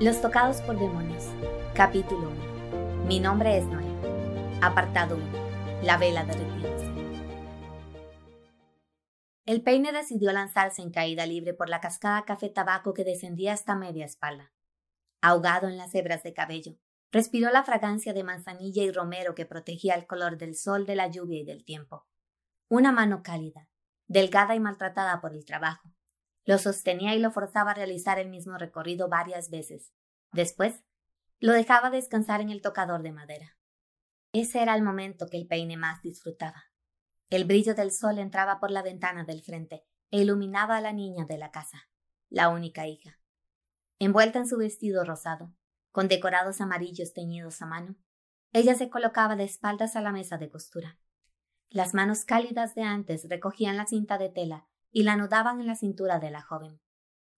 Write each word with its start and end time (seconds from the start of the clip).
Los 0.00 0.20
tocados 0.20 0.60
por 0.60 0.78
demonios. 0.78 1.24
Capítulo 1.74 2.30
1. 2.30 3.04
Mi 3.06 3.18
nombre 3.18 3.58
es 3.58 3.64
Noé. 3.64 3.84
Apartado 4.62 5.16
1. 5.16 5.82
La 5.82 5.98
vela 5.98 6.24
derritiéndose. 6.24 6.86
El 9.44 9.60
peine 9.64 9.90
decidió 9.90 10.30
lanzarse 10.30 10.82
en 10.82 10.92
caída 10.92 11.26
libre 11.26 11.52
por 11.52 11.68
la 11.68 11.80
cascada 11.80 12.24
café 12.24 12.48
tabaco 12.48 12.94
que 12.94 13.02
descendía 13.02 13.52
hasta 13.52 13.74
media 13.74 14.04
espalda. 14.04 14.52
Ahogado 15.20 15.66
en 15.66 15.76
las 15.76 15.92
hebras 15.96 16.22
de 16.22 16.32
cabello, 16.32 16.76
respiró 17.10 17.50
la 17.50 17.64
fragancia 17.64 18.12
de 18.12 18.22
manzanilla 18.22 18.84
y 18.84 18.92
romero 18.92 19.34
que 19.34 19.46
protegía 19.46 19.96
el 19.96 20.06
color 20.06 20.38
del 20.38 20.54
sol, 20.54 20.86
de 20.86 20.94
la 20.94 21.08
lluvia 21.08 21.40
y 21.40 21.44
del 21.44 21.64
tiempo. 21.64 22.06
Una 22.68 22.92
mano 22.92 23.24
cálida, 23.24 23.68
delgada 24.06 24.54
y 24.54 24.60
maltratada 24.60 25.20
por 25.20 25.34
el 25.34 25.44
trabajo, 25.44 25.90
lo 26.48 26.56
sostenía 26.56 27.14
y 27.14 27.18
lo 27.18 27.30
forzaba 27.30 27.72
a 27.72 27.74
realizar 27.74 28.18
el 28.18 28.30
mismo 28.30 28.56
recorrido 28.56 29.10
varias 29.10 29.50
veces. 29.50 29.92
Después, 30.32 30.82
lo 31.40 31.52
dejaba 31.52 31.90
descansar 31.90 32.40
en 32.40 32.48
el 32.48 32.62
tocador 32.62 33.02
de 33.02 33.12
madera. 33.12 33.58
Ese 34.32 34.62
era 34.62 34.74
el 34.74 34.80
momento 34.80 35.26
que 35.26 35.36
el 35.36 35.46
peine 35.46 35.76
más 35.76 36.00
disfrutaba. 36.00 36.64
El 37.28 37.44
brillo 37.44 37.74
del 37.74 37.92
sol 37.92 38.18
entraba 38.18 38.60
por 38.60 38.70
la 38.70 38.80
ventana 38.80 39.24
del 39.24 39.42
frente 39.42 39.84
e 40.10 40.22
iluminaba 40.22 40.78
a 40.78 40.80
la 40.80 40.94
niña 40.94 41.26
de 41.26 41.36
la 41.36 41.50
casa, 41.50 41.90
la 42.30 42.48
única 42.48 42.86
hija. 42.86 43.20
Envuelta 43.98 44.38
en 44.38 44.48
su 44.48 44.56
vestido 44.56 45.04
rosado, 45.04 45.52
con 45.92 46.08
decorados 46.08 46.62
amarillos 46.62 47.12
teñidos 47.12 47.60
a 47.60 47.66
mano, 47.66 47.96
ella 48.54 48.74
se 48.74 48.88
colocaba 48.88 49.36
de 49.36 49.44
espaldas 49.44 49.96
a 49.96 50.00
la 50.00 50.12
mesa 50.12 50.38
de 50.38 50.48
costura. 50.48 50.98
Las 51.68 51.92
manos 51.92 52.24
cálidas 52.24 52.74
de 52.74 52.84
antes 52.84 53.28
recogían 53.28 53.76
la 53.76 53.84
cinta 53.84 54.16
de 54.16 54.30
tela 54.30 54.66
y 54.90 55.02
la 55.02 55.12
anudaban 55.12 55.60
en 55.60 55.66
la 55.66 55.76
cintura 55.76 56.18
de 56.18 56.30
la 56.30 56.42
joven. 56.42 56.80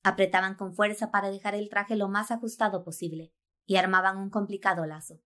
Apretaban 0.02 0.54
con 0.54 0.74
fuerza 0.74 1.10
para 1.10 1.30
dejar 1.30 1.54
el 1.54 1.68
traje 1.68 1.96
lo 1.96 2.08
más 2.08 2.30
ajustado 2.30 2.84
posible 2.84 3.32
y 3.66 3.76
armaban 3.76 4.16
un 4.16 4.30
complicado 4.30 4.86
lazo. 4.86 5.20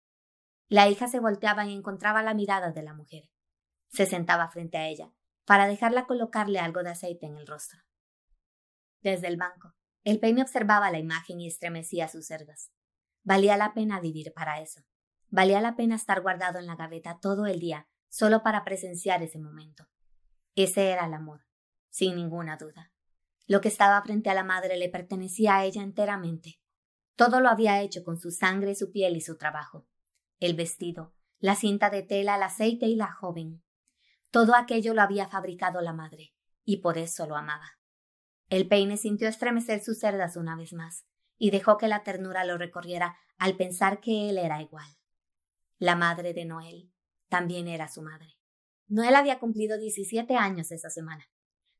La 0.68 0.88
hija 0.88 1.06
se 1.06 1.20
volteaba 1.20 1.66
y 1.66 1.74
encontraba 1.74 2.22
la 2.22 2.34
mirada 2.34 2.72
de 2.72 2.82
la 2.82 2.94
mujer. 2.94 3.30
Se 3.88 4.06
sentaba 4.06 4.48
frente 4.48 4.78
a 4.78 4.88
ella 4.88 5.12
para 5.44 5.66
dejarla 5.66 6.06
colocarle 6.06 6.58
algo 6.58 6.82
de 6.82 6.90
aceite 6.90 7.26
en 7.26 7.36
el 7.36 7.46
rostro. 7.46 7.80
Desde 9.02 9.28
el 9.28 9.36
banco, 9.36 9.74
el 10.02 10.18
peine 10.18 10.42
observaba 10.42 10.90
la 10.90 10.98
imagen 10.98 11.40
y 11.40 11.46
estremecía 11.46 12.08
sus 12.08 12.26
cerdas. 12.26 12.72
Valía 13.22 13.56
la 13.56 13.74
pena 13.74 14.00
vivir 14.00 14.32
para 14.34 14.60
eso. 14.60 14.82
Valía 15.28 15.60
la 15.60 15.76
pena 15.76 15.96
estar 15.96 16.20
guardado 16.22 16.58
en 16.58 16.66
la 16.66 16.76
gaveta 16.76 17.18
todo 17.20 17.46
el 17.46 17.60
día 17.60 17.88
solo 18.08 18.42
para 18.42 18.64
presenciar 18.64 19.22
ese 19.22 19.38
momento. 19.38 19.88
Ese 20.54 20.90
era 20.90 21.06
el 21.06 21.14
amor, 21.14 21.43
sin 21.94 22.16
ninguna 22.16 22.56
duda. 22.56 22.90
Lo 23.46 23.60
que 23.60 23.68
estaba 23.68 24.02
frente 24.02 24.28
a 24.28 24.34
la 24.34 24.42
madre 24.42 24.76
le 24.76 24.88
pertenecía 24.88 25.54
a 25.54 25.64
ella 25.64 25.80
enteramente. 25.80 26.58
Todo 27.14 27.38
lo 27.38 27.48
había 27.48 27.82
hecho 27.82 28.02
con 28.02 28.18
su 28.18 28.32
sangre, 28.32 28.74
su 28.74 28.90
piel 28.90 29.14
y 29.14 29.20
su 29.20 29.36
trabajo. 29.36 29.86
El 30.40 30.54
vestido, 30.54 31.14
la 31.38 31.54
cinta 31.54 31.90
de 31.90 32.02
tela, 32.02 32.34
el 32.34 32.42
aceite 32.42 32.86
y 32.86 32.96
la 32.96 33.12
joven. 33.12 33.62
Todo 34.32 34.56
aquello 34.56 34.92
lo 34.92 35.02
había 35.02 35.28
fabricado 35.28 35.80
la 35.82 35.92
madre, 35.92 36.34
y 36.64 36.78
por 36.78 36.98
eso 36.98 37.28
lo 37.28 37.36
amaba. 37.36 37.78
El 38.48 38.66
peine 38.66 38.96
sintió 38.96 39.28
estremecer 39.28 39.80
sus 39.80 40.00
cerdas 40.00 40.36
una 40.36 40.56
vez 40.56 40.72
más, 40.72 41.06
y 41.38 41.52
dejó 41.52 41.76
que 41.78 41.86
la 41.86 42.02
ternura 42.02 42.44
lo 42.44 42.58
recorriera 42.58 43.16
al 43.38 43.56
pensar 43.56 44.00
que 44.00 44.28
él 44.30 44.38
era 44.38 44.60
igual. 44.60 44.88
La 45.78 45.94
madre 45.94 46.34
de 46.34 46.44
Noel 46.44 46.92
también 47.28 47.68
era 47.68 47.86
su 47.86 48.02
madre. 48.02 48.36
Noel 48.88 49.14
había 49.14 49.38
cumplido 49.38 49.78
diecisiete 49.78 50.34
años 50.34 50.72
esa 50.72 50.90
semana. 50.90 51.24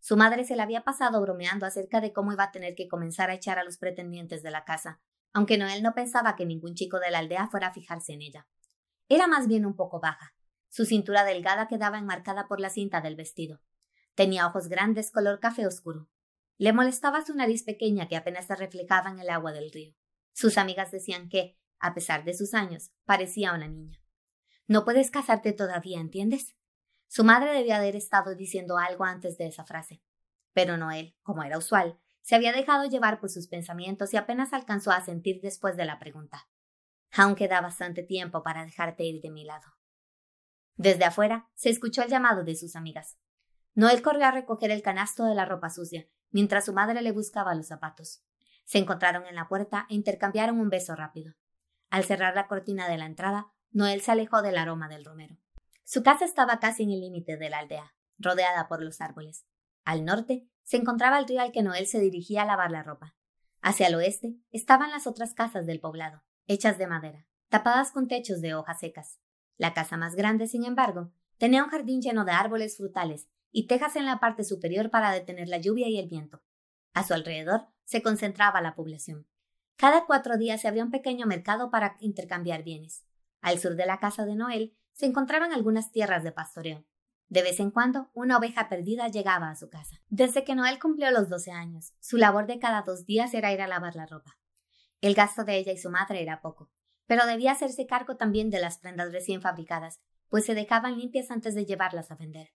Su 0.05 0.19
madre 0.19 0.44
se 0.44 0.55
la 0.55 0.64
había 0.64 0.84
pasado 0.84 1.19
bromeando 1.22 1.64
acerca 1.64 2.02
de 2.02 2.12
cómo 2.12 2.30
iba 2.30 2.44
a 2.44 2.52
tener 2.52 2.74
que 2.74 2.88
comenzar 2.88 3.30
a 3.30 3.34
echar 3.34 3.58
a 3.58 3.64
los 3.64 3.78
pretendientes 3.78 4.42
de 4.42 4.50
la 4.50 4.66
casa, 4.66 5.00
aunque 5.33 5.56
Noel 5.56 5.83
no 5.83 5.94
pensaba 5.94 6.36
que 6.36 6.44
ningún 6.44 6.74
chico 6.74 7.00
de 7.00 7.11
la 7.11 7.20
aldea 7.20 7.48
fuera 7.48 7.69
a 7.69 7.72
fijarse 7.72 8.12
en 8.12 8.20
ella. 8.20 8.46
Era 9.08 9.28
más 9.28 9.48
bien 9.48 9.64
un 9.64 9.74
poco 9.74 10.00
baja. 10.00 10.34
Su 10.69 10.84
cintura 10.84 11.24
delgada 11.24 11.69
quedaba 11.69 11.96
enmarcada 11.96 12.48
por 12.48 12.61
la 12.61 12.68
cinta 12.68 13.01
del 13.01 13.17
vestido. 13.17 13.62
Tenía 14.14 14.46
ojos 14.46 14.68
grandes 14.68 15.11
color 15.11 15.40
café 15.40 15.67
oscuro. 15.67 16.11
Le 16.58 16.74
molestaba 16.74 17.24
su 17.24 17.34
nariz 17.34 17.62
pequeña 17.62 18.07
que 18.07 18.17
apenas 18.17 18.45
se 18.45 18.57
reflejaba 18.57 19.08
en 19.08 19.20
el 19.20 19.30
agua 19.30 19.52
del 19.52 19.70
río. 19.70 19.95
Sus 20.34 20.58
amigas 20.58 20.90
decían 20.90 21.30
que, 21.30 21.57
a 21.78 21.95
pesar 21.95 22.24
de 22.24 22.34
sus 22.34 22.52
años, 22.52 22.90
parecía 23.07 23.55
una 23.55 23.68
niña. 23.68 24.02
No 24.67 24.84
puedes 24.84 25.11
casarte 25.11 25.55
todavía, 25.55 25.98
¿entiendes? 25.98 26.55
Su 27.14 27.23
madre 27.23 27.52
debía 27.52 27.77
haber 27.77 27.95
estado 27.95 28.35
diciendo 28.35 28.77
algo 28.77 29.05
antes 29.05 29.39
de 29.39 29.47
esa 29.47 29.64
frase. 29.64 30.02
Pero 30.52 30.77
Noel, 30.77 31.14
como 31.23 31.45
era 31.45 31.58
usual, 31.58 32.01
se 32.23 32.35
había 32.35 32.52
dejado 32.52 32.86
llevar 32.86 33.20
por 33.20 33.30
sus 33.30 33.47
pensamientos 33.47 34.13
y 34.13 34.17
apenas 34.17 34.52
alcanzó 34.52 34.91
a 34.91 35.01
sentir 35.01 35.41
después 35.41 35.77
de 35.77 35.85
la 35.85 36.01
pregunta. 36.01 36.48
Aún 37.13 37.36
queda 37.36 37.61
bastante 37.61 38.02
tiempo 38.02 38.42
para 38.42 38.64
dejarte 38.64 39.05
ir 39.05 39.23
de 39.23 39.30
mi 39.30 39.45
lado. 39.45 39.77
Desde 40.75 41.05
afuera 41.05 41.48
se 41.55 41.70
escuchó 41.70 42.02
el 42.02 42.11
llamado 42.11 42.42
de 42.42 42.57
sus 42.57 42.75
amigas. 42.75 43.17
Noel 43.75 44.02
corrió 44.02 44.27
a 44.27 44.33
recoger 44.33 44.73
el 44.73 44.83
canasto 44.83 45.25
de 45.25 45.36
la 45.36 45.45
ropa 45.45 45.70
sucia, 45.70 46.08
mientras 46.33 46.64
su 46.64 46.73
madre 46.73 47.01
le 47.01 47.13
buscaba 47.13 47.55
los 47.55 47.69
zapatos. 47.69 48.25
Se 48.64 48.79
encontraron 48.79 49.25
en 49.27 49.36
la 49.36 49.46
puerta 49.46 49.86
e 49.89 49.95
intercambiaron 49.95 50.58
un 50.58 50.69
beso 50.69 50.96
rápido. 50.96 51.35
Al 51.91 52.02
cerrar 52.02 52.35
la 52.35 52.48
cortina 52.48 52.89
de 52.89 52.98
la 52.98 53.07
entrada, 53.07 53.52
Noel 53.70 54.01
se 54.01 54.11
alejó 54.11 54.42
del 54.42 54.58
aroma 54.58 54.89
del 54.89 55.05
romero. 55.05 55.39
Su 55.84 56.02
casa 56.02 56.24
estaba 56.24 56.61
casi 56.61 56.83
en 56.83 56.90
el 56.90 57.00
límite 57.00 57.36
de 57.36 57.50
la 57.50 57.58
aldea, 57.58 57.95
rodeada 58.18 58.68
por 58.68 58.83
los 58.83 59.00
árboles. 59.00 59.46
Al 59.84 60.05
norte 60.05 60.48
se 60.62 60.78
encontraba 60.78 61.18
el 61.18 61.28
río 61.28 61.42
al 61.42 61.52
que 61.52 61.62
Noel 61.62 61.86
se 61.86 62.00
dirigía 62.00 62.42
a 62.42 62.46
lavar 62.46 62.70
la 62.70 62.83
ropa. 62.83 63.14
Hacia 63.61 63.89
el 63.89 63.95
oeste 63.95 64.36
estaban 64.50 64.90
las 64.90 65.06
otras 65.06 65.34
casas 65.34 65.67
del 65.67 65.80
poblado, 65.80 66.22
hechas 66.46 66.78
de 66.78 66.86
madera, 66.86 67.27
tapadas 67.48 67.92
con 67.92 68.08
techos 68.08 68.40
de 68.40 68.55
hojas 68.55 68.80
secas. 68.80 69.20
La 69.56 69.74
casa 69.74 69.96
más 69.96 70.17
grande, 70.17 70.46
sin 70.46 70.64
embargo, 70.64 71.12
tenía 71.39 71.62
un 71.62 71.70
jardín 71.70 72.01
lleno 72.01 72.24
de 72.24 72.33
árboles 72.33 72.77
frutales 72.77 73.28
y 73.52 73.66
tejas 73.66 73.96
en 73.96 74.06
la 74.06 74.18
parte 74.20 74.42
superior 74.42 74.90
para 74.90 75.12
detener 75.12 75.48
la 75.48 75.58
lluvia 75.58 75.89
y 75.89 75.98
el 75.98 76.08
viento. 76.08 76.42
A 76.95 77.05
su 77.05 77.14
alrededor 77.14 77.66
se 77.84 78.02
concentraba 78.02 78.61
la 78.61 78.74
población. 78.74 79.27
Cada 79.77 80.06
cuatro 80.06 80.39
días 80.39 80.61
se 80.61 80.68
abría 80.68 80.84
un 80.84 80.90
pequeño 80.90 81.27
mercado 81.27 81.70
para 81.70 81.96
intercambiar 82.01 82.62
bienes. 82.62 83.05
Al 83.40 83.58
sur 83.58 83.77
de 83.77 83.86
la 83.86 83.98
casa 83.98 84.24
de 84.24 84.34
Noel 84.34 84.77
se 84.94 85.06
encontraban 85.06 85.52
algunas 85.52 85.90
tierras 85.90 86.24
de 86.24 86.32
pastoreo. 86.32 86.84
De 87.28 87.42
vez 87.42 87.58
en 87.60 87.70
cuando, 87.70 88.10
una 88.14 88.38
oveja 88.38 88.68
perdida 88.68 89.08
llegaba 89.08 89.50
a 89.50 89.56
su 89.56 89.68
casa. 89.68 90.00
Desde 90.08 90.44
que 90.44 90.55
Noel 90.55 90.78
cumplió 90.78 91.10
los 91.10 91.28
doce 91.28 91.50
años, 91.50 91.92
su 92.00 92.16
labor 92.16 92.46
de 92.46 92.58
cada 92.58 92.82
dos 92.82 93.04
días 93.04 93.34
era 93.34 93.52
ir 93.52 93.60
a 93.60 93.66
lavar 93.66 93.96
la 93.96 94.06
ropa. 94.06 94.38
El 95.00 95.14
gasto 95.14 95.44
de 95.44 95.56
ella 95.56 95.72
y 95.72 95.78
su 95.78 95.90
madre 95.90 96.22
era 96.22 96.40
poco, 96.40 96.70
pero 97.06 97.27
debía 97.27 97.52
hacerse 97.52 97.86
cargo 97.86 98.16
también 98.16 98.50
de 98.50 98.60
las 98.60 98.78
prendas 98.78 99.12
recién 99.12 99.42
fabricadas, 99.42 100.00
pues 100.28 100.44
se 100.46 100.54
dejaban 100.54 100.96
limpias 100.96 101.30
antes 101.30 101.54
de 101.54 101.66
llevarlas 101.66 102.10
a 102.10 102.16
vender. 102.16 102.50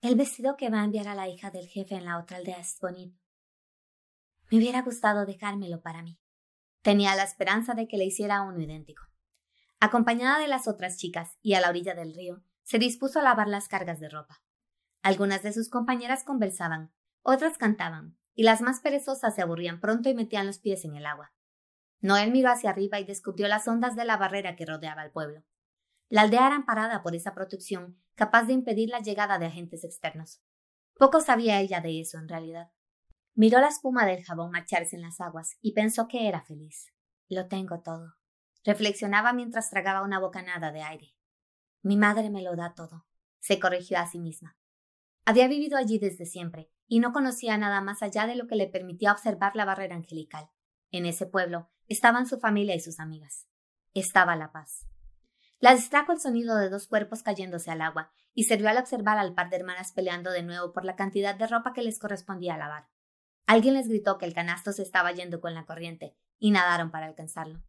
El 0.00 0.14
vestido 0.14 0.56
que 0.56 0.70
va 0.70 0.80
a 0.80 0.84
enviar 0.84 1.08
a 1.08 1.14
la 1.14 1.28
hija 1.28 1.50
del 1.50 1.66
jefe 1.66 1.96
en 1.96 2.06
la 2.06 2.18
otra 2.18 2.38
aldea 2.38 2.58
es 2.58 2.78
bonito. 2.80 3.18
Me 4.50 4.58
hubiera 4.58 4.82
gustado 4.82 5.26
dejármelo 5.26 5.82
para 5.82 6.02
mí. 6.02 6.18
Tenía 6.82 7.14
la 7.14 7.24
esperanza 7.24 7.74
de 7.74 7.86
que 7.86 7.98
le 7.98 8.06
hiciera 8.06 8.40
uno 8.42 8.60
idéntico. 8.60 9.09
Acompañada 9.82 10.38
de 10.38 10.46
las 10.46 10.68
otras 10.68 10.98
chicas 10.98 11.38
y 11.40 11.54
a 11.54 11.60
la 11.62 11.70
orilla 11.70 11.94
del 11.94 12.12
río, 12.12 12.42
se 12.64 12.78
dispuso 12.78 13.18
a 13.18 13.22
lavar 13.22 13.48
las 13.48 13.66
cargas 13.66 13.98
de 13.98 14.10
ropa. 14.10 14.42
Algunas 15.00 15.42
de 15.42 15.54
sus 15.54 15.70
compañeras 15.70 16.22
conversaban, 16.22 16.92
otras 17.22 17.56
cantaban, 17.56 18.18
y 18.34 18.42
las 18.42 18.60
más 18.60 18.80
perezosas 18.80 19.34
se 19.34 19.40
aburrían 19.40 19.80
pronto 19.80 20.10
y 20.10 20.14
metían 20.14 20.46
los 20.46 20.58
pies 20.58 20.84
en 20.84 20.96
el 20.96 21.06
agua. 21.06 21.32
Noel 22.02 22.30
miró 22.30 22.50
hacia 22.50 22.68
arriba 22.68 23.00
y 23.00 23.04
descubrió 23.04 23.48
las 23.48 23.66
ondas 23.68 23.96
de 23.96 24.04
la 24.04 24.18
barrera 24.18 24.54
que 24.54 24.66
rodeaba 24.66 25.02
el 25.02 25.12
pueblo. 25.12 25.44
La 26.10 26.22
aldea 26.22 26.48
era 26.48 26.56
amparada 26.56 27.02
por 27.02 27.14
esa 27.14 27.32
protección 27.32 27.98
capaz 28.16 28.44
de 28.44 28.52
impedir 28.52 28.90
la 28.90 29.00
llegada 29.00 29.38
de 29.38 29.46
agentes 29.46 29.82
externos. 29.82 30.42
Poco 30.98 31.22
sabía 31.22 31.58
ella 31.58 31.80
de 31.80 32.00
eso 32.00 32.18
en 32.18 32.28
realidad. 32.28 32.70
Miró 33.34 33.60
la 33.60 33.68
espuma 33.68 34.04
del 34.04 34.22
jabón 34.24 34.50
marcharse 34.50 34.96
en 34.96 35.02
las 35.02 35.22
aguas 35.22 35.56
y 35.62 35.72
pensó 35.72 36.06
que 36.06 36.28
era 36.28 36.42
feliz. 36.42 36.92
Lo 37.28 37.48
tengo 37.48 37.80
todo 37.80 38.19
reflexionaba 38.64 39.32
mientras 39.32 39.70
tragaba 39.70 40.02
una 40.02 40.18
bocanada 40.18 40.72
de 40.72 40.82
aire. 40.82 41.14
Mi 41.82 41.96
madre 41.96 42.30
me 42.30 42.42
lo 42.42 42.56
da 42.56 42.74
todo, 42.74 43.06
se 43.38 43.58
corrigió 43.58 43.98
a 43.98 44.06
sí 44.06 44.18
misma. 44.18 44.56
Había 45.24 45.48
vivido 45.48 45.76
allí 45.76 45.98
desde 45.98 46.26
siempre, 46.26 46.70
y 46.86 47.00
no 47.00 47.12
conocía 47.12 47.56
nada 47.56 47.80
más 47.80 48.02
allá 48.02 48.26
de 48.26 48.34
lo 48.34 48.46
que 48.46 48.56
le 48.56 48.66
permitía 48.66 49.12
observar 49.12 49.54
la 49.54 49.64
barrera 49.64 49.94
angelical. 49.94 50.50
En 50.90 51.06
ese 51.06 51.26
pueblo 51.26 51.70
estaban 51.86 52.26
su 52.26 52.38
familia 52.38 52.74
y 52.74 52.80
sus 52.80 52.98
amigas. 53.00 53.46
Estaba 53.94 54.36
la 54.36 54.52
paz. 54.52 54.86
La 55.60 55.74
distrajo 55.74 56.12
el 56.12 56.20
sonido 56.20 56.56
de 56.56 56.68
dos 56.68 56.86
cuerpos 56.86 57.22
cayéndose 57.22 57.70
al 57.70 57.82
agua, 57.82 58.12
y 58.34 58.44
sirvió 58.44 58.68
al 58.68 58.78
observar 58.78 59.18
al 59.18 59.34
par 59.34 59.50
de 59.50 59.56
hermanas 59.56 59.92
peleando 59.92 60.30
de 60.30 60.42
nuevo 60.42 60.72
por 60.72 60.84
la 60.84 60.96
cantidad 60.96 61.34
de 61.34 61.46
ropa 61.46 61.72
que 61.72 61.82
les 61.82 61.98
correspondía 61.98 62.56
lavar. 62.56 62.88
Alguien 63.46 63.74
les 63.74 63.88
gritó 63.88 64.18
que 64.18 64.26
el 64.26 64.34
canasto 64.34 64.72
se 64.72 64.82
estaba 64.82 65.12
yendo 65.12 65.40
con 65.40 65.54
la 65.54 65.66
corriente, 65.66 66.16
y 66.38 66.50
nadaron 66.50 66.90
para 66.90 67.06
alcanzarlo. 67.06 67.62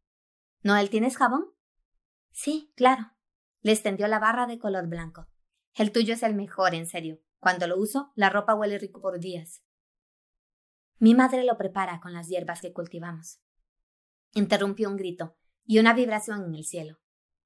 ¿Noel 0.63 0.91
tienes 0.91 1.17
jabón? 1.17 1.47
Sí, 2.31 2.71
claro. 2.75 3.13
Le 3.61 3.71
extendió 3.71 4.07
la 4.07 4.19
barra 4.19 4.45
de 4.45 4.59
color 4.59 4.87
blanco. 4.87 5.27
El 5.73 5.91
tuyo 5.91 6.13
es 6.13 6.21
el 6.21 6.35
mejor, 6.35 6.75
en 6.75 6.85
serio. 6.85 7.19
Cuando 7.39 7.65
lo 7.65 7.79
uso, 7.79 8.11
la 8.15 8.29
ropa 8.29 8.53
huele 8.53 8.77
rico 8.77 9.01
por 9.01 9.19
días. 9.19 9.63
Mi 10.99 11.15
madre 11.15 11.43
lo 11.43 11.57
prepara 11.57 11.99
con 11.99 12.13
las 12.13 12.27
hierbas 12.27 12.61
que 12.61 12.73
cultivamos. 12.73 13.39
Interrumpió 14.33 14.87
un 14.87 14.97
grito 14.97 15.35
y 15.65 15.79
una 15.79 15.93
vibración 15.93 16.43
en 16.45 16.53
el 16.53 16.63
cielo. 16.63 16.99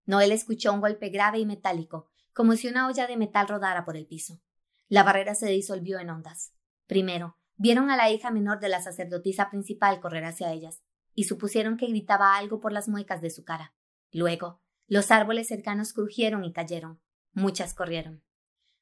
Noel 0.06 0.34
escuchó 0.34 0.74
un 0.74 0.82
golpe 0.82 1.08
grave 1.08 1.40
y 1.40 1.46
metálico, 1.46 2.12
como 2.34 2.58
si 2.58 2.68
una 2.68 2.86
olla 2.88 3.08
de 3.08 3.16
metal 3.16 3.48
rodara 3.48 3.86
por 3.86 3.96
el 3.96 4.08
piso. 4.08 4.42
La 4.90 5.04
barrera 5.04 5.36
se 5.36 5.48
disolvió 5.48 6.00
en 6.00 6.10
ondas. 6.10 6.54
Primero, 6.86 7.38
vieron 7.56 7.90
a 7.90 7.96
la 7.96 8.12
hija 8.12 8.30
menor 8.30 8.60
de 8.60 8.68
la 8.68 8.82
sacerdotisa 8.82 9.50
principal 9.50 10.02
correr 10.02 10.26
hacia 10.26 10.52
ellas, 10.52 10.84
y 11.16 11.24
supusieron 11.24 11.78
que 11.78 11.88
gritaba 11.88 12.36
algo 12.36 12.60
por 12.60 12.72
las 12.72 12.88
muecas 12.88 13.22
de 13.22 13.32
su 13.32 13.44
cara. 13.44 13.74
Luego, 14.12 14.62
los 14.88 15.10
árboles 15.10 15.48
cercanos 15.48 15.94
crujieron 15.94 16.44
y 16.44 16.54
cayeron. 16.54 17.02
Muchas 17.34 17.74
corrieron. 17.74 18.24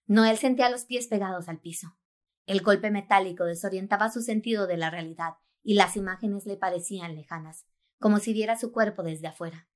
Noel 0.06 0.38
sentía 0.38 0.70
los 0.70 0.84
pies 0.84 1.08
pegados 1.08 1.48
al 1.48 1.60
piso. 1.60 1.96
El 2.46 2.62
golpe 2.62 2.92
metálico 2.92 3.46
desorientaba 3.46 4.12
su 4.12 4.22
sentido 4.22 4.68
de 4.68 4.76
la 4.76 4.90
realidad 4.90 5.36
y 5.62 5.76
las 5.76 5.96
imágenes 5.96 6.46
le 6.46 6.58
parecían 6.58 7.16
lejanas, 7.16 7.66
como 8.00 8.20
si 8.20 8.34
viera 8.34 8.58
su 8.58 8.74
cuerpo 8.74 9.02
desde 9.02 9.28
afuera. 9.28 9.70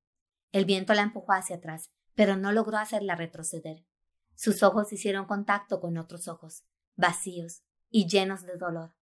El 0.52 0.66
viento 0.66 0.94
la 0.94 1.04
empujó 1.04 1.32
hacia 1.32 1.58
atrás, 1.58 1.92
pero 2.14 2.36
no 2.36 2.52
logró 2.52 2.78
hacerla 2.78 3.16
retroceder. 3.16 3.86
Sus 4.36 4.64
ojos 4.64 4.92
hicieron 4.92 5.26
contacto 5.26 5.80
con 5.80 5.98
otros 5.98 6.28
ojos, 6.28 6.66
vacíos 6.96 7.64
y 7.90 8.08
llenos 8.08 8.44
de 8.44 8.58
dolor. 8.58 8.94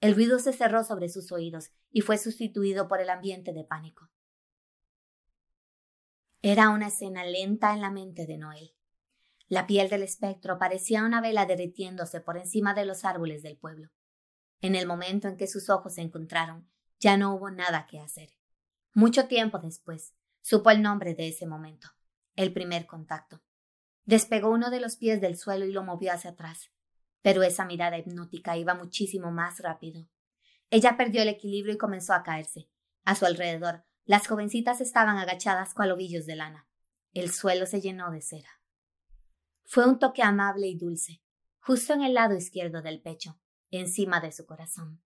El 0.00 0.14
ruido 0.14 0.38
se 0.38 0.52
cerró 0.52 0.84
sobre 0.84 1.08
sus 1.08 1.32
oídos 1.32 1.70
y 1.90 2.02
fue 2.02 2.18
sustituido 2.18 2.86
por 2.86 3.00
el 3.00 3.10
ambiente 3.10 3.52
de 3.52 3.64
pánico. 3.64 4.10
Era 6.40 6.70
una 6.70 6.86
escena 6.86 7.24
lenta 7.24 7.74
en 7.74 7.80
la 7.80 7.90
mente 7.90 8.24
de 8.24 8.38
Noel. 8.38 8.74
La 9.48 9.66
piel 9.66 9.88
del 9.88 10.02
espectro 10.02 10.58
parecía 10.58 11.02
una 11.02 11.20
vela 11.20 11.46
derritiéndose 11.46 12.20
por 12.20 12.36
encima 12.36 12.74
de 12.74 12.84
los 12.84 13.04
árboles 13.04 13.42
del 13.42 13.56
pueblo. 13.56 13.90
En 14.60 14.76
el 14.76 14.86
momento 14.86 15.26
en 15.26 15.36
que 15.36 15.48
sus 15.48 15.68
ojos 15.68 15.94
se 15.94 16.02
encontraron, 16.02 16.68
ya 17.00 17.16
no 17.16 17.34
hubo 17.34 17.50
nada 17.50 17.86
que 17.86 17.98
hacer. 17.98 18.34
Mucho 18.94 19.26
tiempo 19.26 19.58
después, 19.58 20.14
supo 20.42 20.70
el 20.70 20.80
nombre 20.82 21.14
de 21.14 21.28
ese 21.28 21.46
momento, 21.46 21.88
el 22.36 22.52
primer 22.52 22.86
contacto. 22.86 23.42
Despegó 24.04 24.50
uno 24.50 24.70
de 24.70 24.80
los 24.80 24.96
pies 24.96 25.20
del 25.20 25.36
suelo 25.36 25.64
y 25.64 25.72
lo 25.72 25.82
movió 25.82 26.12
hacia 26.12 26.30
atrás, 26.30 26.70
pero 27.22 27.42
esa 27.42 27.64
mirada 27.64 27.98
hipnótica 27.98 28.56
iba 28.56 28.74
muchísimo 28.74 29.30
más 29.30 29.60
rápido. 29.60 30.08
Ella 30.70 30.96
perdió 30.96 31.22
el 31.22 31.28
equilibrio 31.28 31.74
y 31.74 31.78
comenzó 31.78 32.12
a 32.14 32.22
caerse. 32.22 32.68
A 33.04 33.14
su 33.14 33.26
alrededor, 33.26 33.84
las 34.04 34.26
jovencitas 34.26 34.80
estaban 34.80 35.18
agachadas 35.18 35.74
cual 35.74 35.92
ovillos 35.92 36.26
de 36.26 36.36
lana. 36.36 36.68
El 37.12 37.30
suelo 37.30 37.66
se 37.66 37.80
llenó 37.80 38.10
de 38.10 38.20
cera. 38.20 38.60
Fue 39.64 39.86
un 39.86 39.98
toque 39.98 40.22
amable 40.22 40.66
y 40.66 40.76
dulce, 40.76 41.22
justo 41.60 41.92
en 41.92 42.02
el 42.02 42.14
lado 42.14 42.34
izquierdo 42.34 42.80
del 42.82 43.02
pecho, 43.02 43.38
encima 43.70 44.20
de 44.20 44.32
su 44.32 44.46
corazón. 44.46 45.02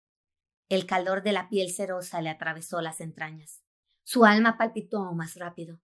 El 0.69 0.85
calor 0.85 1.23
de 1.23 1.31
la 1.31 1.49
piel 1.49 1.71
cerosa 1.71 2.21
le 2.21 2.29
atravesó 2.29 2.81
las 2.81 3.01
entrañas. 3.01 3.63
Su 4.03 4.25
alma 4.25 4.57
palpitó 4.57 4.99
aún 4.99 5.17
más 5.17 5.35
rápido. 5.35 5.79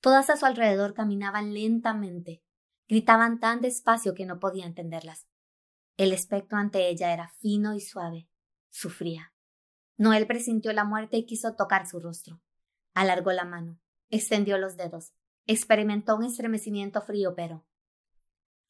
Todas 0.00 0.30
a 0.30 0.36
su 0.36 0.46
alrededor 0.46 0.94
caminaban 0.94 1.54
lentamente, 1.54 2.42
gritaban 2.88 3.40
tan 3.40 3.60
despacio 3.60 4.14
que 4.14 4.26
no 4.26 4.38
podía 4.38 4.66
entenderlas. 4.66 5.28
El 5.98 6.12
espectro 6.12 6.58
ante 6.58 6.88
ella 6.88 7.12
era 7.12 7.34
fino 7.40 7.74
y 7.74 7.80
suave. 7.80 8.28
Sufría. 8.70 9.34
Noel 9.96 10.28
presintió 10.28 10.72
la 10.72 10.84
muerte 10.84 11.16
y 11.16 11.26
quiso 11.26 11.56
tocar 11.56 11.88
su 11.88 11.98
rostro. 11.98 12.40
Alargó 12.94 13.32
la 13.32 13.44
mano, 13.44 13.80
extendió 14.08 14.58
los 14.58 14.76
dedos, 14.76 15.12
experimentó 15.44 16.14
un 16.14 16.22
estremecimiento 16.22 17.02
frío, 17.02 17.34
pero 17.34 17.66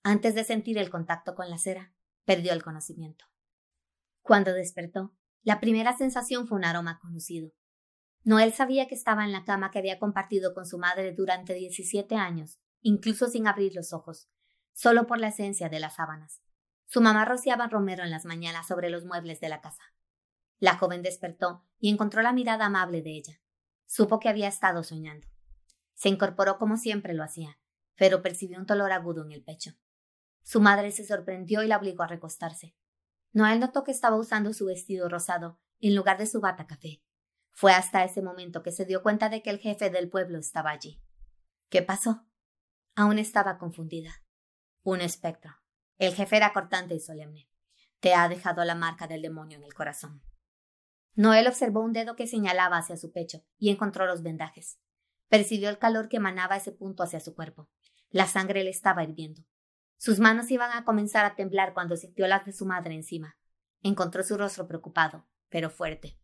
antes 0.02 0.34
de 0.34 0.42
sentir 0.42 0.78
el 0.78 0.88
contacto 0.88 1.34
con 1.34 1.50
la 1.50 1.58
cera, 1.58 1.92
perdió 2.24 2.54
el 2.54 2.62
conocimiento. 2.62 3.26
Cuando 4.22 4.54
despertó, 4.54 5.14
la 5.42 5.60
primera 5.60 5.94
sensación 5.94 6.46
fue 6.46 6.56
un 6.56 6.64
aroma 6.64 6.98
conocido. 6.98 7.52
Noel 8.24 8.54
sabía 8.54 8.88
que 8.88 8.94
estaba 8.94 9.26
en 9.26 9.32
la 9.32 9.44
cama 9.44 9.70
que 9.70 9.80
había 9.80 9.98
compartido 9.98 10.54
con 10.54 10.64
su 10.64 10.78
madre 10.78 11.12
durante 11.12 11.52
17 11.52 12.14
años, 12.14 12.58
incluso 12.80 13.26
sin 13.26 13.46
abrir 13.46 13.74
los 13.74 13.92
ojos, 13.92 14.30
solo 14.72 15.06
por 15.06 15.18
la 15.18 15.28
esencia 15.28 15.68
de 15.68 15.80
las 15.80 15.96
sábanas. 15.96 16.40
Su 16.90 17.02
mamá 17.02 17.26
rociaba 17.26 17.66
romero 17.66 18.02
en 18.02 18.10
las 18.10 18.24
mañanas 18.24 18.66
sobre 18.66 18.88
los 18.88 19.04
muebles 19.04 19.40
de 19.40 19.50
la 19.50 19.60
casa. 19.60 19.82
La 20.58 20.78
joven 20.78 21.02
despertó 21.02 21.62
y 21.78 21.90
encontró 21.90 22.22
la 22.22 22.32
mirada 22.32 22.64
amable 22.64 23.02
de 23.02 23.10
ella. 23.10 23.42
Supo 23.84 24.18
que 24.18 24.30
había 24.30 24.48
estado 24.48 24.82
soñando. 24.82 25.28
Se 25.92 26.08
incorporó 26.08 26.56
como 26.56 26.78
siempre 26.78 27.12
lo 27.12 27.22
hacía, 27.22 27.58
pero 27.94 28.22
percibió 28.22 28.58
un 28.58 28.64
dolor 28.64 28.90
agudo 28.92 29.22
en 29.22 29.32
el 29.32 29.44
pecho. 29.44 29.72
Su 30.42 30.62
madre 30.62 30.90
se 30.90 31.04
sorprendió 31.04 31.62
y 31.62 31.66
la 31.66 31.76
obligó 31.76 32.04
a 32.04 32.08
recostarse. 32.08 32.74
Noel 33.32 33.60
notó 33.60 33.84
que 33.84 33.90
estaba 33.90 34.16
usando 34.16 34.54
su 34.54 34.64
vestido 34.64 35.10
rosado 35.10 35.60
en 35.80 35.94
lugar 35.94 36.16
de 36.16 36.26
su 36.26 36.40
bata 36.40 36.66
café. 36.66 37.02
Fue 37.50 37.74
hasta 37.74 38.02
ese 38.02 38.22
momento 38.22 38.62
que 38.62 38.72
se 38.72 38.86
dio 38.86 39.02
cuenta 39.02 39.28
de 39.28 39.42
que 39.42 39.50
el 39.50 39.58
jefe 39.58 39.90
del 39.90 40.08
pueblo 40.08 40.38
estaba 40.38 40.70
allí. 40.70 41.02
¿Qué 41.68 41.82
pasó? 41.82 42.26
Aún 42.94 43.18
estaba 43.18 43.58
confundida. 43.58 44.22
Un 44.82 45.02
espectro. 45.02 45.52
El 45.98 46.14
jefe 46.14 46.36
era 46.36 46.52
cortante 46.52 46.94
y 46.94 47.00
solemne. 47.00 47.48
Te 48.00 48.14
ha 48.14 48.28
dejado 48.28 48.64
la 48.64 48.76
marca 48.76 49.06
del 49.06 49.22
demonio 49.22 49.58
en 49.58 49.64
el 49.64 49.74
corazón. 49.74 50.22
Noel 51.14 51.48
observó 51.48 51.80
un 51.80 51.92
dedo 51.92 52.14
que 52.14 52.28
señalaba 52.28 52.78
hacia 52.78 52.96
su 52.96 53.12
pecho 53.12 53.44
y 53.58 53.70
encontró 53.70 54.06
los 54.06 54.22
vendajes. 54.22 54.78
Percibió 55.28 55.68
el 55.68 55.78
calor 55.78 56.08
que 56.08 56.18
emanaba 56.18 56.56
ese 56.56 56.70
punto 56.70 57.02
hacia 57.02 57.18
su 57.18 57.34
cuerpo. 57.34 57.68
La 58.10 58.26
sangre 58.28 58.62
le 58.62 58.70
estaba 58.70 59.02
hirviendo. 59.02 59.42
Sus 59.96 60.20
manos 60.20 60.50
iban 60.52 60.70
a 60.70 60.84
comenzar 60.84 61.24
a 61.24 61.34
temblar 61.34 61.74
cuando 61.74 61.96
sintió 61.96 62.28
las 62.28 62.46
de 62.46 62.52
su 62.52 62.64
madre 62.64 62.94
encima. 62.94 63.36
Encontró 63.82 64.22
su 64.22 64.38
rostro 64.38 64.68
preocupado, 64.68 65.26
pero 65.48 65.70
fuerte. 65.70 66.20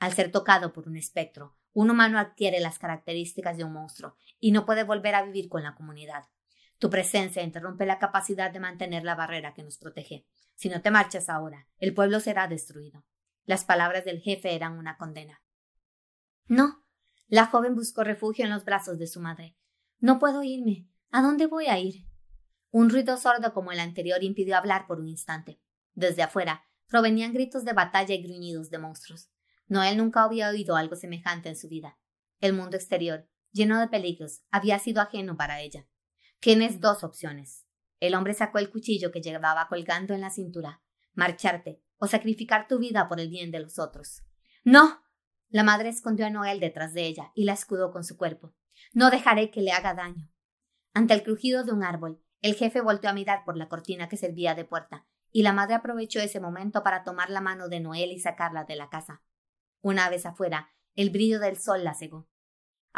Al 0.00 0.12
ser 0.12 0.32
tocado 0.32 0.72
por 0.72 0.88
un 0.88 0.96
espectro, 0.96 1.56
un 1.72 1.90
humano 1.90 2.18
adquiere 2.18 2.58
las 2.58 2.80
características 2.80 3.56
de 3.56 3.64
un 3.64 3.72
monstruo 3.72 4.16
y 4.40 4.50
no 4.50 4.66
puede 4.66 4.82
volver 4.82 5.14
a 5.14 5.22
vivir 5.22 5.48
con 5.48 5.62
la 5.62 5.76
comunidad. 5.76 6.24
Tu 6.78 6.90
presencia 6.90 7.42
interrumpe 7.42 7.86
la 7.86 7.98
capacidad 7.98 8.50
de 8.50 8.60
mantener 8.60 9.04
la 9.04 9.14
barrera 9.14 9.54
que 9.54 9.62
nos 9.62 9.78
protege. 9.78 10.26
Si 10.54 10.68
no 10.68 10.82
te 10.82 10.90
marchas 10.90 11.28
ahora, 11.28 11.68
el 11.78 11.94
pueblo 11.94 12.20
será 12.20 12.48
destruido. 12.48 13.04
Las 13.44 13.64
palabras 13.64 14.04
del 14.04 14.20
jefe 14.20 14.54
eran 14.54 14.76
una 14.78 14.96
condena. 14.96 15.42
No. 16.46 16.84
La 17.28 17.46
joven 17.46 17.74
buscó 17.74 18.04
refugio 18.04 18.44
en 18.44 18.50
los 18.50 18.64
brazos 18.64 18.98
de 18.98 19.06
su 19.06 19.20
madre. 19.20 19.56
No 19.98 20.18
puedo 20.18 20.42
irme. 20.42 20.88
¿A 21.10 21.22
dónde 21.22 21.46
voy 21.46 21.66
a 21.66 21.78
ir? 21.78 22.06
Un 22.70 22.90
ruido 22.90 23.16
sordo 23.16 23.52
como 23.54 23.72
el 23.72 23.80
anterior 23.80 24.22
impidió 24.22 24.56
hablar 24.56 24.86
por 24.86 25.00
un 25.00 25.08
instante. 25.08 25.60
Desde 25.94 26.22
afuera 26.22 26.64
provenían 26.88 27.32
gritos 27.32 27.64
de 27.64 27.72
batalla 27.72 28.14
y 28.14 28.22
gruñidos 28.22 28.70
de 28.70 28.78
monstruos. 28.78 29.30
Noel 29.66 29.96
nunca 29.96 30.22
había 30.22 30.50
oído 30.50 30.76
algo 30.76 30.94
semejante 30.94 31.48
en 31.48 31.56
su 31.56 31.68
vida. 31.68 31.98
El 32.40 32.52
mundo 32.52 32.76
exterior, 32.76 33.28
lleno 33.50 33.80
de 33.80 33.88
peligros, 33.88 34.42
había 34.50 34.78
sido 34.78 35.00
ajeno 35.00 35.36
para 35.36 35.60
ella. 35.62 35.86
Tienes 36.40 36.80
dos 36.80 37.02
opciones. 37.02 37.66
El 38.00 38.14
hombre 38.14 38.34
sacó 38.34 38.58
el 38.58 38.70
cuchillo 38.70 39.10
que 39.10 39.22
llevaba 39.22 39.68
colgando 39.68 40.14
en 40.14 40.20
la 40.20 40.30
cintura. 40.30 40.82
Marcharte 41.14 41.82
o 41.98 42.06
sacrificar 42.06 42.68
tu 42.68 42.78
vida 42.78 43.08
por 43.08 43.20
el 43.20 43.28
bien 43.28 43.50
de 43.50 43.60
los 43.60 43.78
otros. 43.78 44.22
No. 44.64 45.02
La 45.48 45.62
madre 45.62 45.88
escondió 45.88 46.26
a 46.26 46.30
Noel 46.30 46.60
detrás 46.60 46.92
de 46.92 47.06
ella 47.06 47.30
y 47.34 47.44
la 47.44 47.52
escudó 47.52 47.90
con 47.92 48.04
su 48.04 48.16
cuerpo. 48.16 48.54
No 48.92 49.10
dejaré 49.10 49.50
que 49.50 49.62
le 49.62 49.72
haga 49.72 49.94
daño. 49.94 50.30
Ante 50.92 51.14
el 51.14 51.22
crujido 51.22 51.64
de 51.64 51.72
un 51.72 51.84
árbol, 51.84 52.20
el 52.42 52.54
jefe 52.54 52.80
volteó 52.80 53.10
a 53.10 53.14
mirar 53.14 53.44
por 53.44 53.56
la 53.56 53.68
cortina 53.68 54.08
que 54.08 54.16
servía 54.16 54.54
de 54.54 54.64
puerta, 54.64 55.06
y 55.30 55.42
la 55.42 55.52
madre 55.52 55.74
aprovechó 55.74 56.20
ese 56.20 56.40
momento 56.40 56.82
para 56.82 57.04
tomar 57.04 57.30
la 57.30 57.40
mano 57.40 57.68
de 57.68 57.80
Noel 57.80 58.12
y 58.12 58.18
sacarla 58.18 58.64
de 58.64 58.76
la 58.76 58.88
casa. 58.88 59.22
Una 59.80 60.08
vez 60.08 60.26
afuera, 60.26 60.70
el 60.94 61.10
brillo 61.10 61.38
del 61.40 61.58
sol 61.58 61.84
la 61.84 61.94
cegó. 61.94 62.28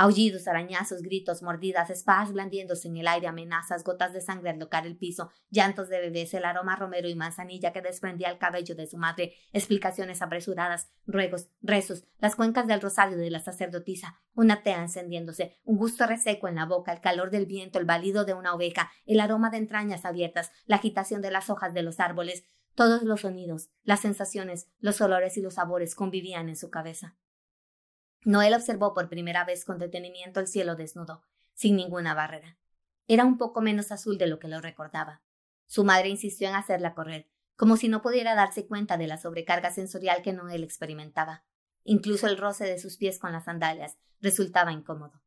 Aullidos, 0.00 0.46
arañazos, 0.46 1.02
gritos, 1.02 1.42
mordidas, 1.42 1.90
espadas 1.90 2.32
blandiéndose 2.32 2.86
en 2.86 2.98
el 2.98 3.08
aire, 3.08 3.26
amenazas, 3.26 3.82
gotas 3.82 4.12
de 4.12 4.20
sangre 4.20 4.50
al 4.50 4.58
tocar 4.60 4.86
el 4.86 4.96
piso, 4.96 5.32
llantos 5.50 5.88
de 5.88 5.98
bebés, 5.98 6.32
el 6.34 6.44
aroma 6.44 6.76
romero 6.76 7.08
y 7.08 7.16
manzanilla 7.16 7.72
que 7.72 7.82
desprendía 7.82 8.30
el 8.30 8.38
cabello 8.38 8.76
de 8.76 8.86
su 8.86 8.96
madre, 8.96 9.34
explicaciones 9.52 10.22
apresuradas, 10.22 10.88
ruegos, 11.04 11.48
rezos, 11.62 12.04
las 12.20 12.36
cuencas 12.36 12.68
del 12.68 12.80
rosario 12.80 13.16
de 13.16 13.28
la 13.28 13.40
sacerdotisa, 13.40 14.20
una 14.34 14.62
tea 14.62 14.82
encendiéndose, 14.82 15.56
un 15.64 15.78
gusto 15.78 16.06
reseco 16.06 16.46
en 16.46 16.54
la 16.54 16.66
boca, 16.66 16.92
el 16.92 17.00
calor 17.00 17.32
del 17.32 17.46
viento, 17.46 17.80
el 17.80 17.84
balido 17.84 18.24
de 18.24 18.34
una 18.34 18.54
oveja, 18.54 18.92
el 19.04 19.18
aroma 19.18 19.50
de 19.50 19.56
entrañas 19.56 20.04
abiertas, 20.04 20.52
la 20.66 20.76
agitación 20.76 21.22
de 21.22 21.32
las 21.32 21.50
hojas 21.50 21.74
de 21.74 21.82
los 21.82 21.98
árboles, 21.98 22.44
todos 22.76 23.02
los 23.02 23.22
sonidos, 23.22 23.70
las 23.82 23.98
sensaciones, 23.98 24.68
los 24.78 25.00
olores 25.00 25.36
y 25.38 25.42
los 25.42 25.54
sabores 25.54 25.96
convivían 25.96 26.48
en 26.48 26.54
su 26.54 26.70
cabeza. 26.70 27.16
Noel 28.28 28.52
observó 28.52 28.92
por 28.92 29.08
primera 29.08 29.46
vez 29.46 29.64
con 29.64 29.78
detenimiento 29.78 30.38
el 30.38 30.48
cielo 30.48 30.76
desnudo, 30.76 31.24
sin 31.54 31.76
ninguna 31.76 32.12
barrera. 32.12 32.58
Era 33.06 33.24
un 33.24 33.38
poco 33.38 33.62
menos 33.62 33.90
azul 33.90 34.18
de 34.18 34.26
lo 34.26 34.38
que 34.38 34.48
lo 34.48 34.60
recordaba. 34.60 35.22
Su 35.64 35.82
madre 35.82 36.10
insistió 36.10 36.46
en 36.46 36.54
hacerla 36.54 36.92
correr, 36.92 37.30
como 37.56 37.78
si 37.78 37.88
no 37.88 38.02
pudiera 38.02 38.34
darse 38.34 38.66
cuenta 38.66 38.98
de 38.98 39.06
la 39.06 39.16
sobrecarga 39.16 39.70
sensorial 39.70 40.20
que 40.20 40.34
Noel 40.34 40.62
experimentaba. 40.62 41.46
Incluso 41.84 42.26
el 42.26 42.36
roce 42.36 42.66
de 42.66 42.78
sus 42.78 42.98
pies 42.98 43.18
con 43.18 43.32
las 43.32 43.44
sandalias 43.44 43.96
resultaba 44.20 44.72
incómodo. 44.72 45.22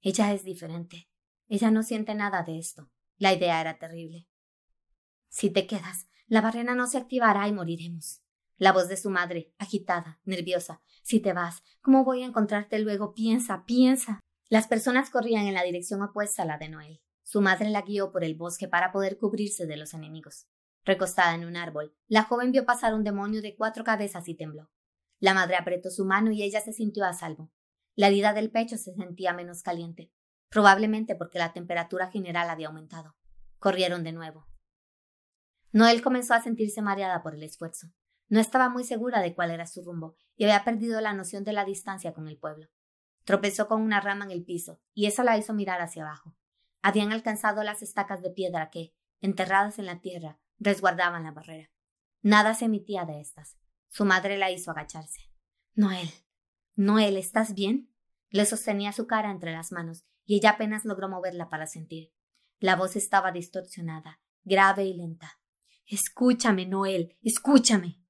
Ella 0.00 0.32
es 0.32 0.42
diferente. 0.42 1.10
Ella 1.48 1.70
no 1.70 1.82
siente 1.82 2.14
nada 2.14 2.42
de 2.42 2.58
esto. 2.58 2.90
La 3.18 3.34
idea 3.34 3.60
era 3.60 3.78
terrible. 3.78 4.28
Si 5.28 5.50
te 5.50 5.66
quedas, 5.66 6.06
la 6.26 6.40
barrera 6.40 6.74
no 6.74 6.86
se 6.86 6.96
activará 6.96 7.46
y 7.48 7.52
moriremos. 7.52 8.22
La 8.58 8.72
voz 8.72 8.88
de 8.88 8.96
su 8.96 9.10
madre, 9.10 9.52
agitada, 9.58 10.18
nerviosa. 10.24 10.80
Si 11.02 11.20
te 11.20 11.34
vas, 11.34 11.62
¿cómo 11.82 12.04
voy 12.04 12.22
a 12.22 12.26
encontrarte 12.26 12.78
luego? 12.78 13.12
Piensa, 13.12 13.64
piensa. 13.66 14.20
Las 14.48 14.66
personas 14.66 15.10
corrían 15.10 15.46
en 15.46 15.54
la 15.54 15.62
dirección 15.62 16.02
opuesta 16.02 16.42
a 16.42 16.46
la 16.46 16.56
de 16.56 16.70
Noel. 16.70 17.02
Su 17.22 17.42
madre 17.42 17.68
la 17.68 17.82
guió 17.82 18.12
por 18.12 18.24
el 18.24 18.34
bosque 18.34 18.66
para 18.66 18.92
poder 18.92 19.18
cubrirse 19.18 19.66
de 19.66 19.76
los 19.76 19.92
enemigos. 19.92 20.46
Recostada 20.84 21.34
en 21.34 21.44
un 21.44 21.56
árbol, 21.56 21.94
la 22.06 22.22
joven 22.22 22.52
vio 22.52 22.64
pasar 22.64 22.94
un 22.94 23.04
demonio 23.04 23.42
de 23.42 23.56
cuatro 23.56 23.84
cabezas 23.84 24.28
y 24.28 24.36
tembló. 24.36 24.70
La 25.18 25.34
madre 25.34 25.56
apretó 25.56 25.90
su 25.90 26.04
mano 26.04 26.30
y 26.30 26.42
ella 26.42 26.60
se 26.60 26.72
sintió 26.72 27.04
a 27.04 27.12
salvo. 27.12 27.50
La 27.94 28.06
herida 28.06 28.32
del 28.32 28.50
pecho 28.50 28.76
se 28.76 28.94
sentía 28.94 29.32
menos 29.32 29.62
caliente, 29.62 30.12
probablemente 30.48 31.16
porque 31.16 31.38
la 31.38 31.52
temperatura 31.52 32.10
general 32.10 32.48
había 32.48 32.68
aumentado. 32.68 33.16
Corrieron 33.58 34.04
de 34.04 34.12
nuevo. 34.12 34.46
Noel 35.72 36.02
comenzó 36.02 36.34
a 36.34 36.42
sentirse 36.42 36.80
mareada 36.80 37.22
por 37.22 37.34
el 37.34 37.42
esfuerzo. 37.42 37.88
No 38.28 38.40
estaba 38.40 38.68
muy 38.68 38.84
segura 38.84 39.20
de 39.20 39.34
cuál 39.34 39.50
era 39.50 39.66
su 39.66 39.82
rumbo 39.82 40.16
y 40.36 40.44
había 40.44 40.64
perdido 40.64 41.00
la 41.00 41.12
noción 41.12 41.44
de 41.44 41.52
la 41.52 41.64
distancia 41.64 42.12
con 42.12 42.28
el 42.28 42.38
pueblo. 42.38 42.68
Tropezó 43.24 43.68
con 43.68 43.82
una 43.82 44.00
rama 44.00 44.24
en 44.24 44.30
el 44.30 44.44
piso 44.44 44.80
y 44.94 45.06
eso 45.06 45.22
la 45.22 45.36
hizo 45.38 45.54
mirar 45.54 45.80
hacia 45.80 46.02
abajo. 46.02 46.36
Habían 46.82 47.12
alcanzado 47.12 47.62
las 47.62 47.82
estacas 47.82 48.22
de 48.22 48.30
piedra 48.30 48.70
que, 48.70 48.94
enterradas 49.20 49.78
en 49.78 49.86
la 49.86 50.00
tierra, 50.00 50.38
resguardaban 50.58 51.24
la 51.24 51.32
barrera. 51.32 51.70
Nada 52.22 52.54
se 52.54 52.66
emitía 52.66 53.04
de 53.04 53.20
estas. 53.20 53.58
Su 53.88 54.04
madre 54.04 54.36
la 54.36 54.50
hizo 54.50 54.70
agacharse. 54.70 55.30
Noel. 55.74 56.10
Noel, 56.74 57.16
¿estás 57.16 57.54
bien? 57.54 57.92
Le 58.30 58.44
sostenía 58.46 58.92
su 58.92 59.06
cara 59.06 59.30
entre 59.30 59.52
las 59.52 59.72
manos 59.72 60.04
y 60.24 60.36
ella 60.36 60.50
apenas 60.50 60.84
logró 60.84 61.08
moverla 61.08 61.48
para 61.48 61.66
sentir. 61.66 62.12
La 62.58 62.76
voz 62.76 62.96
estaba 62.96 63.32
distorsionada, 63.32 64.20
grave 64.44 64.84
y 64.84 64.94
lenta. 64.94 65.40
Escúchame, 65.86 66.66
Noel, 66.66 67.16
escúchame. 67.22 68.00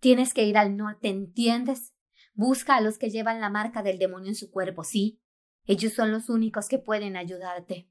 Tienes 0.00 0.34
que 0.34 0.44
ir 0.44 0.56
al 0.56 0.76
norte, 0.76 1.08
¿entiendes? 1.08 1.94
Busca 2.34 2.76
a 2.76 2.80
los 2.80 2.98
que 2.98 3.10
llevan 3.10 3.40
la 3.40 3.50
marca 3.50 3.82
del 3.82 3.98
demonio 3.98 4.28
en 4.28 4.36
su 4.36 4.50
cuerpo, 4.50 4.84
sí. 4.84 5.20
Ellos 5.64 5.92
son 5.92 6.12
los 6.12 6.28
únicos 6.28 6.68
que 6.68 6.78
pueden 6.78 7.16
ayudarte. 7.16 7.90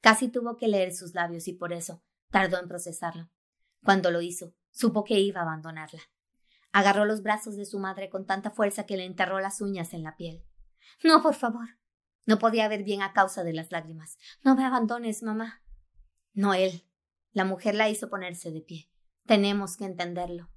Casi 0.00 0.28
tuvo 0.28 0.56
que 0.56 0.68
leer 0.68 0.92
sus 0.92 1.14
labios 1.14 1.48
y 1.48 1.54
por 1.54 1.72
eso 1.72 2.04
tardó 2.30 2.58
en 2.60 2.68
procesarlo. 2.68 3.30
Cuando 3.82 4.10
lo 4.10 4.20
hizo, 4.20 4.54
supo 4.70 5.04
que 5.04 5.18
iba 5.18 5.40
a 5.40 5.44
abandonarla. 5.44 6.02
Agarró 6.72 7.04
los 7.06 7.22
brazos 7.22 7.56
de 7.56 7.64
su 7.64 7.78
madre 7.78 8.10
con 8.10 8.26
tanta 8.26 8.50
fuerza 8.50 8.84
que 8.84 8.96
le 8.96 9.04
enterró 9.04 9.40
las 9.40 9.60
uñas 9.60 9.94
en 9.94 10.02
la 10.02 10.16
piel. 10.16 10.44
No, 11.02 11.22
por 11.22 11.34
favor. 11.34 11.68
No 12.26 12.38
podía 12.38 12.68
ver 12.68 12.82
bien 12.82 13.02
a 13.02 13.12
causa 13.12 13.44
de 13.44 13.52
las 13.52 13.70
lágrimas. 13.72 14.18
No 14.42 14.54
me 14.54 14.64
abandones, 14.64 15.22
mamá. 15.22 15.62
Noel. 16.32 16.86
La 17.32 17.44
mujer 17.44 17.74
la 17.74 17.88
hizo 17.88 18.10
ponerse 18.10 18.50
de 18.50 18.60
pie. 18.60 18.90
Tenemos 19.26 19.76
que 19.76 19.84
entenderlo. 19.84 20.50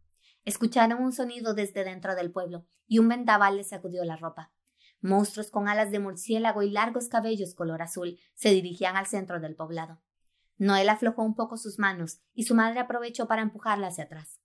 Escucharon 0.47 1.03
un 1.03 1.11
sonido 1.11 1.53
desde 1.53 1.83
dentro 1.83 2.15
del 2.15 2.31
pueblo, 2.31 2.65
y 2.87 2.99
un 2.99 3.09
vendaval 3.09 3.57
les 3.57 3.67
sacudió 3.67 4.05
la 4.05 4.15
ropa. 4.15 4.53
Monstruos 5.01 5.51
con 5.51 5.67
alas 5.67 5.91
de 5.91 5.99
murciélago 5.99 6.63
y 6.63 6.69
largos 6.69 7.09
cabellos 7.09 7.53
color 7.53 7.81
azul 7.81 8.17
se 8.33 8.51
dirigían 8.51 8.95
al 8.95 9.07
centro 9.07 9.41
del 9.41 9.57
poblado. 9.57 10.01
Noel 10.57 10.87
aflojó 10.87 11.21
un 11.21 11.35
poco 11.35 11.57
sus 11.57 11.79
manos 11.79 12.21
y 12.33 12.43
su 12.43 12.55
madre 12.55 12.79
aprovechó 12.79 13.27
para 13.27 13.41
empujarla 13.41 13.87
hacia 13.87 14.05
atrás. 14.05 14.39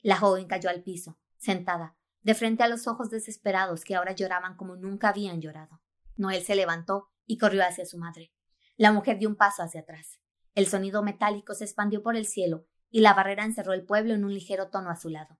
La 0.00 0.16
joven 0.16 0.46
cayó 0.46 0.70
al 0.70 0.84
piso, 0.84 1.18
sentada, 1.38 1.96
de 2.22 2.36
frente 2.36 2.62
a 2.62 2.68
los 2.68 2.86
ojos 2.86 3.10
desesperados 3.10 3.82
que 3.82 3.96
ahora 3.96 4.12
lloraban 4.12 4.56
como 4.56 4.76
nunca 4.76 5.08
habían 5.08 5.40
llorado. 5.40 5.80
Noel 6.14 6.44
se 6.44 6.54
levantó 6.54 7.10
y 7.26 7.36
corrió 7.36 7.64
hacia 7.64 7.84
su 7.84 7.98
madre. 7.98 8.32
La 8.76 8.92
mujer 8.92 9.18
dio 9.18 9.28
un 9.28 9.34
paso 9.34 9.64
hacia 9.64 9.80
atrás. 9.80 10.20
El 10.54 10.68
sonido 10.68 11.02
metálico 11.02 11.52
se 11.54 11.64
expandió 11.64 12.04
por 12.04 12.14
el 12.14 12.26
cielo 12.26 12.68
y 12.90 13.00
la 13.00 13.12
barrera 13.12 13.44
encerró 13.44 13.72
el 13.72 13.84
pueblo 13.84 14.14
en 14.14 14.24
un 14.24 14.32
ligero 14.32 14.68
tono 14.68 14.90
azulado. 14.90 15.36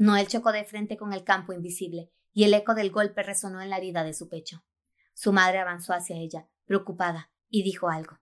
Noel 0.00 0.28
chocó 0.28 0.50
de 0.50 0.64
frente 0.64 0.96
con 0.96 1.12
el 1.12 1.24
campo 1.24 1.52
invisible, 1.52 2.10
y 2.32 2.44
el 2.44 2.54
eco 2.54 2.74
del 2.74 2.90
golpe 2.90 3.22
resonó 3.22 3.60
en 3.60 3.68
la 3.68 3.76
herida 3.76 4.02
de 4.02 4.14
su 4.14 4.30
pecho. 4.30 4.64
Su 5.12 5.30
madre 5.30 5.58
avanzó 5.58 5.92
hacia 5.92 6.16
ella, 6.16 6.48
preocupada, 6.64 7.30
y 7.50 7.64
dijo 7.64 7.90
algo. 7.90 8.18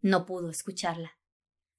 No 0.00 0.24
pudo 0.24 0.50
escucharla. 0.50 1.18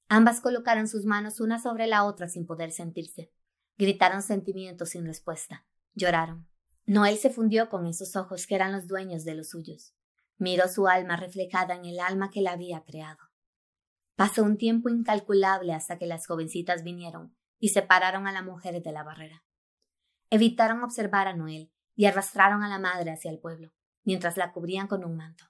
Ambas 0.06 0.42
colocaron 0.42 0.86
sus 0.86 1.06
manos 1.06 1.40
una 1.40 1.58
sobre 1.58 1.86
la 1.86 2.04
otra 2.04 2.28
sin 2.28 2.44
poder 2.44 2.72
sentirse. 2.72 3.32
Gritaron 3.78 4.20
sentimientos 4.20 4.90
sin 4.90 5.06
respuesta. 5.06 5.64
Lloraron. 5.94 6.46
Noel 6.84 7.16
se 7.16 7.30
fundió 7.30 7.70
con 7.70 7.86
esos 7.86 8.16
ojos 8.16 8.46
que 8.46 8.54
eran 8.54 8.72
los 8.72 8.86
dueños 8.86 9.24
de 9.24 9.34
los 9.34 9.48
suyos. 9.48 9.94
Miró 10.36 10.68
su 10.68 10.88
alma 10.88 11.16
reflejada 11.16 11.74
en 11.74 11.86
el 11.86 12.00
alma 12.00 12.30
que 12.30 12.42
la 12.42 12.52
había 12.52 12.84
creado. 12.84 13.20
Pasó 14.14 14.42
un 14.42 14.58
tiempo 14.58 14.90
incalculable 14.90 15.72
hasta 15.72 15.96
que 15.96 16.06
las 16.06 16.26
jovencitas 16.26 16.84
vinieron 16.84 17.37
y 17.58 17.70
separaron 17.70 18.26
a 18.26 18.32
la 18.32 18.42
mujer 18.42 18.82
de 18.82 18.92
la 18.92 19.02
barrera. 19.02 19.44
Evitaron 20.30 20.82
observar 20.82 21.28
a 21.28 21.34
Noel 21.34 21.72
y 21.94 22.06
arrastraron 22.06 22.62
a 22.62 22.68
la 22.68 22.78
madre 22.78 23.10
hacia 23.10 23.30
el 23.30 23.38
pueblo, 23.38 23.72
mientras 24.04 24.36
la 24.36 24.52
cubrían 24.52 24.86
con 24.86 25.04
un 25.04 25.16
manto. 25.16 25.44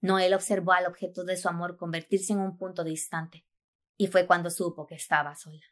Noel 0.00 0.34
observó 0.34 0.72
al 0.72 0.86
objeto 0.86 1.24
de 1.24 1.36
su 1.36 1.48
amor 1.48 1.76
convertirse 1.76 2.32
en 2.32 2.38
un 2.38 2.56
punto 2.56 2.84
distante, 2.84 3.44
y 3.96 4.06
fue 4.06 4.26
cuando 4.26 4.50
supo 4.50 4.86
que 4.86 4.94
estaba 4.94 5.34
sola. 5.34 5.64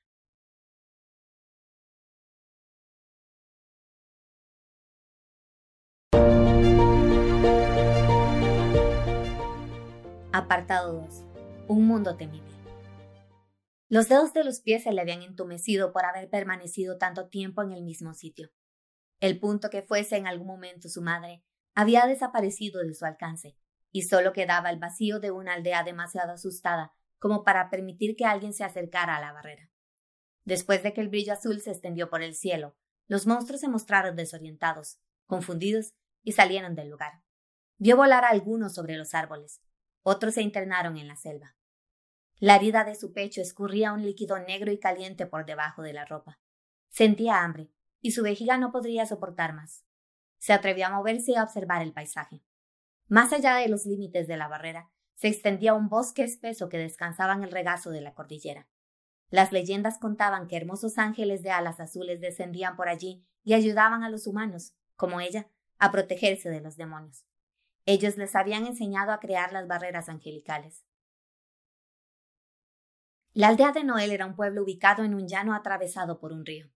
Apartado 10.32 10.92
2. 10.92 11.24
Un 11.68 11.86
mundo 11.86 12.14
temible. 12.16 12.45
Los 13.88 14.08
dedos 14.08 14.32
de 14.32 14.42
los 14.42 14.60
pies 14.60 14.82
se 14.82 14.92
le 14.92 15.00
habían 15.00 15.22
entumecido 15.22 15.92
por 15.92 16.04
haber 16.04 16.28
permanecido 16.28 16.98
tanto 16.98 17.28
tiempo 17.28 17.62
en 17.62 17.72
el 17.72 17.84
mismo 17.84 18.14
sitio. 18.14 18.50
El 19.20 19.38
punto 19.38 19.70
que 19.70 19.82
fuese 19.82 20.16
en 20.16 20.26
algún 20.26 20.48
momento 20.48 20.88
su 20.88 21.02
madre 21.02 21.44
había 21.74 22.06
desaparecido 22.06 22.80
de 22.82 22.94
su 22.94 23.04
alcance, 23.04 23.56
y 23.92 24.02
solo 24.02 24.32
quedaba 24.32 24.70
el 24.70 24.78
vacío 24.78 25.20
de 25.20 25.30
una 25.30 25.54
aldea 25.54 25.84
demasiado 25.84 26.32
asustada 26.32 26.92
como 27.18 27.44
para 27.44 27.70
permitir 27.70 28.16
que 28.16 28.24
alguien 28.24 28.52
se 28.52 28.64
acercara 28.64 29.16
a 29.16 29.20
la 29.20 29.32
barrera. 29.32 29.70
Después 30.44 30.82
de 30.82 30.92
que 30.92 31.00
el 31.00 31.08
brillo 31.08 31.32
azul 31.32 31.60
se 31.60 31.70
extendió 31.70 32.10
por 32.10 32.22
el 32.22 32.34
cielo, 32.34 32.76
los 33.06 33.26
monstruos 33.26 33.60
se 33.60 33.68
mostraron 33.68 34.16
desorientados, 34.16 34.98
confundidos, 35.26 35.94
y 36.22 36.32
salieron 36.32 36.74
del 36.74 36.88
lugar. 36.88 37.22
Vio 37.78 37.96
volar 37.96 38.24
a 38.24 38.30
algunos 38.30 38.74
sobre 38.74 38.96
los 38.96 39.14
árboles, 39.14 39.60
otros 40.02 40.34
se 40.34 40.42
internaron 40.42 40.96
en 40.96 41.06
la 41.06 41.16
selva. 41.16 41.56
La 42.38 42.56
herida 42.56 42.84
de 42.84 42.94
su 42.94 43.12
pecho 43.12 43.40
escurría 43.40 43.92
un 43.92 44.02
líquido 44.02 44.38
negro 44.38 44.70
y 44.70 44.78
caliente 44.78 45.26
por 45.26 45.46
debajo 45.46 45.82
de 45.82 45.94
la 45.94 46.04
ropa. 46.04 46.38
Sentía 46.90 47.42
hambre, 47.42 47.70
y 48.00 48.12
su 48.12 48.22
vejiga 48.22 48.58
no 48.58 48.72
podría 48.72 49.06
soportar 49.06 49.54
más. 49.54 49.84
Se 50.38 50.52
atrevió 50.52 50.86
a 50.86 50.90
moverse 50.90 51.32
y 51.32 51.36
a 51.36 51.42
observar 51.42 51.82
el 51.82 51.92
paisaje. 51.92 52.42
Más 53.08 53.32
allá 53.32 53.56
de 53.56 53.68
los 53.68 53.86
límites 53.86 54.28
de 54.28 54.36
la 54.36 54.48
barrera, 54.48 54.90
se 55.14 55.28
extendía 55.28 55.74
un 55.74 55.88
bosque 55.88 56.22
espeso 56.22 56.68
que 56.68 56.78
descansaba 56.78 57.32
en 57.32 57.42
el 57.42 57.50
regazo 57.50 57.90
de 57.90 58.02
la 58.02 58.14
cordillera. 58.14 58.68
Las 59.30 59.50
leyendas 59.50 59.98
contaban 59.98 60.46
que 60.46 60.56
hermosos 60.56 60.98
ángeles 60.98 61.42
de 61.42 61.50
alas 61.50 61.80
azules 61.80 62.20
descendían 62.20 62.76
por 62.76 62.88
allí 62.88 63.24
y 63.42 63.54
ayudaban 63.54 64.04
a 64.04 64.10
los 64.10 64.26
humanos, 64.26 64.74
como 64.94 65.20
ella, 65.20 65.48
a 65.78 65.90
protegerse 65.90 66.50
de 66.50 66.60
los 66.60 66.76
demonios. 66.76 67.24
Ellos 67.86 68.16
les 68.16 68.36
habían 68.36 68.66
enseñado 68.66 69.12
a 69.12 69.20
crear 69.20 69.52
las 69.52 69.66
barreras 69.66 70.08
angelicales. 70.08 70.85
La 73.36 73.48
aldea 73.48 73.72
de 73.72 73.84
Noel 73.84 74.12
era 74.12 74.24
un 74.24 74.34
pueblo 74.34 74.62
ubicado 74.62 75.04
en 75.04 75.12
un 75.12 75.28
llano 75.28 75.54
atravesado 75.54 76.18
por 76.18 76.32
un 76.32 76.46
río. 76.46 76.70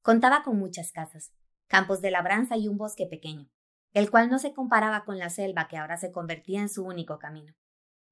Contaba 0.00 0.42
con 0.42 0.58
muchas 0.58 0.90
casas, 0.90 1.32
campos 1.68 2.00
de 2.00 2.10
labranza 2.10 2.56
y 2.56 2.66
un 2.66 2.76
bosque 2.76 3.06
pequeño, 3.06 3.48
el 3.92 4.10
cual 4.10 4.28
no 4.28 4.40
se 4.40 4.52
comparaba 4.52 5.04
con 5.04 5.16
la 5.16 5.30
selva 5.30 5.68
que 5.68 5.76
ahora 5.76 5.96
se 5.96 6.10
convertía 6.10 6.60
en 6.60 6.68
su 6.68 6.84
único 6.84 7.20
camino. 7.20 7.54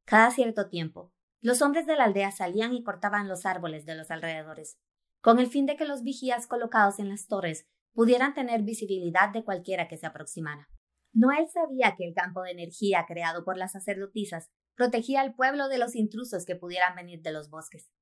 Cada 0.05 0.31
cierto 0.31 0.69
tiempo, 0.69 1.13
los 1.41 1.63
hombres 1.63 1.85
de 1.85 1.97
la 1.97 2.05
aldea 2.05 2.31
salían 2.31 2.75
y 2.75 2.85
cortaban 2.85 3.27
los 3.27 3.45
árboles 3.45 3.87
de 3.87 3.97
los 3.97 4.13
alrededores, 4.13 4.79
con 5.21 5.41
el 5.41 5.49
fin 5.49 5.67
de 5.67 5.75
que 5.75 5.85
los 5.85 6.05
vigías 6.05 6.47
colocados 6.47 7.01
en 7.01 7.09
las 7.09 7.27
torres 7.27 7.67
pudieran 7.93 8.35
tener 8.35 8.63
visibilidad 8.63 9.31
de 9.31 9.43
cualquiera 9.43 9.89
que 9.89 9.99
se 9.99 10.07
aproximara. 10.07 10.69
Noel 11.13 11.49
sabía 11.49 11.97
que 11.97 12.07
el 12.07 12.15
campo 12.15 12.43
de 12.43 12.53
energía 12.53 13.05
creado 13.09 13.45
por 13.45 13.57
las 13.57 13.73
sacerdotisas 13.73 14.49
protegía 14.81 15.21
al 15.21 15.35
pueblo 15.35 15.69
de 15.69 15.77
los 15.77 15.95
intrusos 15.95 16.47
que 16.47 16.57
pudieran 16.57 16.97
venir 16.97 17.21
de 17.21 17.33
los 17.33 17.51
bosques. 17.51 17.93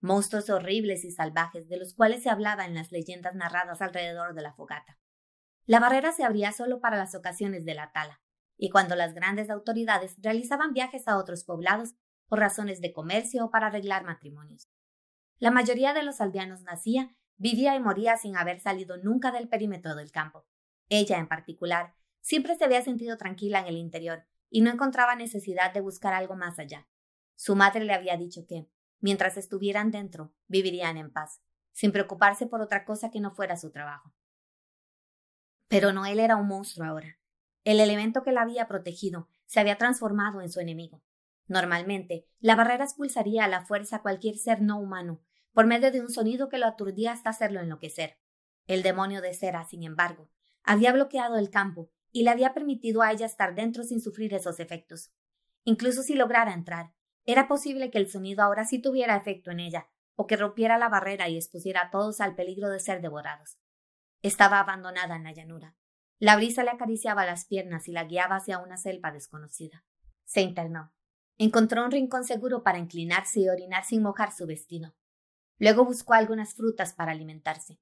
Monstruos 0.00 0.48
horribles 0.48 1.04
y 1.04 1.10
salvajes 1.10 1.68
de 1.68 1.76
los 1.76 1.92
cuales 1.92 2.22
se 2.22 2.30
hablaba 2.30 2.64
en 2.64 2.74
las 2.74 2.90
leyendas 2.90 3.34
narradas 3.34 3.82
alrededor 3.82 4.32
de 4.32 4.40
la 4.40 4.54
fogata. 4.54 4.98
La 5.66 5.78
barrera 5.78 6.10
se 6.10 6.24
abría 6.24 6.52
solo 6.52 6.80
para 6.80 6.96
las 6.96 7.14
ocasiones 7.14 7.66
de 7.66 7.74
la 7.74 7.92
tala, 7.92 8.22
y 8.56 8.70
cuando 8.70 8.96
las 8.96 9.12
grandes 9.12 9.50
autoridades 9.50 10.16
realizaban 10.22 10.72
viajes 10.72 11.06
a 11.06 11.18
otros 11.18 11.44
poblados 11.44 11.96
por 12.28 12.38
razones 12.38 12.80
de 12.80 12.94
comercio 12.94 13.44
o 13.44 13.50
para 13.50 13.66
arreglar 13.66 14.04
matrimonios. 14.04 14.70
La 15.38 15.50
mayoría 15.50 15.92
de 15.92 16.02
los 16.02 16.22
aldeanos 16.22 16.62
nacía, 16.62 17.14
vivía 17.36 17.76
y 17.76 17.80
moría 17.80 18.16
sin 18.16 18.38
haber 18.38 18.58
salido 18.58 18.96
nunca 18.96 19.32
del 19.32 19.50
perímetro 19.50 19.94
del 19.96 20.12
campo. 20.12 20.46
Ella, 20.88 21.18
en 21.18 21.28
particular, 21.28 21.92
siempre 22.22 22.56
se 22.56 22.64
había 22.64 22.80
sentido 22.80 23.18
tranquila 23.18 23.60
en 23.60 23.66
el 23.66 23.76
interior 23.76 24.24
y 24.52 24.60
no 24.60 24.70
encontraba 24.70 25.16
necesidad 25.16 25.72
de 25.72 25.80
buscar 25.80 26.12
algo 26.12 26.36
más 26.36 26.58
allá. 26.58 26.86
Su 27.36 27.56
madre 27.56 27.84
le 27.84 27.94
había 27.94 28.18
dicho 28.18 28.46
que, 28.46 28.68
mientras 29.00 29.38
estuvieran 29.38 29.90
dentro, 29.90 30.34
vivirían 30.46 30.98
en 30.98 31.10
paz, 31.10 31.40
sin 31.72 31.90
preocuparse 31.90 32.46
por 32.46 32.60
otra 32.60 32.84
cosa 32.84 33.10
que 33.10 33.18
no 33.18 33.30
fuera 33.30 33.56
su 33.56 33.70
trabajo. 33.70 34.12
Pero 35.68 35.94
Noel 35.94 36.20
era 36.20 36.36
un 36.36 36.48
monstruo 36.48 36.86
ahora. 36.86 37.18
El 37.64 37.80
elemento 37.80 38.22
que 38.22 38.30
la 38.30 38.42
había 38.42 38.68
protegido 38.68 39.26
se 39.46 39.58
había 39.58 39.78
transformado 39.78 40.42
en 40.42 40.50
su 40.50 40.60
enemigo. 40.60 41.02
Normalmente, 41.46 42.26
la 42.38 42.54
barrera 42.54 42.84
expulsaría 42.84 43.44
a 43.44 43.48
la 43.48 43.64
fuerza 43.64 43.96
a 43.96 44.02
cualquier 44.02 44.36
ser 44.36 44.60
no 44.60 44.78
humano, 44.78 45.22
por 45.54 45.66
medio 45.66 45.90
de 45.90 46.02
un 46.02 46.10
sonido 46.10 46.50
que 46.50 46.58
lo 46.58 46.66
aturdía 46.66 47.12
hasta 47.12 47.30
hacerlo 47.30 47.60
enloquecer. 47.60 48.18
El 48.66 48.82
demonio 48.82 49.22
de 49.22 49.32
cera, 49.32 49.64
sin 49.64 49.82
embargo, 49.82 50.28
había 50.62 50.92
bloqueado 50.92 51.38
el 51.38 51.48
campo 51.48 51.90
y 52.12 52.22
le 52.22 52.30
había 52.30 52.54
permitido 52.54 53.02
a 53.02 53.10
ella 53.10 53.26
estar 53.26 53.54
dentro 53.54 53.82
sin 53.82 54.00
sufrir 54.00 54.34
esos 54.34 54.60
efectos. 54.60 55.10
Incluso 55.64 56.02
si 56.02 56.14
lograra 56.14 56.52
entrar, 56.52 56.92
era 57.24 57.48
posible 57.48 57.90
que 57.90 57.98
el 57.98 58.10
sonido 58.10 58.42
ahora 58.42 58.64
sí 58.64 58.80
tuviera 58.80 59.16
efecto 59.16 59.50
en 59.50 59.60
ella, 59.60 59.88
o 60.14 60.26
que 60.26 60.36
rompiera 60.36 60.78
la 60.78 60.88
barrera 60.88 61.28
y 61.28 61.36
expusiera 61.36 61.82
a 61.82 61.90
todos 61.90 62.20
al 62.20 62.34
peligro 62.34 62.68
de 62.68 62.80
ser 62.80 63.00
devorados. 63.00 63.58
Estaba 64.20 64.60
abandonada 64.60 65.16
en 65.16 65.24
la 65.24 65.32
llanura. 65.32 65.76
La 66.18 66.36
brisa 66.36 66.62
le 66.62 66.70
acariciaba 66.70 67.24
las 67.24 67.46
piernas 67.46 67.88
y 67.88 67.92
la 67.92 68.04
guiaba 68.04 68.36
hacia 68.36 68.58
una 68.58 68.76
selva 68.76 69.10
desconocida. 69.10 69.84
Se 70.24 70.40
internó. 70.40 70.92
Encontró 71.38 71.84
un 71.84 71.90
rincón 71.90 72.24
seguro 72.24 72.62
para 72.62 72.78
inclinarse 72.78 73.40
y 73.40 73.48
orinar 73.48 73.84
sin 73.84 74.02
mojar 74.02 74.32
su 74.32 74.46
vestido. 74.46 74.94
Luego 75.58 75.84
buscó 75.84 76.14
algunas 76.14 76.54
frutas 76.54 76.92
para 76.92 77.12
alimentarse. 77.12 77.80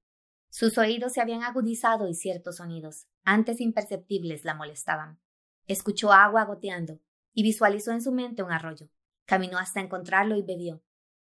Sus 0.51 0.77
oídos 0.77 1.13
se 1.13 1.21
habían 1.21 1.43
agudizado 1.43 2.09
y 2.09 2.13
ciertos 2.13 2.57
sonidos, 2.57 3.07
antes 3.23 3.61
imperceptibles, 3.61 4.43
la 4.43 4.53
molestaban. 4.53 5.17
Escuchó 5.65 6.11
agua 6.11 6.43
goteando 6.43 6.99
y 7.33 7.41
visualizó 7.41 7.91
en 7.91 8.01
su 8.01 8.11
mente 8.11 8.43
un 8.43 8.51
arroyo. 8.51 8.89
Caminó 9.25 9.57
hasta 9.57 9.79
encontrarlo 9.79 10.35
y 10.35 10.41
bebió. 10.41 10.83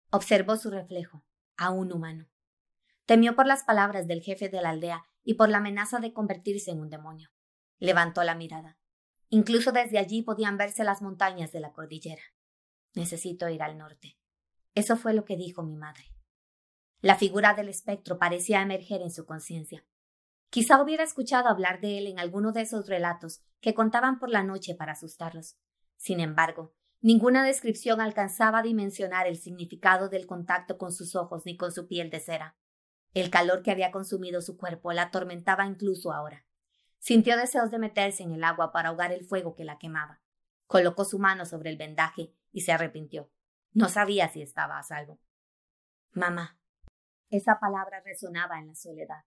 Observó 0.10 0.56
su 0.56 0.72
reflejo, 0.72 1.26
a 1.58 1.70
un 1.70 1.92
humano. 1.92 2.30
Temió 3.06 3.36
por 3.36 3.46
las 3.46 3.66
palabras 3.66 4.08
del 4.08 4.22
jefe 4.22 4.48
de 4.48 4.62
la 4.62 4.70
aldea 4.70 5.04
y 5.26 5.34
por 5.34 5.50
la 5.50 5.58
amenaza 5.58 6.00
de 6.00 6.14
convertirse 6.14 6.72
en 6.72 6.80
un 6.80 6.90
demonio. 6.90 7.30
Levantó 7.78 8.24
la 8.24 8.36
mirada. 8.36 8.78
Incluso 9.28 9.74
desde 9.74 10.00
allí 10.00 10.22
podían 10.22 10.56
verse 10.56 10.86
las 10.86 11.02
montañas 11.02 11.52
de 11.52 11.60
la 11.60 11.74
cordillera. 11.74 12.24
Necesito 12.96 13.50
ir 13.50 13.64
al 13.64 13.78
norte. 13.78 14.18
Eso 14.76 14.96
fue 14.96 15.14
lo 15.14 15.26
que 15.26 15.36
dijo 15.36 15.62
mi 15.62 15.76
madre. 15.76 16.06
La 17.02 17.16
figura 17.16 17.54
del 17.54 17.70
espectro 17.70 18.18
parecía 18.18 18.62
emerger 18.62 19.02
en 19.02 19.12
su 19.12 19.26
conciencia. 19.26 19.86
Quizá 20.50 20.82
hubiera 20.82 21.04
escuchado 21.04 21.48
hablar 21.48 21.80
de 21.80 21.98
él 21.98 22.08
en 22.08 22.20
alguno 22.20 22.52
de 22.52 22.62
esos 22.62 22.88
relatos 22.88 23.42
que 23.62 23.74
contaban 23.74 24.20
por 24.20 24.30
la 24.30 24.44
noche 24.44 24.76
para 24.76 24.94
asustarlos. 24.94 25.58
Sin 25.96 26.20
embargo, 26.20 26.74
ninguna 27.02 27.44
descripción 27.44 28.02
alcanzaba 28.02 28.60
a 28.60 28.64
dimensionar 28.64 29.28
el 29.28 29.38
significado 29.38 30.10
del 30.10 30.26
contacto 30.26 30.78
con 30.78 30.92
sus 30.92 31.16
ojos 31.16 31.44
ni 31.46 31.56
con 31.56 31.72
su 31.72 31.88
piel 31.88 32.10
de 32.10 32.20
cera. 32.20 32.58
El 33.14 33.30
calor 33.30 33.64
que 33.64 33.72
había 33.72 33.92
consumido 33.92 34.42
su 34.42 34.58
cuerpo 34.58 34.92
la 34.92 35.04
atormentaba 35.04 35.66
incluso 35.66 36.12
ahora. 36.12 36.46
Sintió 37.00 37.38
deseos 37.38 37.72
de 37.72 37.80
meterse 37.80 38.24
en 38.24 38.34
el 38.34 38.44
agua 38.44 38.72
para 38.74 38.90
ahogar 38.90 39.14
el 39.14 39.26
fuego 39.26 39.56
que 39.56 39.64
la 39.64 39.78
quemaba. 39.78 40.22
Colocó 40.68 41.06
su 41.06 41.18
mano 41.18 41.46
sobre 41.46 41.70
el 41.70 41.78
vendaje 41.78 42.34
y 42.52 42.62
se 42.62 42.74
arrepintió. 42.74 43.32
No 43.72 43.88
sabía 43.88 44.28
si 44.30 44.42
estaba 44.42 44.78
a 44.78 44.84
salvo. 44.84 45.20
Mamá. 46.12 46.59
Esa 47.30 47.60
palabra 47.60 48.02
resonaba 48.04 48.60
en 48.60 48.68
la 48.68 48.76
soledad. 48.76 49.24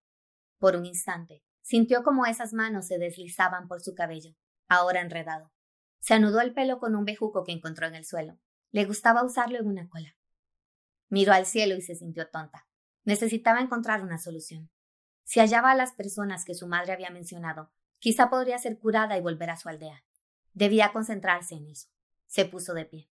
Por 0.59 0.75
un 0.75 0.87
instante, 0.87 1.44
sintió 1.61 2.02
como 2.02 2.26
esas 2.26 2.52
manos 2.52 2.87
se 2.87 2.99
deslizaban 2.99 3.68
por 3.68 3.80
su 3.80 3.94
cabello, 3.94 4.35
ahora 4.68 5.00
enredado. 5.00 5.52
Se 6.00 6.14
anudó 6.14 6.40
el 6.40 6.52
pelo 6.52 6.80
con 6.80 6.97
un 6.97 7.04
bejuco 7.04 7.44
que 7.44 7.52
encontró 7.52 7.87
en 7.87 7.94
el 7.94 8.04
suelo. 8.04 8.38
Le 8.73 8.85
gustaba 8.87 9.23
usarlo 9.23 9.59
en 9.59 9.68
una 9.68 9.88
cola. 9.88 10.16
Miró 11.11 11.32
al 11.32 11.47
cielo 11.47 11.76
y 11.76 11.82
se 11.82 11.94
sintió 11.94 12.28
tonta. 12.28 12.66
Necesitaba 13.04 13.61
encontrar 13.61 14.02
una 14.02 14.18
solución. 14.18 14.71
Si 15.23 15.38
hallaba 15.38 15.71
a 15.71 15.76
las 15.76 15.92
personas 15.92 16.44
que 16.44 16.54
su 16.54 16.66
madre 16.66 16.92
había 16.92 17.11
mencionado, 17.11 17.71
quizá 18.00 18.30
podría 18.30 18.59
ser 18.59 18.78
curada 18.78 19.16
y 19.16 19.21
volver 19.21 19.50
a 19.50 19.56
su 19.56 19.68
aldea. 19.68 20.04
Debía 20.54 20.92
concentrarse 20.92 21.54
en 21.54 21.69
eso. 21.69 21.88
Se 22.26 22.47
puso 22.47 22.75
de 22.75 22.84
pie. 22.84 23.10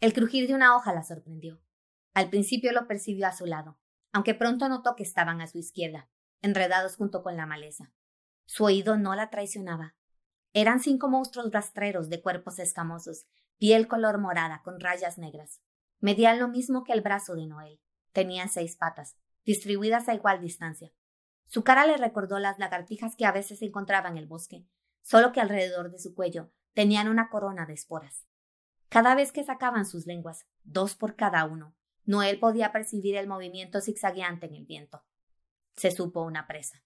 El 0.00 0.12
crujir 0.12 0.46
de 0.46 0.54
una 0.54 0.76
hoja 0.76 0.92
la 0.92 1.02
sorprendió. 1.02 1.60
Al 2.14 2.30
principio 2.30 2.72
lo 2.72 2.86
percibió 2.86 3.26
a 3.26 3.32
su 3.32 3.46
lado, 3.46 3.78
aunque 4.16 4.34
pronto 4.34 4.66
notó 4.70 4.96
que 4.96 5.02
estaban 5.02 5.42
a 5.42 5.46
su 5.46 5.58
izquierda, 5.58 6.08
enredados 6.40 6.96
junto 6.96 7.22
con 7.22 7.36
la 7.36 7.44
maleza. 7.44 7.92
Su 8.46 8.64
oído 8.64 8.96
no 8.96 9.14
la 9.14 9.28
traicionaba. 9.28 9.94
Eran 10.54 10.80
cinco 10.80 11.10
monstruos 11.10 11.52
rastreros 11.52 12.08
de 12.08 12.22
cuerpos 12.22 12.58
escamosos, 12.58 13.26
piel 13.58 13.88
color 13.88 14.18
morada 14.18 14.62
con 14.64 14.80
rayas 14.80 15.18
negras. 15.18 15.60
Medían 16.00 16.38
lo 16.38 16.48
mismo 16.48 16.82
que 16.82 16.94
el 16.94 17.02
brazo 17.02 17.34
de 17.34 17.46
Noel. 17.46 17.78
Tenían 18.12 18.48
seis 18.48 18.74
patas, 18.74 19.18
distribuidas 19.44 20.08
a 20.08 20.14
igual 20.14 20.40
distancia. 20.40 20.94
Su 21.46 21.62
cara 21.62 21.86
le 21.86 21.98
recordó 21.98 22.38
las 22.38 22.58
lagartijas 22.58 23.16
que 23.16 23.26
a 23.26 23.32
veces 23.32 23.58
se 23.58 23.66
encontraba 23.66 24.08
en 24.08 24.16
el 24.16 24.26
bosque, 24.26 24.64
solo 25.02 25.32
que 25.32 25.42
alrededor 25.42 25.90
de 25.90 25.98
su 25.98 26.14
cuello 26.14 26.50
tenían 26.72 27.08
una 27.08 27.28
corona 27.28 27.66
de 27.66 27.74
esporas. 27.74 28.26
Cada 28.88 29.14
vez 29.14 29.30
que 29.30 29.44
sacaban 29.44 29.84
sus 29.84 30.06
lenguas, 30.06 30.46
dos 30.64 30.94
por 30.94 31.16
cada 31.16 31.44
uno, 31.44 31.75
Noel 32.06 32.38
podía 32.38 32.72
percibir 32.72 33.16
el 33.16 33.26
movimiento 33.26 33.80
zigzagueante 33.80 34.46
en 34.46 34.54
el 34.54 34.64
viento. 34.64 35.04
Se 35.74 35.90
supo 35.90 36.22
una 36.22 36.46
presa. 36.46 36.82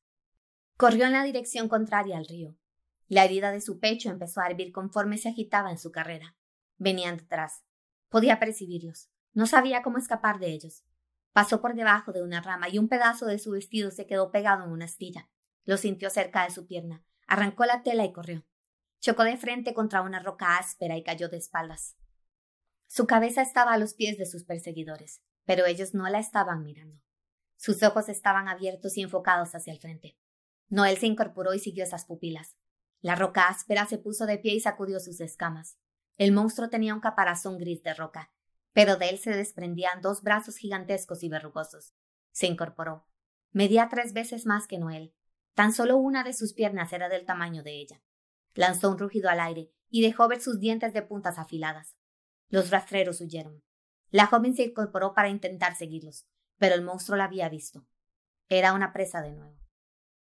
Corrió 0.76 1.04
en 1.04 1.12
la 1.12 1.22
dirección 1.24 1.68
contraria 1.68 2.16
al 2.16 2.26
río. 2.26 2.56
La 3.06 3.24
herida 3.24 3.52
de 3.52 3.60
su 3.60 3.78
pecho 3.78 4.08
empezó 4.08 4.40
a 4.40 4.46
hervir 4.46 4.72
conforme 4.72 5.18
se 5.18 5.28
agitaba 5.28 5.70
en 5.70 5.78
su 5.78 5.92
carrera. 5.92 6.36
Venían 6.78 7.18
detrás. 7.18 7.64
Podía 8.08 8.40
percibirlos. 8.40 9.10
No 9.34 9.46
sabía 9.46 9.82
cómo 9.82 9.98
escapar 9.98 10.38
de 10.38 10.52
ellos. 10.52 10.84
Pasó 11.32 11.60
por 11.60 11.74
debajo 11.74 12.12
de 12.12 12.22
una 12.22 12.40
rama 12.40 12.68
y 12.68 12.78
un 12.78 12.88
pedazo 12.88 13.26
de 13.26 13.38
su 13.38 13.50
vestido 13.50 13.90
se 13.90 14.06
quedó 14.06 14.30
pegado 14.30 14.64
en 14.64 14.70
una 14.70 14.86
astilla. 14.86 15.28
Lo 15.64 15.76
sintió 15.76 16.08
cerca 16.08 16.44
de 16.44 16.50
su 16.50 16.66
pierna. 16.66 17.04
Arrancó 17.26 17.66
la 17.66 17.82
tela 17.82 18.04
y 18.04 18.12
corrió. 18.12 18.46
Chocó 19.00 19.24
de 19.24 19.36
frente 19.36 19.74
contra 19.74 20.02
una 20.02 20.20
roca 20.20 20.56
áspera 20.56 20.96
y 20.96 21.04
cayó 21.04 21.28
de 21.28 21.36
espaldas. 21.36 21.96
Su 22.92 23.06
cabeza 23.06 23.40
estaba 23.40 23.72
a 23.72 23.78
los 23.78 23.94
pies 23.94 24.18
de 24.18 24.26
sus 24.26 24.42
perseguidores, 24.42 25.22
pero 25.44 25.64
ellos 25.64 25.94
no 25.94 26.08
la 26.08 26.18
estaban 26.18 26.64
mirando. 26.64 27.00
Sus 27.56 27.84
ojos 27.84 28.08
estaban 28.08 28.48
abiertos 28.48 28.96
y 28.96 29.02
enfocados 29.02 29.54
hacia 29.54 29.72
el 29.72 29.78
frente. 29.78 30.18
Noel 30.68 30.98
se 30.98 31.06
incorporó 31.06 31.54
y 31.54 31.60
siguió 31.60 31.84
esas 31.84 32.04
pupilas. 32.04 32.56
La 33.00 33.14
roca 33.14 33.46
áspera 33.46 33.86
se 33.86 33.98
puso 33.98 34.26
de 34.26 34.38
pie 34.38 34.54
y 34.54 34.60
sacudió 34.60 34.98
sus 34.98 35.20
escamas. 35.20 35.78
El 36.16 36.32
monstruo 36.32 36.68
tenía 36.68 36.92
un 36.92 36.98
caparazón 36.98 37.58
gris 37.58 37.80
de 37.84 37.94
roca, 37.94 38.32
pero 38.72 38.96
de 38.96 39.10
él 39.10 39.20
se 39.20 39.30
desprendían 39.30 40.00
dos 40.02 40.22
brazos 40.22 40.56
gigantescos 40.56 41.22
y 41.22 41.28
verrugosos. 41.28 41.94
Se 42.32 42.48
incorporó. 42.48 43.06
Medía 43.52 43.88
tres 43.88 44.12
veces 44.14 44.46
más 44.46 44.66
que 44.66 44.78
Noel. 44.78 45.14
Tan 45.54 45.72
solo 45.72 45.96
una 45.96 46.24
de 46.24 46.32
sus 46.32 46.54
piernas 46.54 46.92
era 46.92 47.08
del 47.08 47.24
tamaño 47.24 47.62
de 47.62 47.70
ella. 47.70 48.02
Lanzó 48.54 48.90
un 48.90 48.98
rugido 48.98 49.30
al 49.30 49.38
aire 49.38 49.70
y 49.90 50.02
dejó 50.02 50.26
ver 50.26 50.40
sus 50.40 50.58
dientes 50.58 50.92
de 50.92 51.02
puntas 51.02 51.38
afiladas. 51.38 51.94
Los 52.50 52.70
rastreros 52.70 53.20
huyeron. 53.20 53.62
La 54.10 54.26
joven 54.26 54.54
se 54.54 54.64
incorporó 54.64 55.14
para 55.14 55.28
intentar 55.28 55.76
seguirlos, 55.76 56.26
pero 56.58 56.74
el 56.74 56.82
monstruo 56.82 57.16
la 57.16 57.24
había 57.24 57.48
visto. 57.48 57.86
Era 58.48 58.72
una 58.72 58.92
presa 58.92 59.22
de 59.22 59.30
nuevo. 59.32 59.56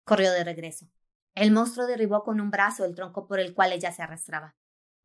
Corrió 0.03 0.31
de 0.31 0.43
regreso. 0.43 0.87
El 1.33 1.51
monstruo 1.51 1.87
derribó 1.87 2.23
con 2.23 2.39
un 2.39 2.51
brazo 2.51 2.85
el 2.85 2.93
tronco 2.93 3.27
por 3.27 3.39
el 3.39 3.55
cual 3.55 3.73
ella 3.73 3.91
se 3.91 4.03
arrastraba. 4.03 4.55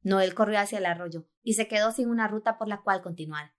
Noel 0.03 0.35
corrió 0.35 0.61
hacia 0.61 0.79
el 0.79 0.85
arroyo 0.85 1.27
y 1.43 1.55
se 1.55 1.67
quedó 1.67 1.93
sin 1.93 2.11
una 2.11 2.29
ruta 2.29 2.59
por 2.59 2.69
la 2.69 2.83
cual 2.83 3.01
continuar. 3.01 3.55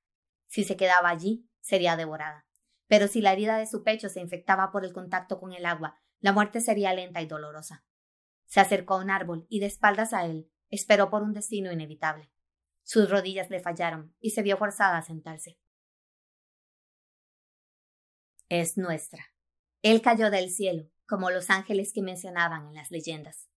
Si 0.46 0.64
se 0.64 0.78
quedaba 0.78 1.10
allí, 1.10 1.50
sería 1.60 1.98
devorada. 1.98 2.46
Pero 2.88 3.08
si 3.08 3.20
la 3.22 3.34
herida 3.34 3.58
de 3.58 3.66
su 3.66 3.84
pecho 3.84 4.10
se 4.10 4.20
infectaba 4.20 4.72
por 4.72 4.86
el 4.86 4.94
contacto 4.94 5.40
con 5.40 5.54
el 5.54 5.66
agua, 5.66 6.00
la 6.20 6.34
muerte 6.34 6.62
sería 6.62 6.94
lenta 6.94 7.24
y 7.24 7.26
dolorosa. 7.26 7.84
Se 8.46 8.60
acercó 8.60 8.94
a 8.94 9.02
un 9.02 9.10
árbol 9.10 9.48
y 9.50 9.60
de 9.60 9.66
espaldas 9.66 10.14
a 10.14 10.26
él, 10.26 10.52
esperó 10.70 11.10
por 11.10 11.24
un 11.24 11.34
destino 11.34 11.72
inevitable. 11.72 12.32
Sus 12.86 13.10
rodillas 13.10 13.50
le 13.50 13.60
fallaron 13.60 14.16
y 14.20 14.30
se 14.30 14.44
vio 14.44 14.58
forzada 14.58 15.00
a 15.00 15.02
sentarse. 15.02 15.58
Es 18.48 18.78
nuestra. 18.78 19.34
Él 19.82 20.04
cayó 20.04 20.30
del 20.30 20.52
cielo, 20.52 20.88
como 21.08 21.32
los 21.32 21.50
ángeles 21.50 21.92
que 21.94 22.04
mencionaban 22.04 22.68
en 22.68 22.76
las 22.76 22.92
leyendas. 22.92 23.50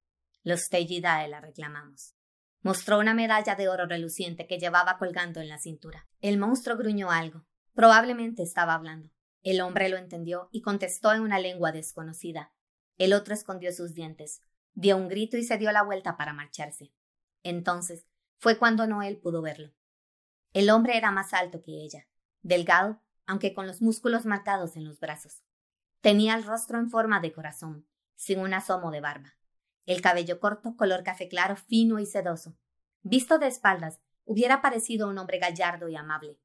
Los 0.44 0.70
Tejidae 0.70 1.28
la 1.28 1.42
reclamamos. 1.42 2.14
Mostró 2.62 2.98
una 2.98 3.12
medalla 3.12 3.54
de 3.54 3.68
oro 3.68 3.84
reluciente 3.84 4.46
que 4.46 4.58
llevaba 4.58 4.96
colgando 4.96 5.40
en 5.42 5.48
la 5.48 5.58
cintura. 5.58 6.08
El 6.22 6.38
monstruo 6.38 6.78
gruñó 6.78 7.10
algo. 7.10 7.44
Probablemente 7.74 8.42
estaba 8.42 8.72
hablando. 8.72 9.10
El 9.42 9.60
hombre 9.60 9.90
lo 9.90 9.98
entendió 9.98 10.48
y 10.52 10.62
contestó 10.62 11.12
en 11.12 11.20
una 11.20 11.38
lengua 11.38 11.70
desconocida. 11.70 12.54
El 12.96 13.12
otro 13.12 13.34
escondió 13.34 13.72
sus 13.72 13.92
dientes, 13.92 14.40
dio 14.72 14.96
un 14.96 15.08
grito 15.08 15.36
y 15.36 15.44
se 15.44 15.58
dio 15.58 15.70
la 15.70 15.82
vuelta 15.82 16.16
para 16.16 16.32
marcharse. 16.32 16.94
Entonces 17.42 18.06
fue 18.38 18.58
cuando 18.58 18.86
Noel 18.86 19.18
pudo 19.18 19.42
verlo. 19.42 19.72
El 20.52 20.70
hombre 20.70 20.96
era 20.96 21.10
más 21.10 21.34
alto 21.34 21.62
que 21.62 21.82
ella, 21.82 22.06
delgado, 22.42 23.00
aunque 23.26 23.52
con 23.52 23.66
los 23.66 23.82
músculos 23.82 24.24
marcados 24.24 24.76
en 24.76 24.84
los 24.84 24.98
brazos. 24.98 25.42
Tenía 26.00 26.34
el 26.34 26.44
rostro 26.44 26.78
en 26.78 26.88
forma 26.90 27.20
de 27.20 27.32
corazón, 27.32 27.86
sin 28.14 28.40
un 28.40 28.54
asomo 28.54 28.90
de 28.90 29.00
barba 29.00 29.38
el 29.88 30.02
cabello 30.02 30.38
corto, 30.38 30.76
color 30.76 31.02
café 31.02 31.28
claro, 31.28 31.56
fino 31.56 31.98
y 31.98 32.04
sedoso. 32.04 32.58
Visto 33.00 33.38
de 33.38 33.46
espaldas, 33.46 34.00
hubiera 34.26 34.60
parecido 34.60 35.08
un 35.08 35.16
hombre 35.16 35.38
gallardo 35.38 35.88
y 35.88 35.96
amable. 35.96 36.38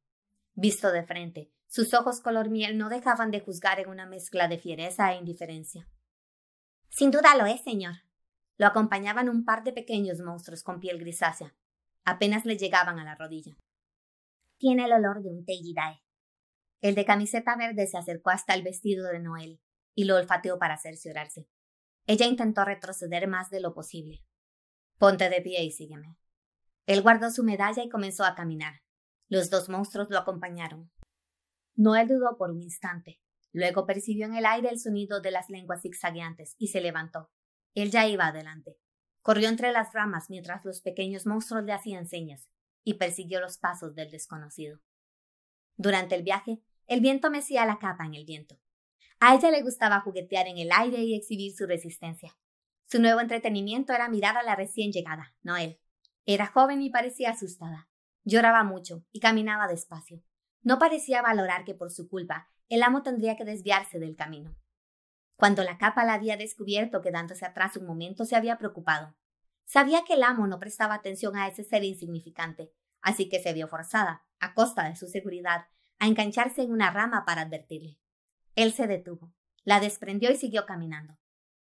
Visto 0.54 0.94
de 0.94 1.04
frente, 1.04 1.52
Sus 1.68 1.94
ojos 1.94 2.22
color 2.22 2.50
miel 2.50 2.78
no 2.78 2.88
dejaban 2.88 3.32
de 3.32 3.42
juzgar 3.42 3.82
en 3.82 3.90
una 3.90 4.06
mezcla 4.06 4.48
de 4.48 4.60
fiereza 4.60 5.12
e 5.12 5.18
indiferencia. 5.18 5.90
Sin 6.88 7.12
duda 7.12 7.36
lo 7.36 7.46
es, 7.46 7.62
señor. 7.62 7.96
Lo 8.58 8.68
acompañaban 8.68 9.28
un 9.28 9.44
par 9.44 9.64
de 9.66 9.74
pequeños 9.74 10.22
monstruos 10.22 10.64
con 10.64 10.80
piel 10.80 10.98
grisácea. 10.98 11.54
Apenas 12.06 12.46
le 12.46 12.58
llegaban 12.58 13.00
a 13.00 13.06
la 13.06 13.16
rodilla. 13.16 13.58
Tiene 14.58 14.86
el 14.86 14.94
olor 14.94 15.24
de 15.24 15.30
un 15.30 15.46
Teigidae. 15.46 16.02
El 16.82 16.96
de 16.96 17.06
camiseta 17.06 17.56
verde 17.56 17.88
se 17.88 17.98
acercó 17.98 18.30
hasta 18.30 18.54
el 18.54 18.64
vestido 18.64 19.08
de 19.08 19.20
Noel 19.20 19.62
y 19.96 20.04
lo 20.04 20.18
olfateó 20.18 20.60
para 20.60 20.78
cerciorarse. 20.78 21.48
Ella 22.06 22.26
intentó 22.26 22.66
retroceder 22.66 23.28
más 23.28 23.50
de 23.50 23.62
lo 23.62 23.74
posible. 23.74 24.26
Ponte 24.98 25.30
de 25.30 25.42
pie 25.42 25.64
y 25.64 25.72
sígueme. 25.72 26.18
Él 26.86 27.02
guardó 27.02 27.32
su 27.32 27.44
medalla 27.44 27.84
y 27.84 27.90
comenzó 27.90 28.26
a 28.26 28.36
caminar. 28.36 28.82
Los 29.30 29.50
dos 29.50 29.70
monstruos 29.70 30.10
lo 30.10 30.18
acompañaron. 30.18 30.92
Noel 31.76 32.10
dudó 32.10 32.38
por 32.38 32.52
un 32.52 32.62
instante. 32.62 33.22
Luego 33.54 33.86
percibió 33.86 34.26
en 34.26 34.36
el 34.36 34.46
aire 34.46 34.70
el 34.70 34.80
sonido 34.80 35.22
de 35.22 35.32
las 35.32 35.50
lenguas 35.50 35.82
zigzagueantes 35.82 36.56
y 36.58 36.68
se 36.68 36.82
levantó. 36.82 37.32
Él 37.74 37.92
ya 37.92 38.08
iba 38.08 38.28
adelante. 38.28 38.78
Corrió 39.24 39.48
entre 39.48 39.72
las 39.72 39.94
ramas 39.94 40.30
mientras 40.30 40.66
los 40.66 40.82
pequeños 40.82 41.26
monstruos 41.26 41.64
le 41.64 41.72
hacían 41.72 42.08
señas 42.08 42.50
y 42.84 42.96
persiguió 42.96 43.40
los 43.40 43.58
pasos 43.58 43.96
del 43.96 44.12
desconocido. 44.12 44.82
Durante 45.78 46.16
el 46.16 46.24
viaje, 46.24 46.62
el 46.88 47.00
viento 47.00 47.32
mecía 47.32 47.66
la 47.66 47.80
capa 47.80 48.06
en 48.06 48.16
el 48.16 48.26
viento. 48.26 48.60
A 49.22 49.34
ella 49.34 49.50
le 49.50 49.62
gustaba 49.62 50.02
juguetear 50.02 50.48
en 50.48 50.58
el 50.58 50.70
aire 50.74 51.00
y 51.00 51.16
exhibir 51.16 51.56
su 51.56 51.66
resistencia. 51.66 52.38
Su 52.86 53.00
nuevo 53.00 53.22
entretenimiento 53.22 53.94
era 53.94 54.10
mirar 54.10 54.38
a 54.38 54.44
la 54.44 54.58
recién 54.58 54.92
llegada, 54.92 55.34
Noel. 55.42 55.80
Era 56.26 56.48
joven 56.48 56.82
y 56.82 56.90
parecía 56.90 57.32
asustada. 57.32 57.88
Lloraba 58.26 58.66
mucho 58.66 59.06
y 59.14 59.22
caminaba 59.22 59.68
despacio. 59.70 60.22
No 60.62 60.80
parecía 60.80 61.22
valorar 61.22 61.64
que 61.64 61.74
por 61.74 61.92
su 61.92 62.10
culpa 62.10 62.50
el 62.68 62.84
amo 62.84 63.04
tendría 63.04 63.38
que 63.38 63.46
desviarse 63.46 64.00
del 64.00 64.18
camino. 64.18 64.54
Cuando 65.36 65.64
la 65.64 65.78
capa 65.78 66.06
la 66.06 66.14
había 66.14 66.38
descubierto 66.38 67.02
quedándose 67.02 67.46
atrás 67.46 67.78
un 67.78 67.86
momento 67.86 68.26
se 68.26 68.36
había 68.36 68.58
preocupado. 68.58 69.16
Sabía 69.66 70.04
que 70.06 70.14
el 70.14 70.24
amo 70.24 70.48
no 70.48 70.60
prestaba 70.60 70.96
atención 70.96 71.36
a 71.36 71.48
ese 71.48 71.64
ser 71.64 71.84
insignificante, 71.84 72.72
así 73.02 73.30
que 73.30 73.40
se 73.40 73.54
vio 73.54 73.68
forzada, 73.68 74.26
a 74.40 74.54
costa 74.54 74.88
de 74.90 74.96
su 74.96 75.08
seguridad, 75.08 75.68
a 76.00 76.08
engancharse 76.08 76.62
en 76.62 76.72
una 76.72 76.92
rama 76.92 77.26
para 77.26 77.42
advertirle. 77.42 78.00
Él 78.56 78.74
se 78.74 78.88
detuvo, 78.88 79.34
la 79.64 79.80
desprendió 79.80 80.32
y 80.32 80.36
siguió 80.36 80.66
caminando. 80.66 81.18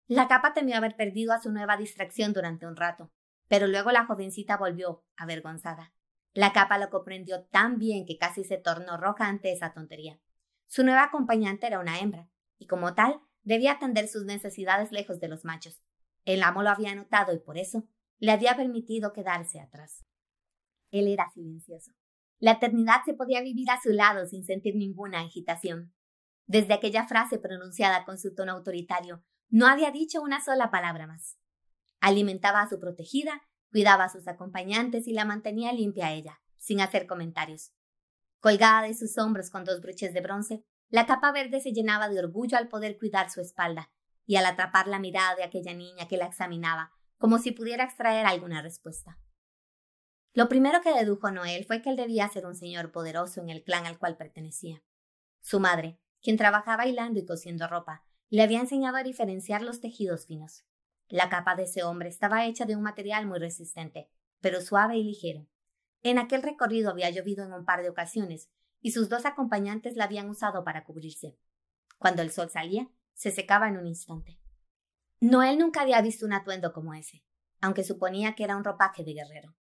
La 0.07 0.27
capa 0.29 0.53
temió 0.53 0.77
haber 0.77 0.97
perdido 0.97 1.33
a 1.33 1.41
su 1.41 1.53
nueva 1.53 1.77
distracción 1.77 2.33
durante 2.33 2.67
un 2.67 2.77
rato, 2.77 3.13
pero 3.49 3.67
luego 3.67 3.93
la 3.93 4.07
jovencita 4.07 4.57
volvió, 4.57 5.05
avergonzada. 5.17 5.93
La 6.35 6.53
capa 6.53 6.79
lo 6.79 6.89
comprendió 6.89 7.45
tan 7.45 7.79
bien 7.79 8.07
que 8.07 8.17
casi 8.17 8.45
se 8.45 8.57
tornó 8.57 8.97
roja 8.97 9.27
ante 9.27 9.53
esa 9.53 9.73
tontería. 9.73 10.19
Su 10.67 10.85
nueva 10.85 11.05
acompañante 11.05 11.67
era 11.67 11.79
una 11.79 11.99
hembra, 11.99 12.29
y 12.59 12.67
como 12.67 12.95
tal, 12.95 13.21
debía 13.43 13.73
atender 13.73 14.09
sus 14.09 14.25
necesidades 14.25 14.93
lejos 14.93 15.21
de 15.21 15.29
los 15.29 15.45
machos. 15.45 15.83
El 16.25 16.43
amo 16.43 16.63
lo 16.63 16.71
había 16.71 16.95
notado 16.95 17.33
y 17.35 17.39
por 17.39 17.59
eso 17.59 17.89
le 18.19 18.33
había 18.33 18.57
permitido 18.57 19.13
quedarse 19.13 19.61
atrás. 19.61 20.05
Él 20.91 21.09
era 21.09 21.29
silencioso. 21.35 21.93
La 22.39 22.53
eternidad 22.53 23.03
se 23.05 23.15
podía 23.15 23.41
vivir 23.41 23.71
a 23.71 23.81
su 23.81 23.91
lado 23.91 24.27
sin 24.27 24.45
sentir 24.45 24.77
ninguna 24.77 25.21
agitación. 25.21 25.93
Desde 26.47 26.75
aquella 26.75 27.07
frase 27.07 27.39
pronunciada 27.39 28.05
con 28.05 28.19
su 28.19 28.35
tono 28.35 28.53
autoritario, 28.53 29.25
no 29.49 29.67
había 29.67 29.91
dicho 29.91 30.21
una 30.21 30.41
sola 30.41 30.71
palabra 30.71 31.07
más. 31.07 31.39
Alimentaba 32.01 32.63
a 32.63 32.69
su 32.69 32.79
protegida, 32.79 33.43
cuidaba 33.71 34.05
a 34.05 34.09
sus 34.09 34.27
acompañantes 34.27 35.07
y 35.07 35.13
la 35.13 35.25
mantenía 35.25 35.73
limpia 35.73 36.07
a 36.07 36.13
ella, 36.13 36.41
sin 36.59 36.81
hacer 36.81 37.07
comentarios. 37.07 37.73
Colgada 38.41 38.83
de 38.83 38.95
sus 38.95 39.17
hombros 39.19 39.51
con 39.51 39.65
dos 39.65 39.81
broches 39.81 40.13
de 40.13 40.21
bronce, 40.21 40.65
la 40.93 41.07
capa 41.07 41.33
verde 41.33 41.59
se 41.61 41.73
llenaba 41.73 42.11
de 42.11 42.19
orgullo 42.19 42.59
al 42.59 42.69
poder 42.69 42.99
cuidar 42.99 43.31
su 43.31 43.41
espalda 43.41 43.91
y 44.27 44.37
al 44.37 44.45
atrapar 44.45 44.89
la 44.89 44.99
mirada 44.99 45.35
de 45.35 45.43
aquella 45.43 45.73
niña 45.73 46.07
que 46.07 46.19
la 46.19 46.27
examinaba, 46.27 46.93
como 47.17 47.39
si 47.39 47.51
pudiera 47.51 47.85
extraer 47.85 48.27
alguna 48.27 48.61
respuesta. 48.61 49.19
Lo 50.35 50.51
primero 50.51 50.83
que 50.83 50.93
dedujo 50.93 51.31
Noel 51.31 51.65
fue 51.65 51.81
que 51.81 51.89
él 51.89 51.97
debía 51.97 52.29
ser 52.29 52.45
un 52.45 52.55
señor 52.55 52.93
poderoso 52.93 53.41
en 53.41 53.49
el 53.49 53.65
clan 53.65 53.87
al 53.87 53.99
cual 53.99 54.19
pertenecía. 54.19 54.83
Su 55.41 55.61
madre, 55.61 55.99
quien 56.21 56.37
trabajaba 56.37 56.87
hilando 56.87 57.19
y 57.19 57.25
cosiendo 57.25 57.67
ropa, 57.69 58.05
le 58.29 58.43
había 58.43 58.61
enseñado 58.61 58.99
a 58.99 59.03
diferenciar 59.03 59.63
los 59.63 59.81
tejidos 59.81 60.27
finos. 60.27 60.67
La 61.09 61.31
capa 61.31 61.57
de 61.57 61.63
ese 61.63 61.85
hombre 61.85 62.11
estaba 62.11 62.45
hecha 62.45 62.67
de 62.67 62.77
un 62.77 62.83
material 62.83 63.27
muy 63.27 63.39
resistente, 63.39 64.11
pero 64.43 64.61
suave 64.61 64.99
y 64.99 65.05
ligero. 65.05 65.47
En 66.03 66.19
aquel 66.19 66.43
recorrido 66.43 66.91
había 66.91 67.09
llovido 67.09 67.47
en 67.47 67.55
un 67.55 67.65
par 67.65 67.81
de 67.81 67.89
ocasiones, 67.89 68.51
y 68.83 68.91
sus 68.91 69.09
dos 69.09 69.25
acompañantes 69.25 69.97
la 69.97 70.05
habían 70.05 70.29
usado 70.29 70.65
para 70.65 70.85
cubrirse. 70.85 71.39
Cuando 71.99 72.21
el 72.21 72.31
sol 72.31 72.51
salía, 72.51 72.91
se 73.15 73.31
secaba 73.31 73.69
en 73.69 73.79
un 73.79 73.87
instante. 73.87 74.39
Noel 75.21 75.59
nunca 75.59 75.83
había 75.83 76.03
visto 76.03 76.27
un 76.27 76.33
atuendo 76.33 76.73
como 76.73 76.93
ese, 76.93 77.25
aunque 77.61 77.85
suponía 77.85 78.35
que 78.35 78.43
era 78.43 78.57
un 78.57 78.65
ropaje 78.65 79.05
de 79.05 79.15
guerrero. 79.15 79.55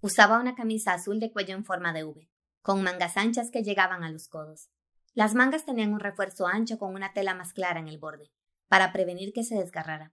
Usaba 0.00 0.40
una 0.40 0.56
camisa 0.56 0.92
azul 0.92 1.20
de 1.20 1.32
cuello 1.32 1.54
en 1.54 1.64
forma 1.64 1.92
de 1.92 2.04
V, 2.04 2.28
con 2.60 2.82
mangas 2.82 3.16
anchas 3.16 3.50
que 3.52 3.62
llegaban 3.62 4.02
a 4.02 4.10
los 4.10 4.28
codos. 4.28 4.68
Las 5.14 5.34
mangas 5.34 5.64
tenían 5.64 5.94
un 5.94 6.00
refuerzo 6.00 6.48
ancho 6.48 6.78
con 6.78 6.92
una 6.92 7.12
tela 7.12 7.34
más 7.34 7.52
clara 7.52 7.78
en 7.78 7.88
el 7.88 7.98
borde, 7.98 8.32
para 8.68 8.92
prevenir 8.92 9.32
que 9.32 9.44
se 9.44 9.54
desgarrara. 9.54 10.12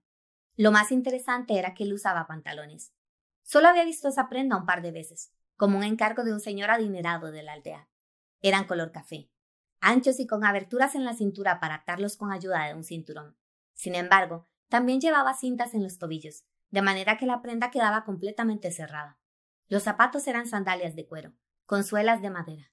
Lo 0.56 0.70
más 0.70 0.92
interesante 0.92 1.58
era 1.58 1.74
que 1.74 1.82
él 1.82 1.92
usaba 1.92 2.28
pantalones. 2.28 2.92
Solo 3.42 3.68
había 3.68 3.84
visto 3.84 4.08
esa 4.08 4.28
prenda 4.28 4.56
un 4.56 4.64
par 4.64 4.80
de 4.80 4.92
veces, 4.92 5.32
como 5.56 5.78
un 5.78 5.84
encargo 5.84 6.22
de 6.22 6.32
un 6.32 6.40
señor 6.40 6.70
adinerado 6.70 7.32
de 7.32 7.42
la 7.42 7.54
aldea. 7.54 7.88
Eran 8.44 8.66
color 8.66 8.92
café, 8.92 9.30
anchos 9.80 10.20
y 10.20 10.26
con 10.26 10.44
aberturas 10.44 10.94
en 10.94 11.04
la 11.04 11.14
cintura 11.14 11.58
para 11.60 11.76
atarlos 11.76 12.16
con 12.16 12.30
ayuda 12.30 12.66
de 12.66 12.74
un 12.74 12.84
cinturón. 12.84 13.36
Sin 13.72 13.94
embargo, 13.94 14.46
también 14.68 15.00
llevaba 15.00 15.34
cintas 15.34 15.72
en 15.72 15.82
los 15.82 15.98
tobillos, 15.98 16.44
de 16.70 16.82
manera 16.82 17.16
que 17.16 17.26
la 17.26 17.40
prenda 17.40 17.70
quedaba 17.70 18.04
completamente 18.04 18.70
cerrada. 18.70 19.18
Los 19.68 19.82
zapatos 19.82 20.26
eran 20.28 20.46
sandalias 20.46 20.94
de 20.94 21.06
cuero, 21.06 21.32
con 21.64 21.84
suelas 21.84 22.20
de 22.20 22.28
madera. 22.28 22.70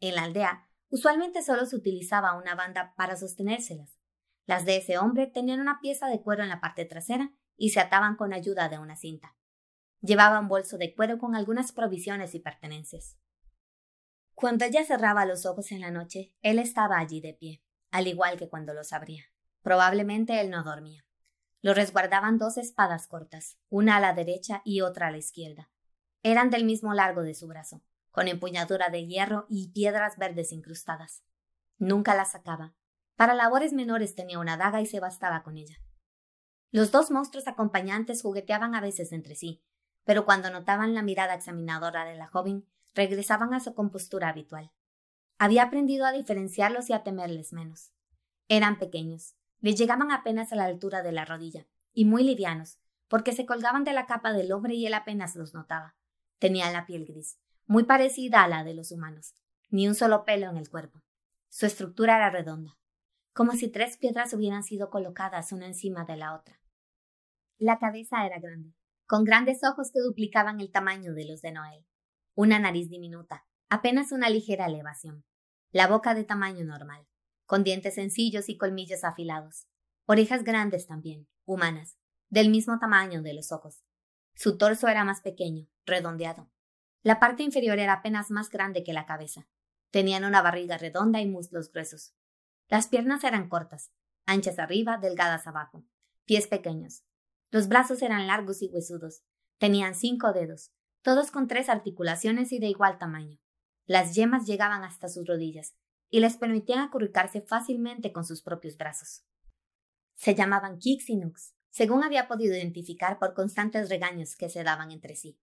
En 0.00 0.16
la 0.16 0.24
aldea, 0.24 0.68
Usualmente 0.92 1.40
solo 1.42 1.64
se 1.64 1.74
utilizaba 1.74 2.36
una 2.36 2.54
banda 2.54 2.92
para 2.98 3.16
sostenérselas. 3.16 3.98
Las 4.44 4.66
de 4.66 4.76
ese 4.76 4.98
hombre 4.98 5.26
tenían 5.26 5.58
una 5.58 5.80
pieza 5.80 6.06
de 6.06 6.20
cuero 6.20 6.42
en 6.42 6.50
la 6.50 6.60
parte 6.60 6.84
trasera 6.84 7.32
y 7.56 7.70
se 7.70 7.80
ataban 7.80 8.16
con 8.16 8.34
ayuda 8.34 8.68
de 8.68 8.78
una 8.78 8.94
cinta. 8.94 9.34
Llevaba 10.02 10.38
un 10.38 10.48
bolso 10.48 10.76
de 10.76 10.94
cuero 10.94 11.16
con 11.16 11.34
algunas 11.34 11.72
provisiones 11.72 12.34
y 12.34 12.40
pertenencias. 12.40 13.16
Cuando 14.42 14.64
ella 14.64 14.84
cerraba 14.84 15.24
los 15.24 15.46
ojos 15.46 15.70
en 15.70 15.80
la 15.80 15.92
noche, 15.92 16.34
él 16.42 16.58
estaba 16.58 16.98
allí 16.98 17.20
de 17.20 17.32
pie, 17.32 17.62
al 17.92 18.08
igual 18.08 18.36
que 18.36 18.48
cuando 18.48 18.74
los 18.74 18.92
abría. 18.92 19.22
Probablemente 19.62 20.40
él 20.40 20.50
no 20.50 20.64
dormía. 20.64 21.06
Lo 21.60 21.74
resguardaban 21.74 22.38
dos 22.38 22.56
espadas 22.56 23.06
cortas, 23.06 23.56
una 23.68 23.98
a 23.98 24.00
la 24.00 24.14
derecha 24.14 24.60
y 24.64 24.80
otra 24.80 25.06
a 25.06 25.10
la 25.12 25.18
izquierda. 25.18 25.70
Eran 26.24 26.50
del 26.50 26.64
mismo 26.64 26.92
largo 26.92 27.22
de 27.22 27.34
su 27.34 27.46
brazo 27.46 27.84
con 28.10 28.26
empuñadura 28.26 28.88
de 28.88 29.06
hierro 29.06 29.46
y 29.48 29.70
piedras 29.70 30.18
verdes 30.18 30.50
incrustadas. 30.50 31.22
Nunca 31.78 32.16
la 32.16 32.24
sacaba. 32.24 32.74
Para 33.14 33.34
labores 33.34 33.72
menores 33.72 34.16
tenía 34.16 34.40
una 34.40 34.56
daga 34.56 34.80
y 34.80 34.86
se 34.86 34.98
bastaba 34.98 35.44
con 35.44 35.56
ella. 35.56 35.76
Los 36.72 36.90
dos 36.90 37.12
monstruos 37.12 37.46
acompañantes 37.46 38.22
jugueteaban 38.22 38.74
a 38.74 38.80
veces 38.80 39.12
entre 39.12 39.36
sí, 39.36 39.62
pero 40.02 40.24
cuando 40.24 40.50
notaban 40.50 40.94
la 40.94 41.02
mirada 41.02 41.34
examinadora 41.34 42.04
de 42.04 42.16
la 42.16 42.26
joven, 42.26 42.66
regresaban 42.94 43.54
a 43.54 43.60
su 43.60 43.74
compostura 43.74 44.28
habitual. 44.28 44.70
Había 45.38 45.64
aprendido 45.64 46.06
a 46.06 46.12
diferenciarlos 46.12 46.90
y 46.90 46.92
a 46.92 47.02
temerles 47.02 47.52
menos. 47.52 47.92
Eran 48.48 48.78
pequeños, 48.78 49.34
les 49.60 49.76
llegaban 49.76 50.10
apenas 50.10 50.52
a 50.52 50.56
la 50.56 50.64
altura 50.64 51.02
de 51.02 51.12
la 51.12 51.24
rodilla, 51.24 51.66
y 51.92 52.04
muy 52.04 52.24
livianos, 52.24 52.78
porque 53.08 53.32
se 53.32 53.46
colgaban 53.46 53.84
de 53.84 53.92
la 53.92 54.06
capa 54.06 54.32
del 54.32 54.52
hombre 54.52 54.74
y 54.74 54.86
él 54.86 54.94
apenas 54.94 55.36
los 55.36 55.54
notaba. 55.54 55.96
Tenían 56.38 56.72
la 56.72 56.86
piel 56.86 57.06
gris, 57.06 57.38
muy 57.66 57.84
parecida 57.84 58.42
a 58.42 58.48
la 58.48 58.64
de 58.64 58.74
los 58.74 58.90
humanos, 58.90 59.34
ni 59.70 59.86
un 59.86 59.94
solo 59.94 60.24
pelo 60.24 60.50
en 60.50 60.56
el 60.56 60.68
cuerpo. 60.68 61.02
Su 61.48 61.66
estructura 61.66 62.16
era 62.16 62.30
redonda, 62.30 62.78
como 63.32 63.52
si 63.52 63.68
tres 63.68 63.96
piedras 63.96 64.34
hubieran 64.34 64.62
sido 64.62 64.90
colocadas 64.90 65.52
una 65.52 65.66
encima 65.66 66.04
de 66.04 66.16
la 66.16 66.34
otra. 66.34 66.60
La 67.58 67.78
cabeza 67.78 68.26
era 68.26 68.38
grande, 68.40 68.74
con 69.06 69.24
grandes 69.24 69.62
ojos 69.62 69.90
que 69.92 70.00
duplicaban 70.00 70.60
el 70.60 70.72
tamaño 70.72 71.14
de 71.14 71.26
los 71.26 71.42
de 71.42 71.52
Noel, 71.52 71.86
una 72.34 72.58
nariz 72.58 72.88
diminuta, 72.88 73.46
apenas 73.68 74.12
una 74.12 74.30
ligera 74.30 74.66
elevación, 74.66 75.24
la 75.70 75.86
boca 75.86 76.14
de 76.14 76.24
tamaño 76.24 76.64
normal, 76.64 77.06
con 77.46 77.64
dientes 77.64 77.94
sencillos 77.94 78.48
y 78.48 78.56
colmillos 78.56 79.04
afilados, 79.04 79.66
orejas 80.06 80.44
grandes 80.44 80.86
también, 80.86 81.28
humanas, 81.44 81.96
del 82.28 82.50
mismo 82.50 82.78
tamaño 82.78 83.22
de 83.22 83.34
los 83.34 83.52
ojos. 83.52 83.82
Su 84.34 84.56
torso 84.56 84.88
era 84.88 85.04
más 85.04 85.20
pequeño, 85.20 85.68
redondeado, 85.84 86.50
la 87.02 87.18
parte 87.18 87.42
inferior 87.42 87.80
era 87.80 87.94
apenas 87.94 88.30
más 88.30 88.48
grande 88.48 88.84
que 88.84 88.92
la 88.92 89.06
cabeza. 89.06 89.48
Tenían 89.90 90.24
una 90.24 90.40
barriga 90.40 90.78
redonda 90.78 91.20
y 91.20 91.26
muslos 91.26 91.72
gruesos. 91.72 92.14
Las 92.68 92.86
piernas 92.86 93.24
eran 93.24 93.48
cortas, 93.48 93.90
anchas 94.24 94.58
arriba, 94.60 94.98
delgadas 94.98 95.46
abajo, 95.48 95.84
pies 96.24 96.46
pequeños. 96.46 97.02
Los 97.50 97.66
brazos 97.68 98.02
eran 98.02 98.28
largos 98.28 98.62
y 98.62 98.68
huesudos. 98.68 99.24
Tenían 99.58 99.96
cinco 99.96 100.32
dedos, 100.32 100.70
todos 101.02 101.30
con 101.30 101.48
tres 101.48 101.68
articulaciones 101.68 102.52
y 102.52 102.58
de 102.58 102.68
igual 102.68 102.98
tamaño. 102.98 103.38
Las 103.86 104.14
yemas 104.14 104.46
llegaban 104.46 104.84
hasta 104.84 105.08
sus 105.08 105.26
rodillas, 105.26 105.74
y 106.12 106.20
les 106.20 106.36
permitían 106.36 106.80
acurrucarse 106.80 107.40
fácilmente 107.40 108.12
con 108.12 108.24
sus 108.24 108.42
propios 108.42 108.76
brazos. 108.76 109.24
Se 110.14 110.34
llamaban 110.34 110.78
Kix 110.78 111.08
y 111.08 111.16
Nux, 111.16 111.54
según 111.70 112.04
había 112.04 112.28
podido 112.28 112.54
identificar 112.54 113.18
por 113.18 113.32
constantes 113.32 113.88
regaños 113.88 114.36
que 114.36 114.50
se 114.50 114.62
daban 114.62 114.92
entre 114.92 115.16
sí. 115.16 115.40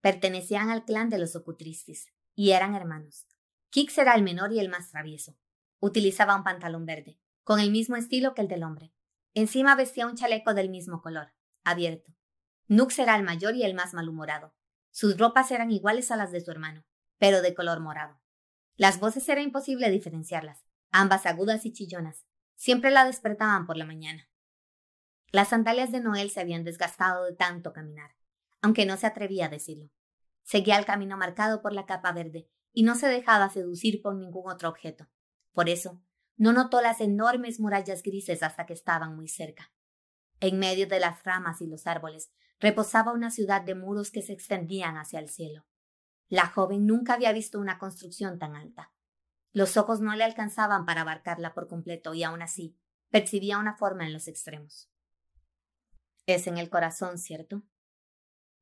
Pertenecían 0.00 0.70
al 0.70 0.84
clan 0.84 1.10
de 1.10 1.18
los 1.18 1.34
Ocutristis 1.34 2.06
y 2.34 2.52
eran 2.52 2.74
hermanos. 2.74 3.26
Kix 3.70 3.98
era 3.98 4.14
el 4.14 4.22
menor 4.22 4.52
y 4.52 4.60
el 4.60 4.68
más 4.68 4.90
travieso. 4.90 5.36
Utilizaba 5.80 6.36
un 6.36 6.44
pantalón 6.44 6.86
verde, 6.86 7.18
con 7.42 7.58
el 7.58 7.72
mismo 7.72 7.96
estilo 7.96 8.32
que 8.32 8.42
el 8.42 8.48
del 8.48 8.62
hombre. 8.62 8.94
Encima 9.34 9.74
vestía 9.74 10.06
un 10.06 10.14
chaleco 10.14 10.54
del 10.54 10.70
mismo 10.70 11.02
color, 11.02 11.32
abierto. 11.64 12.14
Nux 12.68 12.96
era 13.00 13.16
el 13.16 13.24
mayor 13.24 13.56
y 13.56 13.64
el 13.64 13.74
más 13.74 13.92
malhumorado. 13.92 14.54
Sus 14.92 15.16
ropas 15.16 15.50
eran 15.50 15.70
iguales 15.70 16.10
a 16.10 16.16
las 16.16 16.32
de 16.32 16.42
su 16.42 16.50
hermano, 16.50 16.84
pero 17.18 17.40
de 17.40 17.54
color 17.54 17.80
morado. 17.80 18.20
Las 18.76 19.00
voces 19.00 19.26
era 19.28 19.40
imposible 19.40 19.90
diferenciarlas, 19.90 20.66
ambas 20.90 21.24
agudas 21.24 21.64
y 21.64 21.72
chillonas. 21.72 22.26
Siempre 22.56 22.90
la 22.90 23.06
despertaban 23.06 23.66
por 23.66 23.78
la 23.78 23.86
mañana. 23.86 24.28
Las 25.30 25.48
sandalias 25.48 25.92
de 25.92 26.00
Noel 26.00 26.30
se 26.30 26.40
habían 26.40 26.62
desgastado 26.62 27.24
de 27.24 27.32
tanto 27.32 27.72
caminar, 27.72 28.14
aunque 28.60 28.84
no 28.84 28.98
se 28.98 29.06
atrevía 29.06 29.46
a 29.46 29.48
decirlo. 29.48 29.90
Seguía 30.42 30.78
el 30.78 30.84
camino 30.84 31.16
marcado 31.16 31.62
por 31.62 31.72
la 31.72 31.86
capa 31.86 32.12
verde 32.12 32.50
y 32.74 32.82
no 32.82 32.94
se 32.94 33.08
dejaba 33.08 33.48
seducir 33.48 34.02
por 34.02 34.14
ningún 34.14 34.50
otro 34.50 34.68
objeto. 34.68 35.08
Por 35.52 35.70
eso, 35.70 36.02
no 36.36 36.52
notó 36.52 36.82
las 36.82 37.00
enormes 37.00 37.60
murallas 37.60 38.02
grises 38.02 38.42
hasta 38.42 38.66
que 38.66 38.74
estaban 38.74 39.16
muy 39.16 39.28
cerca. 39.28 39.72
En 40.38 40.58
medio 40.58 40.86
de 40.86 41.00
las 41.00 41.24
ramas 41.24 41.62
y 41.62 41.66
los 41.66 41.86
árboles 41.86 42.30
reposaba 42.62 43.12
una 43.12 43.32
ciudad 43.32 43.60
de 43.60 43.74
muros 43.74 44.12
que 44.12 44.22
se 44.22 44.32
extendían 44.32 44.96
hacia 44.96 45.18
el 45.18 45.28
cielo. 45.28 45.66
La 46.28 46.46
joven 46.46 46.86
nunca 46.86 47.14
había 47.14 47.32
visto 47.32 47.58
una 47.58 47.76
construcción 47.76 48.38
tan 48.38 48.54
alta. 48.54 48.92
Los 49.52 49.76
ojos 49.76 50.00
no 50.00 50.14
le 50.14 50.22
alcanzaban 50.22 50.86
para 50.86 51.00
abarcarla 51.00 51.54
por 51.54 51.66
completo 51.66 52.14
y 52.14 52.22
aún 52.22 52.40
así 52.40 52.78
percibía 53.10 53.58
una 53.58 53.76
forma 53.76 54.06
en 54.06 54.12
los 54.12 54.28
extremos. 54.28 54.88
Es 56.26 56.46
en 56.46 56.56
el 56.56 56.70
corazón, 56.70 57.18
¿cierto? 57.18 57.64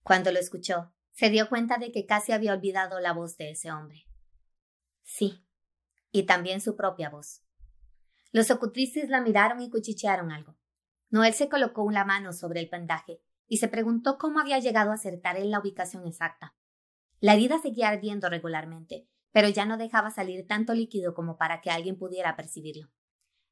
Cuando 0.02 0.32
lo 0.32 0.38
escuchó, 0.38 0.94
se 1.10 1.28
dio 1.28 1.50
cuenta 1.50 1.76
de 1.76 1.92
que 1.92 2.06
casi 2.06 2.32
había 2.32 2.54
olvidado 2.54 3.00
la 3.00 3.12
voz 3.12 3.36
de 3.36 3.50
ese 3.50 3.70
hombre. 3.70 4.06
Sí, 5.02 5.46
y 6.10 6.22
también 6.22 6.62
su 6.62 6.74
propia 6.74 7.10
voz. 7.10 7.44
Los 8.32 8.50
ocutristes 8.50 9.10
la 9.10 9.20
miraron 9.20 9.60
y 9.60 9.68
cuchichearon 9.68 10.32
algo. 10.32 10.56
Noel 11.10 11.34
se 11.34 11.50
colocó 11.50 11.82
una 11.82 12.06
mano 12.06 12.32
sobre 12.32 12.60
el 12.60 12.70
pendaje 12.70 13.20
y 13.50 13.56
se 13.56 13.66
preguntó 13.66 14.16
cómo 14.16 14.38
había 14.38 14.60
llegado 14.60 14.92
a 14.92 14.94
acertar 14.94 15.36
en 15.36 15.50
la 15.50 15.58
ubicación 15.58 16.06
exacta. 16.06 16.54
La 17.18 17.34
herida 17.34 17.58
seguía 17.58 17.88
ardiendo 17.88 18.30
regularmente, 18.30 19.08
pero 19.32 19.48
ya 19.48 19.66
no 19.66 19.76
dejaba 19.76 20.12
salir 20.12 20.46
tanto 20.46 20.72
líquido 20.72 21.14
como 21.14 21.36
para 21.36 21.60
que 21.60 21.70
alguien 21.70 21.98
pudiera 21.98 22.36
percibirlo. 22.36 22.88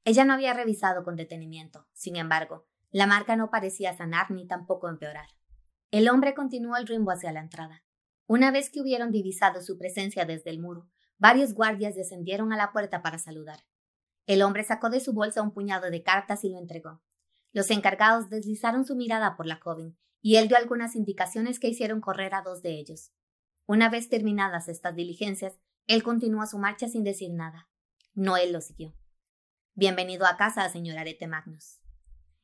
Ella 0.05 0.25
no 0.25 0.35
había 0.35 0.55
revisado 0.55 1.03
con 1.03 1.17
detenimiento. 1.17 1.89
Sin 1.95 2.15
embargo, 2.15 2.69
la 2.91 3.09
marca 3.09 3.35
no 3.35 3.51
parecía 3.51 3.97
sanar 3.97 4.31
ni 4.31 4.47
tampoco 4.47 4.89
empeorar. 4.89 5.27
El 5.91 6.09
hombre 6.09 6.33
continuó 6.33 6.77
el 6.77 6.87
rumbo 6.87 7.11
hacia 7.11 7.33
la 7.33 7.41
entrada. 7.41 7.83
Una 8.29 8.53
vez 8.53 8.71
que 8.71 8.81
hubieron 8.81 9.11
divisado 9.11 9.61
su 9.63 9.79
presencia 9.79 10.25
desde 10.25 10.51
el 10.51 10.61
muro, 10.61 10.89
varios 11.19 11.55
guardias 11.55 11.97
descendieron 11.97 12.53
a 12.53 12.57
la 12.57 12.71
puerta 12.71 13.03
para 13.03 13.19
saludar. 13.19 13.65
El 14.27 14.43
hombre 14.43 14.63
sacó 14.63 14.91
de 14.91 15.01
su 15.01 15.13
bolsa 15.13 15.43
un 15.43 15.53
puñado 15.53 15.91
de 15.91 16.05
cartas 16.05 16.45
y 16.45 16.51
lo 16.51 16.59
entregó. 16.59 17.03
Los 17.53 17.71
encargados 17.71 18.29
deslizaron 18.29 18.85
su 18.85 18.95
mirada 18.95 19.37
por 19.37 19.47
la 19.47 19.57
joven, 19.57 19.97
y 20.21 20.37
él 20.37 20.49
dio 20.49 20.57
algunas 20.57 20.97
indicaciones 20.97 21.59
que 21.59 21.69
hicieron 21.69 22.01
correr 22.01 22.35
a 22.35 22.43
dos 22.43 22.63
de 22.63 22.79
ellos. 22.79 23.13
Una 23.67 23.89
vez 23.89 24.09
terminadas 24.09 24.69
estas 24.69 24.95
diligencias, 24.95 25.59
él 25.87 26.03
continuó 26.03 26.47
su 26.47 26.59
marcha 26.59 26.89
sin 26.89 27.05
decir 27.05 27.33
nada. 27.33 27.69
Noel 28.15 28.53
lo 28.53 28.61
siguió. 28.61 28.95
Bienvenido 29.75 30.27
a 30.27 30.37
casa, 30.37 30.69
señor 30.69 30.99
Arete 30.99 31.27
Magnus. 31.27 31.81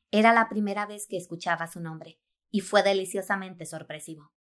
Era 0.09 0.33
la 0.33 0.49
primera 0.49 0.85
vez 0.85 1.05
que 1.07 1.17
escuchaba 1.17 1.67
su 1.67 1.79
nombre, 1.79 2.19
y 2.49 2.61
fue 2.61 2.81
deliciosamente 2.81 3.65
sorpresivo. 3.65 4.31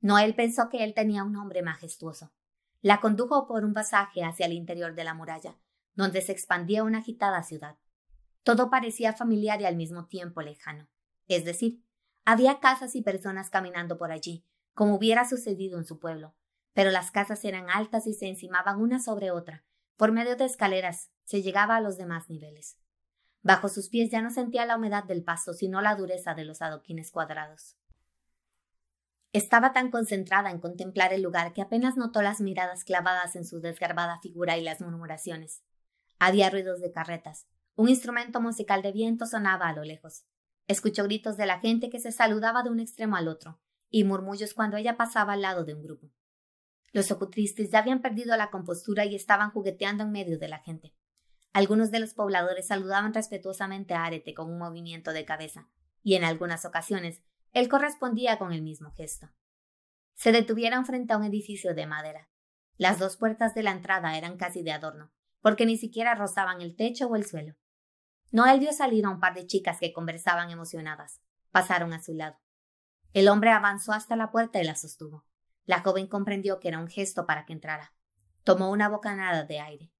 Noel 0.00 0.34
pensó 0.34 0.68
que 0.68 0.84
él 0.84 0.94
tenía 0.94 1.24
un 1.24 1.32
nombre 1.32 1.62
majestuoso. 1.62 2.32
La 2.80 3.00
condujo 3.00 3.46
por 3.46 3.64
un 3.64 3.74
pasaje 3.74 4.24
hacia 4.24 4.46
el 4.46 4.52
interior 4.52 4.94
de 4.94 5.04
la 5.04 5.14
muralla, 5.14 5.58
donde 5.94 6.22
se 6.22 6.32
expandía 6.32 6.84
una 6.84 6.98
agitada 6.98 7.42
ciudad. 7.42 7.76
Todo 8.42 8.70
parecía 8.70 9.12
familiar 9.12 9.60
y 9.60 9.66
al 9.66 9.76
mismo 9.76 10.06
tiempo 10.06 10.42
lejano. 10.42 10.88
Es 11.26 11.44
decir, 11.44 11.82
había 12.24 12.60
casas 12.60 12.94
y 12.94 13.02
personas 13.02 13.50
caminando 13.50 13.98
por 13.98 14.12
allí, 14.12 14.44
como 14.74 14.94
hubiera 14.94 15.28
sucedido 15.28 15.78
en 15.78 15.84
su 15.84 15.98
pueblo, 15.98 16.34
pero 16.72 16.90
las 16.90 17.10
casas 17.10 17.44
eran 17.44 17.70
altas 17.70 18.06
y 18.06 18.14
se 18.14 18.28
encimaban 18.28 18.80
una 18.80 19.00
sobre 19.00 19.30
otra. 19.30 19.64
Por 19.96 20.12
medio 20.12 20.36
de 20.36 20.44
escaleras 20.44 21.10
se 21.24 21.42
llegaba 21.42 21.76
a 21.76 21.80
los 21.80 21.96
demás 21.96 22.30
niveles. 22.30 22.78
Bajo 23.42 23.68
sus 23.68 23.88
pies 23.88 24.10
ya 24.10 24.22
no 24.22 24.30
sentía 24.30 24.66
la 24.66 24.76
humedad 24.76 25.04
del 25.04 25.24
paso, 25.24 25.52
sino 25.52 25.80
la 25.80 25.96
dureza 25.96 26.34
de 26.34 26.44
los 26.44 26.62
adoquines 26.62 27.10
cuadrados. 27.10 27.76
Estaba 29.32 29.72
tan 29.72 29.90
concentrada 29.90 30.50
en 30.50 30.58
contemplar 30.58 31.12
el 31.12 31.22
lugar 31.22 31.52
que 31.52 31.62
apenas 31.62 31.96
notó 31.96 32.22
las 32.22 32.40
miradas 32.40 32.84
clavadas 32.84 33.36
en 33.36 33.44
su 33.44 33.60
desgarbada 33.60 34.20
figura 34.20 34.56
y 34.56 34.62
las 34.62 34.80
murmuraciones. 34.80 35.62
Había 36.18 36.50
ruidos 36.50 36.80
de 36.80 36.92
carretas. 36.92 37.46
Un 37.78 37.88
instrumento 37.88 38.40
musical 38.40 38.82
de 38.82 38.90
viento 38.90 39.24
sonaba 39.24 39.68
a 39.68 39.72
lo 39.72 39.84
lejos. 39.84 40.24
Escuchó 40.66 41.04
gritos 41.04 41.36
de 41.36 41.46
la 41.46 41.60
gente 41.60 41.90
que 41.90 42.00
se 42.00 42.10
saludaba 42.10 42.64
de 42.64 42.70
un 42.70 42.80
extremo 42.80 43.14
al 43.14 43.28
otro, 43.28 43.60
y 43.88 44.02
murmullos 44.02 44.52
cuando 44.52 44.76
ella 44.76 44.96
pasaba 44.96 45.34
al 45.34 45.42
lado 45.42 45.64
de 45.64 45.74
un 45.74 45.84
grupo. 45.84 46.10
Los 46.90 47.12
ocutristes 47.12 47.70
ya 47.70 47.78
habían 47.78 48.02
perdido 48.02 48.36
la 48.36 48.50
compostura 48.50 49.04
y 49.04 49.14
estaban 49.14 49.52
jugueteando 49.52 50.02
en 50.02 50.10
medio 50.10 50.40
de 50.40 50.48
la 50.48 50.58
gente. 50.58 50.96
Algunos 51.52 51.92
de 51.92 52.00
los 52.00 52.14
pobladores 52.14 52.66
saludaban 52.66 53.14
respetuosamente 53.14 53.94
a 53.94 54.02
Arete 54.02 54.34
con 54.34 54.50
un 54.50 54.58
movimiento 54.58 55.12
de 55.12 55.24
cabeza, 55.24 55.68
y 56.02 56.16
en 56.16 56.24
algunas 56.24 56.64
ocasiones 56.64 57.22
él 57.52 57.68
correspondía 57.68 58.38
con 58.38 58.52
el 58.52 58.62
mismo 58.62 58.90
gesto. 58.90 59.28
Se 60.14 60.32
detuvieron 60.32 60.84
frente 60.84 61.12
a 61.12 61.16
un 61.16 61.22
edificio 61.22 61.76
de 61.76 61.86
madera. 61.86 62.28
Las 62.76 62.98
dos 62.98 63.16
puertas 63.16 63.54
de 63.54 63.62
la 63.62 63.70
entrada 63.70 64.18
eran 64.18 64.36
casi 64.36 64.64
de 64.64 64.72
adorno, 64.72 65.12
porque 65.40 65.64
ni 65.64 65.76
siquiera 65.76 66.16
rozaban 66.16 66.60
el 66.60 66.74
techo 66.74 67.06
o 67.06 67.14
el 67.14 67.24
suelo. 67.24 67.54
Noel 68.30 68.60
vio 68.60 68.72
salir 68.72 69.06
a 69.06 69.10
un 69.10 69.20
par 69.20 69.34
de 69.34 69.46
chicas 69.46 69.78
que 69.80 69.92
conversaban 69.92 70.50
emocionadas. 70.50 71.20
Pasaron 71.50 71.92
a 71.94 72.02
su 72.02 72.12
lado. 72.12 72.38
El 73.14 73.28
hombre 73.28 73.50
avanzó 73.50 73.92
hasta 73.92 74.16
la 74.16 74.30
puerta 74.30 74.60
y 74.60 74.64
la 74.64 74.74
sostuvo. 74.74 75.24
La 75.64 75.80
joven 75.80 76.06
comprendió 76.06 76.60
que 76.60 76.68
era 76.68 76.78
un 76.78 76.88
gesto 76.88 77.26
para 77.26 77.46
que 77.46 77.54
entrara. 77.54 77.94
Tomó 78.44 78.70
una 78.70 78.88
bocanada 78.88 79.44
de 79.44 79.60
aire. 79.60 79.92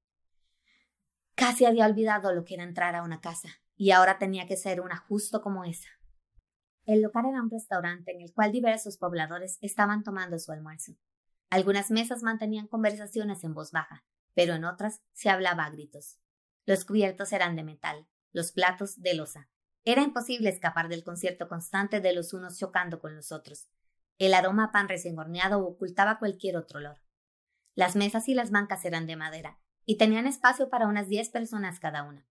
Casi 1.33 1.65
había 1.65 1.85
olvidado 1.85 2.33
lo 2.33 2.43
que 2.43 2.55
era 2.55 2.63
entrar 2.63 2.95
a 2.95 3.03
una 3.03 3.21
casa, 3.21 3.49
y 3.75 3.91
ahora 3.91 4.17
tenía 4.17 4.45
que 4.45 4.57
ser 4.57 4.81
una 4.81 4.97
justo 4.97 5.41
como 5.41 5.63
esa. 5.63 5.89
El 6.85 7.01
local 7.01 7.25
era 7.27 7.41
un 7.41 7.49
restaurante 7.49 8.11
en 8.11 8.21
el 8.21 8.33
cual 8.33 8.51
diversos 8.51 8.97
pobladores 8.97 9.57
estaban 9.61 10.03
tomando 10.03 10.37
su 10.37 10.51
almuerzo. 10.51 10.93
Algunas 11.49 11.91
mesas 11.91 12.23
mantenían 12.23 12.67
conversaciones 12.67 13.43
en 13.43 13.53
voz 13.53 13.71
baja, 13.71 14.03
pero 14.33 14.53
en 14.53 14.65
otras 14.65 15.01
se 15.13 15.29
hablaba 15.29 15.65
a 15.65 15.69
gritos. 15.69 16.19
Los 16.65 16.85
cubiertos 16.85 17.31
eran 17.31 17.55
de 17.55 17.63
metal, 17.63 18.07
los 18.31 18.51
platos 18.51 19.01
de 19.01 19.13
losa, 19.13 19.49
era 19.85 20.01
imposible 20.01 20.49
escapar 20.49 20.89
del 20.89 21.03
concierto 21.03 21.47
constante 21.47 22.01
de 22.01 22.13
los 22.13 22.33
unos 22.33 22.57
chocando 22.57 22.99
con 22.99 23.15
los 23.15 23.31
otros. 23.31 23.69
El 24.17 24.33
aroma 24.33 24.65
a 24.65 24.71
pan 24.71 24.89
recién 24.89 25.17
horneado 25.17 25.65
ocultaba 25.65 26.19
cualquier 26.19 26.57
otro 26.57 26.79
olor. 26.79 27.01
Las 27.75 27.95
mesas 27.95 28.27
y 28.27 28.33
las 28.33 28.51
bancas 28.51 28.83
eran 28.85 29.07
de 29.07 29.15
madera, 29.15 29.59
y 29.85 29.97
tenían 29.97 30.27
espacio 30.27 30.69
para 30.69 30.87
unas 30.87 31.07
diez 31.07 31.29
personas 31.29 31.79
cada 31.79 32.03
una. 32.03 32.27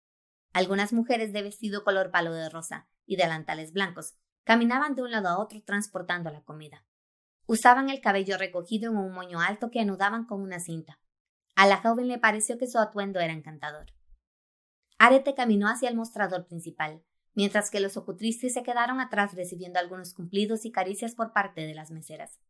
Algunas 0.52 0.92
mujeres 0.92 1.32
de 1.32 1.42
vestido 1.42 1.84
color 1.84 2.10
palo 2.10 2.32
de 2.32 2.48
rosa 2.48 2.88
y 3.06 3.16
delantales 3.16 3.72
blancos 3.72 4.14
caminaban 4.44 4.94
de 4.94 5.02
un 5.02 5.10
lado 5.10 5.28
a 5.28 5.38
otro 5.38 5.62
transportando 5.62 6.30
la 6.30 6.42
comida. 6.42 6.84
Usaban 7.46 7.88
el 7.90 8.00
cabello 8.00 8.38
recogido 8.38 8.90
en 8.92 8.98
un 8.98 9.12
moño 9.12 9.40
alto 9.40 9.70
que 9.70 9.80
anudaban 9.80 10.26
con 10.26 10.42
una 10.42 10.60
cinta. 10.60 11.00
A 11.56 11.66
la 11.66 11.78
joven 11.78 12.08
le 12.08 12.18
pareció 12.18 12.58
que 12.58 12.66
su 12.66 12.78
atuendo 12.78 13.20
era 13.20 13.32
encantador. 13.32 13.86
Arete 15.00 15.34
caminó 15.34 15.68
hacia 15.68 15.88
el 15.88 15.94
mostrador 15.94 16.46
principal, 16.46 17.04
mientras 17.34 17.70
que 17.70 17.78
los 17.78 17.96
ocutristes 17.96 18.52
se 18.52 18.64
quedaron 18.64 19.00
atrás 19.00 19.34
recibiendo 19.34 19.78
algunos 19.78 20.12
cumplidos 20.12 20.64
y 20.64 20.72
caricias 20.72 21.14
por 21.14 21.32
parte 21.32 21.60
de 21.66 21.74
las 21.74 21.92
meseras. 21.92 22.40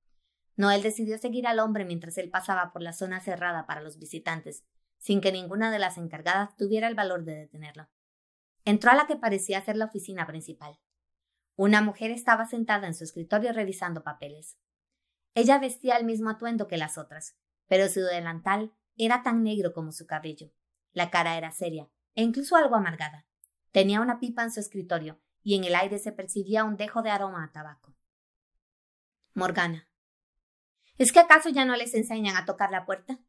Noel 0.57 0.83
decidió 0.83 1.19
seguir 1.19 1.47
al 1.47 1.59
hombre 1.59 1.85
mientras 1.85 2.17
él 2.17 2.31
pasaba 2.31 2.73
por 2.73 2.81
la 2.81 2.95
zona 2.95 3.21
cerrada 3.21 3.67
para 3.67 3.83
los 3.83 3.99
visitantes, 3.99 4.65
sin 4.97 5.21
que 5.21 5.31
ninguna 5.31 5.71
de 5.71 5.79
las 5.79 5.99
encargadas 5.99 6.57
tuviera 6.57 6.89
el 6.89 6.95
valor 6.95 7.25
de 7.25 7.35
detenerlo. 7.35 7.87
Entró 8.65 8.93
a 8.93 8.95
la 8.95 9.07
que 9.07 9.17
parecía 9.17 9.61
ser 9.61 9.77
la 9.77 9.85
oficina 9.85 10.27
principal. 10.27 10.81
Una 11.55 11.83
mujer 11.83 12.11
estaba 12.11 12.47
sentada 12.47 12.87
en 12.87 12.95
su 12.95 13.05
escritorio 13.05 13.53
revisando 13.53 14.03
papeles. 14.03 14.57
Ella 15.35 15.59
vestía 15.59 15.99
el 15.99 16.07
mismo 16.07 16.31
atuendo 16.31 16.67
que 16.67 16.79
las 16.79 16.97
otras, 16.97 17.37
pero 17.67 17.89
su 17.89 18.01
delantal 18.01 18.73
era 18.97 19.23
tan 19.23 19.43
negro 19.43 19.75
como 19.75 19.93
su 19.93 20.07
cabello. 20.07 20.51
La 20.93 21.11
cara 21.11 21.37
era 21.37 21.53
seria 21.53 21.91
e 22.19 22.23
incluso 22.23 22.57
algo 22.57 22.75
amargada. 22.75 23.29
Tenía 23.71 24.01
una 24.01 24.19
pipa 24.19 24.43
en 24.43 24.51
su 24.51 24.59
escritorio 24.59 25.21
y 25.45 25.55
en 25.55 25.63
el 25.63 25.77
aire 25.77 26.01
se 26.01 26.11
percibía 26.11 26.65
un 26.65 26.77
dejo 26.77 27.01
de 27.01 27.11
aroma 27.11 27.45
a 27.45 27.53
tabaco. 27.53 27.97
Morgana. 29.35 29.89
¿Es 30.97 31.13
que 31.13 31.21
acaso 31.21 31.49
ya 31.49 31.65
no 31.65 31.77
les 31.77 31.95
enseñan 31.95 32.37
a 32.37 32.45
tocar 32.45 32.73
la 32.73 32.87
puerta? 32.87 33.21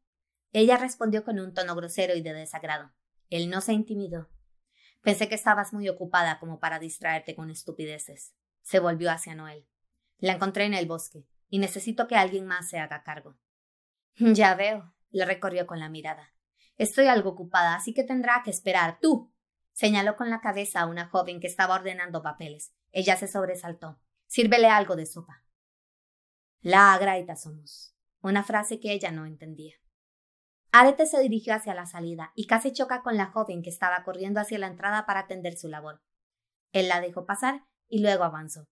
Ella 0.50 0.76
respondió 0.76 1.22
con 1.22 1.38
un 1.38 1.54
tono 1.54 1.76
grosero 1.76 2.16
y 2.16 2.20
de 2.20 2.32
desagrado. 2.32 2.90
Él 3.28 3.48
no 3.48 3.60
se 3.60 3.74
intimidó. 3.74 4.28
Pensé 5.02 5.28
que 5.28 5.36
estabas 5.36 5.72
muy 5.72 5.88
ocupada 5.88 6.40
como 6.40 6.58
para 6.58 6.80
distraerte 6.80 7.36
con 7.36 7.48
estupideces. 7.48 8.34
Se 8.62 8.80
volvió 8.80 9.12
hacia 9.12 9.36
Noel. 9.36 9.68
La 10.18 10.32
encontré 10.32 10.64
en 10.64 10.74
el 10.74 10.86
bosque, 10.86 11.28
y 11.48 11.60
necesito 11.60 12.08
que 12.08 12.16
alguien 12.16 12.44
más 12.44 12.68
se 12.68 12.80
haga 12.80 13.04
cargo. 13.04 13.38
Ya 14.16 14.56
veo, 14.56 14.92
le 15.10 15.24
recorrió 15.26 15.68
con 15.68 15.78
la 15.78 15.88
mirada. 15.88 16.34
Estoy 16.80 17.08
algo 17.08 17.28
ocupada, 17.28 17.74
así 17.74 17.92
que 17.92 18.04
tendrá 18.04 18.40
que 18.42 18.48
esperar. 18.48 19.00
Tú. 19.02 19.30
señaló 19.74 20.16
con 20.16 20.30
la 20.30 20.40
cabeza 20.40 20.80
a 20.80 20.86
una 20.86 21.08
joven 21.08 21.38
que 21.38 21.46
estaba 21.46 21.74
ordenando 21.74 22.22
papeles. 22.22 22.72
Ella 22.90 23.18
se 23.18 23.28
sobresaltó. 23.28 24.00
Sírvele 24.26 24.66
algo 24.68 24.96
de 24.96 25.04
sopa. 25.04 25.44
La 26.62 26.94
agraita 26.94 27.36
somos. 27.36 27.94
Una 28.22 28.44
frase 28.44 28.80
que 28.80 28.92
ella 28.92 29.10
no 29.10 29.26
entendía. 29.26 29.74
Arete 30.72 31.04
se 31.04 31.20
dirigió 31.20 31.52
hacia 31.52 31.74
la 31.74 31.84
salida 31.84 32.32
y 32.34 32.46
casi 32.46 32.72
choca 32.72 33.02
con 33.02 33.18
la 33.18 33.26
joven 33.26 33.60
que 33.62 33.68
estaba 33.68 34.02
corriendo 34.02 34.40
hacia 34.40 34.58
la 34.58 34.66
entrada 34.66 35.04
para 35.04 35.20
atender 35.20 35.58
su 35.58 35.68
labor. 35.68 36.00
Él 36.72 36.88
la 36.88 37.02
dejó 37.02 37.26
pasar 37.26 37.66
y 37.88 38.00
luego 38.00 38.24
avanzó. 38.24 38.70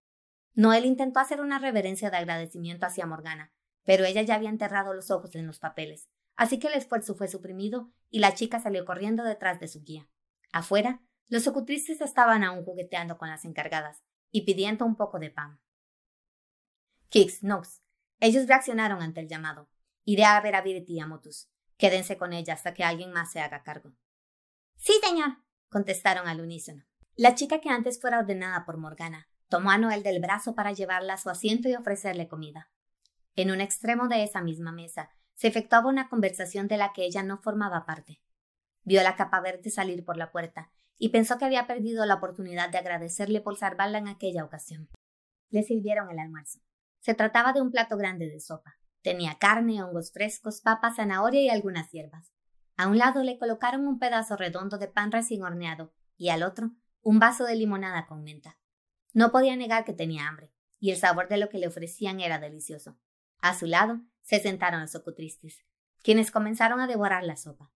Noel 0.55 0.87
intentó 0.87 1.21
hacer 1.21 1.43
una 1.43 1.59
reverencia 1.59 2.09
de 2.09 2.17
agradecimiento 2.17 2.87
hacia 2.87 3.05
Morgana, 3.05 3.53
pero 3.85 4.07
ella 4.07 4.23
ya 4.23 4.37
había 4.37 4.49
enterrado 4.49 4.95
los 4.95 5.11
ojos 5.11 5.35
en 5.35 5.47
los 5.47 5.59
papeles, 5.59 6.09
así 6.39 6.59
que 6.59 6.69
el 6.69 6.75
esfuerzo 6.75 7.17
fue 7.17 7.29
suprimido 7.29 7.93
y 8.09 8.21
la 8.21 8.33
chica 8.33 8.61
salió 8.61 8.87
corriendo 8.87 9.25
detrás 9.25 9.61
de 9.61 9.69
su 9.69 9.83
guía. 9.83 10.09
Afuera, 10.53 11.03
los 11.27 11.47
ocutristes 11.47 12.01
estaban 12.01 12.45
aún 12.45 12.65
jugueteando 12.65 13.19
con 13.19 13.29
las 13.29 13.45
encargadas 13.45 14.03
y 14.31 14.43
pidiendo 14.43 14.87
un 14.87 14.97
poco 14.97 15.19
de 15.19 15.31
pan. 15.31 15.61
Kix, 17.11 17.43
Nox. 17.43 17.83
Ellos 18.21 18.47
reaccionaron 18.47 19.03
ante 19.03 19.21
el 19.21 19.29
llamado. 19.29 19.69
Iré 20.05 20.25
a 20.25 20.41
ver 20.41 20.55
a 20.55 20.63
Virity 20.63 20.95
y 20.95 21.01
a 21.01 21.07
Motus. 21.07 21.51
Quédense 21.77 22.17
con 22.17 22.33
ella 22.33 22.55
hasta 22.55 22.73
que 22.73 22.85
alguien 22.85 23.13
más 23.13 23.33
se 23.33 23.41
haga 23.41 23.63
cargo. 23.63 23.93
Sí, 24.77 24.93
señor, 25.03 25.39
contestaron 25.69 26.29
al 26.29 26.41
unísono. 26.41 26.85
La 27.17 27.35
chica 27.35 27.61
que 27.61 27.69
antes 27.69 28.01
fuera 28.01 28.21
ordenada 28.21 28.65
por 28.65 28.79
Morgana 28.79 29.29
tomó 29.49 29.71
a 29.71 29.79
Noel 29.79 30.05
del 30.05 30.21
brazo 30.21 30.55
para 30.55 30.73
llevarla 30.73 31.15
a 31.15 31.19
su 31.19 31.31
asiento 31.31 31.69
y 31.69 31.75
ofrecerle 31.75 32.29
comida. 32.29 32.71
En 33.35 33.51
un 33.51 33.61
extremo 33.61 34.07
de 34.07 34.23
esa 34.23 34.41
misma 34.41 34.71
mesa 34.71 35.11
se 35.39 35.47
efectuaba 35.47 35.89
una 35.89 36.09
conversación 36.09 36.67
de 36.67 36.77
la 36.77 36.93
que 36.93 37.05
ella 37.05 37.23
no 37.23 37.39
formaba 37.39 37.87
parte. 37.87 38.21
Vio 38.83 39.05
la 39.05 39.15
capa 39.15 39.41
verde 39.41 39.71
salir 39.71 40.05
por 40.05 40.17
la 40.17 40.33
puerta 40.33 40.73
y 40.99 41.11
pensó 41.11 41.39
que 41.39 41.45
había 41.45 41.69
perdido 41.69 42.05
la 42.07 42.17
oportunidad 42.17 42.71
de 42.71 42.79
agradecerle 42.79 43.41
por 43.41 43.57
salvarla 43.57 43.99
en 43.99 44.09
aquella 44.09 44.45
ocasión. 44.45 44.89
Le 45.51 45.63
sirvieron 45.63 46.11
el 46.11 46.19
almuerzo. 46.19 46.59
Se 46.99 47.15
trataba 47.15 47.53
de 47.53 47.61
un 47.61 47.71
plato 47.71 47.97
grande 47.97 48.29
de 48.29 48.41
sopa. 48.41 48.79
Tenía 49.01 49.39
carne, 49.39 49.81
hongos 49.81 50.11
frescos, 50.11 50.61
papas, 50.61 50.97
zanahoria 50.97 51.41
y 51.41 51.51
algunas 51.51 51.89
hierbas. 51.93 52.33
A 52.77 52.89
un 52.89 52.99
lado 52.99 53.23
le 53.23 53.39
colocaron 53.39 53.87
un 53.87 54.01
pedazo 54.01 54.37
redondo 54.37 54.77
de 54.77 54.89
pan 54.89 55.13
recién 55.13 55.45
horneado 55.45 55.95
y 56.17 56.31
al 56.31 56.43
otro 56.43 56.73
un 57.01 57.21
vaso 57.21 57.45
de 57.45 57.55
limonada 57.55 58.09
con 58.09 58.25
menta. 58.25 58.59
No 59.15 59.31
podía 59.31 59.55
negar 59.55 59.85
que 59.85 59.93
tenía 59.93 60.27
hambre, 60.27 60.53
y 60.81 60.91
el 60.91 60.97
sabor 60.97 61.29
de 61.29 61.39
lo 61.39 61.49
que 61.49 61.59
le 61.59 61.69
ofrecían 61.69 62.19
era 62.19 62.41
delicioso. 62.41 62.99
A 63.41 63.57
su 63.57 63.67
lado 63.67 64.01
se 64.29 64.41
sentaron 64.41 64.83
los 64.83 64.95
ocutristes, 64.95 65.65
quienes 66.03 66.31
comenzaron 66.31 66.81
a 66.81 66.87
devorar 66.87 67.25
la 67.25 67.39
sopa. 67.39 67.73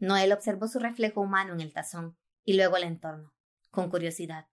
Noel 0.00 0.32
observó 0.32 0.66
su 0.66 0.80
reflejo 0.80 1.20
humano 1.20 1.52
en 1.52 1.60
el 1.60 1.72
tazón 1.72 2.18
y 2.42 2.54
luego 2.54 2.76
el 2.76 2.82
entorno, 2.82 3.32
con 3.70 3.88
curiosidad. 3.88 4.48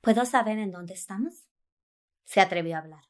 ¿Puedo 0.00 0.24
saber 0.24 0.56
en 0.56 0.70
dónde 0.70 0.94
estamos? 0.94 1.46
Se 2.24 2.40
atrevió 2.40 2.76
a 2.76 2.78
hablar. 2.78 3.04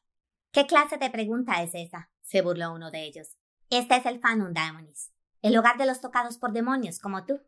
¿Qué 0.51 0.67
clase 0.67 0.97
de 0.97 1.09
pregunta 1.09 1.63
es 1.63 1.73
esa? 1.73 2.09
se 2.21 2.41
burló 2.41 2.73
uno 2.73 2.91
de 2.91 3.03
ellos. 3.05 3.37
Este 3.69 3.95
es 3.95 4.05
el 4.05 4.19
Fanum 4.19 4.51
Daemonis, 4.51 5.13
el 5.41 5.57
hogar 5.57 5.77
de 5.77 5.85
los 5.85 6.01
tocados 6.01 6.37
por 6.37 6.51
demonios 6.51 6.99
como 6.99 7.25
tú. 7.25 7.39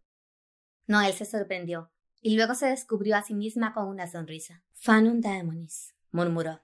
Noel 0.86 1.12
se 1.12 1.26
sorprendió 1.26 1.92
y 2.22 2.38
luego 2.38 2.56
se 2.56 2.68
descubrió 2.68 3.18
a 3.18 3.22
sí 3.22 3.34
misma 3.34 3.74
con 3.74 3.90
una 3.90 4.08
sonrisa. 4.08 4.64
Fanum 4.76 5.20
Daemonis, 5.20 5.94
murmuró. 6.12 6.62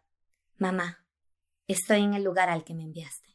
Mamá, 0.58 1.03
estoy 1.68 2.02
en 2.02 2.14
el 2.14 2.24
lugar 2.24 2.50
al 2.50 2.64
que 2.64 2.74
me 2.74 2.84
enviaste. 2.84 3.30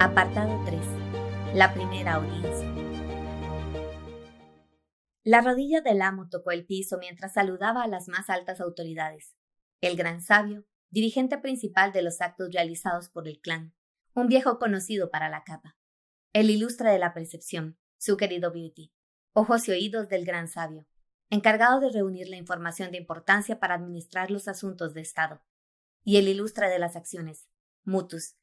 Apartado 0.00 0.62
3. 0.66 0.80
La 1.54 1.72
primera 1.72 2.14
audiencia. 2.14 2.72
La 5.22 5.40
rodilla 5.40 5.80
del 5.80 6.02
amo 6.02 6.28
tocó 6.28 6.50
el 6.50 6.66
piso 6.66 6.98
mientras 6.98 7.32
saludaba 7.32 7.82
a 7.82 7.88
las 7.88 8.08
más 8.08 8.28
altas 8.28 8.60
autoridades. 8.60 9.34
El 9.80 9.96
gran 9.96 10.20
sabio, 10.20 10.66
dirigente 10.90 11.38
principal 11.38 11.92
de 11.92 12.02
los 12.02 12.20
actos 12.20 12.50
realizados 12.52 13.08
por 13.08 13.26
el 13.26 13.40
clan, 13.40 13.74
un 14.14 14.26
viejo 14.26 14.58
conocido 14.58 15.10
para 15.10 15.30
la 15.30 15.42
capa. 15.44 15.76
El 16.32 16.50
ilustre 16.50 16.90
de 16.90 16.98
la 16.98 17.14
percepción, 17.14 17.78
su 17.96 18.16
querido 18.16 18.52
Beauty, 18.52 18.92
ojos 19.32 19.66
y 19.68 19.72
oídos 19.72 20.08
del 20.08 20.26
gran 20.26 20.48
sabio, 20.48 20.86
encargado 21.30 21.80
de 21.80 21.90
reunir 21.90 22.28
la 22.28 22.36
información 22.36 22.90
de 22.90 22.98
importancia 22.98 23.58
para 23.58 23.74
administrar 23.74 24.30
los 24.30 24.48
asuntos 24.48 24.94
de 24.94 25.00
Estado. 25.00 25.42
Y 26.02 26.18
el 26.18 26.28
ilustre 26.28 26.68
de 26.68 26.78
las 26.78 26.96
acciones, 26.96 27.48
Mutus, 27.84 28.36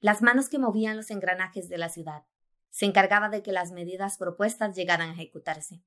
las 0.00 0.22
manos 0.22 0.48
que 0.48 0.58
movían 0.58 0.96
los 0.96 1.10
engranajes 1.10 1.68
de 1.68 1.78
la 1.78 1.88
ciudad. 1.88 2.24
Se 2.70 2.84
encargaba 2.84 3.28
de 3.28 3.42
que 3.42 3.52
las 3.52 3.72
medidas 3.72 4.18
propuestas 4.18 4.76
llegaran 4.76 5.10
a 5.10 5.12
ejecutarse. 5.14 5.82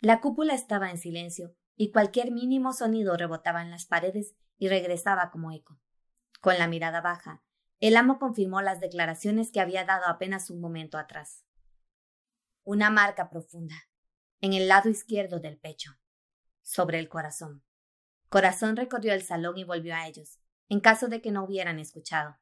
La 0.00 0.20
cúpula 0.20 0.54
estaba 0.54 0.90
en 0.90 0.98
silencio, 0.98 1.54
y 1.76 1.92
cualquier 1.92 2.30
mínimo 2.30 2.72
sonido 2.72 3.16
rebotaba 3.16 3.62
en 3.62 3.70
las 3.70 3.84
paredes 3.84 4.34
y 4.56 4.68
regresaba 4.68 5.30
como 5.30 5.52
eco. 5.52 5.78
Con 6.40 6.58
la 6.58 6.68
mirada 6.68 7.00
baja, 7.02 7.42
el 7.80 7.96
amo 7.96 8.18
confirmó 8.18 8.62
las 8.62 8.80
declaraciones 8.80 9.52
que 9.52 9.60
había 9.60 9.84
dado 9.84 10.06
apenas 10.06 10.50
un 10.50 10.60
momento 10.60 10.96
atrás. 10.96 11.44
Una 12.64 12.88
marca 12.88 13.28
profunda, 13.28 13.74
en 14.46 14.52
el 14.52 14.68
lado 14.68 14.88
izquierdo 14.88 15.40
del 15.40 15.58
pecho, 15.58 15.98
sobre 16.62 17.00
el 17.00 17.08
corazón. 17.08 17.64
Corazón 18.28 18.76
recorrió 18.76 19.12
el 19.12 19.22
salón 19.22 19.58
y 19.58 19.64
volvió 19.64 19.92
a 19.92 20.06
ellos, 20.06 20.38
en 20.68 20.78
caso 20.78 21.08
de 21.08 21.20
que 21.20 21.32
no 21.32 21.42
hubieran 21.42 21.80
escuchado. 21.80 22.36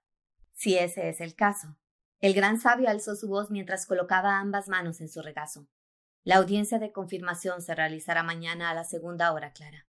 Si 0.52 0.76
ese 0.76 1.08
es 1.08 1.22
el 1.22 1.34
caso. 1.34 1.78
El 2.20 2.34
gran 2.34 2.60
sabio 2.60 2.90
alzó 2.90 3.16
su 3.16 3.26
voz 3.26 3.50
mientras 3.50 3.86
colocaba 3.86 4.38
ambas 4.38 4.68
manos 4.68 5.00
en 5.00 5.08
su 5.08 5.22
regazo. 5.22 5.66
La 6.24 6.36
audiencia 6.36 6.78
de 6.78 6.92
confirmación 6.92 7.62
se 7.62 7.74
realizará 7.74 8.22
mañana 8.22 8.68
a 8.68 8.74
la 8.74 8.84
segunda 8.84 9.32
hora 9.32 9.54
clara. 9.54 9.86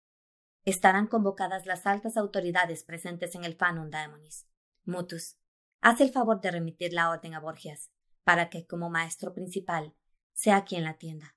Estarán 0.65 1.07
convocadas 1.07 1.65
las 1.65 1.87
altas 1.87 2.17
autoridades 2.17 2.83
presentes 2.83 3.35
en 3.35 3.45
el 3.45 3.55
Fanon 3.55 3.89
Daemonis. 3.89 4.47
Mutus, 4.83 5.37
haz 5.79 6.01
el 6.01 6.11
favor 6.11 6.41
de 6.41 6.51
remitir 6.51 6.91
la 6.91 7.09
orden 7.09 7.35
a 7.35 7.39
Borgias, 7.39 7.89
para 8.25 8.49
que, 8.49 8.67
como 8.67 8.89
maestro 8.89 9.33
principal, 9.33 9.95
sea 10.33 10.65
quien 10.65 10.83
la 10.83 10.89
atienda. 10.91 11.35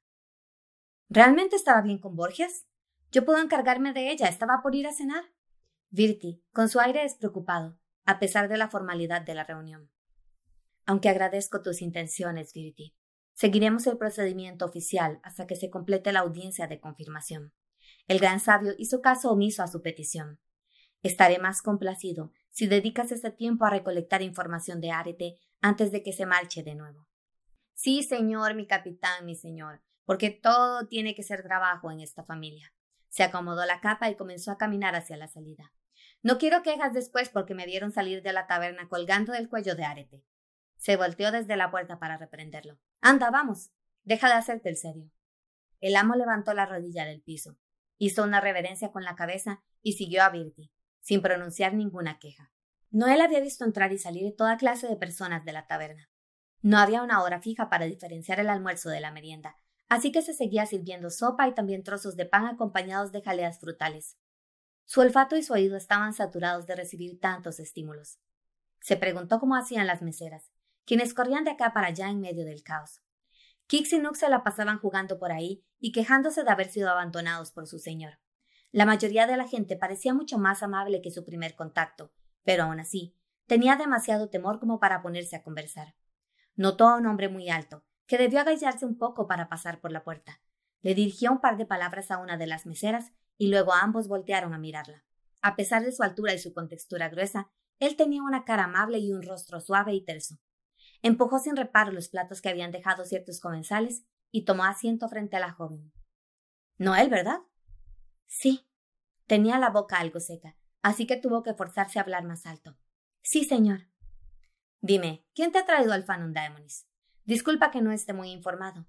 ¿Realmente 1.14 1.54
estaba 1.54 1.80
bien 1.80 1.98
con 1.98 2.16
Borgias? 2.16 2.66
Yo 3.12 3.24
puedo 3.24 3.40
encargarme 3.40 3.92
de 3.92 4.10
ella. 4.10 4.26
Estaba 4.26 4.62
por 4.62 4.74
ir 4.74 4.88
a 4.88 4.92
cenar. 4.92 5.22
Virti, 5.90 6.42
con 6.52 6.68
su 6.68 6.80
aire 6.80 7.02
despreocupado, 7.02 7.78
a 8.04 8.18
pesar 8.18 8.48
de 8.48 8.58
la 8.58 8.68
formalidad 8.68 9.22
de 9.22 9.34
la 9.34 9.44
reunión. 9.44 9.92
Aunque 10.86 11.08
agradezco 11.08 11.62
tus 11.62 11.82
intenciones, 11.82 12.52
Virti, 12.52 12.96
Seguiremos 13.34 13.86
el 13.88 13.96
procedimiento 13.96 14.64
oficial 14.64 15.20
hasta 15.22 15.46
que 15.46 15.56
se 15.56 15.70
complete 15.70 16.12
la 16.12 16.20
audiencia 16.20 16.66
de 16.68 16.80
confirmación. 16.80 17.52
El 18.06 18.18
gran 18.18 18.38
sabio 18.38 18.74
hizo 18.78 19.00
caso 19.00 19.30
omiso 19.30 19.62
a 19.62 19.68
su 19.68 19.82
petición. 19.82 20.40
Estaré 21.02 21.38
más 21.38 21.60
complacido 21.60 22.32
si 22.50 22.66
dedicas 22.66 23.10
ese 23.10 23.30
tiempo 23.30 23.64
a 23.64 23.70
recolectar 23.70 24.22
información 24.22 24.80
de 24.80 24.92
Arete 24.92 25.38
antes 25.60 25.90
de 25.90 26.02
que 26.02 26.12
se 26.12 26.26
marche 26.26 26.62
de 26.62 26.76
nuevo. 26.76 27.08
Sí, 27.74 28.02
señor, 28.04 28.54
mi 28.54 28.66
capitán, 28.66 29.26
mi 29.26 29.34
señor, 29.34 29.82
porque 30.04 30.30
todo 30.30 30.86
tiene 30.86 31.14
que 31.14 31.22
ser 31.22 31.42
trabajo 31.42 31.90
en 31.90 32.00
esta 32.00 32.24
familia. 32.24 32.72
Se 33.08 33.22
acomodó 33.22 33.64
la 33.64 33.80
capa 33.80 34.10
y 34.10 34.16
comenzó 34.16 34.50
a 34.50 34.58
caminar 34.58 34.94
hacia 34.94 35.16
la 35.16 35.28
salida. 35.28 35.72
No 36.22 36.38
quiero 36.38 36.62
quejas 36.62 36.92
después 36.92 37.28
porque 37.28 37.54
me 37.54 37.66
vieron 37.66 37.92
salir 37.92 38.22
de 38.22 38.32
la 38.32 38.46
taberna 38.46 38.88
colgando 38.88 39.32
del 39.32 39.48
cuello 39.48 39.74
de 39.74 39.84
Arete. 39.84 40.24
Se 40.76 40.96
volteó 40.96 41.30
desde 41.30 41.56
la 41.56 41.70
puerta 41.70 41.98
para 41.98 42.16
reprenderlo. 42.16 42.78
Anda, 43.00 43.30
vamos. 43.30 43.70
Deja 44.02 44.28
de 44.28 44.34
hacerte 44.34 44.68
el 44.68 44.76
serio. 44.76 45.10
El 45.80 45.96
amo 45.96 46.14
levantó 46.14 46.54
la 46.54 46.66
rodilla 46.66 47.04
del 47.04 47.20
piso, 47.20 47.58
hizo 47.98 48.22
una 48.22 48.40
reverencia 48.40 48.90
con 48.90 49.04
la 49.04 49.16
cabeza 49.16 49.62
y 49.82 49.92
siguió 49.92 50.22
a 50.22 50.30
Virti, 50.30 50.72
sin 51.00 51.20
pronunciar 51.20 51.74
ninguna 51.74 52.18
queja. 52.18 52.50
Noel 52.90 53.20
había 53.20 53.40
visto 53.40 53.64
entrar 53.64 53.92
y 53.92 53.98
salir 53.98 54.34
toda 54.34 54.56
clase 54.56 54.88
de 54.88 54.96
personas 54.96 55.44
de 55.44 55.52
la 55.52 55.66
taberna. 55.66 56.08
No 56.62 56.78
había 56.78 57.02
una 57.02 57.22
hora 57.22 57.40
fija 57.40 57.68
para 57.68 57.84
diferenciar 57.84 58.40
el 58.40 58.48
almuerzo 58.48 58.88
de 58.88 59.00
la 59.00 59.12
merienda, 59.12 59.56
así 59.88 60.12
que 60.12 60.22
se 60.22 60.34
seguía 60.34 60.66
sirviendo 60.66 61.10
sopa 61.10 61.48
y 61.48 61.54
también 61.54 61.82
trozos 61.82 62.16
de 62.16 62.26
pan 62.26 62.46
acompañados 62.46 63.12
de 63.12 63.22
jaleas 63.22 63.58
frutales. 63.58 64.16
Su 64.84 65.00
olfato 65.00 65.36
y 65.36 65.42
su 65.42 65.52
oído 65.52 65.76
estaban 65.76 66.12
saturados 66.12 66.66
de 66.66 66.76
recibir 66.76 67.18
tantos 67.20 67.58
estímulos. 67.58 68.18
Se 68.80 68.96
preguntó 68.96 69.40
cómo 69.40 69.56
hacían 69.56 69.86
las 69.86 70.02
meseras, 70.02 70.50
quienes 70.84 71.14
corrían 71.14 71.44
de 71.44 71.52
acá 71.52 71.72
para 71.72 71.86
allá 71.86 72.10
en 72.10 72.20
medio 72.20 72.44
del 72.44 72.62
caos. 72.62 73.00
Kix 73.66 73.94
y 73.94 73.98
Nook 73.98 74.16
se 74.16 74.28
la 74.28 74.44
pasaban 74.44 74.78
jugando 74.78 75.18
por 75.18 75.32
ahí 75.32 75.64
y 75.80 75.92
quejándose 75.92 76.44
de 76.44 76.50
haber 76.50 76.68
sido 76.68 76.90
abandonados 76.90 77.50
por 77.50 77.66
su 77.66 77.78
señor. 77.78 78.18
La 78.72 78.84
mayoría 78.84 79.26
de 79.26 79.36
la 79.36 79.48
gente 79.48 79.76
parecía 79.76 80.12
mucho 80.12 80.36
más 80.36 80.62
amable 80.62 81.00
que 81.00 81.10
su 81.10 81.24
primer 81.24 81.54
contacto, 81.54 82.12
pero 82.42 82.64
aún 82.64 82.80
así, 82.80 83.16
tenía 83.46 83.76
demasiado 83.76 84.28
temor 84.28 84.60
como 84.60 84.80
para 84.80 85.00
ponerse 85.00 85.36
a 85.36 85.42
conversar. 85.42 85.94
Notó 86.56 86.88
a 86.88 86.96
un 86.96 87.06
hombre 87.06 87.28
muy 87.28 87.48
alto, 87.48 87.84
que 88.06 88.18
debió 88.18 88.40
agacharse 88.40 88.86
un 88.86 88.98
poco 88.98 89.26
para 89.26 89.48
pasar 89.48 89.80
por 89.80 89.92
la 89.92 90.04
puerta. 90.04 90.40
Le 90.82 90.94
dirigió 90.94 91.32
un 91.32 91.40
par 91.40 91.56
de 91.56 91.66
palabras 91.66 92.10
a 92.10 92.18
una 92.18 92.36
de 92.36 92.46
las 92.46 92.66
meseras 92.66 93.12
y 93.38 93.48
luego 93.48 93.72
ambos 93.72 94.08
voltearon 94.08 94.54
a 94.54 94.58
mirarla. 94.58 95.04
A 95.40 95.56
pesar 95.56 95.82
de 95.82 95.92
su 95.92 96.02
altura 96.02 96.34
y 96.34 96.38
su 96.38 96.52
contextura 96.52 97.08
gruesa, 97.08 97.50
él 97.80 97.96
tenía 97.96 98.22
una 98.22 98.44
cara 98.44 98.64
amable 98.64 98.98
y 98.98 99.12
un 99.12 99.22
rostro 99.22 99.60
suave 99.60 99.94
y 99.94 100.04
terso. 100.04 100.38
Empujó 101.02 101.38
sin 101.38 101.56
reparo 101.56 101.92
los 101.92 102.08
platos 102.08 102.40
que 102.40 102.48
habían 102.48 102.70
dejado 102.70 103.04
ciertos 103.04 103.40
comensales 103.40 104.04
y 104.30 104.44
tomó 104.44 104.64
asiento 104.64 105.08
frente 105.08 105.36
a 105.36 105.40
la 105.40 105.52
joven. 105.52 105.92
Noel, 106.78 107.08
¿verdad? 107.08 107.40
Sí. 108.26 108.66
Tenía 109.26 109.58
la 109.58 109.70
boca 109.70 109.98
algo 109.98 110.20
seca, 110.20 110.56
así 110.82 111.06
que 111.06 111.16
tuvo 111.16 111.42
que 111.42 111.54
forzarse 111.54 111.98
a 111.98 112.02
hablar 112.02 112.24
más 112.24 112.44
alto. 112.44 112.76
Sí, 113.22 113.44
señor. 113.44 113.88
Dime, 114.82 115.24
¿quién 115.34 115.50
te 115.50 115.58
ha 115.58 115.64
traído 115.64 115.94
al 115.94 116.04
Fanum 116.04 116.34
Daemonis? 116.34 116.86
Disculpa 117.24 117.70
que 117.70 117.80
no 117.80 117.90
esté 117.90 118.12
muy 118.12 118.30
informado. 118.30 118.86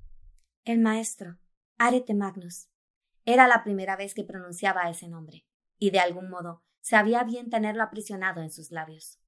El 0.66 0.80
maestro, 0.80 1.38
Arete 1.78 2.14
Magnus. 2.14 2.68
Era 3.24 3.48
la 3.48 3.64
primera 3.64 3.96
vez 3.96 4.14
que 4.14 4.26
pronunciaba 4.26 4.90
ese 4.90 5.08
nombre, 5.08 5.46
y 5.80 5.92
de 5.92 6.00
algún 6.00 6.30
modo 6.30 6.64
sabía 6.82 7.24
bien 7.24 7.50
tenerlo 7.50 7.82
aprisionado 7.82 8.42
en 8.42 8.52
sus 8.52 8.72
labios. 8.72 9.20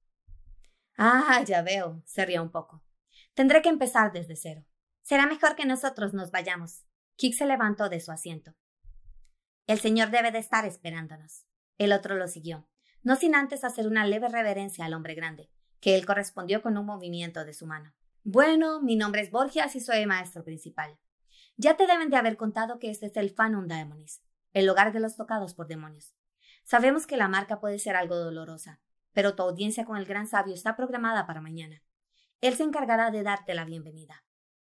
Ah, 0.96 1.42
ya 1.46 1.62
veo, 1.62 2.02
se 2.04 2.26
rió 2.26 2.42
un 2.42 2.50
poco. 2.50 2.84
Tendré 3.32 3.62
que 3.62 3.70
empezar 3.70 4.12
desde 4.12 4.36
cero. 4.36 4.66
Será 5.02 5.26
mejor 5.26 5.56
que 5.56 5.64
nosotros 5.64 6.12
nos 6.12 6.30
vayamos. 6.30 6.84
Kik 7.16 7.34
se 7.34 7.46
levantó 7.46 7.88
de 7.88 8.00
su 8.00 8.12
asiento. 8.12 8.54
El 9.66 9.78
señor 9.78 10.10
debe 10.10 10.32
de 10.32 10.38
estar 10.38 10.66
esperándonos. 10.66 11.46
El 11.78 11.92
otro 11.92 12.16
lo 12.16 12.28
siguió, 12.28 12.68
no 13.02 13.16
sin 13.16 13.34
antes 13.34 13.64
hacer 13.64 13.86
una 13.86 14.06
leve 14.06 14.28
reverencia 14.28 14.84
al 14.84 14.92
hombre 14.92 15.14
grande, 15.14 15.50
que 15.80 15.94
él 15.94 16.04
correspondió 16.04 16.60
con 16.60 16.76
un 16.76 16.84
movimiento 16.84 17.44
de 17.44 17.54
su 17.54 17.66
mano. 17.66 17.94
Bueno, 18.30 18.82
mi 18.82 18.94
nombre 18.94 19.22
es 19.22 19.30
Borgias 19.30 19.74
y 19.74 19.80
soy 19.80 20.04
maestro 20.04 20.44
principal. 20.44 20.98
Ya 21.56 21.78
te 21.78 21.86
deben 21.86 22.10
de 22.10 22.18
haber 22.18 22.36
contado 22.36 22.78
que 22.78 22.90
este 22.90 23.06
es 23.06 23.16
el 23.16 23.30
Fanum 23.30 23.68
Daemonis, 23.68 24.20
el 24.52 24.66
lugar 24.66 24.92
de 24.92 25.00
los 25.00 25.16
tocados 25.16 25.54
por 25.54 25.66
demonios. 25.66 26.14
Sabemos 26.62 27.06
que 27.06 27.16
la 27.16 27.28
marca 27.28 27.58
puede 27.58 27.78
ser 27.78 27.96
algo 27.96 28.16
dolorosa, 28.16 28.82
pero 29.14 29.34
tu 29.34 29.44
audiencia 29.44 29.86
con 29.86 29.96
el 29.96 30.04
gran 30.04 30.26
sabio 30.26 30.52
está 30.52 30.76
programada 30.76 31.26
para 31.26 31.40
mañana. 31.40 31.82
Él 32.42 32.54
se 32.54 32.64
encargará 32.64 33.10
de 33.10 33.22
darte 33.22 33.54
la 33.54 33.64
bienvenida. 33.64 34.22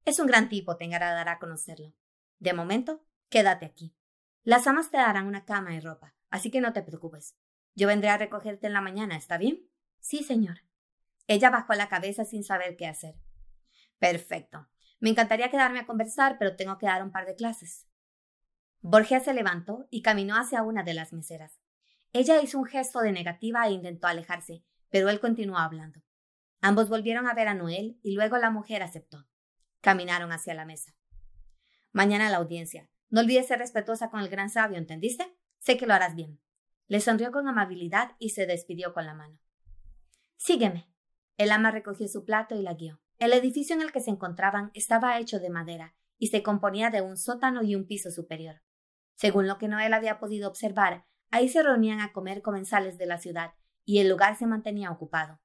Es 0.03 0.19
un 0.19 0.27
gran 0.27 0.49
tipo, 0.49 0.75
te 0.75 0.93
agradará 0.93 1.39
conocerlo. 1.39 1.93
De 2.39 2.51
momento, 2.51 3.05
quédate 3.29 3.65
aquí. 3.65 3.95
Las 4.43 4.67
amas 4.67 4.91
te 4.91 4.97
darán 4.97 5.27
una 5.27 5.45
cama 5.45 5.75
y 5.75 5.79
ropa, 5.79 6.13
así 6.29 6.51
que 6.51 6.59
no 6.59 6.73
te 6.73 6.83
preocupes. 6.83 7.37
Yo 7.73 7.87
vendré 7.87 8.09
a 8.09 8.17
recogerte 8.17 8.67
en 8.67 8.73
la 8.73 8.81
mañana, 8.81 9.15
¿está 9.15 9.37
bien? 9.37 9.65
Sí, 10.01 10.23
señor. 10.23 10.57
Ella 11.27 11.49
bajó 11.51 11.73
la 11.73 11.87
cabeza 11.87 12.25
sin 12.25 12.43
saber 12.43 12.75
qué 12.75 12.87
hacer. 12.87 13.15
Perfecto. 13.99 14.67
Me 14.99 15.09
encantaría 15.09 15.51
quedarme 15.51 15.79
a 15.79 15.85
conversar, 15.85 16.37
pero 16.39 16.55
tengo 16.55 16.77
que 16.77 16.85
dar 16.85 17.03
un 17.03 17.11
par 17.11 17.25
de 17.25 17.35
clases. 17.35 17.87
Borgia 18.81 19.19
se 19.19 19.33
levantó 19.33 19.87
y 19.89 20.01
caminó 20.01 20.35
hacia 20.35 20.63
una 20.63 20.83
de 20.83 20.93
las 20.93 21.11
meseras. 21.11 21.59
Ella 22.13 22.41
hizo 22.41 22.59
un 22.59 22.65
gesto 22.65 23.01
de 23.01 23.11
negativa 23.11 23.67
e 23.67 23.71
intentó 23.71 24.07
alejarse, 24.07 24.63
pero 24.89 25.09
él 25.09 25.19
continuó 25.19 25.57
hablando. 25.57 26.01
Ambos 26.61 26.89
volvieron 26.89 27.27
a 27.27 27.33
ver 27.33 27.47
a 27.47 27.53
Noel 27.53 27.99
y 28.01 28.15
luego 28.15 28.37
la 28.37 28.49
mujer 28.49 28.83
aceptó. 28.83 29.27
Caminaron 29.81 30.31
hacia 30.31 30.53
la 30.53 30.65
mesa. 30.65 30.95
Mañana 31.91 32.29
la 32.29 32.37
audiencia. 32.37 32.89
No 33.09 33.21
olvides 33.21 33.47
ser 33.47 33.59
respetuosa 33.59 34.09
con 34.09 34.21
el 34.21 34.29
gran 34.29 34.49
sabio, 34.49 34.77
¿entendiste? 34.77 35.35
Sé 35.59 35.77
que 35.77 35.85
lo 35.85 35.93
harás 35.93 36.15
bien. 36.15 36.39
Le 36.87 36.99
sonrió 36.99 37.31
con 37.31 37.47
amabilidad 37.47 38.15
y 38.19 38.29
se 38.29 38.45
despidió 38.45 38.93
con 38.93 39.05
la 39.05 39.13
mano. 39.13 39.39
Sígueme. 40.37 40.89
El 41.37 41.51
ama 41.51 41.71
recogió 41.71 42.07
su 42.07 42.23
plato 42.23 42.55
y 42.55 42.61
la 42.61 42.73
guió. 42.73 43.01
El 43.17 43.31
edificio 43.31 43.75
en 43.75 43.81
el 43.81 43.91
que 43.93 44.01
se 44.01 44.11
encontraban 44.11 44.71
estaba 44.73 45.17
hecho 45.19 45.39
de 45.39 45.49
madera 45.49 45.95
y 46.17 46.27
se 46.27 46.43
componía 46.43 46.89
de 46.89 47.01
un 47.01 47.17
sótano 47.17 47.63
y 47.63 47.75
un 47.75 47.87
piso 47.87 48.11
superior. 48.11 48.61
Según 49.15 49.47
lo 49.47 49.57
que 49.57 49.69
Noel 49.69 49.93
había 49.93 50.19
podido 50.19 50.49
observar, 50.49 51.05
ahí 51.31 51.47
se 51.47 51.63
reunían 51.63 52.01
a 52.01 52.11
comer 52.11 52.41
comensales 52.41 52.97
de 52.97 53.05
la 53.05 53.17
ciudad 53.17 53.53
y 53.85 53.99
el 53.99 54.09
lugar 54.09 54.35
se 54.35 54.47
mantenía 54.47 54.91
ocupado. 54.91 55.39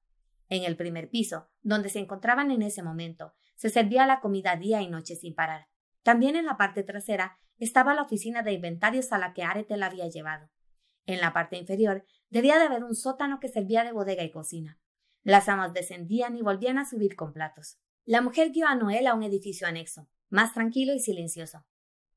En 0.49 0.63
el 0.63 0.75
primer 0.75 1.09
piso, 1.09 1.49
donde 1.61 1.87
se 1.87 1.99
encontraban 1.99 2.51
en 2.51 2.61
ese 2.61 2.83
momento, 2.83 3.33
se 3.55 3.69
servía 3.69 4.05
la 4.05 4.19
comida 4.19 4.57
día 4.57 4.81
y 4.81 4.89
noche 4.89 5.15
sin 5.15 5.33
parar. 5.33 5.69
También 6.03 6.35
en 6.35 6.45
la 6.45 6.57
parte 6.57 6.83
trasera 6.83 7.37
estaba 7.57 7.93
la 7.93 8.01
oficina 8.01 8.43
de 8.43 8.51
inventarios 8.51 9.13
a 9.13 9.17
la 9.17 9.33
que 9.33 9.43
Arete 9.43 9.77
la 9.77 9.85
había 9.85 10.09
llevado. 10.09 10.49
En 11.05 11.21
la 11.21 11.31
parte 11.31 11.57
inferior 11.57 12.03
debía 12.29 12.57
de 12.57 12.65
haber 12.65 12.83
un 12.83 12.95
sótano 12.95 13.39
que 13.39 13.47
servía 13.47 13.85
de 13.85 13.93
bodega 13.93 14.23
y 14.23 14.31
cocina. 14.31 14.80
Las 15.23 15.49
amas 15.49 15.73
descendían 15.73 16.35
y 16.35 16.41
volvían 16.41 16.77
a 16.77 16.85
subir 16.85 17.15
con 17.15 17.33
platos. 17.33 17.77
La 18.05 18.21
mujer 18.21 18.51
guió 18.51 18.67
a 18.67 18.75
Noel 18.75 19.07
a 19.07 19.13
un 19.13 19.23
edificio 19.23 19.67
anexo, 19.67 20.09
más 20.29 20.53
tranquilo 20.53 20.93
y 20.93 20.99
silencioso. 20.99 21.65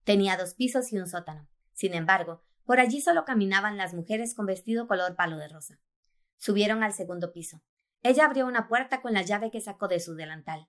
Tenía 0.05 0.37
dos 0.37 0.55
pisos 0.55 0.93
y 0.93 0.99
un 0.99 1.07
sótano. 1.07 1.49
Sin 1.73 1.95
embargo, 1.95 2.43
por 2.65 2.81
allí 2.81 3.01
solo 3.01 3.25
caminaban 3.25 3.77
las 3.77 3.93
mujeres 3.93 4.35
con 4.35 4.47
vestido 4.47 4.87
color 4.87 5.17
palo 5.17 5.37
de 5.37 5.49
rosa. 5.49 5.81
Subieron 6.39 6.83
al 6.83 6.93
segundo 6.93 7.33
piso. 7.33 7.63
Ella 8.03 8.25
abrió 8.25 8.47
una 8.47 8.69
puerta 8.69 9.03
con 9.03 9.13
la 9.13 9.23
llave 9.23 9.51
que 9.51 9.61
sacó 9.61 9.89
de 9.89 10.01
su 10.01 10.15
delantal. 10.15 10.69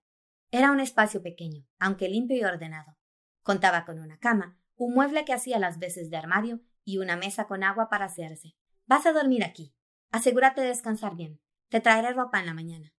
Era 0.51 0.71
un 0.71 0.79
espacio 0.79 1.21
pequeño, 1.21 1.65
aunque 1.79 2.09
limpio 2.09 2.37
y 2.37 2.43
ordenado. 2.43 2.97
Contaba 3.41 3.85
con 3.85 3.99
una 3.99 4.17
cama, 4.19 4.57
un 4.75 4.93
mueble 4.93 5.25
que 5.25 5.33
hacía 5.33 5.59
las 5.59 5.79
veces 5.79 6.09
de 6.09 6.17
armario 6.17 6.61
y 6.83 6.97
una 6.97 7.15
mesa 7.15 7.45
con 7.45 7.63
agua 7.63 7.89
para 7.89 8.05
hacerse. 8.05 8.55
Vas 8.85 9.05
a 9.05 9.13
dormir 9.13 9.43
aquí. 9.43 9.73
Asegúrate 10.11 10.61
de 10.61 10.67
descansar 10.67 11.15
bien. 11.15 11.41
Te 11.69 11.81
traeré 11.81 12.13
ropa 12.13 12.39
en 12.39 12.45
la 12.45 12.53
mañana. 12.53 12.93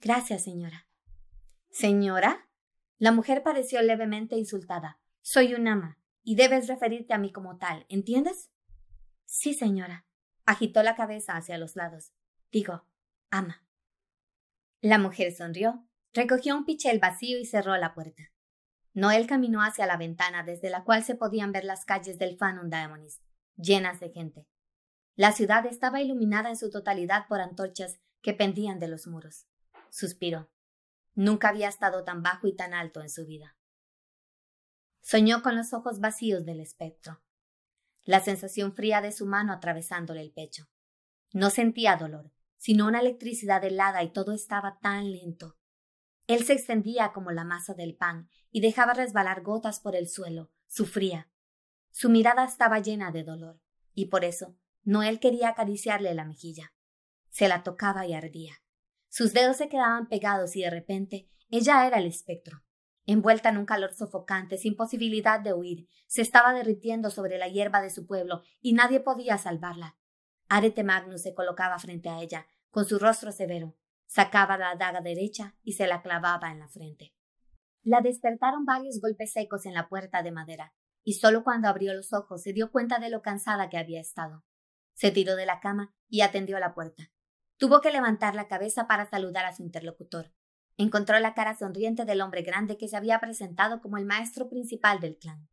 Gracias, 0.00 0.44
señora. 0.44 0.86
¿Señora? 1.70 2.48
La 2.98 3.12
mujer 3.12 3.42
pareció 3.42 3.82
levemente 3.82 4.36
insultada. 4.36 5.00
Soy 5.20 5.54
un 5.54 5.68
ama, 5.68 5.98
y 6.22 6.34
debes 6.34 6.68
referirte 6.68 7.14
a 7.14 7.18
mí 7.18 7.32
como 7.32 7.56
tal, 7.56 7.86
¿entiendes? 7.88 8.50
Sí, 9.24 9.54
señora. 9.54 10.06
Agitó 10.46 10.82
la 10.82 10.94
cabeza 10.94 11.36
hacia 11.36 11.58
los 11.58 11.76
lados. 11.76 12.12
Digo, 12.50 12.84
ama. 13.30 13.64
La 14.80 14.98
mujer 14.98 15.32
sonrió, 15.32 15.86
recogió 16.12 16.56
un 16.56 16.64
pichel 16.64 16.98
vacío 16.98 17.38
y 17.38 17.46
cerró 17.46 17.76
la 17.76 17.94
puerta. 17.94 18.30
Noel 18.94 19.26
caminó 19.26 19.62
hacia 19.62 19.86
la 19.86 19.96
ventana 19.96 20.42
desde 20.42 20.70
la 20.70 20.84
cual 20.84 21.04
se 21.04 21.14
podían 21.14 21.52
ver 21.52 21.64
las 21.64 21.84
calles 21.84 22.18
del 22.18 22.36
Fanum 22.36 22.68
Daemonis, 22.68 23.20
llenas 23.56 24.00
de 24.00 24.10
gente. 24.10 24.46
La 25.18 25.32
ciudad 25.32 25.66
estaba 25.66 26.00
iluminada 26.00 26.48
en 26.48 26.56
su 26.56 26.70
totalidad 26.70 27.26
por 27.26 27.40
antorchas 27.40 27.98
que 28.22 28.34
pendían 28.34 28.78
de 28.78 28.86
los 28.86 29.08
muros. 29.08 29.48
Suspiró. 29.90 30.48
Nunca 31.16 31.48
había 31.48 31.66
estado 31.68 32.04
tan 32.04 32.22
bajo 32.22 32.46
y 32.46 32.54
tan 32.54 32.72
alto 32.72 33.02
en 33.02 33.10
su 33.10 33.26
vida. 33.26 33.56
Soñó 35.00 35.42
con 35.42 35.56
los 35.56 35.72
ojos 35.72 35.98
vacíos 35.98 36.44
del 36.44 36.60
espectro, 36.60 37.20
la 38.04 38.20
sensación 38.20 38.74
fría 38.74 39.00
de 39.00 39.10
su 39.10 39.26
mano 39.26 39.52
atravesándole 39.52 40.20
el 40.20 40.30
pecho. 40.30 40.68
No 41.32 41.50
sentía 41.50 41.96
dolor, 41.96 42.30
sino 42.56 42.86
una 42.86 43.00
electricidad 43.00 43.64
helada 43.64 44.04
y 44.04 44.12
todo 44.12 44.30
estaba 44.30 44.78
tan 44.80 45.10
lento. 45.10 45.58
Él 46.28 46.44
se 46.44 46.52
extendía 46.52 47.10
como 47.12 47.32
la 47.32 47.42
masa 47.42 47.74
del 47.74 47.96
pan 47.96 48.28
y 48.52 48.60
dejaba 48.60 48.94
resbalar 48.94 49.42
gotas 49.42 49.80
por 49.80 49.96
el 49.96 50.08
suelo, 50.08 50.52
sufría. 50.68 51.28
Su 51.90 52.08
mirada 52.08 52.44
estaba 52.44 52.78
llena 52.78 53.10
de 53.10 53.24
dolor, 53.24 53.60
y 53.94 54.06
por 54.06 54.24
eso 54.24 54.56
Noel 54.84 55.20
quería 55.20 55.50
acariciarle 55.50 56.14
la 56.14 56.24
mejilla. 56.24 56.72
Se 57.30 57.48
la 57.48 57.62
tocaba 57.62 58.06
y 58.06 58.14
ardía. 58.14 58.54
Sus 59.08 59.32
dedos 59.32 59.56
se 59.56 59.68
quedaban 59.68 60.08
pegados 60.08 60.56
y 60.56 60.62
de 60.62 60.70
repente 60.70 61.28
ella 61.50 61.86
era 61.86 61.98
el 61.98 62.06
espectro. 62.06 62.62
Envuelta 63.06 63.48
en 63.48 63.56
un 63.56 63.64
calor 63.64 63.94
sofocante, 63.94 64.58
sin 64.58 64.76
posibilidad 64.76 65.40
de 65.40 65.54
huir, 65.54 65.88
se 66.06 66.20
estaba 66.20 66.52
derritiendo 66.52 67.10
sobre 67.10 67.38
la 67.38 67.48
hierba 67.48 67.80
de 67.80 67.88
su 67.88 68.06
pueblo 68.06 68.42
y 68.60 68.74
nadie 68.74 69.00
podía 69.00 69.38
salvarla. 69.38 69.96
Arete 70.48 70.84
Magnus 70.84 71.22
se 71.22 71.34
colocaba 71.34 71.78
frente 71.78 72.10
a 72.10 72.20
ella, 72.20 72.46
con 72.70 72.84
su 72.84 72.98
rostro 72.98 73.32
severo. 73.32 73.76
Sacaba 74.06 74.58
la 74.58 74.74
daga 74.76 75.00
derecha 75.00 75.56
y 75.62 75.72
se 75.72 75.86
la 75.86 76.02
clavaba 76.02 76.50
en 76.50 76.58
la 76.58 76.68
frente. 76.68 77.14
La 77.82 78.02
despertaron 78.02 78.66
varios 78.66 79.00
golpes 79.00 79.32
secos 79.32 79.64
en 79.64 79.74
la 79.74 79.88
puerta 79.88 80.22
de 80.22 80.32
madera, 80.32 80.74
y 81.02 81.14
solo 81.14 81.44
cuando 81.44 81.68
abrió 81.68 81.94
los 81.94 82.12
ojos 82.12 82.42
se 82.42 82.52
dio 82.52 82.70
cuenta 82.70 82.98
de 82.98 83.08
lo 83.08 83.22
cansada 83.22 83.70
que 83.70 83.78
había 83.78 84.00
estado. 84.00 84.44
Se 84.98 85.12
tiró 85.12 85.36
de 85.36 85.46
la 85.46 85.60
cama 85.60 85.94
y 86.08 86.22
atendió 86.22 86.58
la 86.58 86.74
puerta. 86.74 87.12
Tuvo 87.56 87.80
que 87.80 87.92
levantar 87.92 88.34
la 88.34 88.48
cabeza 88.48 88.88
para 88.88 89.08
saludar 89.08 89.46
a 89.46 89.54
su 89.54 89.62
interlocutor. 89.62 90.34
Encontró 90.76 91.20
la 91.20 91.34
cara 91.34 91.56
sonriente 91.56 92.04
del 92.04 92.20
hombre 92.20 92.42
grande 92.42 92.76
que 92.76 92.88
se 92.88 92.96
había 92.96 93.20
presentado 93.20 93.80
como 93.80 93.96
el 93.96 94.06
maestro 94.06 94.48
principal 94.48 94.98
del 94.98 95.16
clan. 95.16 95.48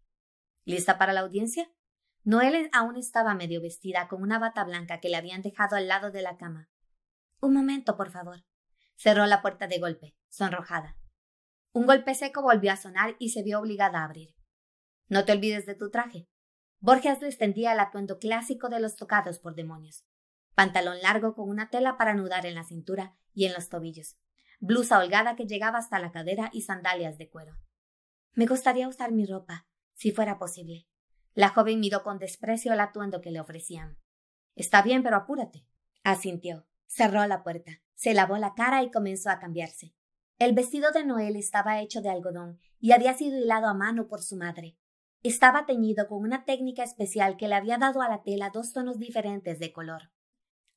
¿Lista 0.63 0.97
para 0.97 1.13
la 1.13 1.19
audiencia? 1.19 1.71
Noel 2.23 2.71
aún 2.73 2.97
estaba 2.97 3.35
medio 3.35 3.61
vestida 3.61 4.07
con 4.07 4.23
una 4.23 4.39
bata 4.39 4.63
blanca 4.63 4.99
que 4.99 5.09
le 5.09 5.17
habían 5.17 5.43
dejado 5.43 5.75
al 5.75 5.87
lado 5.87 6.09
de 6.09 6.23
la 6.23 6.37
cama. 6.37 6.71
Un 7.39 7.53
momento, 7.53 7.97
por 7.97 8.09
favor. 8.09 8.43
Cerró 8.95 9.27
la 9.27 9.43
puerta 9.43 9.67
de 9.67 9.77
golpe, 9.77 10.15
sonrojada. 10.27 10.97
Un 11.71 11.85
golpe 11.85 12.15
seco 12.15 12.41
volvió 12.41 12.71
a 12.71 12.77
sonar 12.77 13.15
y 13.19 13.29
se 13.29 13.43
vio 13.43 13.59
obligada 13.59 13.99
a 13.99 14.05
abrir. 14.05 14.33
No 15.07 15.23
te 15.23 15.33
olvides 15.33 15.67
de 15.67 15.75
tu 15.75 15.91
traje. 15.91 16.27
Borges 16.79 17.19
descendía 17.19 17.73
el 17.73 17.79
atuendo 17.79 18.19
clásico 18.19 18.69
de 18.69 18.79
los 18.79 18.95
tocados 18.95 19.39
por 19.39 19.55
demonios. 19.55 20.05
Pantalón 20.53 21.01
largo 21.01 21.35
con 21.35 21.49
una 21.49 21.69
tela 21.69 21.97
para 21.97 22.11
anudar 22.11 22.45
en 22.45 22.55
la 22.55 22.63
cintura 22.63 23.15
y 23.33 23.45
en 23.45 23.53
los 23.53 23.69
tobillos. 23.69 24.17
Blusa 24.59 24.99
holgada 24.99 25.35
que 25.35 25.45
llegaba 25.45 25.79
hasta 25.79 25.99
la 25.99 26.11
cadera 26.11 26.49
y 26.53 26.61
sandalias 26.61 27.17
de 27.17 27.29
cuero. 27.29 27.57
Me 28.33 28.45
gustaría 28.45 28.87
usar 28.87 29.11
mi 29.11 29.25
ropa, 29.25 29.67
si 29.93 30.11
fuera 30.11 30.37
posible. 30.37 30.87
La 31.33 31.49
joven 31.49 31.79
miró 31.79 32.03
con 32.03 32.19
desprecio 32.19 32.73
el 32.73 32.79
atuendo 32.79 33.21
que 33.21 33.31
le 33.31 33.41
ofrecían. 33.41 33.97
Está 34.55 34.81
bien, 34.81 35.03
pero 35.03 35.17
apúrate. 35.17 35.65
Asintió. 36.03 36.65
Cerró 36.87 37.25
la 37.27 37.43
puerta, 37.43 37.81
se 37.95 38.13
lavó 38.13 38.37
la 38.37 38.53
cara 38.53 38.83
y 38.83 38.91
comenzó 38.91 39.29
a 39.29 39.39
cambiarse. 39.39 39.93
El 40.37 40.53
vestido 40.53 40.91
de 40.91 41.05
Noel 41.05 41.35
estaba 41.35 41.81
hecho 41.81 42.01
de 42.01 42.09
algodón 42.09 42.59
y 42.79 42.91
había 42.91 43.13
sido 43.13 43.37
hilado 43.37 43.67
a 43.67 43.73
mano 43.73 44.07
por 44.07 44.21
su 44.21 44.37
madre. 44.37 44.77
Estaba 45.27 45.65
teñido 45.65 46.07
con 46.07 46.21
una 46.21 46.45
técnica 46.45 46.83
especial 46.83 47.35
que 47.35 47.47
le 47.47 47.55
había 47.55 47.79
dado 47.79 48.03
a 48.03 48.07
la 48.07 48.21
tela 48.21 48.51
dos 48.53 48.73
tonos 48.73 48.99
diferentes 48.99 49.57
de 49.57 49.73
color. 49.73 50.11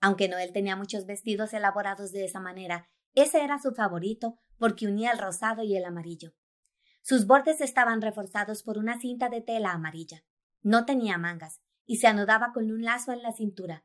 Aunque 0.01 0.27
Noel 0.27 0.55
tenía 0.55 0.75
muchos 0.75 1.05
vestidos 1.05 1.53
elaborados 1.53 2.13
de 2.13 2.25
esa 2.25 2.41
manera, 2.41 2.89
ese 3.15 3.45
era 3.45 3.59
su 3.59 3.73
favorito 3.73 4.39
porque 4.57 4.87
unía 4.87 5.11
el 5.11 5.19
rosado 5.19 5.65
y 5.65 5.77
el 5.77 5.85
amarillo. 5.85 6.33
Sus 7.03 7.27
bordes 7.27 7.61
estaban 7.61 8.01
reforzados 8.01 8.63
por 8.63 8.79
una 8.79 8.99
cinta 8.99 9.29
de 9.29 9.43
tela 9.43 9.73
amarilla. 9.73 10.25
No 10.63 10.87
tenía 10.87 11.19
mangas 11.19 11.61
y 11.85 11.99
se 11.99 12.07
anudaba 12.07 12.55
con 12.55 12.71
un 12.71 12.81
lazo 12.81 13.13
en 13.13 13.23
la 13.23 13.35
cintura. 13.35 13.85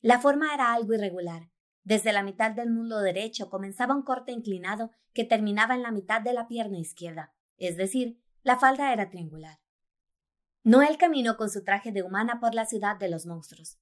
La 0.00 0.18
forma 0.18 0.54
era 0.54 0.72
algo 0.72 0.94
irregular, 0.94 1.50
desde 1.84 2.14
la 2.14 2.22
mitad 2.22 2.52
del 2.52 2.70
muslo 2.70 3.00
derecho 3.00 3.50
comenzaba 3.50 3.94
un 3.94 4.02
corte 4.02 4.32
inclinado 4.32 4.92
que 5.12 5.24
terminaba 5.24 5.74
en 5.74 5.82
la 5.82 5.92
mitad 5.92 6.22
de 6.22 6.32
la 6.32 6.48
pierna 6.48 6.78
izquierda, 6.78 7.34
es 7.58 7.76
decir, 7.76 8.18
la 8.42 8.58
falda 8.58 8.94
era 8.94 9.10
triangular. 9.10 9.58
Noel 10.62 10.98
caminó 10.98 11.38
con 11.38 11.48
su 11.48 11.64
traje 11.64 11.90
de 11.90 12.02
humana 12.02 12.38
por 12.38 12.54
la 12.54 12.66
ciudad 12.66 12.96
de 12.98 13.08
los 13.08 13.24
monstruos. 13.24 13.78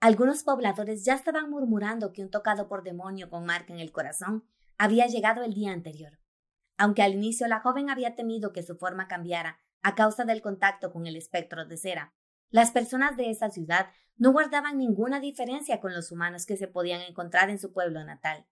Algunos 0.00 0.44
pobladores 0.44 1.04
ya 1.04 1.14
estaban 1.14 1.50
murmurando 1.50 2.12
que 2.12 2.22
un 2.22 2.30
tocado 2.30 2.68
por 2.68 2.82
demonio 2.82 3.28
con 3.28 3.44
marca 3.44 3.74
en 3.74 3.80
el 3.80 3.92
corazón 3.92 4.44
había 4.78 5.06
llegado 5.06 5.44
el 5.44 5.52
día 5.52 5.72
anterior. 5.72 6.18
Aunque 6.78 7.02
al 7.02 7.12
inicio 7.12 7.46
la 7.48 7.60
joven 7.60 7.90
había 7.90 8.14
temido 8.14 8.52
que 8.52 8.62
su 8.62 8.76
forma 8.76 9.08
cambiara 9.08 9.58
a 9.82 9.94
causa 9.94 10.24
del 10.24 10.40
contacto 10.40 10.90
con 10.90 11.06
el 11.06 11.16
espectro 11.16 11.66
de 11.66 11.76
cera, 11.76 12.14
las 12.48 12.70
personas 12.70 13.16
de 13.18 13.30
esa 13.30 13.50
ciudad 13.50 13.90
no 14.16 14.32
guardaban 14.32 14.78
ninguna 14.78 15.20
diferencia 15.20 15.80
con 15.80 15.92
los 15.92 16.10
humanos 16.10 16.46
que 16.46 16.56
se 16.56 16.66
podían 16.66 17.02
encontrar 17.02 17.50
en 17.50 17.58
su 17.58 17.72
pueblo 17.72 18.02
natal. 18.04 18.46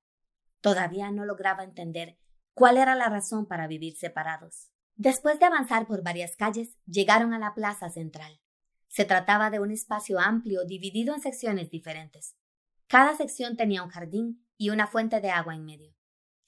Todavía 0.60 1.10
no 1.10 1.24
lograba 1.24 1.64
entender 1.64 2.18
cuál 2.52 2.76
era 2.76 2.94
la 2.94 3.08
razón 3.08 3.46
para 3.46 3.66
vivir 3.66 3.96
separados. 3.96 4.70
Después 5.02 5.38
de 5.38 5.46
avanzar 5.46 5.86
por 5.86 6.02
varias 6.02 6.36
calles, 6.36 6.76
llegaron 6.84 7.32
a 7.32 7.38
la 7.38 7.54
plaza 7.54 7.88
central. 7.88 8.38
Se 8.86 9.06
trataba 9.06 9.48
de 9.48 9.58
un 9.58 9.70
espacio 9.70 10.20
amplio 10.20 10.66
dividido 10.66 11.14
en 11.14 11.22
secciones 11.22 11.70
diferentes. 11.70 12.36
Cada 12.86 13.16
sección 13.16 13.56
tenía 13.56 13.82
un 13.82 13.88
jardín 13.88 14.46
y 14.58 14.68
una 14.68 14.86
fuente 14.86 15.22
de 15.22 15.30
agua 15.30 15.54
en 15.54 15.64
medio. 15.64 15.94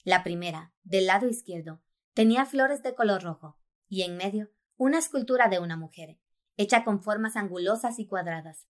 La 0.03 0.23
primera, 0.23 0.71
del 0.83 1.07
lado 1.07 1.27
izquierdo, 1.27 1.81
tenía 2.13 2.45
flores 2.45 2.83
de 2.83 2.93
color 2.93 3.23
rojo 3.23 3.57
y 3.89 4.03
en 4.03 4.17
medio 4.17 4.51
una 4.77 4.99
escultura 4.99 5.47
de 5.47 5.57
una 5.57 5.75
mujer, 5.75 6.19
hecha 6.55 6.83
con 6.83 7.01
formas 7.01 7.35
angulosas 7.35 7.97
y 7.97 8.05
cuadradas. 8.05 8.67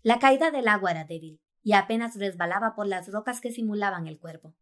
La 0.00 0.18
caída 0.18 0.50
del 0.50 0.66
agua 0.66 0.92
era 0.92 1.04
débil 1.04 1.42
y 1.62 1.74
apenas 1.74 2.16
resbalaba 2.16 2.74
por 2.74 2.86
las 2.86 3.12
rocas 3.12 3.42
que 3.42 3.52
simulaban 3.52 4.06
el 4.06 4.18
cuerpo. 4.18 4.56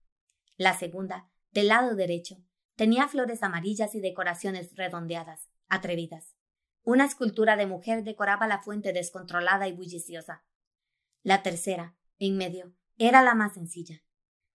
La 0.56 0.76
segunda, 0.76 1.30
del 1.52 1.68
lado 1.68 1.94
derecho, 1.94 2.42
tenía 2.76 3.08
flores 3.08 3.42
amarillas 3.42 3.94
y 3.94 4.00
decoraciones 4.00 4.74
redondeadas, 4.74 5.48
atrevidas. 5.68 6.34
Una 6.82 7.04
escultura 7.04 7.56
de 7.56 7.66
mujer 7.66 8.04
decoraba 8.04 8.46
la 8.46 8.62
fuente 8.62 8.92
descontrolada 8.92 9.68
y 9.68 9.72
bulliciosa. 9.72 10.44
La 11.22 11.42
tercera, 11.42 11.96
en 12.18 12.36
medio, 12.36 12.74
era 12.98 13.22
la 13.22 13.34
más 13.34 13.54
sencilla. 13.54 14.02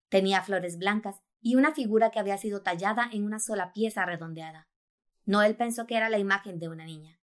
Tenía 0.10 0.42
flores 0.42 0.78
blancas 0.78 1.22
y 1.42 1.56
una 1.56 1.74
figura 1.74 2.12
que 2.12 2.20
había 2.20 2.38
sido 2.38 2.62
tallada 2.62 3.10
en 3.12 3.24
una 3.24 3.40
sola 3.40 3.74
pieza 3.74 4.06
redondeada. 4.06 4.68
Noel 5.26 5.56
pensó 5.56 5.88
que 5.88 5.96
era 5.96 6.10
la 6.10 6.20
imagen 6.20 6.60
de 6.60 6.70
una 6.70 6.86
niña. 6.86 7.20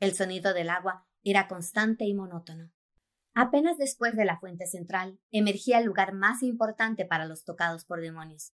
El 0.00 0.14
sonido 0.14 0.54
del 0.54 0.70
agua 0.70 1.06
era 1.24 1.48
constante 1.48 2.04
y 2.04 2.14
monótono. 2.14 2.72
Apenas 3.34 3.78
después 3.78 4.16
de 4.16 4.24
la 4.24 4.38
fuente 4.38 4.66
central, 4.66 5.20
emergía 5.30 5.78
el 5.78 5.84
lugar 5.84 6.12
más 6.12 6.42
importante 6.42 7.04
para 7.04 7.24
los 7.24 7.44
tocados 7.44 7.84
por 7.84 8.00
demonios, 8.00 8.52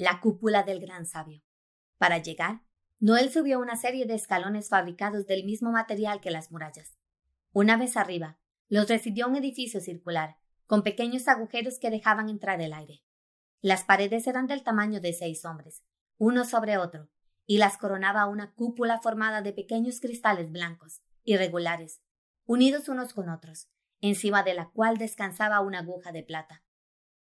la 0.00 0.18
cúpula 0.18 0.62
del 0.62 0.80
gran 0.80 1.04
sabio. 1.04 1.42
Para 1.98 2.16
llegar, 2.16 2.62
Noel 3.00 3.30
subió 3.30 3.60
una 3.60 3.76
serie 3.76 4.06
de 4.06 4.14
escalones 4.14 4.70
fabricados 4.70 5.26
del 5.26 5.44
mismo 5.44 5.72
material 5.72 6.22
que 6.22 6.30
las 6.30 6.50
murallas. 6.50 6.96
Una 7.52 7.76
vez 7.76 7.98
arriba, 7.98 8.38
los 8.70 8.88
recibió 8.88 9.28
un 9.28 9.36
edificio 9.36 9.78
circular, 9.82 10.38
con 10.66 10.82
pequeños 10.82 11.28
agujeros 11.28 11.78
que 11.78 11.90
dejaban 11.90 12.30
entrar 12.30 12.62
el 12.62 12.72
aire. 12.72 13.02
Las 13.60 13.84
paredes 13.84 14.26
eran 14.26 14.46
del 14.46 14.62
tamaño 14.62 15.02
de 15.02 15.12
seis 15.12 15.44
hombres, 15.44 15.82
uno 16.16 16.46
sobre 16.46 16.78
otro, 16.78 17.10
y 17.44 17.58
las 17.58 17.76
coronaba 17.76 18.24
una 18.24 18.54
cúpula 18.54 19.02
formada 19.02 19.42
de 19.42 19.52
pequeños 19.52 20.00
cristales 20.00 20.50
blancos, 20.50 21.02
irregulares, 21.24 22.00
unidos 22.46 22.88
unos 22.88 23.12
con 23.12 23.28
otros, 23.28 23.68
encima 24.00 24.44
de 24.44 24.54
la 24.54 24.70
cual 24.70 24.96
descansaba 24.96 25.60
una 25.60 25.80
aguja 25.80 26.10
de 26.10 26.22
plata. 26.22 26.64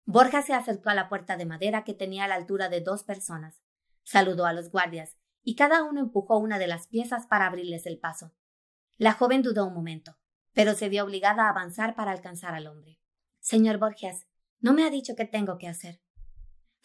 Borja 0.04 0.42
se 0.42 0.52
acercó 0.52 0.90
a 0.90 0.94
la 0.94 1.08
puerta 1.08 1.36
de 1.36 1.46
madera 1.46 1.84
que 1.84 1.94
tenía 1.94 2.26
la 2.26 2.34
altura 2.34 2.68
de 2.68 2.80
dos 2.80 3.04
personas, 3.04 3.62
saludó 4.02 4.46
a 4.46 4.52
los 4.52 4.70
guardias, 4.70 5.16
y 5.42 5.54
cada 5.54 5.84
uno 5.84 6.00
empujó 6.00 6.38
una 6.38 6.58
de 6.58 6.66
las 6.66 6.86
piezas 6.86 7.26
para 7.26 7.46
abrirles 7.46 7.86
el 7.86 7.98
paso. 7.98 8.32
La 8.96 9.12
joven 9.12 9.42
dudó 9.42 9.66
un 9.66 9.74
momento, 9.74 10.16
pero 10.52 10.74
se 10.74 10.88
vio 10.88 11.04
obligada 11.04 11.46
a 11.46 11.50
avanzar 11.50 11.94
para 11.94 12.10
alcanzar 12.10 12.54
al 12.54 12.66
hombre. 12.66 13.00
Señor 13.40 13.78
Borgias, 13.78 14.26
no 14.60 14.72
me 14.72 14.84
ha 14.84 14.90
dicho 14.90 15.14
qué 15.16 15.24
tengo 15.24 15.58
que 15.58 15.68
hacer. 15.68 16.00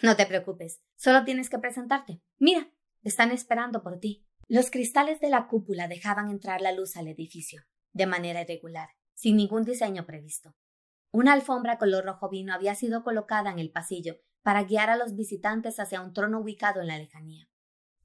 No 0.01 0.15
te 0.15 0.25
preocupes, 0.25 0.81
solo 0.95 1.23
tienes 1.23 1.49
que 1.49 1.59
presentarte. 1.59 2.21
Mira, 2.37 2.71
están 3.03 3.31
esperando 3.31 3.83
por 3.83 3.99
ti. 3.99 4.25
Los 4.47 4.71
cristales 4.71 5.19
de 5.19 5.29
la 5.29 5.47
cúpula 5.47 5.87
dejaban 5.87 6.29
entrar 6.29 6.61
la 6.61 6.71
luz 6.71 6.97
al 6.97 7.07
edificio, 7.07 7.63
de 7.93 8.05
manera 8.05 8.41
irregular, 8.41 8.89
sin 9.13 9.37
ningún 9.37 9.63
diseño 9.63 10.05
previsto. 10.05 10.55
Una 11.17 11.33
alfombra 11.33 11.79
color 11.79 12.05
rojo 12.05 12.29
vino 12.29 12.53
había 12.53 12.75
sido 12.75 13.03
colocada 13.03 13.49
en 13.49 13.57
el 13.57 13.71
pasillo 13.71 14.17
para 14.43 14.65
guiar 14.65 14.91
a 14.91 14.97
los 14.97 15.15
visitantes 15.15 15.79
hacia 15.79 15.99
un 15.99 16.13
trono 16.13 16.41
ubicado 16.41 16.79
en 16.79 16.85
la 16.85 16.99
lejanía. 16.99 17.49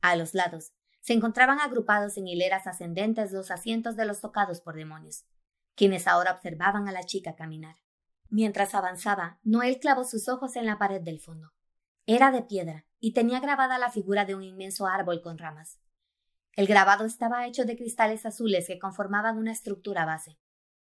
A 0.01 0.17
los 0.17 0.33
lados 0.33 0.73
se 1.03 1.13
encontraban 1.13 1.61
agrupados 1.61 2.17
en 2.17 2.27
hileras 2.27 2.67
ascendentes 2.67 3.31
los 3.31 3.51
asientos 3.51 3.97
de 3.97 4.07
los 4.07 4.23
tocados 4.23 4.63
por 4.63 4.77
demonios, 4.77 5.27
quienes 5.75 6.07
ahora 6.07 6.33
observaban 6.33 6.89
a 6.89 6.93
la 6.93 7.03
chica 7.03 7.37
caminar. 7.37 7.77
Mientras 8.31 8.75
avanzaba, 8.75 9.39
Noel 9.43 9.79
clavó 9.79 10.05
sus 10.05 10.31
ojos 10.31 10.57
en 10.57 10.65
la 10.65 10.79
pared 10.79 11.03
del 11.03 11.21
fondo. 11.21 11.53
Era 12.07 12.31
de 12.31 12.41
piedra 12.41 12.87
y 12.99 13.13
tenía 13.13 13.41
grabada 13.41 13.77
la 13.77 13.91
figura 13.91 14.25
de 14.25 14.37
un 14.37 14.43
inmenso 14.43 14.87
árbol 14.87 15.21
con 15.21 15.37
ramas. 15.37 15.79
El 16.55 16.67
grabado 16.67 17.05
estaba 17.05 17.47
hecho 17.47 17.67
de 17.67 17.77
cristales 17.77 18.25
azules 18.25 18.69
que 18.69 18.79
conformaban 18.79 19.37
una 19.37 19.53
estructura 19.53 20.07
base. 20.07 20.39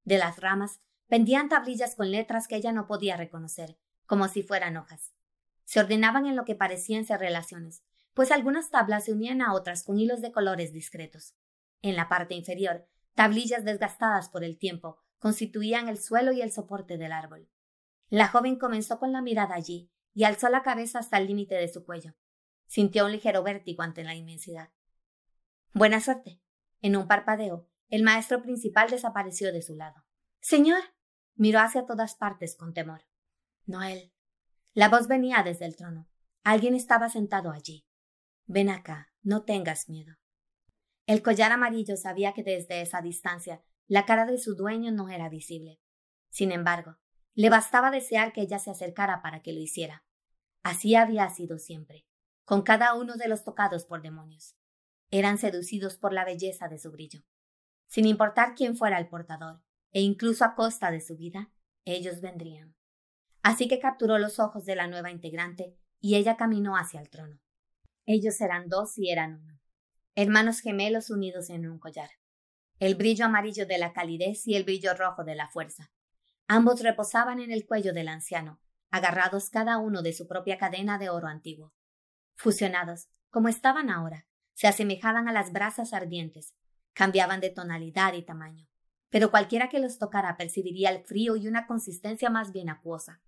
De 0.02 0.18
las 0.18 0.40
ramas 0.40 0.80
pendían 1.08 1.48
tablillas 1.48 1.94
con 1.94 2.10
letras 2.10 2.48
que 2.48 2.56
ella 2.56 2.72
no 2.72 2.86
podía 2.86 3.16
reconocer, 3.16 3.78
como 4.06 4.28
si 4.28 4.42
fueran 4.42 4.76
hojas. 4.76 5.12
Se 5.64 5.80
ordenaban 5.80 6.26
en 6.26 6.36
lo 6.36 6.44
que 6.44 6.54
parecían 6.54 7.04
ser 7.04 7.20
relaciones, 7.20 7.84
pues 8.14 8.30
algunas 8.30 8.70
tablas 8.70 9.04
se 9.04 9.12
unían 9.12 9.42
a 9.42 9.52
otras 9.52 9.82
con 9.82 9.98
hilos 9.98 10.22
de 10.22 10.32
colores 10.32 10.72
discretos. 10.72 11.34
En 11.82 11.96
la 11.96 12.08
parte 12.08 12.34
inferior, 12.34 12.88
tablillas 13.14 13.64
desgastadas 13.64 14.28
por 14.28 14.42
el 14.42 14.58
tiempo 14.58 14.98
constituían 15.18 15.88
el 15.88 15.98
suelo 15.98 16.32
y 16.32 16.40
el 16.40 16.52
soporte 16.52 16.98
del 16.98 17.12
árbol. 17.12 17.48
La 18.08 18.28
joven 18.28 18.56
comenzó 18.56 18.98
con 18.98 19.12
la 19.12 19.22
mirada 19.22 19.54
allí 19.54 19.90
y 20.14 20.24
alzó 20.24 20.48
la 20.48 20.62
cabeza 20.62 20.98
hasta 20.98 21.18
el 21.18 21.26
límite 21.26 21.56
de 21.56 21.68
su 21.68 21.84
cuello. 21.84 22.14
Sintió 22.66 23.04
un 23.04 23.12
ligero 23.12 23.42
vértigo 23.42 23.82
ante 23.82 24.04
la 24.04 24.14
inmensidad. 24.14 24.70
Buena 25.72 26.00
suerte. 26.00 26.40
En 26.80 26.96
un 26.96 27.06
parpadeo, 27.06 27.68
el 27.88 28.02
maestro 28.02 28.40
principal 28.42 28.88
desapareció 28.90 29.52
de 29.52 29.62
su 29.62 29.74
lado. 29.74 30.04
Señor. 30.40 30.80
Miró 31.36 31.60
hacia 31.60 31.86
todas 31.86 32.16
partes 32.16 32.56
con 32.56 32.74
temor. 32.74 33.06
Noel. 33.64 34.12
La 34.74 34.88
voz 34.88 35.06
venía 35.08 35.42
desde 35.42 35.66
el 35.66 35.76
trono. 35.76 36.08
Alguien 36.42 36.74
estaba 36.74 37.08
sentado 37.08 37.50
allí. 37.50 37.86
Ven 38.46 38.70
acá, 38.70 39.12
no 39.22 39.44
tengas 39.44 39.88
miedo. 39.88 40.16
El 41.06 41.22
collar 41.22 41.52
amarillo 41.52 41.96
sabía 41.96 42.32
que 42.32 42.42
desde 42.42 42.80
esa 42.80 43.00
distancia 43.00 43.62
la 43.86 44.04
cara 44.04 44.26
de 44.26 44.38
su 44.38 44.54
dueño 44.56 44.90
no 44.90 45.08
era 45.08 45.28
visible. 45.28 45.80
Sin 46.30 46.52
embargo, 46.52 46.98
le 47.34 47.50
bastaba 47.50 47.90
desear 47.90 48.32
que 48.32 48.40
ella 48.40 48.58
se 48.58 48.70
acercara 48.70 49.22
para 49.22 49.42
que 49.42 49.52
lo 49.52 49.60
hiciera. 49.60 50.04
Así 50.62 50.96
había 50.96 51.28
sido 51.30 51.58
siempre, 51.58 52.06
con 52.44 52.62
cada 52.62 52.94
uno 52.94 53.16
de 53.16 53.28
los 53.28 53.44
tocados 53.44 53.84
por 53.84 54.02
demonios. 54.02 54.56
Eran 55.10 55.38
seducidos 55.38 55.96
por 55.96 56.12
la 56.12 56.24
belleza 56.24 56.68
de 56.68 56.78
su 56.78 56.90
brillo. 56.90 57.20
Sin 57.86 58.06
importar 58.06 58.54
quién 58.56 58.76
fuera 58.76 58.98
el 58.98 59.08
portador, 59.08 59.62
e 59.96 60.00
incluso 60.02 60.44
a 60.44 60.54
costa 60.54 60.90
de 60.90 61.00
su 61.00 61.16
vida, 61.16 61.50
ellos 61.86 62.20
vendrían. 62.20 62.76
Así 63.42 63.66
que 63.66 63.78
capturó 63.78 64.18
los 64.18 64.38
ojos 64.38 64.66
de 64.66 64.76
la 64.76 64.88
nueva 64.88 65.10
integrante 65.10 65.74
y 66.02 66.16
ella 66.16 66.36
caminó 66.36 66.76
hacia 66.76 67.00
el 67.00 67.08
trono. 67.08 67.40
Ellos 68.04 68.38
eran 68.42 68.68
dos 68.68 68.98
y 68.98 69.10
eran 69.10 69.36
uno, 69.36 69.58
hermanos 70.14 70.60
gemelos 70.60 71.08
unidos 71.08 71.48
en 71.48 71.66
un 71.66 71.78
collar. 71.78 72.10
el 72.78 72.94
brillo 72.94 73.24
amarillo 73.24 73.66
de 73.66 73.78
la 73.78 73.94
calidez 73.94 74.46
y 74.46 74.54
el 74.54 74.64
brillo 74.64 74.92
rojo 74.92 75.24
de 75.24 75.34
la 75.34 75.48
fuerza. 75.48 75.90
Ambos 76.46 76.82
reposaban 76.82 77.40
en 77.40 77.50
el 77.50 77.64
cuello 77.64 77.94
del 77.94 78.08
anciano, 78.08 78.60
agarrados 78.90 79.48
cada 79.48 79.78
uno 79.78 80.02
de 80.02 80.12
su 80.12 80.28
propia 80.28 80.58
cadena 80.58 80.98
de 80.98 81.08
oro 81.08 81.26
antiguo. 81.26 81.72
Fusionados, 82.34 83.08
como 83.30 83.48
estaban 83.48 83.88
ahora, 83.88 84.26
se 84.52 84.66
asemejaban 84.66 85.26
a 85.26 85.32
las 85.32 85.52
brasas 85.52 85.94
ardientes, 85.94 86.54
cambiaban 86.92 87.40
de 87.40 87.48
tonalidad 87.48 88.12
y 88.12 88.22
tamaño, 88.22 88.68
pero 89.16 89.30
cualquiera 89.30 89.70
que 89.70 89.78
los 89.78 89.98
tocara 89.98 90.36
percibiría 90.36 90.90
el 90.90 91.02
frío 91.02 91.36
y 91.36 91.48
una 91.48 91.66
consistencia 91.66 92.28
más 92.28 92.52
bien 92.52 92.68
acuosa. 92.68 93.22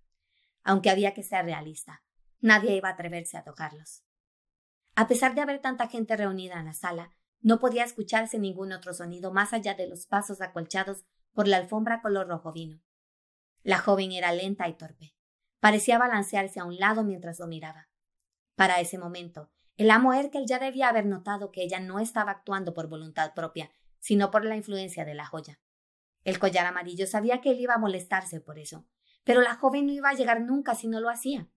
Aunque 0.61 0.91
había 0.91 1.15
que 1.15 1.23
ser 1.23 1.45
realista, 1.45 2.03
nadie 2.41 2.75
iba 2.75 2.89
a 2.89 2.91
atreverse 2.91 3.37
a 3.37 3.43
tocarlos. 3.43 4.03
A 4.93 5.07
pesar 5.07 5.33
de 5.33 5.41
haber 5.41 5.61
tanta 5.61 5.87
gente 5.87 6.15
reunida 6.15 6.59
en 6.59 6.65
la 6.65 6.73
sala, 6.73 7.15
no 7.41 7.59
podía 7.59 7.83
escucharse 7.83 8.37
ningún 8.37 8.71
otro 8.71 8.93
sonido 8.93 9.33
más 9.33 9.51
allá 9.51 9.73
de 9.73 9.87
los 9.87 10.05
pasos 10.05 10.41
acolchados 10.41 11.05
por 11.33 11.47
la 11.47 11.57
alfombra 11.57 12.03
color 12.03 12.27
rojo 12.27 12.51
vino. 12.51 12.83
La 13.63 13.79
joven 13.79 14.11
era 14.11 14.31
lenta 14.31 14.67
y 14.67 14.75
torpe. 14.75 15.15
Parecía 15.59 15.97
balancearse 15.97 16.59
a 16.59 16.65
un 16.65 16.77
lado 16.77 17.03
mientras 17.03 17.39
lo 17.39 17.47
miraba. 17.47 17.89
Para 18.53 18.79
ese 18.79 18.99
momento, 18.99 19.49
el 19.75 19.89
amo 19.89 20.13
Erkel 20.13 20.45
ya 20.45 20.59
debía 20.59 20.89
haber 20.89 21.07
notado 21.07 21.51
que 21.51 21.63
ella 21.63 21.79
no 21.79 21.97
estaba 21.97 22.29
actuando 22.29 22.75
por 22.75 22.89
voluntad 22.89 23.33
propia, 23.33 23.71
sino 23.97 24.29
por 24.29 24.45
la 24.45 24.55
influencia 24.55 25.03
de 25.03 25.15
la 25.15 25.25
joya. 25.25 25.59
El 26.23 26.39
collar 26.39 26.65
amarillo 26.65 27.07
sabía 27.07 27.41
que 27.41 27.51
él 27.51 27.59
iba 27.59 27.75
a 27.75 27.79
molestarse 27.79 28.41
por 28.41 28.59
eso, 28.59 28.87
pero 29.23 29.41
la 29.41 29.55
joven 29.55 29.85
no 29.85 29.93
iba 29.93 30.09
a 30.09 30.13
llegar 30.13 30.41
nunca 30.41 30.75
si 30.75 30.87
no 30.87 30.99
lo 30.99 31.09
hacía. 31.09 31.49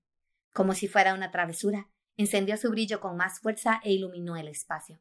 Como 0.53 0.75
si 0.75 0.89
fuera 0.89 1.15
una 1.15 1.31
travesura, 1.31 1.91
encendió 2.17 2.57
su 2.57 2.71
brillo 2.71 3.01
con 3.01 3.17
más 3.17 3.41
fuerza 3.41 3.81
e 3.85 3.93
iluminó 3.93 4.37
el 4.37 4.49
espacio. 4.49 5.01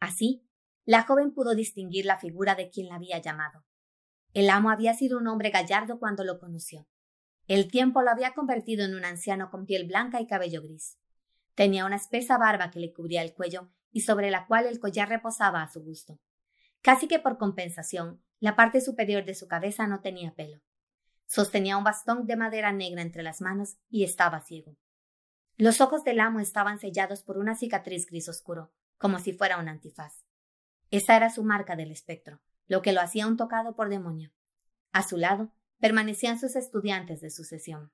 Así, 0.00 0.46
la 0.84 1.02
joven 1.02 1.32
pudo 1.32 1.54
distinguir 1.54 2.04
la 2.04 2.18
figura 2.18 2.54
de 2.54 2.70
quien 2.70 2.88
la 2.88 2.96
había 2.96 3.18
llamado. 3.20 3.64
El 4.32 4.50
amo 4.50 4.70
había 4.70 4.94
sido 4.94 5.18
un 5.18 5.26
hombre 5.28 5.50
gallardo 5.50 5.98
cuando 5.98 6.24
lo 6.24 6.38
conoció. 6.38 6.88
El 7.46 7.70
tiempo 7.70 8.02
lo 8.02 8.10
había 8.10 8.34
convertido 8.34 8.84
en 8.84 8.94
un 8.94 9.04
anciano 9.04 9.50
con 9.50 9.66
piel 9.66 9.86
blanca 9.86 10.20
y 10.20 10.26
cabello 10.26 10.62
gris. 10.62 10.98
Tenía 11.54 11.84
una 11.84 11.96
espesa 11.96 12.38
barba 12.38 12.70
que 12.70 12.80
le 12.80 12.92
cubría 12.92 13.22
el 13.22 13.34
cuello 13.34 13.70
y 13.92 14.00
sobre 14.00 14.30
la 14.30 14.46
cual 14.46 14.66
el 14.66 14.80
collar 14.80 15.08
reposaba 15.08 15.62
a 15.62 15.68
su 15.68 15.82
gusto. 15.82 16.20
Casi 16.82 17.06
que 17.06 17.18
por 17.18 17.38
compensación, 17.38 18.22
la 18.44 18.56
parte 18.56 18.82
superior 18.82 19.24
de 19.24 19.34
su 19.34 19.48
cabeza 19.48 19.86
no 19.86 20.02
tenía 20.02 20.34
pelo. 20.34 20.60
Sostenía 21.24 21.78
un 21.78 21.84
bastón 21.84 22.26
de 22.26 22.36
madera 22.36 22.74
negra 22.74 23.00
entre 23.00 23.22
las 23.22 23.40
manos 23.40 23.78
y 23.88 24.04
estaba 24.04 24.42
ciego. 24.42 24.76
Los 25.56 25.80
ojos 25.80 26.04
del 26.04 26.20
amo 26.20 26.40
estaban 26.40 26.78
sellados 26.78 27.22
por 27.22 27.38
una 27.38 27.54
cicatriz 27.54 28.04
gris 28.04 28.28
oscuro, 28.28 28.70
como 28.98 29.18
si 29.18 29.32
fuera 29.32 29.58
un 29.58 29.70
antifaz. 29.70 30.26
Esa 30.90 31.16
era 31.16 31.30
su 31.30 31.42
marca 31.42 31.74
del 31.74 31.90
espectro, 31.90 32.42
lo 32.66 32.82
que 32.82 32.92
lo 32.92 33.00
hacía 33.00 33.26
un 33.26 33.38
tocado 33.38 33.74
por 33.74 33.88
demonio. 33.88 34.30
A 34.92 35.02
su 35.04 35.16
lado 35.16 35.50
permanecían 35.80 36.38
sus 36.38 36.54
estudiantes 36.54 37.22
de 37.22 37.30
sucesión. 37.30 37.92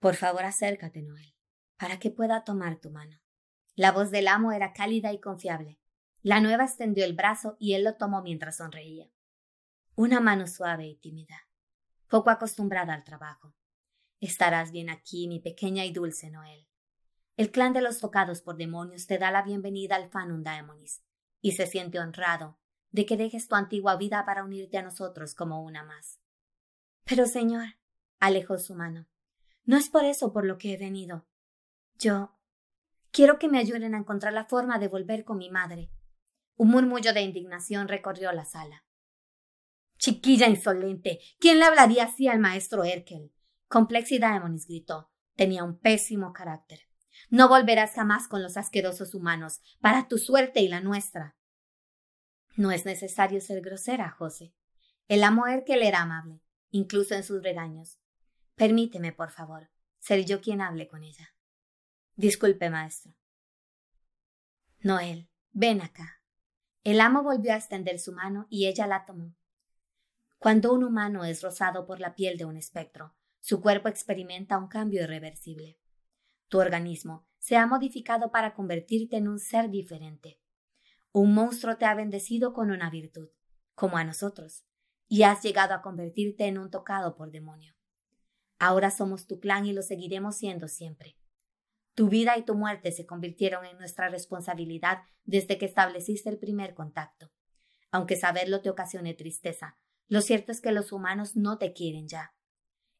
Por 0.00 0.16
favor, 0.16 0.44
acércate, 0.44 1.00
Noel, 1.00 1.34
para 1.78 1.98
que 1.98 2.10
pueda 2.10 2.44
tomar 2.44 2.78
tu 2.78 2.90
mano. 2.90 3.22
La 3.74 3.90
voz 3.90 4.10
del 4.10 4.28
amo 4.28 4.52
era 4.52 4.74
cálida 4.74 5.14
y 5.14 5.18
confiable. 5.18 5.80
La 6.20 6.42
nueva 6.42 6.64
extendió 6.64 7.06
el 7.06 7.14
brazo 7.14 7.56
y 7.58 7.72
él 7.72 7.84
lo 7.84 7.96
tomó 7.96 8.20
mientras 8.20 8.58
sonreía. 8.58 9.08
Una 9.94 10.20
mano 10.20 10.46
suave 10.46 10.86
y 10.86 10.96
tímida, 10.96 11.48
poco 12.08 12.30
acostumbrada 12.30 12.94
al 12.94 13.04
trabajo. 13.04 13.54
Estarás 14.20 14.72
bien 14.72 14.88
aquí, 14.88 15.28
mi 15.28 15.38
pequeña 15.38 15.84
y 15.84 15.92
dulce 15.92 16.30
Noel. 16.30 16.66
El 17.36 17.50
clan 17.50 17.74
de 17.74 17.82
los 17.82 17.98
tocados 18.00 18.40
por 18.40 18.56
demonios 18.56 19.06
te 19.06 19.18
da 19.18 19.30
la 19.30 19.42
bienvenida 19.42 19.96
al 19.96 20.08
Fanum 20.08 20.42
Daemonis 20.42 21.04
y 21.42 21.52
se 21.52 21.66
siente 21.66 22.00
honrado 22.00 22.58
de 22.90 23.04
que 23.04 23.18
dejes 23.18 23.48
tu 23.48 23.54
antigua 23.54 23.96
vida 23.96 24.24
para 24.24 24.44
unirte 24.44 24.78
a 24.78 24.82
nosotros 24.82 25.34
como 25.34 25.62
una 25.62 25.84
más. 25.84 26.20
Pero, 27.04 27.26
señor, 27.26 27.76
alejó 28.18 28.56
su 28.56 28.74
mano, 28.74 29.08
no 29.66 29.76
es 29.76 29.90
por 29.90 30.06
eso 30.06 30.32
por 30.32 30.46
lo 30.46 30.56
que 30.56 30.72
he 30.72 30.78
venido. 30.78 31.26
Yo 31.98 32.34
quiero 33.10 33.38
que 33.38 33.48
me 33.48 33.58
ayuden 33.58 33.94
a 33.94 33.98
encontrar 33.98 34.32
la 34.32 34.46
forma 34.46 34.78
de 34.78 34.88
volver 34.88 35.24
con 35.26 35.36
mi 35.36 35.50
madre. 35.50 35.90
Un 36.56 36.70
murmullo 36.70 37.12
de 37.12 37.20
indignación 37.20 37.88
recorrió 37.88 38.32
la 38.32 38.46
sala. 38.46 38.86
Chiquilla 40.02 40.48
insolente, 40.48 41.20
¿quién 41.38 41.60
le 41.60 41.64
hablaría 41.64 42.02
así 42.02 42.26
al 42.26 42.40
maestro 42.40 42.82
Erkel? 42.82 43.32
Complexi 43.68 44.18
Daemonis 44.18 44.66
gritó. 44.66 45.12
Tenía 45.36 45.62
un 45.62 45.78
pésimo 45.78 46.32
carácter. 46.32 46.80
No 47.30 47.48
volverás 47.48 47.92
jamás 47.92 48.26
con 48.26 48.42
los 48.42 48.56
asquerosos 48.56 49.14
humanos, 49.14 49.60
para 49.80 50.08
tu 50.08 50.18
suerte 50.18 50.60
y 50.60 50.66
la 50.66 50.80
nuestra. 50.80 51.36
No 52.56 52.72
es 52.72 52.84
necesario 52.84 53.40
ser 53.40 53.60
grosera, 53.60 54.10
José. 54.10 54.52
El 55.06 55.22
amo 55.22 55.46
Erkel 55.46 55.84
era 55.84 56.02
amable, 56.02 56.42
incluso 56.70 57.14
en 57.14 57.22
sus 57.22 57.40
regaños. 57.40 58.00
Permíteme, 58.56 59.12
por 59.12 59.30
favor, 59.30 59.70
ser 60.00 60.24
yo 60.24 60.40
quien 60.40 60.62
hable 60.62 60.88
con 60.88 61.04
ella. 61.04 61.36
Disculpe, 62.16 62.70
maestro. 62.70 63.14
Noel, 64.80 65.30
ven 65.52 65.80
acá. 65.80 66.24
El 66.82 67.00
amo 67.00 67.22
volvió 67.22 67.52
a 67.52 67.56
extender 67.56 68.00
su 68.00 68.10
mano 68.10 68.48
y 68.50 68.66
ella 68.66 68.88
la 68.88 69.06
tomó. 69.06 69.36
Cuando 70.42 70.72
un 70.72 70.82
humano 70.82 71.24
es 71.24 71.40
rozado 71.40 71.86
por 71.86 72.00
la 72.00 72.16
piel 72.16 72.36
de 72.36 72.44
un 72.44 72.56
espectro, 72.56 73.14
su 73.38 73.60
cuerpo 73.60 73.88
experimenta 73.88 74.58
un 74.58 74.66
cambio 74.66 75.04
irreversible. 75.04 75.78
Tu 76.48 76.58
organismo 76.58 77.28
se 77.38 77.56
ha 77.56 77.64
modificado 77.68 78.32
para 78.32 78.52
convertirte 78.52 79.18
en 79.18 79.28
un 79.28 79.38
ser 79.38 79.70
diferente. 79.70 80.40
Un 81.12 81.32
monstruo 81.32 81.76
te 81.76 81.84
ha 81.84 81.94
bendecido 81.94 82.54
con 82.54 82.72
una 82.72 82.90
virtud, 82.90 83.28
como 83.76 83.98
a 83.98 84.02
nosotros, 84.02 84.64
y 85.06 85.22
has 85.22 85.44
llegado 85.44 85.74
a 85.74 85.80
convertirte 85.80 86.46
en 86.46 86.58
un 86.58 86.72
tocado 86.72 87.14
por 87.14 87.30
demonio. 87.30 87.76
Ahora 88.58 88.90
somos 88.90 89.28
tu 89.28 89.38
clan 89.38 89.64
y 89.64 89.72
lo 89.72 89.82
seguiremos 89.82 90.38
siendo 90.38 90.66
siempre. 90.66 91.16
Tu 91.94 92.08
vida 92.08 92.36
y 92.36 92.42
tu 92.42 92.56
muerte 92.56 92.90
se 92.90 93.06
convirtieron 93.06 93.64
en 93.64 93.78
nuestra 93.78 94.08
responsabilidad 94.08 95.02
desde 95.22 95.56
que 95.56 95.66
estableciste 95.66 96.30
el 96.30 96.38
primer 96.40 96.74
contacto. 96.74 97.30
Aunque 97.92 98.16
saberlo 98.16 98.60
te 98.60 98.70
ocasione 98.70 99.14
tristeza, 99.14 99.78
lo 100.08 100.20
cierto 100.20 100.52
es 100.52 100.60
que 100.60 100.72
los 100.72 100.92
humanos 100.92 101.36
no 101.36 101.58
te 101.58 101.72
quieren 101.72 102.08
ya. 102.08 102.34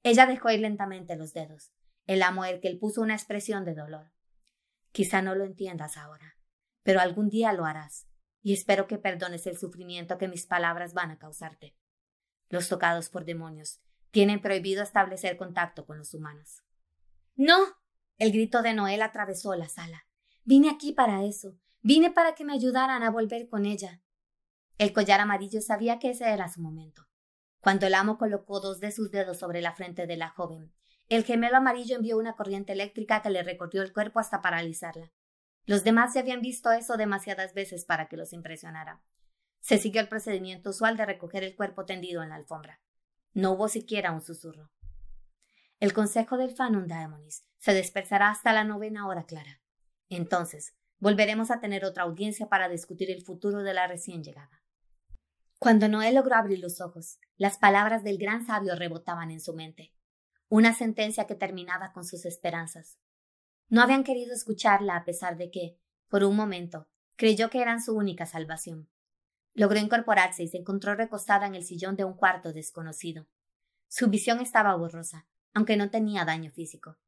Ella 0.02 0.26
dejó 0.26 0.50
ir 0.50 0.60
lentamente 0.60 1.16
los 1.16 1.32
dedos. 1.32 1.72
El 2.06 2.22
amo 2.22 2.44
Erkel 2.44 2.78
puso 2.78 3.00
una 3.00 3.14
expresión 3.14 3.64
de 3.64 3.74
dolor. 3.74 4.12
Quizá 4.90 5.22
no 5.22 5.34
lo 5.34 5.44
entiendas 5.44 5.96
ahora, 5.96 6.36
pero 6.82 7.00
algún 7.00 7.28
día 7.28 7.52
lo 7.52 7.64
harás, 7.64 8.08
y 8.42 8.52
espero 8.52 8.86
que 8.86 8.98
perdones 8.98 9.46
el 9.46 9.56
sufrimiento 9.56 10.18
que 10.18 10.28
mis 10.28 10.46
palabras 10.46 10.94
van 10.94 11.12
a 11.12 11.18
causarte. 11.18 11.76
Los 12.48 12.68
tocados 12.68 13.08
por 13.08 13.24
demonios 13.24 13.80
tienen 14.10 14.42
prohibido 14.42 14.82
establecer 14.82 15.36
contacto 15.36 15.86
con 15.86 15.98
los 15.98 16.12
humanos. 16.12 16.62
No. 17.34 17.56
El 18.18 18.30
grito 18.30 18.62
de 18.62 18.74
Noel 18.74 19.00
atravesó 19.02 19.54
la 19.54 19.68
sala. 19.68 20.06
Vine 20.44 20.68
aquí 20.68 20.92
para 20.92 21.24
eso. 21.24 21.56
Vine 21.80 22.10
para 22.10 22.34
que 22.34 22.44
me 22.44 22.52
ayudaran 22.52 23.02
a 23.02 23.10
volver 23.10 23.48
con 23.48 23.64
ella. 23.64 24.02
El 24.82 24.92
collar 24.92 25.20
amarillo 25.20 25.60
sabía 25.60 26.00
que 26.00 26.10
ese 26.10 26.28
era 26.28 26.48
su 26.48 26.60
momento. 26.60 27.06
Cuando 27.60 27.86
el 27.86 27.94
amo 27.94 28.18
colocó 28.18 28.58
dos 28.58 28.80
de 28.80 28.90
sus 28.90 29.12
dedos 29.12 29.38
sobre 29.38 29.60
la 29.60 29.74
frente 29.74 30.08
de 30.08 30.16
la 30.16 30.30
joven 30.30 30.74
el 31.08 31.22
gemelo 31.22 31.58
amarillo 31.58 31.94
envió 31.94 32.18
una 32.18 32.34
corriente 32.34 32.72
eléctrica 32.72 33.22
que 33.22 33.30
le 33.30 33.44
recorrió 33.44 33.82
el 33.82 33.92
cuerpo 33.92 34.18
hasta 34.18 34.42
paralizarla. 34.42 35.12
Los 35.66 35.84
demás 35.84 36.14
ya 36.14 36.20
habían 36.22 36.40
visto 36.40 36.72
eso 36.72 36.96
demasiadas 36.96 37.54
veces 37.54 37.84
para 37.84 38.08
que 38.08 38.16
los 38.16 38.32
impresionara. 38.32 39.04
Se 39.60 39.78
siguió 39.78 40.00
el 40.00 40.08
procedimiento 40.08 40.70
usual 40.70 40.96
de 40.96 41.06
recoger 41.06 41.44
el 41.44 41.54
cuerpo 41.54 41.84
tendido 41.84 42.24
en 42.24 42.30
la 42.30 42.34
alfombra. 42.34 42.80
No 43.34 43.52
hubo 43.52 43.68
siquiera 43.68 44.10
un 44.10 44.20
susurro. 44.20 44.72
El 45.78 45.92
consejo 45.92 46.36
del 46.36 46.56
Fanum 46.56 46.88
Daemonis 46.88 47.44
se 47.58 47.72
dispersará 47.72 48.30
hasta 48.30 48.52
la 48.52 48.64
novena 48.64 49.06
hora 49.06 49.24
clara. 49.24 49.60
Entonces, 50.08 50.74
volveremos 50.98 51.52
a 51.52 51.60
tener 51.60 51.84
otra 51.84 52.02
audiencia 52.02 52.48
para 52.48 52.68
discutir 52.68 53.12
el 53.12 53.22
futuro 53.22 53.62
de 53.62 53.74
la 53.74 53.86
recién 53.86 54.24
llegada. 54.24 54.61
Cuando 55.62 55.86
Noé 55.86 56.12
logró 56.12 56.34
abrir 56.34 56.58
los 56.58 56.80
ojos, 56.80 57.20
las 57.36 57.56
palabras 57.56 58.02
del 58.02 58.18
gran 58.18 58.44
sabio 58.44 58.74
rebotaban 58.74 59.30
en 59.30 59.38
su 59.38 59.54
mente 59.54 59.92
una 60.48 60.74
sentencia 60.74 61.28
que 61.28 61.36
terminaba 61.36 61.92
con 61.92 62.04
sus 62.04 62.24
esperanzas. 62.24 62.98
No 63.68 63.80
habían 63.80 64.02
querido 64.02 64.34
escucharla 64.34 64.96
a 64.96 65.04
pesar 65.04 65.36
de 65.36 65.52
que, 65.52 65.78
por 66.08 66.24
un 66.24 66.34
momento, 66.34 66.88
creyó 67.14 67.48
que 67.48 67.62
eran 67.62 67.80
su 67.80 67.96
única 67.96 68.26
salvación. 68.26 68.90
Logró 69.54 69.78
incorporarse 69.78 70.42
y 70.42 70.48
se 70.48 70.56
encontró 70.56 70.96
recostada 70.96 71.46
en 71.46 71.54
el 71.54 71.62
sillón 71.62 71.94
de 71.94 72.06
un 72.06 72.14
cuarto 72.14 72.52
desconocido. 72.52 73.28
Su 73.86 74.08
visión 74.08 74.40
estaba 74.40 74.74
borrosa, 74.74 75.28
aunque 75.54 75.76
no 75.76 75.90
tenía 75.90 76.24
daño 76.24 76.50
físico. 76.50 76.98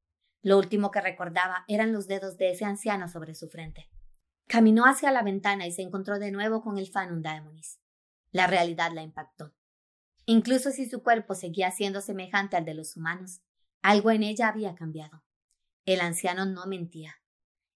Lo 0.43 0.59
último 0.59 0.93
que 0.93 1.01
recordaba 1.01 1.65
eran 1.67 1.93
los 1.93 2.07
dedos 2.07 2.37
de 2.37 2.53
ese 2.53 2.65
anciano 2.65 3.09
sobre 3.09 3.35
su 3.35 3.49
frente. 3.49 3.91
Caminó 4.47 4.85
hacia 4.85 5.11
la 5.11 5.25
ventana 5.25 5.67
y 5.67 5.73
se 5.73 5.83
encontró 5.83 6.21
de 6.21 6.31
nuevo 6.31 6.63
con 6.63 6.79
el 6.79 6.87
Fanum 6.87 7.21
Daemonis. 7.21 7.81
La 8.35 8.49
realidad 8.49 8.91
la 8.93 9.03
impactó. 9.03 9.55
Incluso 10.27 10.73
si 10.73 10.91
su 10.91 11.05
cuerpo 11.05 11.37
seguía 11.37 11.71
siendo 11.71 12.01
semejante 12.01 12.57
al 12.57 12.65
de 12.65 12.75
los 12.75 12.97
humanos, 12.97 13.43
algo 13.81 14.11
en 14.11 14.25
ella 14.25 14.49
había 14.49 14.75
cambiado. 14.75 15.23
El 15.85 16.01
anciano 16.01 16.45
no 16.45 16.67
mentía. 16.67 17.15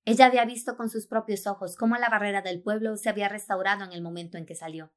Ella 0.05 0.27
había 0.27 0.45
visto 0.45 0.77
con 0.77 0.91
sus 0.91 1.07
propios 1.07 1.47
ojos 1.47 1.77
cómo 1.77 1.97
la 1.97 2.09
barrera 2.09 2.43
del 2.43 2.61
pueblo 2.61 2.97
se 2.97 3.09
había 3.09 3.29
restaurado 3.29 3.85
en 3.85 3.93
el 3.93 4.03
momento 4.03 4.37
en 4.37 4.47
que 4.47 4.57
salió. 4.57 4.93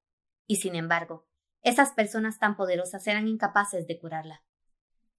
y 0.48 0.56
sin 0.56 0.74
embargo, 0.74 1.28
esas 1.62 1.92
personas 1.92 2.40
tan 2.40 2.58
poderosas 2.58 3.06
eran 3.06 3.28
incapaces 3.28 3.86
de 3.86 4.00
curarla. 4.00 4.44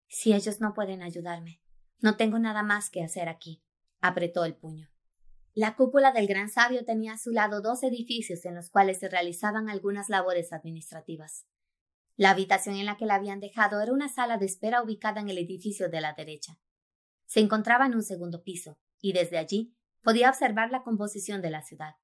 Si 0.08 0.34
ellos 0.34 0.60
no 0.60 0.74
pueden 0.74 1.02
ayudarme, 1.02 1.62
no 2.00 2.16
tengo 2.16 2.40
nada 2.40 2.64
más 2.64 2.90
que 2.90 3.04
hacer 3.04 3.28
aquí, 3.28 3.62
apretó 4.00 4.44
el 4.44 4.56
puño. 4.56 4.91
La 5.54 5.76
cúpula 5.76 6.12
del 6.12 6.26
gran 6.26 6.48
sabio 6.48 6.86
tenía 6.86 7.12
a 7.12 7.18
su 7.18 7.30
lado 7.30 7.60
dos 7.60 7.82
edificios 7.82 8.46
en 8.46 8.54
los 8.54 8.70
cuales 8.70 9.00
se 9.00 9.10
realizaban 9.10 9.68
algunas 9.68 10.08
labores 10.08 10.50
administrativas. 10.50 11.46
La 12.16 12.30
habitación 12.30 12.76
en 12.76 12.86
la 12.86 12.96
que 12.96 13.04
la 13.04 13.16
habían 13.16 13.40
dejado 13.40 13.82
era 13.82 13.92
una 13.92 14.08
sala 14.08 14.38
de 14.38 14.46
espera 14.46 14.82
ubicada 14.82 15.20
en 15.20 15.28
el 15.28 15.36
edificio 15.36 15.90
de 15.90 16.00
la 16.00 16.14
derecha. 16.14 16.58
Se 17.26 17.40
encontraba 17.40 17.84
en 17.84 17.94
un 17.94 18.02
segundo 18.02 18.42
piso, 18.42 18.78
y 18.98 19.12
desde 19.12 19.36
allí 19.36 19.74
podía 20.02 20.30
observar 20.30 20.70
la 20.70 20.82
composición 20.82 21.42
de 21.42 21.50
la 21.50 21.62
ciudad. 21.62 21.96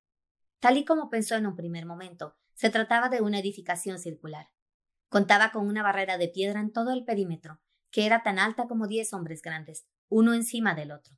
Tal 0.60 0.76
y 0.76 0.84
como 0.84 1.08
pensó 1.08 1.34
en 1.36 1.46
un 1.46 1.56
primer 1.56 1.86
momento, 1.86 2.36
se 2.52 2.68
trataba 2.68 3.08
de 3.08 3.22
una 3.22 3.38
edificación 3.38 3.98
circular. 3.98 4.50
Contaba 5.08 5.52
con 5.52 5.66
una 5.66 5.82
barrera 5.82 6.18
de 6.18 6.28
piedra 6.28 6.60
en 6.60 6.72
todo 6.72 6.92
el 6.92 7.04
perímetro, 7.04 7.62
que 7.90 8.04
era 8.04 8.22
tan 8.22 8.38
alta 8.38 8.66
como 8.66 8.88
diez 8.88 9.14
hombres 9.14 9.40
grandes, 9.40 9.86
uno 10.08 10.34
encima 10.34 10.74
del 10.74 10.92
otro. 10.92 11.16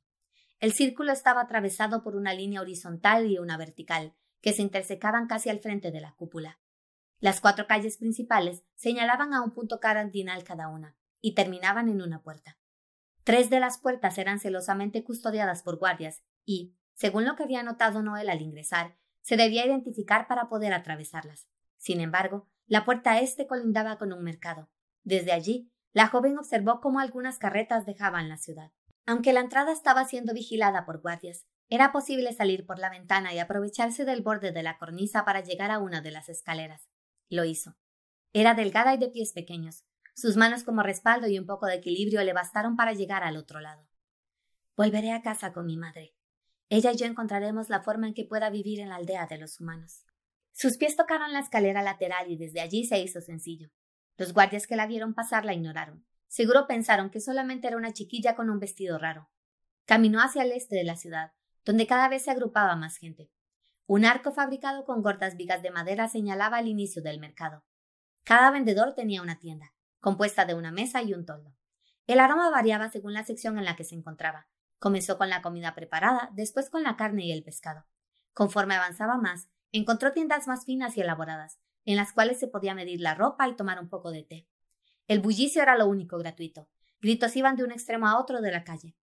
El 0.61 0.73
círculo 0.73 1.11
estaba 1.11 1.41
atravesado 1.41 2.03
por 2.03 2.15
una 2.15 2.35
línea 2.35 2.61
horizontal 2.61 3.25
y 3.25 3.39
una 3.39 3.57
vertical, 3.57 4.13
que 4.41 4.53
se 4.53 4.61
intersecaban 4.61 5.25
casi 5.25 5.49
al 5.49 5.59
frente 5.59 5.89
de 5.89 6.01
la 6.01 6.13
cúpula. 6.13 6.59
Las 7.19 7.41
cuatro 7.41 7.65
calles 7.65 7.97
principales 7.97 8.63
señalaban 8.75 9.33
a 9.33 9.41
un 9.41 9.53
punto 9.53 9.79
cardinal 9.79 10.43
cada 10.43 10.67
una, 10.67 10.95
y 11.19 11.33
terminaban 11.33 11.89
en 11.89 12.03
una 12.03 12.21
puerta. 12.21 12.59
Tres 13.23 13.49
de 13.49 13.59
las 13.59 13.79
puertas 13.79 14.19
eran 14.19 14.39
celosamente 14.39 15.03
custodiadas 15.03 15.63
por 15.63 15.79
guardias, 15.79 16.21
y, 16.45 16.75
según 16.93 17.25
lo 17.25 17.35
que 17.35 17.41
había 17.41 17.63
notado 17.63 18.03
Noel 18.03 18.29
al 18.29 18.43
ingresar, 18.43 18.95
se 19.23 19.37
debía 19.37 19.65
identificar 19.65 20.27
para 20.27 20.47
poder 20.47 20.73
atravesarlas. 20.73 21.47
Sin 21.77 22.01
embargo, 22.01 22.47
la 22.67 22.85
puerta 22.85 23.19
este 23.19 23.47
colindaba 23.47 23.97
con 23.97 24.13
un 24.13 24.23
mercado. 24.23 24.69
Desde 25.03 25.31
allí, 25.31 25.71
la 25.91 26.07
joven 26.07 26.37
observó 26.37 26.81
cómo 26.81 26.99
algunas 26.99 27.39
carretas 27.39 27.87
dejaban 27.87 28.29
la 28.29 28.37
ciudad. 28.37 28.71
Aunque 29.11 29.33
la 29.33 29.41
entrada 29.41 29.73
estaba 29.73 30.05
siendo 30.05 30.33
vigilada 30.33 30.85
por 30.85 31.01
guardias, 31.01 31.45
era 31.67 31.91
posible 31.91 32.31
salir 32.31 32.65
por 32.65 32.79
la 32.79 32.89
ventana 32.89 33.33
y 33.33 33.39
aprovecharse 33.39 34.05
del 34.05 34.21
borde 34.21 34.53
de 34.53 34.63
la 34.63 34.77
cornisa 34.77 35.25
para 35.25 35.41
llegar 35.41 35.69
a 35.69 35.79
una 35.79 35.99
de 35.99 36.11
las 36.11 36.29
escaleras. 36.29 36.87
Lo 37.27 37.43
hizo. 37.43 37.75
Era 38.31 38.53
delgada 38.53 38.93
y 38.93 38.97
de 38.97 39.09
pies 39.09 39.33
pequeños. 39.33 39.83
Sus 40.15 40.37
manos 40.37 40.63
como 40.63 40.81
respaldo 40.81 41.27
y 41.27 41.37
un 41.37 41.45
poco 41.45 41.65
de 41.65 41.75
equilibrio 41.75 42.23
le 42.23 42.31
bastaron 42.31 42.77
para 42.77 42.93
llegar 42.93 43.25
al 43.25 43.35
otro 43.35 43.59
lado. 43.59 43.85
Volveré 44.77 45.11
a 45.11 45.21
casa 45.21 45.51
con 45.51 45.65
mi 45.65 45.75
madre. 45.75 46.15
Ella 46.69 46.93
y 46.93 46.95
yo 46.95 47.05
encontraremos 47.05 47.67
la 47.67 47.81
forma 47.81 48.07
en 48.07 48.13
que 48.13 48.23
pueda 48.23 48.49
vivir 48.49 48.79
en 48.79 48.87
la 48.87 48.95
aldea 48.95 49.27
de 49.27 49.39
los 49.39 49.59
humanos. 49.59 50.05
Sus 50.53 50.77
pies 50.77 50.95
tocaron 50.95 51.33
la 51.33 51.41
escalera 51.41 51.81
lateral 51.81 52.31
y 52.31 52.37
desde 52.37 52.61
allí 52.61 52.85
se 52.85 52.99
hizo 52.99 53.19
sencillo. 53.19 53.71
Los 54.15 54.31
guardias 54.31 54.67
que 54.67 54.77
la 54.77 54.87
vieron 54.87 55.13
pasar 55.13 55.43
la 55.43 55.53
ignoraron. 55.53 56.05
Seguro 56.31 56.65
pensaron 56.65 57.09
que 57.09 57.19
solamente 57.19 57.67
era 57.67 57.75
una 57.75 57.91
chiquilla 57.91 58.37
con 58.37 58.49
un 58.49 58.57
vestido 58.57 58.97
raro. 58.97 59.29
Caminó 59.83 60.21
hacia 60.21 60.43
el 60.43 60.53
este 60.53 60.77
de 60.77 60.85
la 60.85 60.95
ciudad, 60.95 61.33
donde 61.65 61.87
cada 61.87 62.07
vez 62.07 62.23
se 62.23 62.31
agrupaba 62.31 62.77
más 62.77 62.95
gente. 62.95 63.29
Un 63.85 64.05
arco 64.05 64.31
fabricado 64.31 64.85
con 64.85 65.01
gordas 65.01 65.35
vigas 65.35 65.61
de 65.61 65.71
madera 65.71 66.07
señalaba 66.07 66.61
el 66.61 66.69
inicio 66.69 67.01
del 67.01 67.19
mercado. 67.19 67.65
Cada 68.23 68.49
vendedor 68.49 68.93
tenía 68.95 69.21
una 69.21 69.39
tienda, 69.39 69.73
compuesta 69.99 70.45
de 70.45 70.53
una 70.53 70.71
mesa 70.71 71.01
y 71.01 71.13
un 71.13 71.25
toldo. 71.25 71.53
El 72.07 72.21
aroma 72.21 72.49
variaba 72.49 72.87
según 72.87 73.11
la 73.11 73.25
sección 73.25 73.57
en 73.57 73.65
la 73.65 73.75
que 73.75 73.83
se 73.83 73.95
encontraba. 73.95 74.47
Comenzó 74.79 75.17
con 75.17 75.29
la 75.29 75.41
comida 75.41 75.75
preparada, 75.75 76.29
después 76.31 76.69
con 76.69 76.83
la 76.83 76.95
carne 76.95 77.25
y 77.25 77.33
el 77.33 77.43
pescado. 77.43 77.83
Conforme 78.31 78.75
avanzaba 78.75 79.17
más, 79.17 79.49
encontró 79.73 80.13
tiendas 80.13 80.47
más 80.47 80.63
finas 80.63 80.95
y 80.95 81.01
elaboradas, 81.01 81.59
en 81.83 81.97
las 81.97 82.13
cuales 82.13 82.39
se 82.39 82.47
podía 82.47 82.73
medir 82.73 83.01
la 83.01 83.15
ropa 83.15 83.49
y 83.49 83.57
tomar 83.57 83.81
un 83.81 83.89
poco 83.89 84.11
de 84.11 84.23
té. 84.23 84.47
El 85.11 85.19
bullicio 85.19 85.61
era 85.61 85.75
lo 85.75 85.87
único 85.87 86.17
gratuito. 86.17 86.69
Gritos 87.01 87.35
iban 87.35 87.57
de 87.57 87.65
un 87.65 87.73
extremo 87.73 88.07
a 88.07 88.17
otro 88.17 88.39
de 88.39 88.49
la 88.49 88.63
calle. 88.63 88.95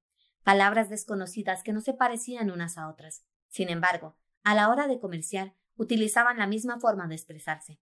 Palabras 0.42 0.88
desconocidas 0.88 1.62
que 1.62 1.74
no 1.74 1.82
se 1.82 1.92
parecían 1.92 2.50
unas 2.50 2.78
a 2.78 2.88
otras. 2.88 3.26
Sin 3.50 3.68
embargo, 3.68 4.16
a 4.42 4.54
la 4.54 4.70
hora 4.70 4.86
de 4.86 5.00
comerciar, 5.00 5.54
utilizaban 5.76 6.38
la 6.38 6.46
misma 6.46 6.80
forma 6.80 7.06
de 7.08 7.14
expresarse. 7.14 7.78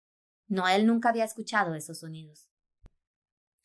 Noel 0.47 0.87
nunca 0.87 1.09
había 1.09 1.25
escuchado 1.25 1.75
esos 1.75 1.99
sonidos. 1.99 2.47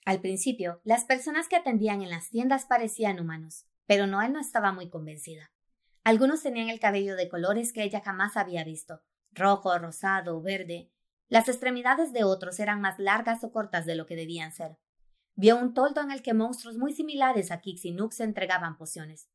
Al 0.05 0.21
principio, 0.21 0.81
las 0.83 1.05
personas 1.05 1.47
que 1.47 1.55
atendían 1.55 2.03
en 2.03 2.11
las 2.11 2.29
tiendas 2.29 2.67
parecían 2.67 3.21
humanos, 3.21 3.69
pero 3.87 4.09
Noel 4.09 4.33
no 4.33 4.41
estaba 4.41 4.73
muy 4.73 4.91
convencida. 4.91 5.53
Algunos 6.03 6.43
tenían 6.43 6.69
el 6.69 6.81
cabello 6.81 7.15
de 7.15 7.29
colores 7.29 7.73
que 7.73 7.85
ella 7.85 8.01
jamás 8.01 8.37
había 8.37 8.65
visto, 8.65 9.03
rojo, 9.31 9.79
rosado, 9.79 10.43
verde, 10.43 10.91
las 11.29 11.49
extremidades 11.49 12.13
de 12.13 12.25
otros 12.25 12.59
eran 12.59 12.81
más 12.81 12.99
largas 12.99 13.45
o 13.45 13.53
cortas 13.53 13.85
de 13.85 13.95
lo 13.95 14.07
que 14.07 14.17
debían 14.17 14.53
ser. 14.53 14.79
Vio 15.35 15.57
un 15.57 15.75
toldo 15.75 16.01
en 16.01 16.11
el 16.11 16.23
que 16.23 16.35
monstruos 16.35 16.79
muy 16.79 16.93
similares 16.93 17.51
a 17.51 17.61
Kix 17.61 17.85
y 17.85 17.93
Nux 17.93 18.21
entregaban 18.21 18.77
pociones. 18.77 19.29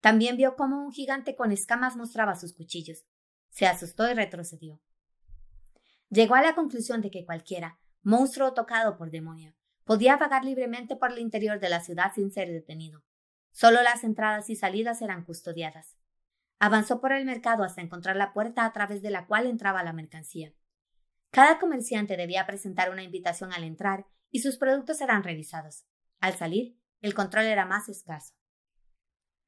También 0.00 0.36
vio 0.36 0.54
cómo 0.54 0.84
un 0.84 0.92
gigante 0.92 1.34
con 1.34 1.50
escamas 1.50 1.96
mostraba 1.96 2.36
sus 2.36 2.52
cuchillos. 2.52 3.04
Se 3.48 3.66
asustó 3.66 4.08
y 4.10 4.14
retrocedió. 4.14 4.80
Llegó 6.10 6.34
a 6.34 6.42
la 6.42 6.54
conclusión 6.54 7.00
de 7.00 7.10
que 7.10 7.24
cualquiera, 7.24 7.78
monstruo 8.02 8.52
tocado 8.52 8.96
por 8.96 9.10
demonio, 9.10 9.54
podía 9.84 10.16
vagar 10.16 10.44
libremente 10.44 10.94
por 10.94 11.10
el 11.12 11.18
interior 11.18 11.58
de 11.58 11.68
la 11.68 11.80
ciudad 11.80 12.12
sin 12.14 12.30
ser 12.30 12.48
detenido. 12.48 13.02
Solo 13.50 13.82
las 13.82 14.04
entradas 14.04 14.50
y 14.50 14.56
salidas 14.56 15.02
eran 15.02 15.24
custodiadas. 15.24 15.96
Avanzó 16.58 17.00
por 17.00 17.12
el 17.12 17.24
mercado 17.24 17.64
hasta 17.64 17.80
encontrar 17.80 18.16
la 18.16 18.32
puerta 18.32 18.64
a 18.64 18.72
través 18.72 19.02
de 19.02 19.10
la 19.10 19.26
cual 19.26 19.46
entraba 19.46 19.82
la 19.82 19.92
mercancía. 19.92 20.52
Cada 21.30 21.60
comerciante 21.60 22.16
debía 22.16 22.46
presentar 22.46 22.90
una 22.90 23.04
invitación 23.04 23.52
al 23.52 23.64
entrar 23.64 24.06
y 24.30 24.40
sus 24.40 24.56
productos 24.56 25.00
eran 25.00 25.22
revisados. 25.22 25.84
Al 26.18 26.34
salir, 26.34 26.76
el 27.00 27.14
control 27.14 27.44
era 27.44 27.66
más 27.66 27.88
escaso. 27.88 28.34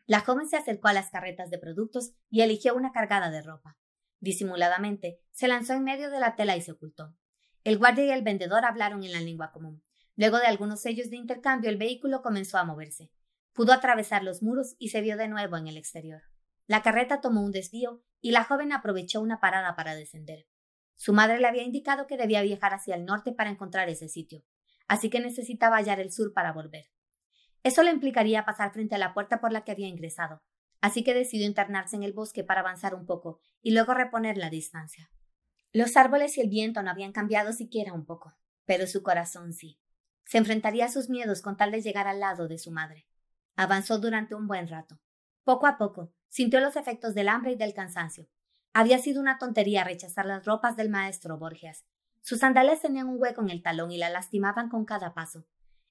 La 0.06 0.20
joven 0.20 0.48
se 0.48 0.56
acercó 0.56 0.88
a 0.88 0.92
las 0.92 1.10
carretas 1.10 1.50
de 1.50 1.58
productos 1.58 2.14
y 2.30 2.42
eligió 2.42 2.74
una 2.74 2.92
cargada 2.92 3.30
de 3.30 3.42
ropa. 3.42 3.78
Disimuladamente, 4.20 5.20
se 5.32 5.48
lanzó 5.48 5.72
en 5.74 5.84
medio 5.84 6.10
de 6.10 6.20
la 6.20 6.36
tela 6.36 6.56
y 6.56 6.60
se 6.60 6.72
ocultó. 6.72 7.16
El 7.64 7.78
guardia 7.78 8.04
y 8.04 8.10
el 8.10 8.22
vendedor 8.22 8.64
hablaron 8.64 9.02
en 9.04 9.12
la 9.12 9.20
lengua 9.20 9.50
común. 9.52 9.82
Luego 10.16 10.38
de 10.38 10.46
algunos 10.46 10.80
sellos 10.82 11.10
de 11.10 11.16
intercambio, 11.16 11.70
el 11.70 11.78
vehículo 11.78 12.22
comenzó 12.22 12.58
a 12.58 12.64
moverse. 12.64 13.10
Pudo 13.52 13.72
atravesar 13.72 14.22
los 14.22 14.42
muros 14.42 14.76
y 14.78 14.88
se 14.88 15.00
vio 15.00 15.16
de 15.16 15.28
nuevo 15.28 15.56
en 15.56 15.66
el 15.66 15.76
exterior. 15.76 16.22
La 16.66 16.82
carreta 16.82 17.20
tomó 17.20 17.42
un 17.42 17.52
desvío 17.52 18.02
y 18.20 18.30
la 18.30 18.44
joven 18.44 18.72
aprovechó 18.72 19.20
una 19.20 19.40
parada 19.40 19.74
para 19.74 19.94
descender. 19.94 20.46
Su 20.96 21.12
madre 21.12 21.38
le 21.38 21.48
había 21.48 21.62
indicado 21.62 22.06
que 22.06 22.16
debía 22.16 22.42
viajar 22.42 22.74
hacia 22.74 22.94
el 22.94 23.04
norte 23.04 23.32
para 23.32 23.50
encontrar 23.50 23.88
ese 23.88 24.08
sitio, 24.08 24.44
así 24.88 25.10
que 25.10 25.20
necesitaba 25.20 25.76
hallar 25.76 26.00
el 26.00 26.12
sur 26.12 26.32
para 26.32 26.52
volver. 26.52 26.90
Eso 27.62 27.82
le 27.82 27.90
implicaría 27.90 28.44
pasar 28.44 28.72
frente 28.72 28.94
a 28.94 28.98
la 28.98 29.14
puerta 29.14 29.40
por 29.40 29.52
la 29.52 29.64
que 29.64 29.72
había 29.72 29.88
ingresado, 29.88 30.42
así 30.80 31.04
que 31.04 31.14
decidió 31.14 31.46
internarse 31.46 31.96
en 31.96 32.02
el 32.02 32.12
bosque 32.12 32.44
para 32.44 32.60
avanzar 32.60 32.94
un 32.94 33.06
poco 33.06 33.40
y 33.62 33.72
luego 33.72 33.94
reponer 33.94 34.36
la 34.36 34.50
distancia. 34.50 35.10
Los 35.72 35.96
árboles 35.96 36.36
y 36.36 36.40
el 36.40 36.48
viento 36.48 36.82
no 36.82 36.90
habían 36.90 37.12
cambiado 37.12 37.52
siquiera 37.52 37.92
un 37.92 38.04
poco, 38.04 38.36
pero 38.66 38.86
su 38.86 39.02
corazón 39.02 39.52
sí. 39.52 39.80
Se 40.24 40.38
enfrentaría 40.38 40.86
a 40.86 40.90
sus 40.90 41.08
miedos 41.08 41.40
con 41.40 41.56
tal 41.56 41.70
de 41.70 41.80
llegar 41.80 42.06
al 42.06 42.20
lado 42.20 42.48
de 42.48 42.58
su 42.58 42.70
madre. 42.70 43.06
Avanzó 43.56 43.98
durante 43.98 44.34
un 44.34 44.46
buen 44.46 44.68
rato. 44.68 45.00
Poco 45.44 45.66
a 45.66 45.78
poco, 45.78 46.12
sintió 46.28 46.60
los 46.60 46.76
efectos 46.76 47.14
del 47.14 47.28
hambre 47.28 47.52
y 47.52 47.56
del 47.56 47.74
cansancio, 47.74 48.28
había 48.72 48.98
sido 48.98 49.20
una 49.20 49.38
tontería 49.38 49.84
rechazar 49.84 50.26
las 50.26 50.44
ropas 50.44 50.76
del 50.76 50.88
maestro 50.88 51.38
Borgias. 51.38 51.84
Sus 52.22 52.38
sandalias 52.38 52.80
tenían 52.80 53.08
un 53.08 53.20
hueco 53.20 53.42
en 53.42 53.50
el 53.50 53.62
talón 53.62 53.90
y 53.90 53.98
la 53.98 54.08
lastimaban 54.08 54.68
con 54.68 54.84
cada 54.84 55.12
paso. 55.12 55.44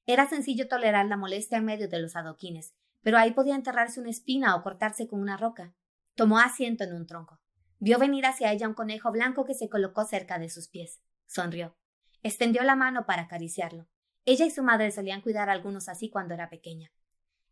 Era 0.05 0.27
sencillo 0.27 0.67
tolerar 0.67 1.05
la 1.05 1.17
molestia 1.17 1.57
en 1.57 1.65
medio 1.65 1.87
de 1.87 1.99
los 1.99 2.15
adoquines, 2.15 2.73
pero 3.01 3.17
ahí 3.17 3.31
podía 3.31 3.55
enterrarse 3.55 3.99
una 3.99 4.09
espina 4.09 4.55
o 4.55 4.63
cortarse 4.63 5.07
con 5.07 5.19
una 5.19 5.37
roca. 5.37 5.75
Tomó 6.15 6.39
asiento 6.39 6.83
en 6.83 6.93
un 6.95 7.05
tronco. 7.05 7.39
Vio 7.79 7.99
venir 7.99 8.25
hacia 8.25 8.51
ella 8.51 8.67
un 8.67 8.73
conejo 8.73 9.11
blanco 9.11 9.45
que 9.45 9.53
se 9.53 9.69
colocó 9.69 10.05
cerca 10.05 10.39
de 10.39 10.49
sus 10.49 10.67
pies. 10.67 11.01
Sonrió. 11.27 11.75
Extendió 12.23 12.63
la 12.63 12.75
mano 12.75 13.05
para 13.05 13.23
acariciarlo. 13.23 13.87
Ella 14.25 14.45
y 14.45 14.51
su 14.51 14.63
madre 14.63 14.91
solían 14.91 15.21
cuidar 15.21 15.49
a 15.49 15.53
algunos 15.53 15.89
así 15.89 16.09
cuando 16.09 16.33
era 16.33 16.49
pequeña. 16.49 16.91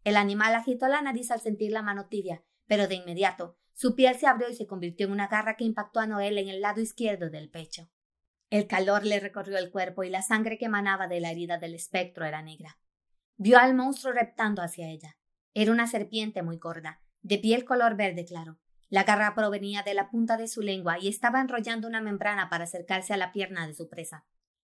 El 0.03 0.17
animal 0.17 0.55
agitó 0.55 0.87
la 0.87 1.01
nariz 1.01 1.31
al 1.31 1.41
sentir 1.41 1.71
la 1.71 1.81
mano 1.81 2.07
tibia, 2.07 2.43
pero 2.67 2.87
de 2.87 2.95
inmediato 2.95 3.57
su 3.79 3.95
piel 3.95 4.19
se 4.19 4.27
abrió 4.27 4.49
y 4.49 4.55
se 4.55 4.67
convirtió 4.67 5.05
en 5.05 5.13
una 5.13 5.29
garra 5.29 5.55
que 5.55 5.63
impactó 5.63 6.01
a 6.01 6.05
Noel 6.05 6.37
en 6.37 6.49
el 6.49 6.59
lado 6.59 6.81
izquierdo 6.81 7.29
del 7.29 7.49
pecho. 7.49 7.89
El 8.49 8.67
calor 8.67 9.05
le 9.05 9.21
recorrió 9.21 9.57
el 9.57 9.71
cuerpo 9.71 10.03
y 10.03 10.09
la 10.09 10.21
sangre 10.21 10.57
que 10.57 10.65
emanaba 10.65 11.07
de 11.07 11.21
la 11.21 11.31
herida 11.31 11.59
del 11.59 11.75
espectro 11.75 12.25
era 12.25 12.41
negra. 12.41 12.77
Vio 13.37 13.57
al 13.57 13.75
monstruo 13.75 14.11
reptando 14.11 14.61
hacia 14.61 14.89
ella. 14.89 15.15
Era 15.53 15.71
una 15.71 15.87
serpiente 15.87 16.43
muy 16.43 16.57
gorda, 16.57 17.01
de 17.21 17.37
piel 17.37 17.63
color 17.63 17.95
verde 17.95 18.25
claro. 18.25 18.59
La 18.89 19.05
garra 19.05 19.33
provenía 19.33 19.81
de 19.81 19.93
la 19.93 20.09
punta 20.09 20.35
de 20.35 20.49
su 20.49 20.61
lengua 20.61 20.99
y 20.99 21.07
estaba 21.07 21.39
enrollando 21.39 21.87
una 21.87 22.01
membrana 22.01 22.49
para 22.49 22.65
acercarse 22.65 23.13
a 23.13 23.17
la 23.17 23.31
pierna 23.31 23.65
de 23.65 23.75
su 23.75 23.87
presa. 23.87 24.25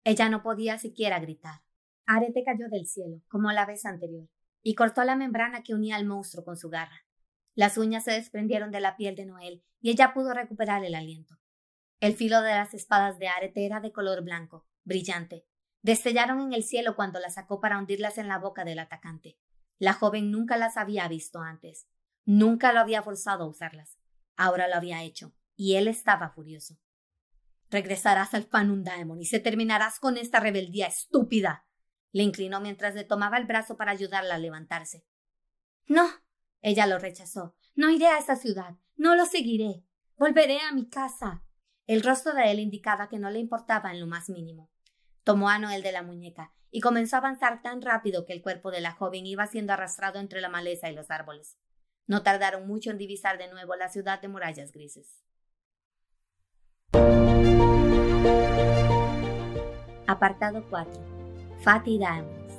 Ella 0.05 0.29
no 0.29 0.41
podía 0.43 0.79
siquiera 0.79 1.19
gritar. 1.19 1.59
Arete 2.05 2.45
cayó 2.45 2.69
del 2.69 2.87
cielo, 2.87 3.21
como 3.27 3.51
la 3.51 3.65
vez 3.65 3.85
anterior, 3.85 4.29
y 4.61 4.75
cortó 4.75 5.03
la 5.03 5.17
membrana 5.17 5.61
que 5.61 5.73
unía 5.73 5.97
al 5.97 6.05
monstruo 6.05 6.45
con 6.45 6.55
su 6.55 6.69
garra. 6.69 7.03
Las 7.55 7.77
uñas 7.77 8.03
se 8.03 8.11
desprendieron 8.11 8.71
de 8.71 8.81
la 8.81 8.95
piel 8.95 9.15
de 9.15 9.25
Noel 9.25 9.63
y 9.81 9.91
ella 9.91 10.13
pudo 10.13 10.33
recuperar 10.33 10.83
el 10.83 10.95
aliento. 10.95 11.37
El 11.99 12.15
filo 12.15 12.41
de 12.41 12.51
las 12.51 12.73
espadas 12.73 13.19
de 13.19 13.27
arete 13.27 13.65
era 13.65 13.79
de 13.79 13.91
color 13.91 14.23
blanco, 14.23 14.67
brillante. 14.83 15.45
Destellaron 15.81 16.41
en 16.41 16.53
el 16.53 16.63
cielo 16.63 16.95
cuando 16.95 17.19
las 17.19 17.35
sacó 17.35 17.59
para 17.59 17.77
hundirlas 17.77 18.17
en 18.17 18.27
la 18.27 18.39
boca 18.39 18.63
del 18.63 18.79
atacante. 18.79 19.37
La 19.77 19.93
joven 19.93 20.31
nunca 20.31 20.57
las 20.57 20.77
había 20.77 21.07
visto 21.07 21.39
antes. 21.39 21.87
Nunca 22.25 22.73
lo 22.73 22.79
había 22.79 23.03
forzado 23.03 23.43
a 23.43 23.47
usarlas. 23.47 23.97
Ahora 24.35 24.67
lo 24.67 24.75
había 24.75 25.03
hecho, 25.03 25.33
y 25.55 25.75
él 25.75 25.87
estaba 25.87 26.29
furioso. 26.29 26.79
Regresarás 27.69 28.33
al 28.33 28.43
Fanundaemon 28.43 29.21
y 29.21 29.25
se 29.25 29.39
terminarás 29.39 29.99
con 29.99 30.17
esta 30.17 30.39
rebeldía 30.39 30.87
estúpida. 30.87 31.65
Le 32.11 32.23
inclinó 32.23 32.61
mientras 32.61 32.95
le 32.95 33.03
tomaba 33.03 33.37
el 33.37 33.45
brazo 33.45 33.77
para 33.77 33.91
ayudarla 33.91 34.35
a 34.35 34.39
levantarse. 34.39 35.05
No. 35.87 36.07
Ella 36.63 36.87
lo 36.87 36.97
rechazó. 36.97 37.55
No 37.75 37.89
iré 37.89 38.07
a 38.07 38.17
esa 38.17 38.37
ciudad. 38.37 38.77
No 38.95 39.15
lo 39.15 39.25
seguiré. 39.25 39.83
Volveré 40.17 40.61
a 40.61 40.71
mi 40.71 40.89
casa. 40.89 41.43
El 41.87 42.01
rostro 42.01 42.33
de 42.33 42.49
él 42.49 42.59
indicaba 42.59 43.09
que 43.09 43.19
no 43.19 43.29
le 43.29 43.39
importaba 43.39 43.91
en 43.91 43.99
lo 43.99 44.07
más 44.07 44.29
mínimo. 44.29 44.71
Tomó 45.25 45.49
a 45.49 45.59
Noel 45.59 45.83
de 45.83 45.91
la 45.91 46.03
muñeca 46.03 46.53
y 46.71 46.79
comenzó 46.79 47.17
a 47.17 47.19
avanzar 47.19 47.61
tan 47.61 47.81
rápido 47.81 48.25
que 48.25 48.31
el 48.31 48.41
cuerpo 48.41 48.71
de 48.71 48.79
la 48.79 48.93
joven 48.93 49.25
iba 49.25 49.45
siendo 49.45 49.73
arrastrado 49.73 50.19
entre 50.19 50.39
la 50.39 50.47
maleza 50.47 50.89
y 50.89 50.95
los 50.95 51.11
árboles. 51.11 51.57
No 52.07 52.23
tardaron 52.23 52.65
mucho 52.65 52.91
en 52.91 52.97
divisar 52.97 53.37
de 53.37 53.49
nuevo 53.49 53.75
la 53.75 53.89
ciudad 53.89 54.21
de 54.21 54.29
murallas 54.29 54.71
grises. 54.71 55.21
Apartado 60.07 60.65
4. 60.69 61.59
Fatty 61.61 61.97
Diamonds. 61.97 62.53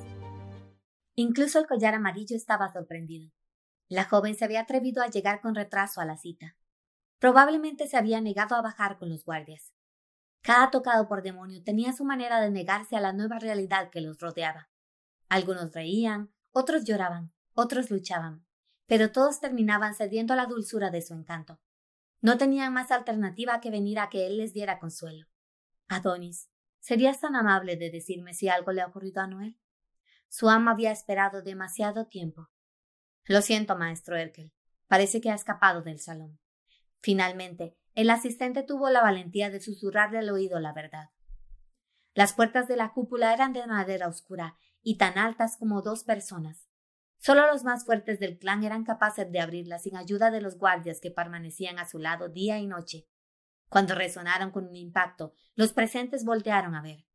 Incluso 1.15 1.59
el 1.59 1.67
collar 1.67 1.95
amarillo 1.95 2.37
estaba 2.37 2.71
sorprendido. 2.71 3.34
La 3.95 4.07
joven 4.07 4.35
se 4.35 4.45
había 4.45 4.63
atrevido 4.63 5.05
a 5.05 5.07
llegar 5.07 5.41
con 5.41 5.55
retraso 5.55 6.01
a 6.01 6.05
la 6.05 6.17
cita. 6.17 6.57
Probablemente 7.21 7.87
se 7.87 7.97
había 7.97 8.21
negado 8.21 8.57
a 8.57 8.61
bajar 8.61 8.99
con 8.99 9.09
los 9.09 9.25
guardias. 9.25 9.73
Cada 10.41 10.73
tocado 10.73 11.07
por 11.07 11.23
demonio 11.23 11.63
tenía 11.63 11.93
su 11.93 12.05
manera 12.05 12.41
de 12.41 12.51
negarse 12.51 12.97
a 12.97 13.01
la 13.01 13.13
nueva 13.13 13.39
realidad 13.39 13.91
que 13.91 14.01
los 14.01 14.19
rodeaba. 14.19 14.69
Algunos 15.29 15.73
reían, 15.73 16.35
otros 16.51 16.83
lloraban, 16.83 17.31
otros 17.53 17.89
luchaban, 17.93 18.45
pero 18.87 19.13
todos 19.13 19.39
terminaban 19.39 19.95
cediendo 19.95 20.33
a 20.33 20.37
la 20.39 20.47
dulzura 20.47 20.91
de 20.91 21.01
su 21.01 21.15
encanto. 21.15 21.61
No 22.21 22.37
tenían 22.37 22.73
más 22.73 22.91
alternativa 22.91 23.61
que 23.61 23.71
venir 23.71 24.01
a 24.01 24.09
que 24.09 24.27
él 24.27 24.39
les 24.39 24.53
diera 24.53 24.81
consuelo. 24.81 25.29
Adonis, 25.87 26.51
¿serías 26.81 27.21
tan 27.21 27.37
amable 27.37 27.77
de 27.77 27.93
decirme 27.93 28.35
si 28.35 28.49
algo 28.49 28.73
le 28.73 28.83
ha 28.83 28.89
ocurrido 28.89 29.23
a 29.23 29.29
Noel? 29.29 29.57
Su 30.29 30.49
ama 30.49 30.73
había 30.73 30.91
esperado 30.91 31.43
demasiado 31.43 32.09
tiempo. 32.09 32.49
Lo 33.27 33.41
siento, 33.41 33.77
maestro 33.77 34.17
Erkel. 34.17 34.53
Parece 34.87 35.21
que 35.21 35.31
ha 35.31 35.35
escapado 35.35 35.83
del 35.83 35.99
salón. 35.99 36.39
Finalmente, 37.01 37.77
el 37.95 38.11
asistente 38.11 38.63
tuvo 38.63 38.91
la 38.91 39.03
valentía 39.03 39.51
de 39.51 39.61
susurrarle 39.61 40.19
al 40.19 40.31
oído 40.31 40.61
la 40.61 40.73
verdad. 40.73 41.11
Las 42.15 42.33
puertas 42.33 42.69
de 42.69 42.77
la 42.77 42.93
cúpula 42.93 43.33
eran 43.33 43.53
de 43.53 43.67
madera 43.67 44.09
oscura 44.09 44.57
y 44.83 44.99
tan 44.99 45.19
altas 45.19 45.57
como 45.57 45.81
dos 45.83 46.05
personas. 46.05 46.69
Solo 47.19 47.47
los 47.47 47.65
más 47.65 47.87
fuertes 47.87 48.21
del 48.21 48.39
clan 48.39 48.63
eran 48.63 48.85
capaces 48.85 49.33
de 49.33 49.41
abrirlas 49.41 49.85
sin 49.85 49.97
ayuda 49.97 50.31
de 50.31 50.43
los 50.43 50.59
guardias 50.59 51.01
que 51.01 51.11
permanecían 51.11 51.79
a 51.79 51.89
su 51.89 51.99
lado 51.99 52.29
día 52.29 52.59
y 52.59 52.67
noche. 52.67 53.09
Cuando 53.71 53.95
resonaron 53.95 54.51
con 54.51 54.67
un 54.69 54.77
impacto, 54.77 55.33
los 55.55 55.73
presentes 55.73 56.25
voltearon 56.25 56.75
a 56.75 56.83
ver. 56.83 57.07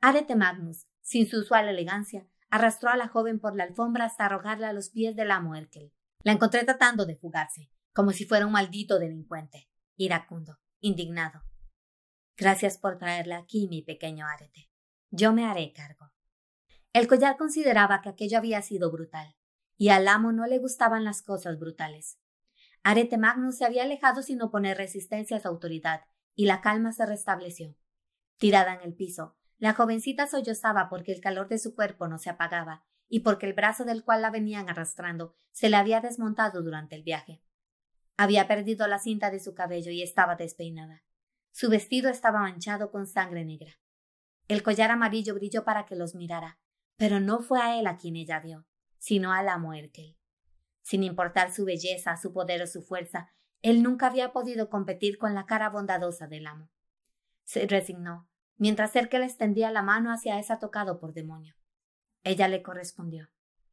Arete 0.00 0.36
Magnus, 0.36 0.86
sin 1.00 1.26
su 1.26 1.38
usual 1.38 1.68
elegancia, 1.68 2.28
arrastró 2.54 2.88
a 2.90 2.96
la 2.96 3.08
joven 3.08 3.40
por 3.40 3.56
la 3.56 3.64
alfombra 3.64 4.04
hasta 4.04 4.26
arrojarla 4.26 4.68
a 4.68 4.72
los 4.72 4.90
pies 4.90 5.16
del 5.16 5.32
amo 5.32 5.56
Erkel. 5.56 5.92
La 6.20 6.30
encontré 6.30 6.62
tratando 6.62 7.04
de 7.04 7.16
fugarse, 7.16 7.68
como 7.92 8.12
si 8.12 8.26
fuera 8.26 8.46
un 8.46 8.52
maldito 8.52 9.00
delincuente, 9.00 9.68
iracundo, 9.96 10.60
indignado. 10.78 11.42
Gracias 12.36 12.78
por 12.78 12.96
traerla 12.96 13.38
aquí, 13.38 13.66
mi 13.66 13.82
pequeño 13.82 14.28
Arete. 14.28 14.70
Yo 15.10 15.32
me 15.32 15.46
haré 15.46 15.72
cargo. 15.72 16.12
El 16.92 17.08
collar 17.08 17.36
consideraba 17.36 18.00
que 18.02 18.10
aquello 18.10 18.38
había 18.38 18.62
sido 18.62 18.92
brutal, 18.92 19.34
y 19.76 19.88
al 19.88 20.06
amo 20.06 20.30
no 20.30 20.46
le 20.46 20.60
gustaban 20.60 21.02
las 21.02 21.22
cosas 21.22 21.58
brutales. 21.58 22.20
Arete 22.84 23.18
Magnus 23.18 23.56
se 23.56 23.64
había 23.64 23.82
alejado 23.82 24.22
sin 24.22 24.40
oponer 24.40 24.76
resistencia 24.76 25.38
a 25.38 25.40
su 25.40 25.48
autoridad, 25.48 26.02
y 26.36 26.46
la 26.46 26.60
calma 26.60 26.92
se 26.92 27.04
restableció. 27.04 27.74
Tirada 28.36 28.74
en 28.74 28.82
el 28.82 28.94
piso, 28.94 29.36
la 29.64 29.72
jovencita 29.72 30.26
sollozaba 30.26 30.90
porque 30.90 31.10
el 31.10 31.22
calor 31.22 31.48
de 31.48 31.58
su 31.58 31.74
cuerpo 31.74 32.06
no 32.06 32.18
se 32.18 32.28
apagaba 32.28 32.84
y 33.08 33.20
porque 33.20 33.46
el 33.46 33.54
brazo 33.54 33.86
del 33.86 34.04
cual 34.04 34.20
la 34.20 34.28
venían 34.28 34.68
arrastrando 34.68 35.38
se 35.52 35.70
le 35.70 35.76
había 35.76 36.02
desmontado 36.02 36.62
durante 36.62 36.96
el 36.96 37.02
viaje. 37.02 37.42
Había 38.18 38.46
perdido 38.46 38.86
la 38.88 38.98
cinta 38.98 39.30
de 39.30 39.40
su 39.40 39.54
cabello 39.54 39.90
y 39.90 40.02
estaba 40.02 40.36
despeinada. 40.36 41.02
Su 41.50 41.70
vestido 41.70 42.10
estaba 42.10 42.40
manchado 42.40 42.90
con 42.90 43.06
sangre 43.06 43.46
negra. 43.46 43.80
El 44.48 44.62
collar 44.62 44.90
amarillo 44.90 45.34
brilló 45.34 45.64
para 45.64 45.86
que 45.86 45.96
los 45.96 46.14
mirara, 46.14 46.58
pero 46.98 47.18
no 47.18 47.40
fue 47.40 47.58
a 47.62 47.80
él 47.80 47.86
a 47.86 47.96
quien 47.96 48.16
ella 48.16 48.40
vio, 48.40 48.66
sino 48.98 49.32
a 49.32 49.42
la 49.42 49.58
Erkel. 49.78 50.18
Sin 50.82 51.04
importar 51.04 51.54
su 51.54 51.64
belleza, 51.64 52.18
su 52.18 52.34
poder 52.34 52.60
o 52.60 52.66
su 52.66 52.82
fuerza, 52.82 53.32
él 53.62 53.82
nunca 53.82 54.08
había 54.08 54.30
podido 54.30 54.68
competir 54.68 55.16
con 55.16 55.34
la 55.34 55.46
cara 55.46 55.70
bondadosa 55.70 56.26
del 56.26 56.48
amo. 56.48 56.68
Se 57.44 57.66
resignó, 57.66 58.28
mientras 58.56 58.94
él 58.96 59.08
que 59.08 59.18
le 59.18 59.26
extendía 59.26 59.70
la 59.70 59.82
mano 59.82 60.12
hacia 60.12 60.38
esa 60.38 60.58
tocado 60.58 60.98
por 60.98 61.12
demonio. 61.12 61.54
Ella 62.22 62.48
le 62.48 62.62
correspondió. 62.62 63.30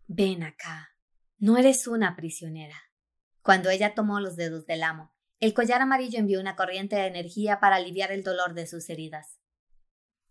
Ven 0.07 0.43
acá. 0.43 0.89
No 1.37 1.57
eres 1.57 1.87
una 1.87 2.15
prisionera. 2.15 2.75
Cuando 3.41 3.69
ella 3.69 3.95
tomó 3.95 4.19
los 4.19 4.35
dedos 4.35 4.65
del 4.65 4.83
amo, 4.83 5.13
el 5.39 5.53
collar 5.53 5.81
amarillo 5.81 6.19
envió 6.19 6.39
una 6.39 6.55
corriente 6.55 6.95
de 6.95 7.07
energía 7.07 7.59
para 7.59 7.77
aliviar 7.77 8.11
el 8.11 8.23
dolor 8.23 8.53
de 8.53 8.67
sus 8.67 8.89
heridas. 8.89 9.39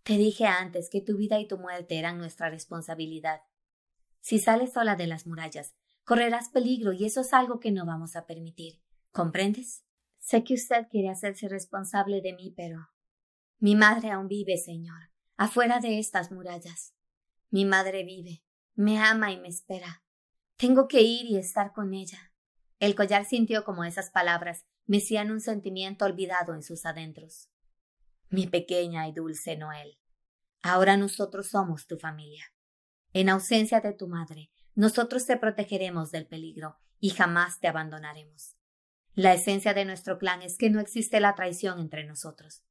Te 0.04 0.14
dije 0.14 0.46
antes 0.46 0.88
que 0.88 1.00
tu 1.00 1.16
vida 1.16 1.40
y 1.40 1.48
tu 1.48 1.58
muerte 1.58 1.98
eran 1.98 2.18
nuestra 2.18 2.48
responsabilidad. 2.48 3.40
Si 4.20 4.38
sales 4.38 4.72
sola 4.72 4.96
de 4.96 5.06
las 5.06 5.26
murallas, 5.26 5.74
correrás 6.04 6.50
peligro 6.50 6.92
y 6.92 7.04
eso 7.04 7.22
es 7.22 7.32
algo 7.32 7.58
que 7.58 7.72
no 7.72 7.84
vamos 7.86 8.16
a 8.16 8.26
permitir. 8.26 8.80
¿Comprendes? 9.10 9.84
Sé 10.18 10.44
que 10.44 10.54
usted 10.54 10.86
quiere 10.88 11.08
hacerse 11.08 11.48
responsable 11.48 12.20
de 12.20 12.34
mí, 12.34 12.54
pero 12.56 12.88
mi 13.60 13.76
madre 13.76 14.10
aún 14.10 14.26
vive, 14.26 14.56
señor, 14.56 15.10
afuera 15.36 15.80
de 15.80 15.98
estas 15.98 16.32
murallas. 16.32 16.94
Mi 17.50 17.66
madre 17.66 18.04
vive, 18.04 18.42
me 18.74 18.98
ama 18.98 19.32
y 19.32 19.38
me 19.38 19.48
espera. 19.48 20.02
Tengo 20.56 20.88
que 20.88 21.02
ir 21.02 21.26
y 21.26 21.36
estar 21.36 21.74
con 21.74 21.92
ella. 21.92 22.32
El 22.78 22.94
collar 22.94 23.26
sintió 23.26 23.62
como 23.64 23.84
esas 23.84 24.10
palabras 24.10 24.64
mecían 24.86 25.30
un 25.30 25.40
sentimiento 25.40 26.06
olvidado 26.06 26.54
en 26.54 26.62
sus 26.62 26.86
adentros. 26.86 27.50
Mi 28.30 28.46
pequeña 28.46 29.06
y 29.08 29.12
dulce 29.12 29.58
Noel, 29.58 29.98
ahora 30.62 30.96
nosotros 30.96 31.48
somos 31.48 31.86
tu 31.86 31.98
familia. 31.98 32.54
En 33.12 33.28
ausencia 33.28 33.82
de 33.82 33.92
tu 33.92 34.08
madre, 34.08 34.50
nosotros 34.74 35.26
te 35.26 35.36
protegeremos 35.36 36.10
del 36.10 36.26
peligro 36.26 36.78
y 36.98 37.10
jamás 37.10 37.60
te 37.60 37.68
abandonaremos. 37.68 38.56
La 39.12 39.34
esencia 39.34 39.74
de 39.74 39.84
nuestro 39.84 40.16
clan 40.16 40.40
es 40.40 40.56
que 40.56 40.70
no 40.70 40.80
existe 40.80 41.20
la 41.20 41.34
traición 41.34 41.78
entre 41.78 42.04
nosotros. 42.04 42.64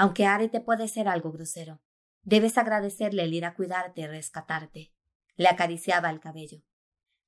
Aunque 0.00 0.26
Arete 0.26 0.60
puede 0.60 0.86
ser 0.86 1.08
algo 1.08 1.32
grosero, 1.32 1.82
debes 2.22 2.56
agradecerle 2.56 3.24
el 3.24 3.34
ir 3.34 3.44
a 3.44 3.54
cuidarte 3.54 4.02
y 4.02 4.06
rescatarte. 4.06 4.94
Le 5.34 5.48
acariciaba 5.48 6.08
el 6.08 6.20
cabello. 6.20 6.62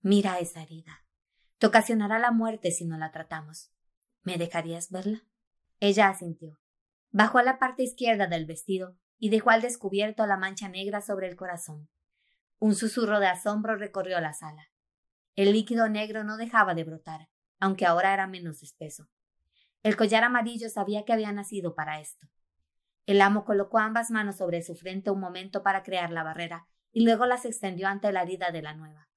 Mira 0.02 0.38
esa 0.38 0.62
herida. 0.62 1.04
Te 1.58 1.66
ocasionará 1.66 2.20
la 2.20 2.30
muerte 2.30 2.70
si 2.70 2.84
no 2.84 2.96
la 2.96 3.10
tratamos. 3.10 3.72
¿Me 4.22 4.38
dejarías 4.38 4.88
verla? 4.90 5.24
Ella 5.80 6.08
asintió. 6.08 6.60
Bajó 7.10 7.38
a 7.38 7.42
la 7.42 7.58
parte 7.58 7.82
izquierda 7.82 8.28
del 8.28 8.46
vestido 8.46 8.96
y 9.18 9.30
dejó 9.30 9.50
al 9.50 9.62
descubierto 9.62 10.24
la 10.26 10.36
mancha 10.36 10.68
negra 10.68 11.00
sobre 11.00 11.26
el 11.26 11.34
corazón. 11.34 11.88
Un 12.60 12.76
susurro 12.76 13.18
de 13.18 13.26
asombro 13.26 13.74
recorrió 13.74 14.20
la 14.20 14.32
sala. 14.32 14.70
El 15.34 15.52
líquido 15.52 15.88
negro 15.88 16.22
no 16.22 16.36
dejaba 16.36 16.74
de 16.74 16.84
brotar, 16.84 17.28
aunque 17.58 17.84
ahora 17.84 18.14
era 18.14 18.28
menos 18.28 18.62
espeso. 18.62 19.08
El 19.82 19.96
collar 19.96 20.22
amarillo 20.22 20.68
sabía 20.68 21.04
que 21.04 21.12
había 21.12 21.32
nacido 21.32 21.74
para 21.74 22.00
esto. 22.00 22.28
El 23.10 23.22
amo 23.22 23.44
colocó 23.44 23.78
ambas 23.78 24.12
manos 24.12 24.36
sobre 24.36 24.62
su 24.62 24.76
frente 24.76 25.10
un 25.10 25.18
momento 25.18 25.64
para 25.64 25.82
crear 25.82 26.12
la 26.12 26.22
barrera 26.22 26.68
y 26.92 27.04
luego 27.04 27.26
las 27.26 27.44
extendió 27.44 27.88
ante 27.88 28.12
la 28.12 28.22
herida 28.22 28.52
de 28.52 28.62
la 28.62 28.72
nueva. 28.72 29.08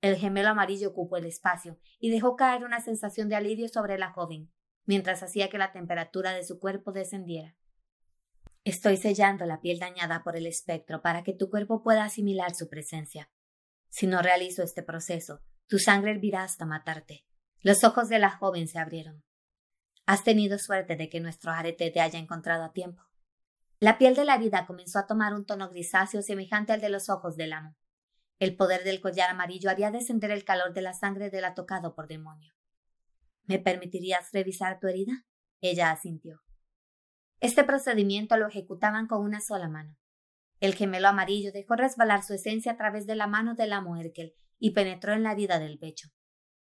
El 0.00 0.14
gemelo 0.14 0.50
amarillo 0.50 0.90
ocupó 0.90 1.16
el 1.16 1.24
espacio 1.24 1.80
y 1.98 2.12
dejó 2.12 2.36
caer 2.36 2.62
una 2.62 2.78
sensación 2.78 3.28
de 3.28 3.34
alivio 3.34 3.68
sobre 3.68 3.98
la 3.98 4.12
joven, 4.12 4.52
mientras 4.84 5.24
hacía 5.24 5.50
que 5.50 5.58
la 5.58 5.72
temperatura 5.72 6.34
de 6.34 6.44
su 6.44 6.60
cuerpo 6.60 6.92
descendiera. 6.92 7.56
Estoy 8.62 8.96
sellando 8.96 9.44
la 9.44 9.60
piel 9.60 9.80
dañada 9.80 10.22
por 10.22 10.36
el 10.36 10.46
espectro 10.46 11.02
para 11.02 11.24
que 11.24 11.32
tu 11.32 11.50
cuerpo 11.50 11.82
pueda 11.82 12.04
asimilar 12.04 12.54
su 12.54 12.68
presencia. 12.68 13.28
Si 13.88 14.06
no 14.06 14.22
realizo 14.22 14.62
este 14.62 14.84
proceso, 14.84 15.40
tu 15.66 15.80
sangre 15.80 16.12
hervirá 16.12 16.44
hasta 16.44 16.64
matarte. 16.64 17.26
Los 17.58 17.82
ojos 17.82 18.08
de 18.08 18.20
la 18.20 18.30
joven 18.30 18.68
se 18.68 18.78
abrieron. 18.78 19.24
Has 20.10 20.24
tenido 20.24 20.58
suerte 20.58 20.96
de 20.96 21.08
que 21.08 21.20
nuestro 21.20 21.52
arete 21.52 21.88
te 21.92 22.00
haya 22.00 22.18
encontrado 22.18 22.64
a 22.64 22.72
tiempo. 22.72 23.04
La 23.78 23.96
piel 23.96 24.16
de 24.16 24.24
la 24.24 24.34
herida 24.34 24.66
comenzó 24.66 24.98
a 24.98 25.06
tomar 25.06 25.34
un 25.34 25.46
tono 25.46 25.70
grisáceo 25.70 26.20
semejante 26.20 26.72
al 26.72 26.80
de 26.80 26.88
los 26.88 27.08
ojos 27.08 27.36
del 27.36 27.52
amo. 27.52 27.76
El 28.40 28.56
poder 28.56 28.82
del 28.82 29.00
collar 29.00 29.30
amarillo 29.30 29.70
haría 29.70 29.92
descender 29.92 30.32
el 30.32 30.44
calor 30.44 30.74
de 30.74 30.82
la 30.82 30.94
sangre 30.94 31.30
del 31.30 31.44
atocado 31.44 31.94
por 31.94 32.08
demonio. 32.08 32.52
¿Me 33.44 33.60
permitirías 33.60 34.32
revisar 34.32 34.80
tu 34.80 34.88
herida? 34.88 35.12
Ella 35.60 35.92
asintió. 35.92 36.42
Este 37.38 37.62
procedimiento 37.62 38.36
lo 38.36 38.48
ejecutaban 38.48 39.06
con 39.06 39.22
una 39.22 39.40
sola 39.40 39.68
mano. 39.68 39.96
El 40.58 40.74
gemelo 40.74 41.06
amarillo 41.06 41.52
dejó 41.52 41.76
resbalar 41.76 42.24
su 42.24 42.34
esencia 42.34 42.72
a 42.72 42.76
través 42.76 43.06
de 43.06 43.14
la 43.14 43.28
mano 43.28 43.54
de 43.54 43.68
la 43.68 43.80
Erkel 44.00 44.34
y 44.58 44.72
penetró 44.72 45.12
en 45.12 45.22
la 45.22 45.30
herida 45.30 45.60
del 45.60 45.78
pecho. 45.78 46.08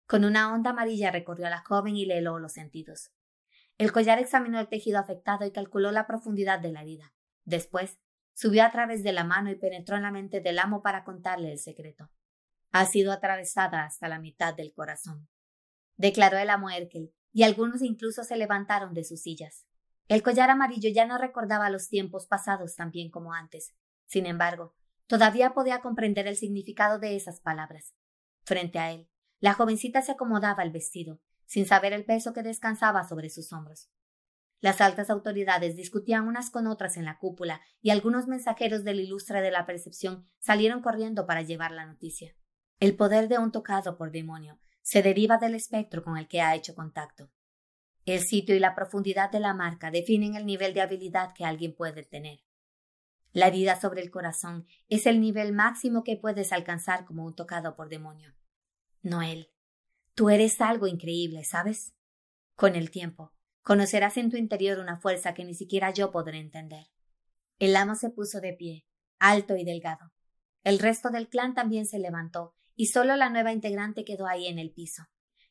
Con 0.06 0.26
una 0.26 0.52
onda 0.52 0.72
amarilla 0.72 1.10
recorrió 1.10 1.46
a 1.46 1.50
la 1.50 1.64
joven 1.64 1.96
y 1.96 2.04
le 2.04 2.18
heló 2.18 2.38
los 2.38 2.52
sentidos. 2.52 3.10
El 3.80 3.92
collar 3.92 4.18
examinó 4.18 4.60
el 4.60 4.68
tejido 4.68 4.98
afectado 4.98 5.46
y 5.46 5.52
calculó 5.52 5.90
la 5.90 6.06
profundidad 6.06 6.60
de 6.60 6.70
la 6.70 6.82
herida. 6.82 7.14
Después, 7.46 7.98
subió 8.34 8.62
a 8.62 8.70
través 8.70 9.02
de 9.02 9.14
la 9.14 9.24
mano 9.24 9.50
y 9.50 9.54
penetró 9.54 9.96
en 9.96 10.02
la 10.02 10.10
mente 10.10 10.42
del 10.42 10.58
amo 10.58 10.82
para 10.82 11.02
contarle 11.02 11.50
el 11.50 11.58
secreto. 11.58 12.10
Ha 12.72 12.84
sido 12.84 13.10
atravesada 13.10 13.84
hasta 13.84 14.06
la 14.06 14.18
mitad 14.18 14.54
del 14.54 14.74
corazón, 14.74 15.30
declaró 15.96 16.36
el 16.36 16.50
amo 16.50 16.68
Erkel, 16.68 17.14
y 17.32 17.44
algunos 17.44 17.80
incluso 17.80 18.22
se 18.22 18.36
levantaron 18.36 18.92
de 18.92 19.02
sus 19.02 19.22
sillas. 19.22 19.64
El 20.08 20.22
collar 20.22 20.50
amarillo 20.50 20.90
ya 20.92 21.06
no 21.06 21.16
recordaba 21.16 21.70
los 21.70 21.88
tiempos 21.88 22.26
pasados 22.26 22.76
tan 22.76 22.90
bien 22.90 23.10
como 23.10 23.32
antes. 23.32 23.72
Sin 24.04 24.26
embargo, 24.26 24.74
todavía 25.06 25.54
podía 25.54 25.80
comprender 25.80 26.26
el 26.26 26.36
significado 26.36 26.98
de 26.98 27.16
esas 27.16 27.40
palabras. 27.40 27.94
Frente 28.42 28.78
a 28.78 28.92
él, 28.92 29.08
la 29.38 29.54
jovencita 29.54 30.02
se 30.02 30.12
acomodaba 30.12 30.64
el 30.64 30.70
vestido, 30.70 31.18
sin 31.50 31.66
saber 31.66 31.92
el 31.92 32.04
peso 32.04 32.32
que 32.32 32.44
descansaba 32.44 33.02
sobre 33.02 33.28
sus 33.28 33.52
hombros. 33.52 33.90
Las 34.60 34.80
altas 34.80 35.10
autoridades 35.10 35.74
discutían 35.74 36.28
unas 36.28 36.48
con 36.48 36.68
otras 36.68 36.96
en 36.96 37.04
la 37.04 37.18
cúpula 37.18 37.60
y 37.82 37.90
algunos 37.90 38.28
mensajeros 38.28 38.84
del 38.84 39.00
ilustre 39.00 39.42
de 39.42 39.50
la 39.50 39.66
percepción 39.66 40.30
salieron 40.38 40.80
corriendo 40.80 41.26
para 41.26 41.42
llevar 41.42 41.72
la 41.72 41.86
noticia. 41.86 42.36
El 42.78 42.94
poder 42.94 43.26
de 43.26 43.38
un 43.38 43.50
tocado 43.50 43.98
por 43.98 44.12
demonio 44.12 44.60
se 44.82 45.02
deriva 45.02 45.38
del 45.38 45.56
espectro 45.56 46.04
con 46.04 46.16
el 46.18 46.28
que 46.28 46.40
ha 46.40 46.54
hecho 46.54 46.76
contacto. 46.76 47.32
El 48.04 48.20
sitio 48.20 48.54
y 48.54 48.60
la 48.60 48.76
profundidad 48.76 49.32
de 49.32 49.40
la 49.40 49.52
marca 49.52 49.90
definen 49.90 50.36
el 50.36 50.46
nivel 50.46 50.72
de 50.72 50.82
habilidad 50.82 51.34
que 51.34 51.44
alguien 51.44 51.74
puede 51.74 52.04
tener. 52.04 52.44
La 53.32 53.48
herida 53.48 53.74
sobre 53.74 54.02
el 54.02 54.12
corazón 54.12 54.68
es 54.88 55.04
el 55.04 55.20
nivel 55.20 55.52
máximo 55.52 56.04
que 56.04 56.16
puedes 56.16 56.52
alcanzar 56.52 57.06
como 57.06 57.24
un 57.24 57.34
tocado 57.34 57.74
por 57.74 57.88
demonio. 57.88 58.36
Noel, 59.02 59.49
tú 60.20 60.28
eres 60.28 60.60
algo 60.60 60.86
increíble, 60.86 61.44
¿sabes? 61.44 61.94
Con 62.54 62.74
el 62.74 62.90
tiempo, 62.90 63.32
conocerás 63.62 64.18
en 64.18 64.30
tu 64.30 64.36
interior 64.36 64.78
una 64.78 64.98
fuerza 64.98 65.32
que 65.32 65.46
ni 65.46 65.54
siquiera 65.54 65.94
yo 65.94 66.10
podré 66.10 66.36
entender. 66.40 66.88
El 67.58 67.74
amo 67.74 67.94
se 67.94 68.10
puso 68.10 68.38
de 68.42 68.52
pie, 68.52 68.86
alto 69.18 69.56
y 69.56 69.64
delgado. 69.64 70.12
El 70.62 70.78
resto 70.78 71.08
del 71.08 71.30
clan 71.30 71.54
también 71.54 71.86
se 71.86 71.98
levantó, 71.98 72.54
y 72.76 72.88
solo 72.88 73.16
la 73.16 73.30
nueva 73.30 73.54
integrante 73.54 74.04
quedó 74.04 74.26
ahí 74.26 74.46
en 74.46 74.58
el 74.58 74.74
piso, 74.74 75.04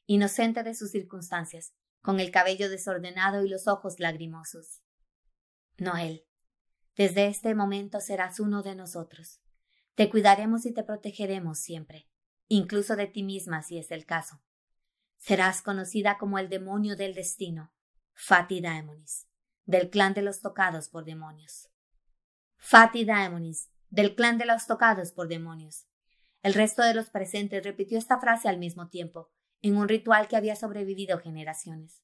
inocente 0.05 0.61
de 0.61 0.75
sus 0.75 0.91
circunstancias, 0.91 1.73
con 2.03 2.19
el 2.19 2.29
cabello 2.29 2.69
desordenado 2.69 3.43
y 3.43 3.49
los 3.49 3.67
ojos 3.67 3.99
lagrimosos. 3.99 4.83
Noel, 5.79 6.27
desde 6.95 7.25
este 7.25 7.55
momento 7.55 8.01
serás 8.01 8.39
uno 8.39 8.61
de 8.61 8.75
nosotros. 8.75 9.41
Te 9.95 10.11
cuidaremos 10.11 10.67
y 10.67 10.75
te 10.75 10.83
protegeremos 10.83 11.57
siempre, 11.57 12.07
incluso 12.47 12.95
de 12.95 13.07
ti 13.07 13.23
misma 13.23 13.63
si 13.63 13.79
es 13.79 13.89
el 13.89 14.05
caso. 14.05 14.43
Serás 15.19 15.61
conocida 15.61 16.17
como 16.17 16.39
el 16.39 16.49
demonio 16.49 16.95
del 16.95 17.13
destino, 17.13 17.73
Fati 18.13 18.61
Daemonis, 18.61 19.27
del 19.65 19.89
clan 19.89 20.13
de 20.13 20.21
los 20.21 20.41
tocados 20.41 20.89
por 20.89 21.05
demonios. 21.05 21.69
Fati 22.57 23.05
Daemonis, 23.05 23.69
del 23.89 24.15
clan 24.15 24.37
de 24.37 24.45
los 24.45 24.65
tocados 24.65 25.11
por 25.11 25.27
demonios. 25.27 25.87
El 26.41 26.53
resto 26.53 26.83
de 26.83 26.93
los 26.93 27.09
presentes 27.09 27.63
repitió 27.63 27.97
esta 27.97 28.19
frase 28.19 28.47
al 28.47 28.57
mismo 28.57 28.87
tiempo, 28.87 29.29
en 29.61 29.75
un 29.75 29.89
ritual 29.89 30.29
que 30.29 30.37
había 30.37 30.55
sobrevivido 30.55 31.19
generaciones. 31.19 32.01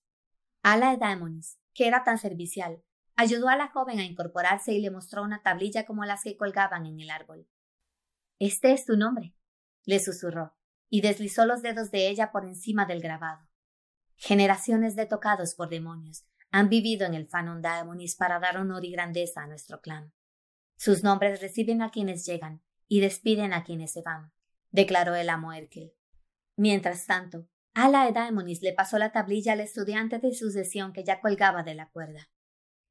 Ala 0.62 0.98
Daemonis, 0.98 1.58
que 1.74 1.88
era 1.88 2.04
tan 2.04 2.18
servicial, 2.18 2.84
ayudó 3.16 3.48
a 3.48 3.56
la 3.56 3.70
joven 3.70 4.00
a 4.00 4.04
incorporarse 4.04 4.74
y 4.74 4.82
le 4.82 4.92
mostró 4.92 5.24
una 5.24 5.42
tablilla 5.42 5.86
como 5.86 6.04
las 6.04 6.24
que 6.24 6.36
colgaban 6.36 6.86
en 6.86 7.00
el 7.00 7.10
árbol. 7.10 7.48
Este 8.40 8.74
es 8.74 8.86
tu 8.86 8.98
nombre, 8.98 9.34
le 9.86 10.00
susurró, 10.00 10.54
y 10.90 11.02
deslizó 11.02 11.46
los 11.46 11.62
dedos 11.62 11.92
de 11.92 12.10
ella 12.10 12.32
por 12.32 12.46
encima 12.46 12.86
del 12.86 13.02
grabado. 13.02 13.48
Generaciones 14.16 14.96
de 14.96 15.06
tocados 15.06 15.56
por 15.56 15.70
demonios 15.70 16.26
han 16.52 16.70
vivido 16.70 17.06
en 17.06 17.14
el 17.14 17.28
Fanon 17.28 17.62
Daemonis 17.62 18.16
para 18.16 18.40
dar 18.40 18.58
honor 18.58 18.86
y 18.86 18.92
grandeza 18.92 19.42
a 19.42 19.48
nuestro 19.48 19.82
clan. 19.82 20.14
Sus 20.78 21.04
nombres 21.04 21.42
reciben 21.42 21.82
a 21.82 21.92
quienes 21.92 22.26
llegan 22.26 22.62
y 22.88 23.02
despiden 23.02 23.54
a 23.54 23.64
quienes 23.64 23.92
se 23.92 24.02
van, 24.02 24.32
declaró 24.72 25.16
el 25.16 25.30
amo 25.30 25.52
Erkel. 25.54 25.94
Mientras 26.56 27.06
tanto, 27.06 27.48
Ala 27.74 28.10
Daemonis 28.10 28.62
le 28.62 28.72
pasó 28.72 28.98
la 28.98 29.12
tablilla 29.12 29.52
al 29.52 29.60
estudiante 29.60 30.20
de 30.20 30.34
sucesión 30.34 30.94
que 30.94 31.04
ya 31.04 31.20
colgaba 31.20 31.64
de 31.64 31.76
la 31.76 31.90
cuerda. 31.90 32.30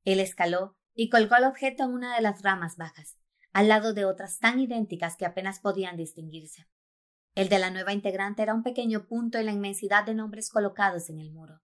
Él 0.05 0.21
escaló 0.21 0.77
y 0.95 1.09
colgó 1.09 1.37
el 1.37 1.45
objeto 1.45 1.85
en 1.85 1.91
una 1.91 2.15
de 2.15 2.21
las 2.21 2.43
ramas 2.43 2.77
bajas, 2.77 3.17
al 3.55 3.69
lado 3.69 3.95
de 3.95 4.05
otras 4.05 4.39
tan 4.41 4.61
idénticas 4.61 5.17
que 5.17 5.25
apenas 5.25 5.61
podían 5.61 5.97
distinguirse. 5.97 6.67
El 7.35 7.49
de 7.49 7.59
la 7.59 7.71
nueva 7.71 7.93
integrante 7.93 8.43
era 8.43 8.55
un 8.55 8.63
pequeño 8.63 9.07
punto 9.07 9.39
en 9.39 9.47
la 9.47 9.53
inmensidad 9.53 10.05
de 10.05 10.15
nombres 10.15 10.51
colocados 10.51 11.11
en 11.11 11.19
el 11.19 11.33
muro. 11.33 11.61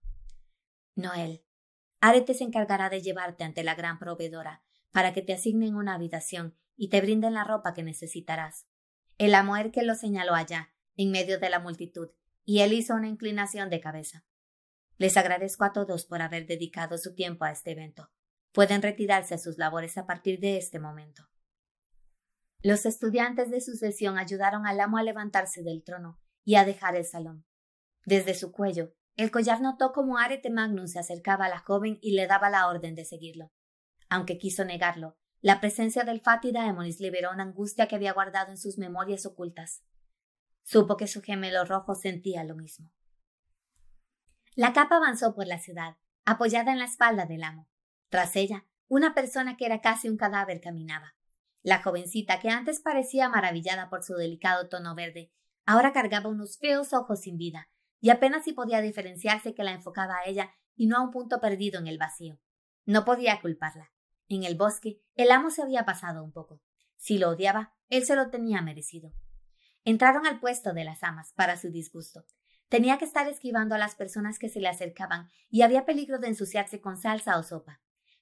Noel, 0.95 1.45
Arete 2.01 2.33
se 2.33 2.43
encargará 2.43 2.89
de 2.89 3.01
llevarte 3.01 3.45
ante 3.45 3.63
la 3.63 3.75
gran 3.75 3.97
proveedora 3.97 4.63
para 4.91 5.13
que 5.13 5.21
te 5.21 5.33
asignen 5.33 5.75
una 5.75 5.93
habitación 5.93 6.57
y 6.75 6.89
te 6.89 6.99
brinden 6.99 7.35
la 7.35 7.45
ropa 7.45 7.73
que 7.73 7.83
necesitarás. 7.83 8.67
El 9.17 9.33
amuer 9.33 9.71
que 9.71 9.83
lo 9.83 9.95
señaló 9.95 10.33
allá, 10.33 10.73
en 10.97 11.11
medio 11.11 11.39
de 11.39 11.49
la 11.49 11.59
multitud, 11.59 12.09
y 12.43 12.59
él 12.59 12.73
hizo 12.73 12.95
una 12.95 13.07
inclinación 13.07 13.69
de 13.69 13.79
cabeza. 13.79 14.25
Les 14.97 15.15
agradezco 15.15 15.63
a 15.63 15.71
todos 15.71 16.05
por 16.05 16.21
haber 16.21 16.47
dedicado 16.47 16.97
su 16.97 17.15
tiempo 17.15 17.45
a 17.45 17.51
este 17.51 17.71
evento. 17.71 18.11
Pueden 18.51 18.81
retirarse 18.81 19.35
a 19.35 19.37
sus 19.37 19.57
labores 19.57 19.97
a 19.97 20.05
partir 20.05 20.39
de 20.39 20.57
este 20.57 20.79
momento. 20.79 21.30
Los 22.63 22.85
estudiantes 22.85 23.49
de 23.49 23.59
sucesión 23.59 24.19
ayudaron 24.19 24.67
al 24.67 24.79
amo 24.79 24.97
a 24.97 25.03
levantarse 25.03 25.63
del 25.63 25.83
trono 25.83 26.19
y 26.43 26.55
a 26.55 26.65
dejar 26.65 26.95
el 26.95 27.05
salón. 27.05 27.45
Desde 28.05 28.35
su 28.35 28.51
cuello, 28.51 28.93
el 29.15 29.31
collar 29.31 29.61
notó 29.61 29.91
cómo 29.93 30.19
Arete 30.19 30.51
Magnum 30.51 30.87
se 30.87 30.99
acercaba 30.99 31.45
a 31.45 31.49
la 31.49 31.59
joven 31.59 31.97
y 32.01 32.13
le 32.13 32.27
daba 32.27 32.49
la 32.49 32.67
orden 32.67 32.93
de 32.93 33.03
seguirlo. 33.03 33.51
Aunque 34.09 34.37
quiso 34.37 34.63
negarlo, 34.63 35.17
la 35.41 35.59
presencia 35.59 36.03
del 36.03 36.21
Fati 36.21 36.51
Daemonis 36.51 36.99
liberó 36.99 37.31
una 37.31 37.43
angustia 37.43 37.87
que 37.87 37.95
había 37.95 38.13
guardado 38.13 38.51
en 38.51 38.57
sus 38.57 38.77
memorias 38.77 39.25
ocultas. 39.25 39.83
Supo 40.63 40.97
que 40.97 41.07
su 41.07 41.21
gemelo 41.23 41.65
rojo 41.65 41.95
sentía 41.95 42.43
lo 42.43 42.55
mismo. 42.55 42.91
La 44.55 44.71
capa 44.73 44.97
avanzó 44.97 45.33
por 45.33 45.47
la 45.47 45.57
ciudad, 45.57 45.97
apoyada 46.25 46.71
en 46.71 46.77
la 46.77 46.85
espalda 46.85 47.25
del 47.25 47.43
amo. 47.43 47.67
Tras 48.09 48.35
ella, 48.35 48.67
una 48.87 49.15
persona 49.15 49.57
que 49.57 49.65
era 49.65 49.81
casi 49.81 50.09
un 50.09 50.17
cadáver 50.17 50.61
caminaba. 50.61 51.15
La 51.63 51.81
jovencita, 51.81 52.39
que 52.39 52.49
antes 52.49 52.79
parecía 52.79 53.29
maravillada 53.29 53.89
por 53.89 54.03
su 54.03 54.15
delicado 54.15 54.67
tono 54.67 54.95
verde, 54.95 55.31
ahora 55.65 55.93
cargaba 55.93 56.29
unos 56.29 56.57
feos 56.57 56.93
ojos 56.93 57.21
sin 57.21 57.37
vida, 57.37 57.69
y 57.99 58.09
apenas 58.09 58.43
si 58.43 58.53
podía 58.53 58.81
diferenciarse 58.81 59.53
que 59.53 59.63
la 59.63 59.73
enfocaba 59.73 60.17
a 60.17 60.25
ella 60.25 60.51
y 60.75 60.87
no 60.87 60.97
a 60.97 61.01
un 61.01 61.11
punto 61.11 61.39
perdido 61.39 61.79
en 61.79 61.87
el 61.87 61.99
vacío. 61.99 62.39
No 62.85 63.05
podía 63.05 63.39
culparla. 63.41 63.91
En 64.27 64.43
el 64.43 64.55
bosque, 64.55 65.01
el 65.15 65.29
amo 65.29 65.51
se 65.51 65.61
había 65.61 65.85
pasado 65.85 66.23
un 66.23 66.31
poco. 66.31 66.61
Si 66.97 67.17
lo 67.17 67.29
odiaba, 67.29 67.75
él 67.89 68.05
se 68.05 68.15
lo 68.15 68.29
tenía 68.29 68.61
merecido. 68.61 69.11
Entraron 69.83 70.25
al 70.25 70.39
puesto 70.39 70.73
de 70.73 70.83
las 70.83 71.03
amas, 71.03 71.33
para 71.33 71.57
su 71.57 71.69
disgusto. 71.69 72.25
Tenía 72.69 72.97
que 72.97 73.05
estar 73.05 73.27
esquivando 73.27 73.75
a 73.75 73.77
las 73.77 73.95
personas 73.95 74.39
que 74.39 74.47
se 74.47 74.61
le 74.61 74.69
acercaban 74.69 75.29
y 75.49 75.63
había 75.63 75.85
peligro 75.85 76.19
de 76.19 76.29
ensuciarse 76.29 76.79
con 76.79 76.97
salsa 76.97 77.37
o 77.37 77.43
sopa. 77.43 77.80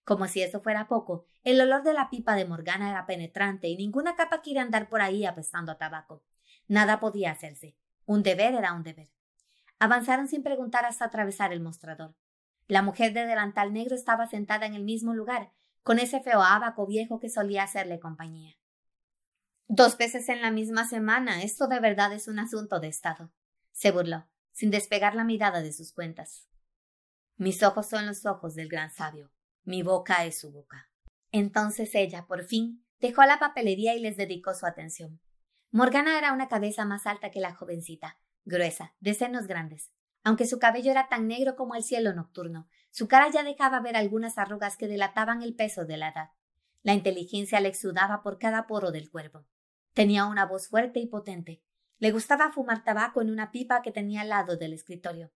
Como 0.09 0.27
si 0.27 0.41
eso 0.41 0.59
fuera 0.59 0.87
poco, 0.87 1.27
el 1.43 1.61
olor 1.61 1.83
de 1.83 1.93
la 1.93 2.09
pipa 2.09 2.33
de 2.33 2.43
Morgana 2.43 2.89
era 2.89 3.05
penetrante 3.05 3.67
y 3.67 3.77
ninguna 3.77 4.15
capa 4.15 4.41
quiere 4.41 4.59
andar 4.59 4.89
por 4.89 5.01
ahí 5.01 5.23
apestando 5.23 5.71
a 5.71 5.77
tabaco. 5.77 6.23
Nada 6.67 6.99
podía 6.99 7.29
hacerse. 7.29 7.77
Un 8.07 8.23
deber 8.23 8.55
era 8.55 8.73
un 8.73 8.81
deber. 8.81 9.11
Avanzaron 9.77 10.27
sin 10.27 10.41
preguntar 10.41 10.83
hasta 10.83 11.05
atravesar 11.05 11.53
el 11.53 11.61
mostrador. 11.61 12.15
La 12.67 12.81
mujer 12.81 13.13
de 13.13 13.27
delantal 13.27 13.71
negro 13.71 13.93
estaba 13.93 14.25
sentada 14.25 14.65
en 14.65 14.73
el 14.73 14.83
mismo 14.83 15.13
lugar, 15.13 15.51
con 15.83 15.99
ese 15.99 16.21
feo 16.21 16.41
abaco 16.41 16.87
viejo 16.87 17.19
que 17.19 17.29
solía 17.29 17.61
hacerle 17.61 17.99
compañía. 17.99 18.57
Dos 19.67 19.95
veces 19.95 20.27
en 20.29 20.41
la 20.41 20.49
misma 20.49 20.87
semana. 20.87 21.43
Esto 21.43 21.67
de 21.67 21.79
verdad 21.79 22.13
es 22.13 22.27
un 22.27 22.39
asunto 22.39 22.79
de 22.79 22.87
Estado. 22.87 23.31
Se 23.73 23.91
burló, 23.91 24.27
sin 24.53 24.71
despegar 24.71 25.13
la 25.13 25.23
mirada 25.23 25.61
de 25.61 25.71
sus 25.71 25.93
cuentas. 25.93 26.47
Mis 27.37 27.61
ojos 27.61 27.87
son 27.87 28.07
los 28.07 28.25
ojos 28.25 28.55
del 28.55 28.69
gran 28.69 28.89
sabio. 28.89 29.29
Mi 29.69 29.83
boca 29.83 30.25
es 30.25 30.39
su 30.39 30.51
boca. 30.51 30.89
Entonces 31.31 31.93
ella, 31.93 32.25
por 32.25 32.43
fin, 32.43 32.83
dejó 32.99 33.23
la 33.25 33.37
papelería 33.37 33.93
y 33.93 33.99
les 33.99 34.17
dedicó 34.17 34.55
su 34.55 34.65
atención. 34.65 35.21
Morgana 35.69 36.17
era 36.17 36.33
una 36.33 36.47
cabeza 36.47 36.85
más 36.85 37.05
alta 37.05 37.29
que 37.29 37.39
la 37.39 37.53
jovencita, 37.53 38.17
gruesa, 38.45 38.95
de 38.99 39.13
senos 39.13 39.45
grandes. 39.45 39.91
Aunque 40.23 40.47
su 40.47 40.57
cabello 40.57 40.89
era 40.89 41.07
tan 41.07 41.27
negro 41.27 41.55
como 41.55 41.75
el 41.75 41.83
cielo 41.83 42.15
nocturno, 42.15 42.67
su 42.89 43.07
cara 43.07 43.29
ya 43.29 43.43
dejaba 43.43 43.79
ver 43.79 43.95
algunas 43.95 44.39
arrugas 44.39 44.75
que 44.75 44.87
delataban 44.87 45.43
el 45.43 45.53
peso 45.53 45.85
de 45.85 45.97
la 45.97 46.09
edad. 46.09 46.29
La 46.81 46.95
inteligencia 46.95 47.59
le 47.59 47.69
exudaba 47.69 48.23
por 48.23 48.39
cada 48.39 48.65
poro 48.65 48.91
del 48.91 49.11
cuerpo. 49.11 49.45
Tenía 49.93 50.25
una 50.25 50.47
voz 50.47 50.67
fuerte 50.67 50.99
y 50.99 51.05
potente. 51.05 51.61
Le 51.99 52.11
gustaba 52.11 52.51
fumar 52.51 52.83
tabaco 52.83 53.21
en 53.21 53.29
una 53.29 53.51
pipa 53.51 53.83
que 53.83 53.91
tenía 53.91 54.21
al 54.21 54.29
lado 54.29 54.57
del 54.57 54.73
escritorio. 54.73 55.31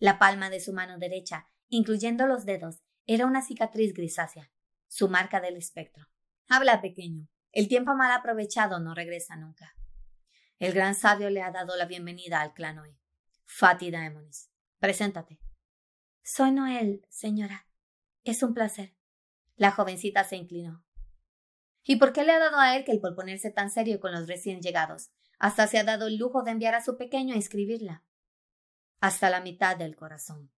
La 0.00 0.18
palma 0.18 0.50
de 0.50 0.58
su 0.58 0.72
mano 0.72 0.98
derecha, 0.98 1.50
incluyendo 1.68 2.26
los 2.26 2.46
dedos, 2.46 2.82
era 3.06 3.26
una 3.26 3.40
cicatriz 3.40 3.94
grisácea, 3.94 4.50
su 4.88 5.08
marca 5.08 5.40
del 5.40 5.56
espectro. 5.56 6.08
Habla, 6.48 6.80
pequeño. 6.80 7.28
El 7.52 7.68
tiempo 7.68 7.94
mal 7.94 8.10
aprovechado 8.10 8.80
no 8.80 8.94
regresa 8.94 9.36
nunca. 9.36 9.76
El 10.58 10.72
gran 10.72 10.94
sabio 10.94 11.30
le 11.30 11.40
ha 11.40 11.52
dado 11.52 11.76
la 11.76 11.86
bienvenida 11.86 12.40
al 12.40 12.52
clan 12.52 12.80
hoy. 12.80 12.98
Fati 13.44 13.92
Daemonis, 13.92 14.50
preséntate. 14.78 15.38
Soy 16.22 16.50
Noel, 16.50 17.06
señora. 17.08 17.68
Es 18.24 18.42
un 18.42 18.54
placer. 18.54 18.96
La 19.54 19.70
jovencita 19.70 20.24
se 20.24 20.36
inclinó. 20.36 20.84
¿Y 21.84 21.96
por 21.96 22.12
qué 22.12 22.24
le 22.24 22.32
ha 22.32 22.40
dado 22.40 22.58
a 22.58 22.76
él 22.76 22.84
que 22.84 22.90
el 22.90 23.00
por 23.00 23.14
ponerse 23.14 23.52
tan 23.52 23.70
serio 23.70 24.00
con 24.00 24.10
los 24.10 24.26
recién 24.26 24.60
llegados? 24.60 25.10
Hasta 25.38 25.68
se 25.68 25.78
ha 25.78 25.84
dado 25.84 26.08
el 26.08 26.16
lujo 26.16 26.42
de 26.42 26.50
enviar 26.50 26.74
a 26.74 26.82
su 26.82 26.96
pequeño 26.96 27.34
a 27.34 27.36
inscribirla. 27.36 28.04
Hasta 29.00 29.30
la 29.30 29.40
mitad 29.40 29.76
del 29.76 29.94
corazón. 29.94 30.50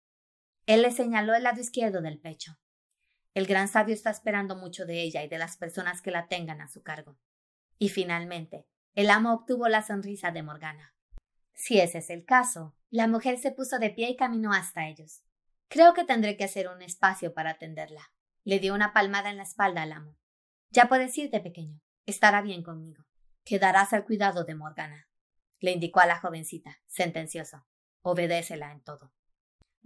Él 0.68 0.82
le 0.82 0.91
señaló 0.91 1.34
el 1.34 1.43
lado 1.43 1.61
izquierdo 1.61 2.01
del 2.01 2.20
pecho. 2.20 2.59
El 3.34 3.47
gran 3.47 3.70
sabio 3.70 3.95
está 3.95 4.09
esperando 4.09 4.57
mucho 4.57 4.86
de 4.86 5.01
ella 5.01 5.24
y 5.24 5.30
de 5.30 5.38
las 5.38 5.55
personas 5.55 6.01
que 6.01 6.11
la 6.11 6.28
tengan 6.28 6.59
a 6.59 6.68
su 6.68 6.84
cargo. 6.84 7.18
Y 7.80 7.88
finalmente, 7.88 8.68
el 8.93 9.09
amo 9.09 9.34
obtuvo 9.34 9.70
la 9.70 9.82
sonrisa 9.82 10.32
de 10.32 10.43
Morgana. 10.43 10.93
Si 11.53 11.80
ese 11.80 11.99
es 11.99 12.09
el 12.09 12.26
caso, 12.26 12.76
la 12.89 13.07
mujer 13.07 13.38
se 13.38 13.51
puso 13.51 13.80
de 13.80 13.91
pie 13.91 14.09
y 14.09 14.18
caminó 14.18 14.51
hasta 14.51 14.89
ellos. 14.89 15.24
Creo 15.70 15.93
que 15.93 16.03
tendré 16.03 16.36
que 16.36 16.43
hacer 16.43 16.68
un 16.68 16.82
espacio 16.82 17.34
para 17.34 17.51
atenderla. 17.51 18.11
Le 18.43 18.59
dio 18.59 18.74
una 18.74 18.91
palmada 18.91 19.30
en 19.30 19.38
la 19.38 19.43
espalda 19.43 19.84
al 19.84 19.93
amo. 19.93 20.18
Ya 20.72 20.89
puedes 20.89 21.18
irte, 21.18 21.39
pequeño. 21.39 21.80
Estará 22.05 22.41
bien 22.41 22.61
conmigo. 22.61 23.05
Quedarás 23.45 23.93
al 23.93 24.03
cuidado 24.03 24.43
de 24.43 24.55
Morgana. 24.55 25.07
Le 25.59 25.72
indicó 25.72 26.01
a 26.01 26.07
la 26.07 26.20
jovencita, 26.20 26.82
sentencioso. 26.88 27.65
Obedécela 28.01 28.74
en 28.74 28.82
todo. 28.84 29.13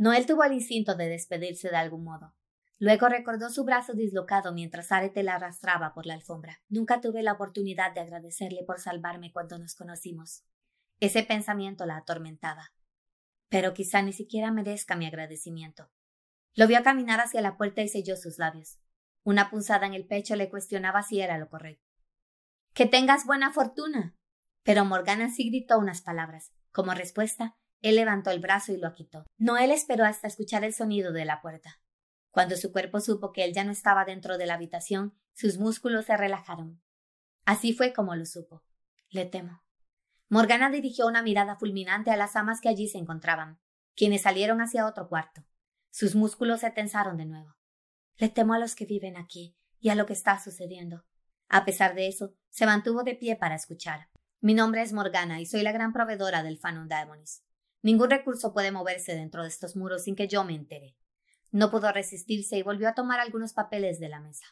Noel 0.02 0.26
tuvo 0.26 0.44
el 0.44 0.54
instinto 0.54 0.96
de 0.96 1.08
despedirse 1.08 1.70
de 1.70 1.78
algún 1.78 2.04
modo. 2.04 2.34
Luego 2.80 3.08
recordó 3.08 3.52
su 3.52 3.64
brazo 3.64 3.94
dislocado 3.94 4.52
mientras 4.52 4.92
Arete 4.92 5.22
la 5.22 5.36
arrastraba 5.36 5.94
por 5.94 6.08
la 6.08 6.16
alfombra. 6.16 6.60
Nunca 6.70 7.02
tuve 7.02 7.22
la 7.22 7.34
oportunidad 7.34 7.94
de 7.94 8.02
agradecerle 8.02 8.64
por 8.66 8.80
salvarme 8.80 9.32
cuando 9.32 9.60
nos 9.60 9.76
conocimos. 9.76 10.44
Ese 11.00 11.22
pensamiento 11.22 11.86
la 11.86 11.98
atormentaba. 11.98 12.74
Pero 13.48 13.76
quizá 13.76 14.02
ni 14.02 14.12
siquiera 14.12 14.50
merezca 14.50 14.96
mi 14.96 15.06
agradecimiento. 15.06 15.92
Lo 16.56 16.66
vio 16.66 16.82
caminar 16.82 17.20
hacia 17.20 17.42
la 17.42 17.56
puerta 17.56 17.84
y 17.84 17.88
selló 17.88 18.18
sus 18.18 18.40
labios. 18.40 18.80
Una 19.22 19.52
punzada 19.52 19.86
en 19.86 19.94
el 19.94 20.08
pecho 20.08 20.36
le 20.36 20.50
cuestionaba 20.50 21.04
si 21.04 21.22
era 21.22 21.38
lo 21.38 21.48
correcto. 21.48 21.86
Que 22.74 22.88
tengas 22.88 23.28
buena 23.28 23.54
fortuna. 23.54 24.18
Pero 24.64 24.84
Morgana 24.84 25.30
sí 25.30 25.52
gritó 25.52 25.78
unas 25.78 26.02
palabras. 26.02 26.52
Como 26.72 26.96
respuesta, 26.96 27.56
él 27.82 27.96
levantó 27.96 28.32
el 28.32 28.40
brazo 28.40 28.72
y 28.72 28.78
lo 28.78 28.94
quitó. 28.94 29.26
Noel 29.38 29.72
esperó 29.72 30.06
hasta 30.06 30.28
escuchar 30.28 30.64
el 30.64 30.74
sonido 30.74 31.12
de 31.12 31.26
la 31.26 31.42
puerta. 31.42 31.82
Cuando 32.30 32.56
su 32.56 32.72
cuerpo 32.72 33.00
supo 33.00 33.34
que 33.34 33.44
él 33.44 33.54
ya 33.54 33.64
no 33.64 33.72
estaba 33.72 34.06
dentro 34.06 34.38
de 34.38 34.46
la 34.46 34.54
habitación, 34.54 35.18
sus 35.34 35.58
músculos 35.58 36.06
se 36.06 36.16
relajaron. 36.16 36.82
Así 37.46 37.74
fue 37.74 37.94
como 37.94 38.16
lo 38.16 38.26
supo. 38.26 38.64
Le 39.10 39.26
temo. 39.26 39.64
Morgana 40.30 40.70
dirigió 40.70 41.08
una 41.08 41.24
mirada 41.24 41.58
fulminante 41.58 42.12
a 42.12 42.18
las 42.18 42.36
amas 42.36 42.62
que 42.62 42.70
allí 42.70 42.88
se 42.88 42.98
encontraban, 42.98 43.60
quienes 43.96 44.22
salieron 44.22 44.62
hacia 44.62 44.86
otro 44.86 45.10
cuarto. 45.10 45.44
Sus 45.90 46.16
músculos 46.16 46.62
se 46.62 46.72
tensaron 46.72 47.18
de 47.18 47.26
nuevo. 47.26 47.58
Le 48.16 48.30
temo 48.30 48.54
a 48.54 48.60
los 48.60 48.76
que 48.76 48.86
viven 48.86 49.18
aquí 49.18 49.58
y 49.80 49.90
a 49.90 49.96
lo 49.96 50.06
que 50.06 50.14
está 50.14 50.40
sucediendo. 50.40 51.04
A 51.50 51.66
pesar 51.66 51.96
de 51.96 52.08
eso, 52.08 52.34
se 52.50 52.66
mantuvo 52.66 53.04
de 53.04 53.16
pie 53.16 53.36
para 53.36 53.56
escuchar. 53.56 54.08
Mi 54.40 54.54
nombre 54.54 54.84
es 54.84 54.94
Morgana 54.94 55.42
y 55.42 55.46
soy 55.46 55.64
la 55.64 55.74
gran 55.74 55.92
proveedora 55.92 56.44
del 56.44 56.60
Fanum 56.60 56.88
Daemonis. 56.88 57.44
Ningún 57.82 58.10
recurso 58.10 58.54
puede 58.54 58.72
moverse 58.72 59.16
dentro 59.16 59.44
de 59.44 59.50
estos 59.50 59.76
muros 59.76 60.04
sin 60.04 60.16
que 60.16 60.28
yo 60.28 60.44
me 60.44 60.54
entere. 60.54 60.96
No 61.52 61.72
pudo 61.72 61.92
resistirse 61.92 62.58
y 62.58 62.64
volvió 62.64 62.90
a 62.90 62.94
tomar 62.94 63.20
algunos 63.20 63.54
papeles 63.54 64.00
de 64.00 64.10
la 64.10 64.20
mesa. 64.20 64.46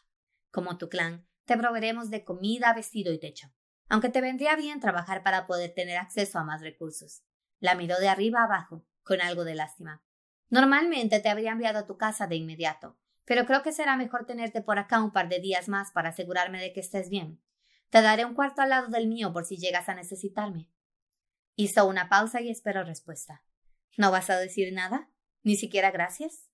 Como 0.50 0.78
tu 0.78 0.88
clan, 0.88 1.26
te 1.44 1.56
proveeremos 1.56 2.10
de 2.10 2.24
comida, 2.24 2.72
vestido 2.74 3.12
y 3.12 3.18
techo 3.18 3.52
aunque 3.90 4.08
te 4.08 4.22
vendría 4.22 4.56
bien 4.56 4.80
trabajar 4.80 5.22
para 5.22 5.46
poder 5.46 5.74
tener 5.74 5.98
acceso 5.98 6.38
a 6.38 6.44
más 6.44 6.62
recursos. 6.62 7.24
La 7.58 7.74
miró 7.74 7.98
de 7.98 8.08
arriba 8.08 8.44
abajo, 8.44 8.86
con 9.02 9.20
algo 9.20 9.44
de 9.44 9.56
lástima. 9.56 10.02
Normalmente 10.48 11.18
te 11.18 11.28
habría 11.28 11.50
enviado 11.50 11.80
a 11.80 11.86
tu 11.86 11.98
casa 11.98 12.28
de 12.28 12.36
inmediato, 12.36 12.96
pero 13.24 13.44
creo 13.46 13.62
que 13.62 13.72
será 13.72 13.96
mejor 13.96 14.26
tenerte 14.26 14.62
por 14.62 14.78
acá 14.78 15.02
un 15.02 15.12
par 15.12 15.28
de 15.28 15.40
días 15.40 15.68
más 15.68 15.90
para 15.90 16.10
asegurarme 16.10 16.60
de 16.60 16.72
que 16.72 16.80
estés 16.80 17.10
bien. 17.10 17.42
Te 17.90 18.00
daré 18.00 18.24
un 18.24 18.34
cuarto 18.34 18.62
al 18.62 18.70
lado 18.70 18.88
del 18.88 19.08
mío 19.08 19.32
por 19.32 19.44
si 19.44 19.56
llegas 19.56 19.88
a 19.88 19.94
necesitarme. 19.94 20.70
Hizo 21.60 21.86
una 21.86 22.08
pausa 22.08 22.40
y 22.40 22.48
esperó 22.48 22.84
respuesta. 22.84 23.44
¿No 23.98 24.10
vas 24.10 24.30
a 24.30 24.38
decir 24.38 24.72
nada? 24.72 25.10
¿Ni 25.42 25.56
siquiera 25.56 25.90
gracias? 25.90 26.48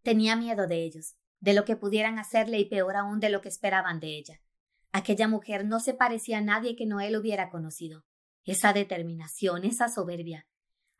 Tenía 0.00 0.34
miedo 0.34 0.66
de 0.66 0.82
ellos, 0.82 1.18
de 1.40 1.52
lo 1.52 1.66
que 1.66 1.76
pudieran 1.76 2.18
hacerle 2.18 2.58
y 2.58 2.64
peor 2.64 2.96
aún 2.96 3.20
de 3.20 3.28
lo 3.28 3.42
que 3.42 3.50
esperaban 3.50 4.00
de 4.00 4.16
ella. 4.16 4.40
Aquella 4.92 5.28
mujer 5.28 5.66
no 5.66 5.78
se 5.78 5.92
parecía 5.92 6.38
a 6.38 6.40
nadie 6.40 6.74
que 6.74 6.86
Noel 6.86 7.16
hubiera 7.18 7.50
conocido. 7.50 8.06
Esa 8.44 8.72
determinación, 8.72 9.66
esa 9.66 9.90
soberbia. 9.90 10.48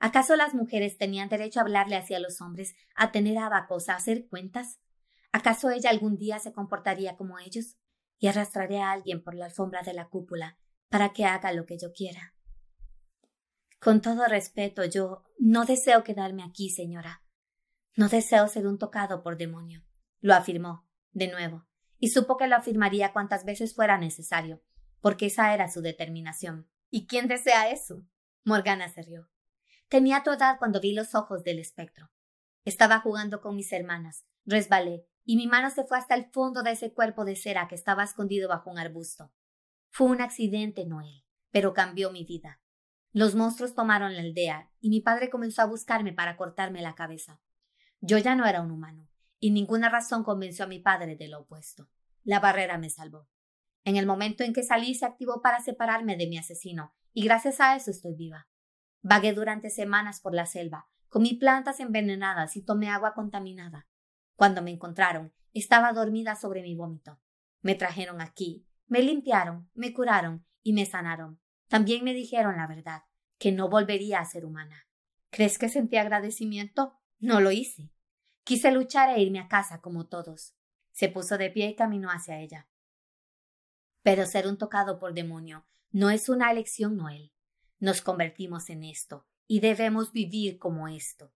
¿Acaso 0.00 0.36
las 0.36 0.52
mujeres 0.52 0.98
tenían 0.98 1.30
derecho 1.30 1.60
a 1.60 1.62
hablarle 1.62 1.96
hacia 1.96 2.20
los 2.20 2.42
hombres, 2.42 2.74
a 2.94 3.10
tener 3.10 3.38
abacos, 3.38 3.88
a 3.88 3.94
hacer 3.94 4.28
cuentas? 4.28 4.80
¿Acaso 5.32 5.70
ella 5.70 5.88
algún 5.88 6.18
día 6.18 6.40
se 6.40 6.52
comportaría 6.52 7.16
como 7.16 7.38
ellos? 7.38 7.78
Y 8.18 8.26
arrastraré 8.26 8.82
a 8.82 8.92
alguien 8.92 9.24
por 9.24 9.34
la 9.34 9.46
alfombra 9.46 9.80
de 9.80 9.94
la 9.94 10.10
cúpula 10.10 10.58
para 10.90 11.14
que 11.14 11.24
haga 11.24 11.54
lo 11.54 11.64
que 11.64 11.78
yo 11.78 11.94
quiera. 11.94 12.35
Con 13.80 14.00
todo 14.00 14.26
respeto, 14.26 14.84
yo 14.84 15.22
no 15.38 15.64
deseo 15.64 16.02
quedarme 16.02 16.42
aquí, 16.42 16.70
señora. 16.70 17.22
No 17.94 18.08
deseo 18.08 18.48
ser 18.48 18.66
un 18.66 18.78
tocado 18.78 19.22
por 19.22 19.36
demonio, 19.36 19.84
lo 20.20 20.34
afirmó, 20.34 20.86
de 21.12 21.28
nuevo, 21.28 21.66
y 21.98 22.08
supo 22.08 22.36
que 22.36 22.46
lo 22.46 22.56
afirmaría 22.56 23.12
cuantas 23.12 23.44
veces 23.44 23.74
fuera 23.74 23.98
necesario, 23.98 24.62
porque 25.00 25.26
esa 25.26 25.54
era 25.54 25.70
su 25.70 25.80
determinación. 25.80 26.68
¿Y 26.90 27.06
quién 27.06 27.28
desea 27.28 27.70
eso? 27.70 28.04
Morgana 28.44 28.88
se 28.88 29.02
rió. 29.02 29.28
Tenía 29.88 30.22
tu 30.22 30.30
edad 30.30 30.58
cuando 30.58 30.80
vi 30.80 30.92
los 30.92 31.14
ojos 31.14 31.44
del 31.44 31.58
espectro. 31.58 32.10
Estaba 32.64 33.00
jugando 33.00 33.40
con 33.40 33.54
mis 33.54 33.72
hermanas, 33.72 34.26
resbalé, 34.44 35.06
y 35.24 35.36
mi 35.36 35.46
mano 35.46 35.70
se 35.70 35.84
fue 35.84 35.98
hasta 35.98 36.14
el 36.14 36.30
fondo 36.30 36.62
de 36.62 36.72
ese 36.72 36.92
cuerpo 36.92 37.24
de 37.24 37.36
cera 37.36 37.68
que 37.68 37.74
estaba 37.74 38.04
escondido 38.04 38.48
bajo 38.48 38.70
un 38.70 38.78
arbusto. 38.78 39.32
Fue 39.90 40.08
un 40.08 40.20
accidente, 40.20 40.84
Noel, 40.84 41.24
pero 41.50 41.72
cambió 41.72 42.10
mi 42.10 42.24
vida. 42.24 42.60
Los 43.16 43.34
monstruos 43.34 43.74
tomaron 43.74 44.14
la 44.14 44.20
aldea, 44.20 44.70
y 44.78 44.90
mi 44.90 45.00
padre 45.00 45.30
comenzó 45.30 45.62
a 45.62 45.64
buscarme 45.64 46.12
para 46.12 46.36
cortarme 46.36 46.82
la 46.82 46.94
cabeza. 46.94 47.40
Yo 48.02 48.18
ya 48.18 48.34
no 48.34 48.44
era 48.44 48.60
un 48.60 48.70
humano, 48.70 49.08
y 49.40 49.52
ninguna 49.52 49.88
razón 49.88 50.22
convenció 50.22 50.66
a 50.66 50.68
mi 50.68 50.80
padre 50.80 51.16
de 51.16 51.26
lo 51.26 51.40
opuesto. 51.40 51.88
La 52.24 52.40
barrera 52.40 52.76
me 52.76 52.90
salvó. 52.90 53.26
En 53.84 53.96
el 53.96 54.04
momento 54.04 54.44
en 54.44 54.52
que 54.52 54.62
salí 54.62 54.94
se 54.94 55.06
activó 55.06 55.40
para 55.40 55.60
separarme 55.60 56.18
de 56.18 56.26
mi 56.26 56.36
asesino, 56.36 56.94
y 57.14 57.24
gracias 57.24 57.58
a 57.58 57.74
eso 57.74 57.90
estoy 57.90 58.14
viva. 58.14 58.48
Vagué 59.00 59.32
durante 59.32 59.70
semanas 59.70 60.20
por 60.20 60.34
la 60.34 60.44
selva, 60.44 60.86
comí 61.08 61.32
plantas 61.32 61.80
envenenadas 61.80 62.54
y 62.54 62.66
tomé 62.66 62.90
agua 62.90 63.14
contaminada. 63.14 63.86
Cuando 64.34 64.60
me 64.60 64.72
encontraron, 64.72 65.32
estaba 65.54 65.94
dormida 65.94 66.36
sobre 66.36 66.60
mi 66.60 66.74
vómito. 66.74 67.18
Me 67.62 67.76
trajeron 67.76 68.20
aquí, 68.20 68.66
me 68.88 69.00
limpiaron, 69.00 69.70
me 69.72 69.94
curaron 69.94 70.44
y 70.62 70.74
me 70.74 70.84
sanaron. 70.84 71.40
También 71.68 72.04
me 72.04 72.14
dijeron 72.14 72.56
la 72.56 72.66
verdad, 72.66 73.02
que 73.38 73.52
no 73.52 73.68
volvería 73.68 74.20
a 74.20 74.24
ser 74.24 74.44
humana. 74.44 74.86
¿Crees 75.30 75.58
que 75.58 75.68
sentí 75.68 75.96
agradecimiento? 75.96 76.98
No 77.18 77.40
lo 77.40 77.50
hice. 77.50 77.90
Quise 78.44 78.70
luchar 78.70 79.10
e 79.10 79.20
irme 79.20 79.40
a 79.40 79.48
casa 79.48 79.80
como 79.80 80.06
todos. 80.06 80.54
Se 80.92 81.08
puso 81.08 81.36
de 81.36 81.50
pie 81.50 81.68
y 81.68 81.76
caminó 81.76 82.10
hacia 82.10 82.40
ella. 82.40 82.68
Pero 84.02 84.24
ser 84.24 84.46
un 84.46 84.56
tocado 84.56 84.98
por 84.98 85.14
demonio 85.14 85.66
no 85.90 86.10
es 86.10 86.28
una 86.28 86.50
elección, 86.50 86.96
Noel. 86.96 87.32
Nos 87.78 88.00
convertimos 88.00 88.70
en 88.70 88.84
esto 88.84 89.26
y 89.46 89.60
debemos 89.60 90.12
vivir 90.12 90.58
como 90.58 90.88
esto. 90.88 91.32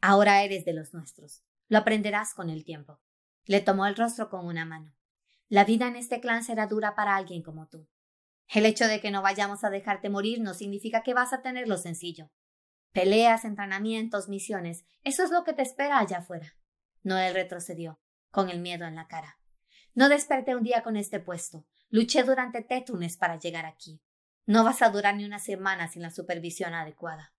Ahora 0.00 0.42
eres 0.42 0.64
de 0.64 0.74
los 0.74 0.92
nuestros. 0.92 1.42
Lo 1.68 1.78
aprenderás 1.78 2.34
con 2.34 2.50
el 2.50 2.64
tiempo. 2.64 3.00
Le 3.46 3.60
tomó 3.60 3.86
el 3.86 3.96
rostro 3.96 4.28
con 4.28 4.46
una 4.46 4.64
mano. 4.64 4.94
La 5.48 5.64
vida 5.64 5.88
en 5.88 5.96
este 5.96 6.20
clan 6.20 6.44
será 6.44 6.66
dura 6.66 6.94
para 6.94 7.16
alguien 7.16 7.42
como 7.42 7.68
tú. 7.68 7.88
El 8.48 8.66
hecho 8.66 8.86
de 8.86 9.00
que 9.00 9.10
no 9.10 9.22
vayamos 9.22 9.64
a 9.64 9.70
dejarte 9.70 10.10
morir 10.10 10.40
no 10.40 10.54
significa 10.54 11.02
que 11.02 11.14
vas 11.14 11.32
a 11.32 11.42
tenerlo 11.42 11.76
sencillo. 11.76 12.30
Peleas, 12.92 13.44
entrenamientos, 13.44 14.28
misiones, 14.28 14.84
eso 15.02 15.24
es 15.24 15.30
lo 15.30 15.44
que 15.44 15.52
te 15.52 15.62
espera 15.62 15.98
allá 15.98 16.18
afuera. 16.18 16.56
Noel 17.02 17.34
retrocedió, 17.34 18.00
con 18.30 18.50
el 18.50 18.60
miedo 18.60 18.84
en 18.86 18.94
la 18.94 19.08
cara. 19.08 19.38
No 19.94 20.08
desperté 20.08 20.54
un 20.54 20.62
día 20.62 20.82
con 20.82 20.96
este 20.96 21.20
puesto. 21.20 21.66
Luché 21.88 22.24
durante 22.24 22.62
tétunes 22.62 23.16
para 23.16 23.38
llegar 23.38 23.66
aquí. 23.66 24.00
No 24.46 24.64
vas 24.64 24.82
a 24.82 24.90
durar 24.90 25.16
ni 25.16 25.24
una 25.24 25.38
semana 25.38 25.88
sin 25.88 26.02
la 26.02 26.10
supervisión 26.10 26.74
adecuada. 26.74 27.32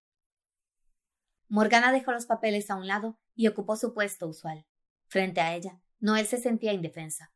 Morgana 1.47 1.91
dejó 1.91 2.11
los 2.11 2.25
papeles 2.25 2.69
a 2.69 2.75
un 2.75 2.87
lado 2.87 3.19
y 3.35 3.47
ocupó 3.47 3.75
su 3.75 3.93
puesto 3.93 4.27
usual. 4.27 4.65
Frente 5.07 5.41
a 5.41 5.53
ella, 5.53 5.81
Noel 5.99 6.25
se 6.25 6.37
sentía 6.37 6.73
indefensa. 6.73 7.34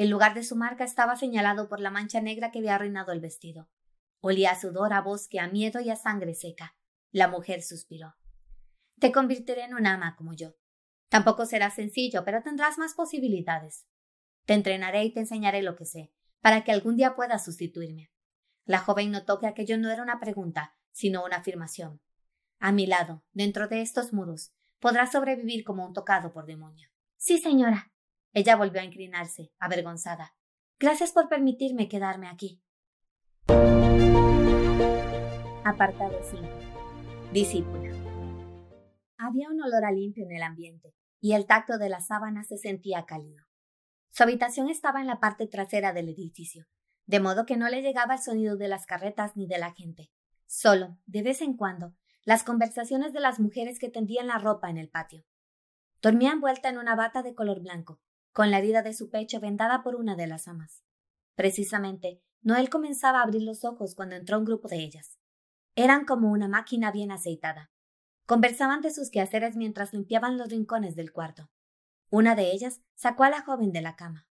El 0.00 0.08
lugar 0.08 0.32
de 0.32 0.42
su 0.42 0.56
marca 0.56 0.82
estaba 0.82 1.14
señalado 1.14 1.68
por 1.68 1.78
la 1.78 1.90
mancha 1.90 2.22
negra 2.22 2.50
que 2.50 2.60
había 2.60 2.76
arruinado 2.76 3.12
el 3.12 3.20
vestido. 3.20 3.68
Olía 4.20 4.52
a 4.52 4.58
sudor, 4.58 4.94
a 4.94 5.02
bosque, 5.02 5.38
a 5.38 5.46
miedo 5.46 5.78
y 5.78 5.90
a 5.90 5.96
sangre 5.96 6.32
seca. 6.32 6.74
La 7.10 7.28
mujer 7.28 7.60
suspiró. 7.60 8.14
Te 8.98 9.12
convertiré 9.12 9.64
en 9.64 9.74
un 9.74 9.86
ama 9.86 10.16
como 10.16 10.32
yo. 10.32 10.54
Tampoco 11.10 11.44
será 11.44 11.68
sencillo, 11.68 12.24
pero 12.24 12.42
tendrás 12.42 12.78
más 12.78 12.94
posibilidades. 12.94 13.84
Te 14.46 14.54
entrenaré 14.54 15.04
y 15.04 15.12
te 15.12 15.20
enseñaré 15.20 15.60
lo 15.60 15.76
que 15.76 15.84
sé, 15.84 16.14
para 16.40 16.64
que 16.64 16.72
algún 16.72 16.96
día 16.96 17.14
puedas 17.14 17.44
sustituirme. 17.44 18.10
La 18.64 18.78
joven 18.78 19.10
notó 19.10 19.38
que 19.38 19.48
aquello 19.48 19.76
no 19.76 19.90
era 19.90 20.02
una 20.02 20.18
pregunta, 20.18 20.78
sino 20.92 21.22
una 21.22 21.36
afirmación. 21.36 22.00
A 22.58 22.72
mi 22.72 22.86
lado, 22.86 23.22
dentro 23.32 23.68
de 23.68 23.82
estos 23.82 24.14
muros, 24.14 24.54
podrás 24.78 25.12
sobrevivir 25.12 25.62
como 25.62 25.84
un 25.84 25.92
tocado 25.92 26.32
por 26.32 26.46
demonio. 26.46 26.88
Sí, 27.18 27.36
señora. 27.36 27.92
Ella 28.32 28.54
volvió 28.54 28.80
a 28.80 28.84
inclinarse, 28.84 29.50
avergonzada. 29.58 30.36
Gracias 30.78 31.12
por 31.12 31.28
permitirme 31.28 31.88
quedarme 31.88 32.28
aquí. 32.28 32.62
Apartado 35.64 36.16
5. 36.22 36.46
Discípula. 37.32 37.90
Había 39.18 39.48
un 39.50 39.60
olor 39.60 39.84
a 39.84 39.90
limpio 39.90 40.24
en 40.24 40.32
el 40.32 40.42
ambiente, 40.44 40.94
y 41.20 41.32
el 41.32 41.46
tacto 41.46 41.76
de 41.76 41.88
la 41.88 42.00
sábana 42.00 42.44
se 42.44 42.56
sentía 42.56 43.04
cálido. 43.04 43.44
Su 44.10 44.22
habitación 44.22 44.68
estaba 44.68 45.00
en 45.00 45.08
la 45.08 45.18
parte 45.18 45.48
trasera 45.48 45.92
del 45.92 46.08
edificio, 46.08 46.66
de 47.06 47.18
modo 47.18 47.46
que 47.46 47.56
no 47.56 47.68
le 47.68 47.82
llegaba 47.82 48.14
el 48.14 48.20
sonido 48.20 48.56
de 48.56 48.68
las 48.68 48.86
carretas 48.86 49.36
ni 49.36 49.48
de 49.48 49.58
la 49.58 49.72
gente. 49.72 50.12
Solo, 50.46 50.96
de 51.06 51.22
vez 51.22 51.42
en 51.42 51.56
cuando, 51.56 51.94
las 52.24 52.44
conversaciones 52.44 53.12
de 53.12 53.20
las 53.20 53.40
mujeres 53.40 53.80
que 53.80 53.90
tendían 53.90 54.28
la 54.28 54.38
ropa 54.38 54.70
en 54.70 54.78
el 54.78 54.88
patio. 54.88 55.24
Dormía 56.00 56.30
envuelta 56.30 56.68
en 56.68 56.78
una 56.78 56.94
bata 56.94 57.22
de 57.22 57.34
color 57.34 57.60
blanco, 57.60 58.00
con 58.32 58.50
la 58.50 58.58
herida 58.58 58.82
de 58.82 58.94
su 58.94 59.10
pecho 59.10 59.40
vendada 59.40 59.82
por 59.82 59.96
una 59.96 60.16
de 60.16 60.26
las 60.26 60.48
amas. 60.48 60.84
Precisamente, 61.34 62.22
Noel 62.42 62.70
comenzaba 62.70 63.20
a 63.20 63.22
abrir 63.22 63.42
los 63.42 63.64
ojos 63.64 63.94
cuando 63.94 64.16
entró 64.16 64.38
un 64.38 64.44
grupo 64.44 64.68
de 64.68 64.76
ellas. 64.76 65.18
Eran 65.74 66.04
como 66.04 66.30
una 66.30 66.48
máquina 66.48 66.90
bien 66.90 67.10
aceitada. 67.10 67.70
Conversaban 68.26 68.80
de 68.80 68.92
sus 68.92 69.10
quehaceres 69.10 69.56
mientras 69.56 69.92
limpiaban 69.92 70.38
los 70.38 70.48
rincones 70.48 70.94
del 70.96 71.12
cuarto. 71.12 71.50
Una 72.10 72.34
de 72.34 72.50
ellas 72.50 72.80
sacó 72.94 73.24
a 73.24 73.30
la 73.30 73.42
joven 73.42 73.72
de 73.72 73.82
la 73.82 73.96
cama. 73.96 74.26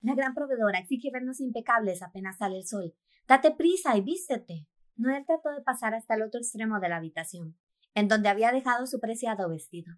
La 0.00 0.14
gran 0.14 0.34
proveedora 0.34 0.78
exige 0.78 1.10
vernos 1.12 1.40
impecables 1.40 2.02
apenas 2.02 2.38
sale 2.38 2.56
el 2.56 2.66
sol. 2.66 2.94
Date 3.26 3.50
prisa 3.50 3.96
y 3.96 4.00
vístete. 4.00 4.66
Noel 4.96 5.24
trató 5.26 5.50
de 5.50 5.62
pasar 5.62 5.94
hasta 5.94 6.14
el 6.14 6.22
otro 6.22 6.40
extremo 6.40 6.80
de 6.80 6.88
la 6.88 6.96
habitación, 6.96 7.58
en 7.94 8.08
donde 8.08 8.28
había 8.28 8.52
dejado 8.52 8.86
su 8.86 8.98
preciado 8.98 9.48
vestido. 9.48 9.94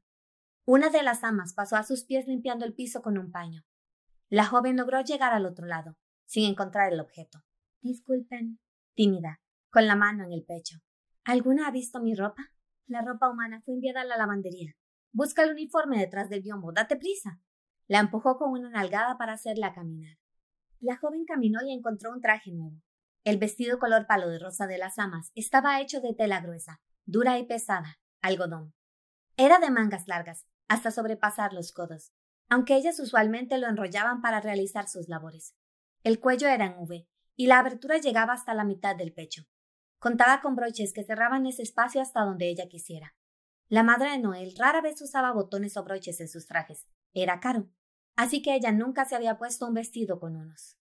Una 0.65 0.91
de 0.91 1.03
las 1.03 1.25
amas 1.25 1.55
pasó 1.55 1.75
a 1.77 1.83
sus 1.83 2.05
pies 2.05 2.29
limpiando 2.29 2.65
el 2.65 2.73
piso 2.73 3.03
con 3.03 3.19
un 3.19 3.33
paño. 3.33 3.65
La 4.29 4.47
joven 4.47 4.77
logró 4.77 5.01
llegar 5.01 5.33
al 5.33 5.45
otro 5.45 5.67
lado, 5.67 5.97
sin 6.25 6.49
encontrar 6.49 6.93
el 6.93 7.01
objeto. 7.01 7.43
Disculpen, 7.81 8.61
tímida, 8.95 9.41
con 9.71 9.89
la 9.89 9.97
mano 9.97 10.25
en 10.25 10.33
el 10.33 10.45
pecho. 10.45 10.79
¿Alguna 11.25 11.67
ha 11.67 11.73
visto 11.73 12.01
mi 12.01 12.15
ropa? 12.15 12.53
La 12.87 13.03
ropa 13.03 13.29
humana 13.29 13.61
fue 13.65 13.75
enviada 13.75 14.03
a 14.03 14.05
la 14.05 14.17
lavandería. 14.17 14.77
Busca 15.13 15.43
el 15.43 15.51
uniforme 15.51 15.99
detrás 15.99 16.31
del 16.31 16.43
biombo. 16.43 16.73
Date 16.73 16.97
prisa. 16.97 17.41
La 17.89 17.99
empujó 17.99 18.39
con 18.39 18.53
una 18.53 18.71
nalgada 18.71 19.19
para 19.19 19.33
hacerla 19.33 19.75
caminar. 19.75 20.17
La 20.79 20.97
joven 20.97 21.25
caminó 21.25 21.61
y 21.65 21.73
encontró 21.73 22.13
un 22.13 22.21
traje 22.21 22.53
nuevo. 22.53 22.81
El 23.25 23.39
vestido 23.39 23.79
color 23.79 24.07
palo 24.07 24.29
de 24.29 24.39
rosa 24.39 24.67
de 24.67 24.79
las 24.79 24.99
amas 24.99 25.33
estaba 25.35 25.81
hecho 25.81 26.01
de 26.01 26.15
tela 26.15 26.41
gruesa, 26.41 26.81
dura 27.05 27.39
y 27.39 27.47
pesada, 27.47 27.99
algodón. 28.21 28.75
Era 29.37 29.59
de 29.59 29.71
mangas 29.71 30.09
largas, 30.09 30.47
hasta 30.73 30.91
sobrepasar 30.91 31.53
los 31.53 31.73
codos, 31.73 32.13
aunque 32.49 32.77
ellas 32.77 32.99
usualmente 33.01 33.59
lo 33.59 33.69
enrollaban 33.69 34.21
para 34.21 34.41
realizar 34.41 34.89
sus 34.89 35.09
labores. 35.09 35.55
El 36.03 36.21
cuello 36.21 36.49
era 36.49 36.67
en 36.67 36.79
V, 36.79 37.09
y 37.37 37.47
la 37.47 37.59
abertura 37.59 37.99
llegaba 37.99 38.33
hasta 38.33 38.55
la 38.55 38.65
mitad 38.65 38.97
del 38.97 39.13
pecho. 39.13 39.45
Contaba 39.99 40.41
con 40.41 40.57
broches 40.57 40.93
que 40.93 41.05
cerraban 41.05 41.47
ese 41.47 41.63
espacio 41.63 42.01
hasta 42.01 42.21
donde 42.21 42.49
ella 42.49 42.69
quisiera. 42.69 43.15
La 43.69 43.83
madre 43.83 44.11
de 44.11 44.19
Noel 44.19 44.55
rara 44.59 44.81
vez 44.81 45.01
usaba 45.01 45.33
botones 45.33 45.77
o 45.77 45.85
broches 45.85 46.21
en 46.21 46.29
sus 46.29 46.47
trajes. 46.47 46.87
Era 47.15 47.41
caro 47.41 47.71
así 48.17 48.43
que 48.43 48.55
ella 48.55 48.73
nunca 48.73 49.05
se 49.05 49.17
había 49.17 49.39
puesto 49.39 49.67
un 49.67 49.75
vestido 49.75 50.19
con 50.21 50.37
unos. 50.37 50.79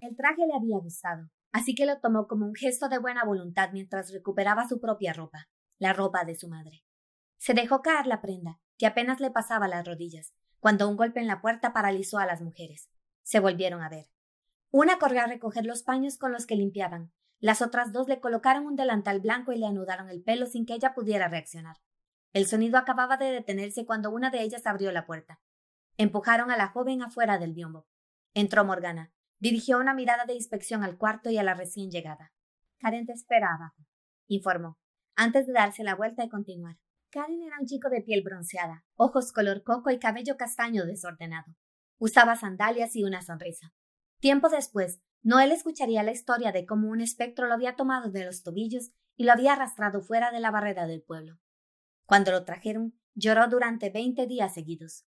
El 0.00 0.16
traje 0.16 0.46
le 0.46 0.54
había 0.54 0.78
gustado, 0.78 1.28
así 1.52 1.74
que 1.74 1.86
lo 1.86 2.00
tomó 2.00 2.28
como 2.28 2.46
un 2.46 2.54
gesto 2.54 2.88
de 2.88 2.98
buena 2.98 3.24
voluntad 3.24 3.70
mientras 3.72 4.12
recuperaba 4.12 4.68
su 4.68 4.80
propia 4.80 5.12
ropa, 5.12 5.48
la 5.78 5.92
ropa 5.92 6.24
de 6.24 6.36
su 6.36 6.48
madre. 6.48 6.84
Se 7.38 7.54
dejó 7.54 7.82
caer 7.82 8.06
la 8.06 8.20
prenda, 8.20 8.60
que 8.76 8.86
apenas 8.86 9.20
le 9.20 9.30
pasaba 9.30 9.68
las 9.68 9.86
rodillas, 9.86 10.34
cuando 10.60 10.88
un 10.88 10.96
golpe 10.96 11.20
en 11.20 11.26
la 11.26 11.40
puerta 11.40 11.72
paralizó 11.72 12.18
a 12.18 12.26
las 12.26 12.42
mujeres. 12.42 12.90
Se 13.22 13.40
volvieron 13.40 13.82
a 13.82 13.88
ver. 13.88 14.06
Una 14.70 14.98
corrió 14.98 15.22
a 15.22 15.26
recoger 15.26 15.64
los 15.64 15.82
paños 15.82 16.18
con 16.18 16.32
los 16.32 16.46
que 16.46 16.56
limpiaban. 16.56 17.12
Las 17.40 17.62
otras 17.62 17.92
dos 17.92 18.08
le 18.08 18.20
colocaron 18.20 18.66
un 18.66 18.76
delantal 18.76 19.20
blanco 19.20 19.52
y 19.52 19.58
le 19.58 19.66
anudaron 19.66 20.10
el 20.10 20.22
pelo 20.22 20.46
sin 20.46 20.66
que 20.66 20.74
ella 20.74 20.94
pudiera 20.94 21.28
reaccionar. 21.28 21.76
El 22.32 22.46
sonido 22.46 22.76
acababa 22.76 23.16
de 23.16 23.30
detenerse 23.30 23.86
cuando 23.86 24.10
una 24.10 24.30
de 24.30 24.42
ellas 24.42 24.66
abrió 24.66 24.92
la 24.92 25.06
puerta. 25.06 25.40
Empujaron 25.96 26.50
a 26.50 26.56
la 26.56 26.68
joven 26.68 27.02
afuera 27.02 27.38
del 27.38 27.54
biombo. 27.54 27.86
Entró 28.34 28.64
Morgana. 28.64 29.12
Dirigió 29.38 29.78
una 29.78 29.94
mirada 29.94 30.24
de 30.24 30.34
inspección 30.34 30.82
al 30.82 30.98
cuarto 30.98 31.30
y 31.30 31.38
a 31.38 31.44
la 31.44 31.54
recién 31.54 31.90
llegada. 31.90 32.32
Karen 32.78 33.06
te 33.06 33.12
espera 33.12 33.54
abajo, 33.54 33.84
informó, 34.26 34.78
antes 35.14 35.46
de 35.46 35.52
darse 35.52 35.84
la 35.84 35.94
vuelta 35.94 36.24
y 36.24 36.28
continuar. 36.28 36.76
Karen 37.10 37.42
era 37.42 37.56
un 37.58 37.66
chico 37.66 37.88
de 37.88 38.02
piel 38.02 38.22
bronceada, 38.22 38.84
ojos 38.94 39.32
color 39.32 39.62
coco 39.62 39.90
y 39.90 39.98
cabello 39.98 40.36
castaño 40.36 40.84
desordenado. 40.84 41.54
Usaba 41.98 42.36
sandalias 42.36 42.94
y 42.96 43.04
una 43.04 43.22
sonrisa. 43.22 43.72
Tiempo 44.20 44.50
después, 44.50 45.00
Noel 45.22 45.52
escucharía 45.52 46.02
la 46.02 46.12
historia 46.12 46.52
de 46.52 46.66
cómo 46.66 46.90
un 46.90 47.00
espectro 47.00 47.46
lo 47.46 47.54
había 47.54 47.76
tomado 47.76 48.10
de 48.10 48.26
los 48.26 48.42
tobillos 48.42 48.90
y 49.16 49.24
lo 49.24 49.32
había 49.32 49.54
arrastrado 49.54 50.02
fuera 50.02 50.30
de 50.30 50.40
la 50.40 50.50
barrera 50.50 50.86
del 50.86 51.02
pueblo. 51.02 51.38
Cuando 52.04 52.30
lo 52.30 52.44
trajeron, 52.44 52.98
lloró 53.14 53.48
durante 53.48 53.88
veinte 53.88 54.26
días 54.26 54.52
seguidos. 54.52 55.06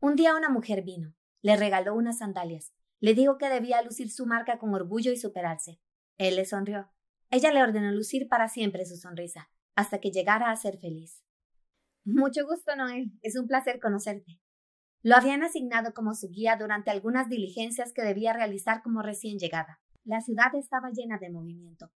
Un 0.00 0.16
día 0.16 0.34
una 0.34 0.48
mujer 0.48 0.82
vino, 0.82 1.14
le 1.42 1.56
regaló 1.56 1.94
unas 1.94 2.18
sandalias, 2.18 2.72
le 2.98 3.14
dijo 3.14 3.38
que 3.38 3.48
debía 3.48 3.82
lucir 3.82 4.10
su 4.10 4.26
marca 4.26 4.58
con 4.58 4.74
orgullo 4.74 5.12
y 5.12 5.16
superarse. 5.16 5.80
Él 6.18 6.36
le 6.36 6.44
sonrió. 6.44 6.90
Ella 7.30 7.52
le 7.52 7.62
ordenó 7.62 7.92
lucir 7.92 8.28
para 8.28 8.48
siempre 8.48 8.84
su 8.84 8.96
sonrisa, 8.96 9.48
hasta 9.76 10.00
que 10.00 10.10
llegara 10.10 10.50
a 10.50 10.56
ser 10.56 10.78
feliz. 10.78 11.25
Mucho 12.06 12.46
gusto, 12.46 12.76
Noel. 12.76 13.10
Es 13.22 13.36
un 13.36 13.48
placer 13.48 13.80
conocerte. 13.80 14.38
Lo 15.02 15.16
habían 15.16 15.42
asignado 15.42 15.92
como 15.92 16.14
su 16.14 16.28
guía 16.28 16.56
durante 16.56 16.92
algunas 16.92 17.28
diligencias 17.28 17.92
que 17.92 18.02
debía 18.02 18.32
realizar 18.32 18.80
como 18.80 19.02
recién 19.02 19.40
llegada. 19.40 19.80
La 20.04 20.20
ciudad 20.20 20.54
estaba 20.54 20.90
llena 20.90 21.18
de 21.18 21.30
movimiento. 21.30 21.90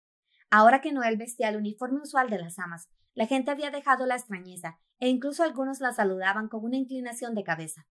Ahora 0.51 0.81
que 0.81 0.93
Noel 0.93 1.17
vestía 1.17 1.49
el 1.49 1.59
uniforme 1.59 2.01
usual 2.01 2.29
de 2.29 2.41
las 2.41 2.59
amas, 2.59 2.89
la 3.15 3.29
gente 3.29 3.53
había 3.53 3.71
dejado 3.71 4.05
la 4.05 4.17
extrañeza, 4.17 4.81
e 4.99 5.09
incluso 5.09 5.45
algunos 5.45 5.79
la 5.79 5.93
saludaban 5.93 6.49
con 6.49 6.65
una 6.65 6.77
inclinación 6.77 7.37
de 7.37 7.45
cabeza. 7.45 7.87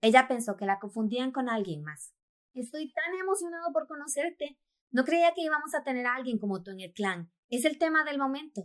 Ella 0.00 0.26
pensó 0.26 0.56
que 0.56 0.66
la 0.66 0.80
confundían 0.80 1.30
con 1.30 1.48
alguien 1.48 1.84
más. 1.84 2.12
Estoy 2.52 2.92
tan 2.92 3.14
emocionado 3.14 3.72
por 3.72 3.86
conocerte. 3.86 4.58
No 4.90 5.04
creía 5.04 5.34
que 5.34 5.42
íbamos 5.42 5.72
a 5.76 5.84
tener 5.84 6.06
a 6.06 6.16
alguien 6.16 6.38
como 6.38 6.64
tú 6.64 6.72
en 6.72 6.80
el 6.80 6.92
clan. 6.92 7.30
Es 7.48 7.64
el 7.64 7.78
tema 7.78 8.02
del 8.02 8.18
momento. 8.18 8.64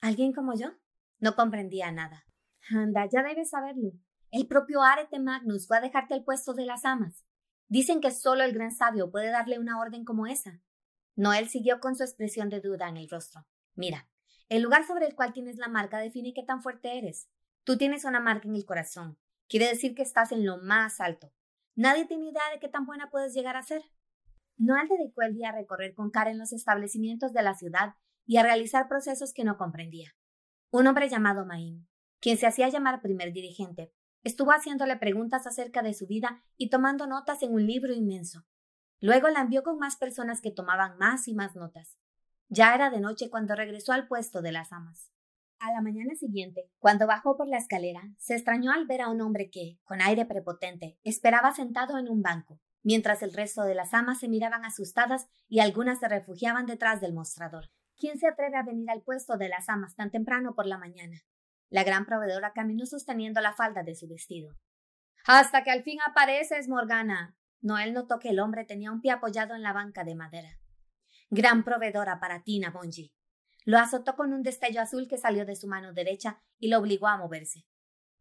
¿Alguien 0.00 0.32
como 0.32 0.54
yo? 0.58 0.72
No 1.18 1.34
comprendía 1.34 1.90
nada. 1.90 2.24
Anda, 2.70 3.08
ya 3.10 3.22
debes 3.22 3.50
saberlo. 3.50 3.92
El 4.30 4.46
propio 4.46 4.82
Arete 4.82 5.18
Magnus 5.18 5.66
fue 5.66 5.78
a 5.78 5.80
dejarte 5.80 6.14
el 6.14 6.24
puesto 6.24 6.54
de 6.54 6.66
las 6.66 6.84
amas. 6.84 7.24
Dicen 7.68 8.00
que 8.00 8.10
solo 8.10 8.44
el 8.44 8.52
gran 8.52 8.72
sabio 8.72 9.10
puede 9.10 9.30
darle 9.30 9.58
una 9.58 9.80
orden 9.80 10.04
como 10.04 10.26
esa. 10.26 10.60
Noel 11.16 11.48
siguió 11.48 11.80
con 11.80 11.96
su 11.96 12.02
expresión 12.02 12.48
de 12.48 12.60
duda 12.60 12.88
en 12.88 12.96
el 12.96 13.08
rostro. 13.08 13.46
Mira, 13.74 14.08
el 14.48 14.62
lugar 14.62 14.86
sobre 14.86 15.06
el 15.06 15.14
cual 15.14 15.32
tienes 15.32 15.56
la 15.56 15.68
marca 15.68 15.98
define 15.98 16.32
qué 16.34 16.42
tan 16.42 16.62
fuerte 16.62 16.96
eres. 16.96 17.28
Tú 17.64 17.76
tienes 17.76 18.04
una 18.04 18.20
marca 18.20 18.48
en 18.48 18.54
el 18.54 18.64
corazón. 18.64 19.18
Quiere 19.48 19.66
decir 19.66 19.94
que 19.94 20.02
estás 20.02 20.32
en 20.32 20.46
lo 20.46 20.58
más 20.58 21.00
alto. 21.00 21.32
Nadie 21.74 22.06
tiene 22.06 22.30
idea 22.30 22.42
de 22.52 22.60
qué 22.60 22.68
tan 22.68 22.86
buena 22.86 23.10
puedes 23.10 23.34
llegar 23.34 23.56
a 23.56 23.62
ser. 23.62 23.82
Noel 24.56 24.88
dedicó 24.88 25.22
el 25.22 25.34
día 25.34 25.50
a 25.50 25.52
recorrer 25.52 25.94
con 25.94 26.10
Karen 26.10 26.38
los 26.38 26.52
establecimientos 26.52 27.32
de 27.32 27.42
la 27.42 27.54
ciudad 27.54 27.94
y 28.26 28.36
a 28.36 28.42
realizar 28.42 28.88
procesos 28.88 29.32
que 29.32 29.44
no 29.44 29.56
comprendía. 29.56 30.14
Un 30.70 30.86
hombre 30.86 31.08
llamado 31.08 31.46
Maim, 31.46 31.86
quien 32.20 32.36
se 32.36 32.46
hacía 32.46 32.68
llamar 32.68 33.00
primer 33.00 33.32
dirigente, 33.32 33.90
estuvo 34.22 34.50
haciéndole 34.50 34.96
preguntas 34.96 35.46
acerca 35.46 35.80
de 35.82 35.94
su 35.94 36.06
vida 36.06 36.42
y 36.58 36.68
tomando 36.68 37.06
notas 37.06 37.42
en 37.42 37.54
un 37.54 37.66
libro 37.66 37.94
inmenso. 37.94 38.44
Luego 39.00 39.28
la 39.28 39.40
envió 39.40 39.62
con 39.62 39.78
más 39.78 39.96
personas 39.96 40.42
que 40.42 40.50
tomaban 40.50 40.98
más 40.98 41.26
y 41.26 41.32
más 41.32 41.56
notas. 41.56 41.96
Ya 42.50 42.74
era 42.74 42.90
de 42.90 43.00
noche 43.00 43.30
cuando 43.30 43.54
regresó 43.54 43.92
al 43.92 44.08
puesto 44.08 44.42
de 44.42 44.52
las 44.52 44.70
amas. 44.70 45.10
A 45.58 45.72
la 45.72 45.80
mañana 45.80 46.14
siguiente, 46.16 46.70
cuando 46.78 47.06
bajó 47.06 47.38
por 47.38 47.48
la 47.48 47.56
escalera, 47.56 48.02
se 48.18 48.34
extrañó 48.34 48.70
al 48.70 48.86
ver 48.86 49.00
a 49.00 49.08
un 49.08 49.22
hombre 49.22 49.48
que, 49.50 49.78
con 49.84 50.02
aire 50.02 50.26
prepotente, 50.26 50.98
esperaba 51.02 51.54
sentado 51.54 51.96
en 51.96 52.10
un 52.10 52.20
banco, 52.20 52.60
mientras 52.82 53.22
el 53.22 53.32
resto 53.32 53.62
de 53.62 53.74
las 53.74 53.94
amas 53.94 54.18
se 54.18 54.28
miraban 54.28 54.66
asustadas 54.66 55.28
y 55.48 55.60
algunas 55.60 55.98
se 55.98 56.08
refugiaban 56.08 56.66
detrás 56.66 57.00
del 57.00 57.14
mostrador. 57.14 57.70
¿Quién 57.98 58.18
se 58.18 58.28
atreve 58.28 58.56
a 58.56 58.62
venir 58.62 58.88
al 58.90 59.02
puesto 59.02 59.36
de 59.36 59.48
las 59.48 59.68
amas 59.68 59.96
tan 59.96 60.10
temprano 60.10 60.54
por 60.54 60.66
la 60.66 60.78
mañana? 60.78 61.24
La 61.68 61.82
gran 61.82 62.06
proveedora 62.06 62.52
caminó 62.52 62.86
sosteniendo 62.86 63.40
la 63.40 63.54
falda 63.54 63.82
de 63.82 63.96
su 63.96 64.08
vestido. 64.08 64.54
Hasta 65.26 65.64
que 65.64 65.72
al 65.72 65.82
fin 65.82 65.98
apareces, 66.06 66.68
Morgana. 66.68 67.36
Noel 67.60 67.92
notó 67.92 68.20
que 68.20 68.30
el 68.30 68.38
hombre 68.38 68.64
tenía 68.64 68.92
un 68.92 69.00
pie 69.00 69.10
apoyado 69.10 69.54
en 69.54 69.62
la 69.62 69.72
banca 69.72 70.04
de 70.04 70.14
madera. 70.14 70.60
Gran 71.28 71.64
proveedora 71.64 72.20
para 72.20 72.44
Tina 72.44 72.70
Bonji. 72.70 73.12
Lo 73.64 73.78
azotó 73.78 74.14
con 74.14 74.32
un 74.32 74.42
destello 74.42 74.80
azul 74.80 75.08
que 75.08 75.18
salió 75.18 75.44
de 75.44 75.56
su 75.56 75.66
mano 75.66 75.92
derecha 75.92 76.40
y 76.58 76.68
lo 76.68 76.78
obligó 76.78 77.08
a 77.08 77.18
moverse. 77.18 77.66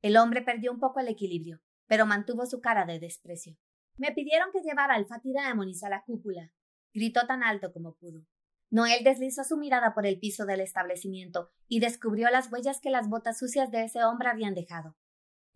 El 0.01 0.17
hombre 0.17 0.41
perdió 0.41 0.71
un 0.71 0.79
poco 0.79 0.99
el 0.99 1.07
equilibrio, 1.07 1.61
pero 1.85 2.07
mantuvo 2.07 2.47
su 2.47 2.61
cara 2.61 2.85
de 2.85 2.99
desprecio. 2.99 3.55
Me 3.95 4.11
pidieron 4.11 4.51
que 4.51 4.61
llevara 4.61 4.95
al 4.95 5.05
Fatih 5.05 5.33
Daemonis 5.33 5.83
a 5.83 5.89
la 5.89 6.03
cúpula, 6.03 6.51
gritó 6.93 7.27
tan 7.27 7.43
alto 7.43 7.71
como 7.71 7.95
pudo. 7.95 8.25
Noel 8.69 9.03
deslizó 9.03 9.43
su 9.43 9.57
mirada 9.57 9.93
por 9.93 10.05
el 10.05 10.19
piso 10.19 10.45
del 10.45 10.59
establecimiento 10.59 11.51
y 11.67 11.79
descubrió 11.79 12.29
las 12.29 12.51
huellas 12.51 12.81
que 12.81 12.89
las 12.89 13.07
botas 13.07 13.39
sucias 13.39 13.71
de 13.71 13.83
ese 13.83 14.03
hombre 14.03 14.29
habían 14.29 14.53
dejado. 14.53 14.97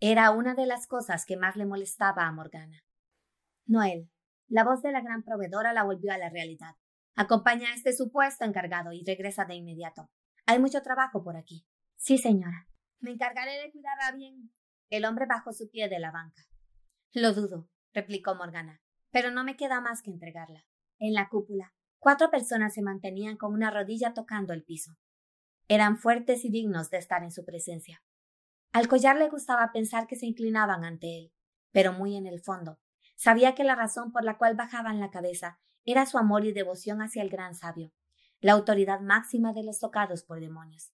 Era 0.00 0.30
una 0.30 0.54
de 0.54 0.66
las 0.66 0.86
cosas 0.86 1.26
que 1.26 1.36
más 1.36 1.56
le 1.56 1.66
molestaba 1.66 2.26
a 2.26 2.32
Morgana. 2.32 2.84
Noel, 3.66 4.10
la 4.48 4.64
voz 4.64 4.82
de 4.82 4.92
la 4.92 5.00
gran 5.00 5.22
proveedora 5.22 5.72
la 5.72 5.84
volvió 5.84 6.12
a 6.12 6.18
la 6.18 6.30
realidad. 6.30 6.74
Acompaña 7.14 7.68
a 7.68 7.74
este 7.74 7.92
supuesto 7.92 8.44
encargado 8.44 8.92
y 8.92 9.04
regresa 9.04 9.44
de 9.44 9.54
inmediato. 9.54 10.10
Hay 10.46 10.58
mucho 10.58 10.82
trabajo 10.82 11.22
por 11.22 11.36
aquí. 11.36 11.66
Sí, 11.96 12.18
señora. 12.18 12.66
Me 13.00 13.10
encargaré 13.10 13.58
de 13.58 13.70
cuidarla 13.70 14.12
bien. 14.12 14.52
El 14.88 15.04
hombre 15.04 15.26
bajó 15.26 15.52
su 15.52 15.70
pie 15.70 15.88
de 15.88 15.98
la 15.98 16.10
banca. 16.10 16.42
Lo 17.12 17.32
dudo, 17.34 17.68
replicó 17.92 18.34
Morgana, 18.34 18.80
pero 19.10 19.30
no 19.30 19.44
me 19.44 19.56
queda 19.56 19.80
más 19.80 20.02
que 20.02 20.10
entregarla. 20.10 20.66
En 20.98 21.12
la 21.12 21.28
cúpula, 21.28 21.74
cuatro 22.02 22.32
personas 22.32 22.74
se 22.74 22.82
mantenían 22.82 23.36
con 23.36 23.54
una 23.54 23.70
rodilla 23.70 24.12
tocando 24.12 24.52
el 24.52 24.64
piso. 24.64 24.98
Eran 25.68 25.98
fuertes 25.98 26.44
y 26.44 26.50
dignos 26.50 26.90
de 26.90 26.98
estar 26.98 27.22
en 27.22 27.30
su 27.30 27.44
presencia. 27.44 28.02
Al 28.72 28.88
collar 28.88 29.16
le 29.16 29.28
gustaba 29.28 29.70
pensar 29.72 30.08
que 30.08 30.16
se 30.16 30.26
inclinaban 30.26 30.84
ante 30.84 31.16
él, 31.16 31.32
pero 31.70 31.92
muy 31.92 32.16
en 32.16 32.26
el 32.26 32.40
fondo, 32.40 32.80
sabía 33.14 33.54
que 33.54 33.62
la 33.62 33.76
razón 33.76 34.10
por 34.10 34.24
la 34.24 34.36
cual 34.36 34.56
bajaban 34.56 34.98
la 34.98 35.12
cabeza 35.12 35.60
era 35.84 36.04
su 36.04 36.18
amor 36.18 36.44
y 36.44 36.52
devoción 36.52 37.02
hacia 37.02 37.22
el 37.22 37.30
gran 37.30 37.54
sabio, 37.54 37.92
la 38.40 38.54
autoridad 38.54 38.98
máxima 38.98 39.52
de 39.52 39.62
los 39.62 39.78
tocados 39.78 40.24
por 40.24 40.40
demonios. 40.40 40.92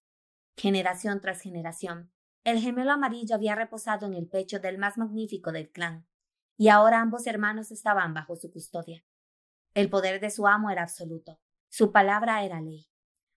Generación 0.57 1.21
tras 1.21 1.41
generación, 1.41 2.11
el 2.43 2.59
gemelo 2.59 2.91
amarillo 2.91 3.33
había 3.33 3.55
reposado 3.55 4.05
en 4.05 4.13
el 4.13 4.27
pecho 4.27 4.59
del 4.59 4.77
más 4.77 4.99
magnífico 4.99 5.51
del 5.51 5.71
clan, 5.71 6.05
y 6.55 6.67
ahora 6.67 7.01
ambos 7.01 7.25
hermanos 7.25 7.71
estaban 7.71 8.13
bajo 8.13 8.35
su 8.35 8.51
custodia. 8.51 9.03
El 9.73 9.89
poder 9.89 10.19
de 10.19 10.29
su 10.29 10.47
amo 10.47 10.69
era 10.69 10.83
absoluto, 10.83 11.39
su 11.69 11.91
palabra 11.91 12.43
era 12.43 12.61
ley. 12.61 12.87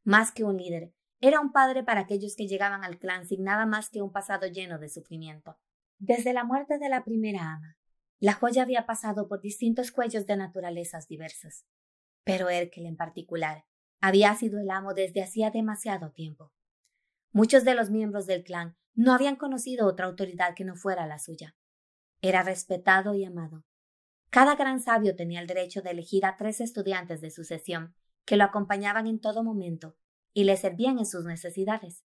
Más 0.05 0.33
que 0.33 0.45
un 0.45 0.57
líder, 0.57 0.93
era 1.21 1.41
un 1.41 1.53
padre 1.53 1.85
para 1.85 2.01
aquellos 2.01 2.35
que 2.35 2.49
llegaban 2.49 2.83
al 2.83 2.99
clan 2.99 3.27
sin 3.27 3.45
nada 3.45 3.67
más 3.67 3.91
que 3.91 4.03
un 4.03 4.11
pasado 4.11 4.47
lleno 4.47 4.79
de 4.79 4.89
sufrimiento. 4.89 5.59
Desde 5.99 6.33
la 6.33 6.43
muerte 6.43 6.79
de 6.79 6.89
la 6.89 7.05
primera 7.05 7.53
ama, 7.53 7.77
la 8.19 8.33
joya 8.35 8.63
había 8.63 8.87
pasado 8.87 9.29
por 9.29 9.41
distintos 9.41 9.93
cuellos 9.93 10.27
de 10.27 10.37
naturalezas 10.37 11.07
diversas, 11.07 11.67
pero 12.25 12.49
Erkel 12.49 12.87
en 12.87 12.97
particular 12.97 13.65
había 14.01 14.35
sido 14.35 14.59
el 14.59 14.71
amo 14.71 14.95
desde 14.95 15.23
hacía 15.23 15.51
demasiado 15.51 16.11
tiempo. 16.11 16.53
Muchos 17.31 17.65
de 17.65 17.75
los 17.75 17.91
miembros 17.91 18.27
del 18.27 18.43
clan 18.43 18.77
no 18.95 19.13
habían 19.13 19.37
conocido 19.37 19.87
otra 19.87 20.07
autoridad 20.07 20.55
que 20.55 20.65
no 20.65 20.75
fuera 20.75 21.07
la 21.07 21.19
suya. 21.19 21.57
Era 22.21 22.43
respetado 22.43 23.15
y 23.15 23.25
amado. 23.25 23.65
Cada 24.33 24.55
gran 24.55 24.81
sabio 24.81 25.15
tenía 25.15 25.43
el 25.43 25.47
derecho 25.47 25.83
de 25.83 25.91
elegir 25.91 26.25
a 26.25 26.39
tres 26.39 26.63
estudiantes 26.63 27.21
de 27.21 27.31
sucesión 27.31 27.95
que 28.25 28.39
lo 28.39 28.45
acompañaban 28.45 29.07
en 29.07 29.21
todo 29.21 29.45
momento 29.45 29.95
y 30.33 30.45
le 30.45 30.57
servían 30.57 30.99
en 30.99 31.05
sus 31.05 31.27
necesidades. 31.27 32.07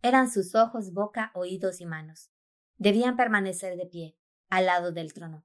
Eran 0.00 0.30
sus 0.30 0.54
ojos, 0.54 0.92
boca, 0.92 1.32
oídos 1.34 1.80
y 1.80 1.86
manos. 1.86 2.30
Debían 2.76 3.16
permanecer 3.16 3.76
de 3.76 3.86
pie, 3.86 4.16
al 4.48 4.66
lado 4.66 4.92
del 4.92 5.12
trono. 5.12 5.44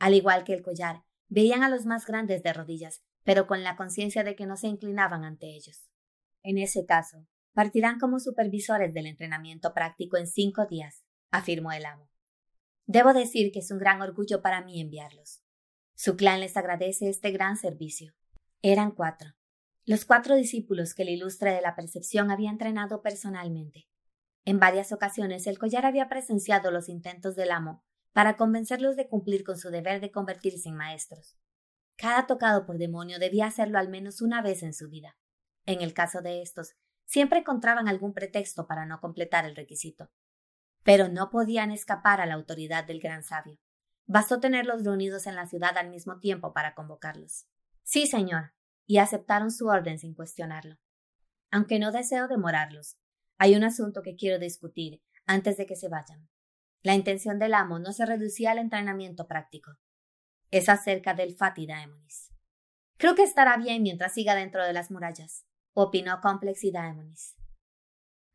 Al 0.00 0.14
igual 0.14 0.42
que 0.42 0.54
el 0.54 0.62
collar, 0.62 1.04
veían 1.28 1.62
a 1.62 1.68
los 1.68 1.86
más 1.86 2.04
grandes 2.04 2.42
de 2.42 2.52
rodillas, 2.52 3.04
pero 3.22 3.46
con 3.46 3.62
la 3.62 3.76
conciencia 3.76 4.24
de 4.24 4.34
que 4.34 4.46
no 4.46 4.56
se 4.56 4.66
inclinaban 4.66 5.22
ante 5.24 5.54
ellos. 5.54 5.88
En 6.42 6.58
ese 6.58 6.84
caso, 6.84 7.28
partirán 7.52 8.00
como 8.00 8.18
supervisores 8.18 8.92
del 8.92 9.06
entrenamiento 9.06 9.72
práctico 9.72 10.16
en 10.16 10.26
cinco 10.26 10.66
días, 10.66 11.04
afirmó 11.30 11.70
el 11.70 11.86
amo. 11.86 12.10
Debo 12.86 13.14
decir 13.14 13.52
que 13.52 13.60
es 13.60 13.70
un 13.70 13.78
gran 13.78 14.02
orgullo 14.02 14.42
para 14.42 14.60
mí 14.60 14.80
enviarlos. 14.80 15.43
Su 15.96 16.16
clan 16.16 16.40
les 16.40 16.56
agradece 16.56 17.08
este 17.08 17.30
gran 17.30 17.56
servicio. 17.56 18.14
Eran 18.62 18.90
cuatro. 18.90 19.34
Los 19.84 20.04
cuatro 20.04 20.34
discípulos 20.34 20.94
que 20.94 21.02
el 21.02 21.10
ilustre 21.10 21.52
de 21.52 21.60
la 21.60 21.76
percepción 21.76 22.30
había 22.30 22.50
entrenado 22.50 23.00
personalmente. 23.00 23.86
En 24.44 24.58
varias 24.58 24.92
ocasiones 24.92 25.46
el 25.46 25.58
collar 25.58 25.86
había 25.86 26.08
presenciado 26.08 26.70
los 26.70 26.88
intentos 26.88 27.36
del 27.36 27.52
amo 27.52 27.84
para 28.12 28.36
convencerlos 28.36 28.96
de 28.96 29.08
cumplir 29.08 29.44
con 29.44 29.56
su 29.56 29.70
deber 29.70 30.00
de 30.00 30.10
convertirse 30.10 30.68
en 30.68 30.76
maestros. 30.76 31.36
Cada 31.96 32.26
tocado 32.26 32.66
por 32.66 32.78
demonio 32.78 33.18
debía 33.18 33.46
hacerlo 33.46 33.78
al 33.78 33.88
menos 33.88 34.20
una 34.20 34.42
vez 34.42 34.62
en 34.62 34.74
su 34.74 34.88
vida. 34.88 35.16
En 35.64 35.80
el 35.80 35.94
caso 35.94 36.22
de 36.22 36.42
estos, 36.42 36.74
siempre 37.04 37.40
encontraban 37.40 37.88
algún 37.88 38.12
pretexto 38.12 38.66
para 38.66 38.84
no 38.84 39.00
completar 39.00 39.44
el 39.44 39.54
requisito. 39.54 40.10
Pero 40.82 41.08
no 41.08 41.30
podían 41.30 41.70
escapar 41.70 42.20
a 42.20 42.26
la 42.26 42.34
autoridad 42.34 42.84
del 42.84 43.00
gran 43.00 43.22
sabio. 43.22 43.58
Bastó 44.06 44.40
tenerlos 44.40 44.84
reunidos 44.84 45.26
en 45.26 45.34
la 45.34 45.46
ciudad 45.46 45.76
al 45.78 45.90
mismo 45.90 46.18
tiempo 46.18 46.52
para 46.52 46.74
convocarlos. 46.74 47.46
Sí, 47.82 48.06
señor, 48.06 48.52
y 48.86 48.98
aceptaron 48.98 49.50
su 49.50 49.66
orden 49.66 49.98
sin 49.98 50.14
cuestionarlo. 50.14 50.76
Aunque 51.50 51.78
no 51.78 51.92
deseo 51.92 52.28
demorarlos, 52.28 52.98
hay 53.38 53.54
un 53.56 53.64
asunto 53.64 54.02
que 54.02 54.16
quiero 54.16 54.38
discutir 54.38 55.02
antes 55.26 55.56
de 55.56 55.66
que 55.66 55.76
se 55.76 55.88
vayan. 55.88 56.28
La 56.82 56.94
intención 56.94 57.38
del 57.38 57.54
amo 57.54 57.78
no 57.78 57.92
se 57.92 58.04
reducía 58.04 58.52
al 58.52 58.58
entrenamiento 58.58 59.26
práctico. 59.26 59.72
Es 60.50 60.68
acerca 60.68 61.14
del 61.14 61.34
Fatih 61.34 61.66
Daemonis. 61.66 62.30
Creo 62.98 63.14
que 63.14 63.22
estará 63.22 63.56
bien 63.56 63.82
mientras 63.82 64.12
siga 64.12 64.34
dentro 64.34 64.64
de 64.64 64.72
las 64.72 64.90
murallas, 64.90 65.46
opinó 65.72 66.20
Complex 66.20 66.62
y 66.64 66.70
Daemonis. 66.70 67.36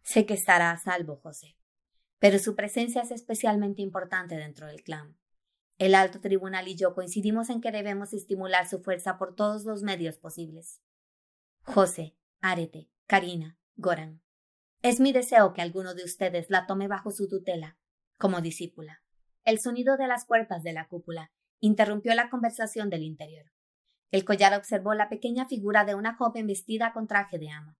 Sé 0.01 0.25
que 0.25 0.33
estará 0.33 0.71
a 0.71 0.77
salvo, 0.77 1.17
José 1.17 1.59
pero 2.19 2.37
su 2.37 2.55
presencia 2.55 3.01
es 3.01 3.11
especialmente 3.11 3.81
importante 3.81 4.35
dentro 4.35 4.67
del 4.67 4.83
clan. 4.83 5.17
El 5.79 5.95
alto 5.95 6.19
tribunal 6.19 6.67
y 6.67 6.75
yo 6.75 6.93
coincidimos 6.93 7.49
en 7.49 7.61
que 7.61 7.71
debemos 7.71 8.11
estimular 8.11 8.67
su 8.67 8.81
fuerza 8.83 9.17
por 9.17 9.33
todos 9.33 9.63
los 9.63 9.81
medios 9.81 10.17
posibles. 10.17 10.81
José, 11.63 12.17
Arete, 12.41 12.89
Karina, 13.07 13.57
Goran. 13.77 14.21
Es 14.81 14.99
mi 14.99 15.13
deseo 15.13 15.53
que 15.53 15.61
alguno 15.61 15.95
de 15.95 16.03
ustedes 16.03 16.49
la 16.49 16.67
tome 16.67 16.89
bajo 16.89 17.11
su 17.11 17.29
tutela, 17.29 17.77
como 18.17 18.41
discípula. 18.41 19.01
El 19.45 19.61
sonido 19.61 19.95
de 19.95 20.07
las 20.07 20.25
puertas 20.25 20.63
de 20.63 20.73
la 20.73 20.89
cúpula 20.89 21.31
interrumpió 21.61 22.13
la 22.13 22.29
conversación 22.29 22.89
del 22.89 23.03
interior. 23.03 23.45
El 24.11 24.25
collar 24.25 24.53
observó 24.55 24.93
la 24.95 25.07
pequeña 25.07 25.45
figura 25.45 25.85
de 25.85 25.95
una 25.95 26.13
joven 26.13 26.45
vestida 26.45 26.91
con 26.91 27.07
traje 27.07 27.39
de 27.39 27.51
ama. 27.51 27.77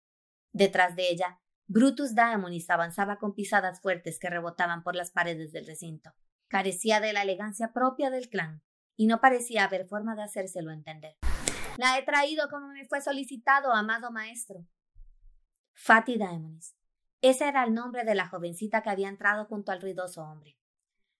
Detrás 0.52 0.96
de 0.96 1.10
ella 1.10 1.38
Brutus 1.66 2.14
Daemonis 2.14 2.70
avanzaba 2.70 3.18
con 3.18 3.34
pisadas 3.34 3.82
fuertes 3.82 4.18
que 4.18 4.30
rebotaban 4.30 4.82
por 4.82 4.96
las 4.96 5.10
paredes 5.10 5.52
del 5.52 5.66
recinto. 5.66 6.12
Carecía 6.50 6.98
de 6.98 7.12
la 7.12 7.22
elegancia 7.22 7.72
propia 7.72 8.10
del 8.10 8.28
clan, 8.28 8.60
y 8.96 9.06
no 9.06 9.20
parecía 9.20 9.62
haber 9.62 9.86
forma 9.86 10.16
de 10.16 10.24
hacérselo 10.24 10.72
entender. 10.72 11.16
La 11.76 11.96
he 11.96 12.02
traído 12.02 12.48
como 12.48 12.66
me 12.66 12.84
fue 12.86 13.00
solicitado, 13.00 13.72
amado 13.72 14.10
maestro. 14.10 14.66
Fati 15.74 16.18
Daemonis. 16.18 16.74
Ese 17.20 17.46
era 17.46 17.62
el 17.62 17.72
nombre 17.72 18.02
de 18.02 18.16
la 18.16 18.26
jovencita 18.26 18.82
que 18.82 18.90
había 18.90 19.08
entrado 19.08 19.44
junto 19.44 19.70
al 19.70 19.80
ruidoso 19.80 20.24
hombre. 20.24 20.58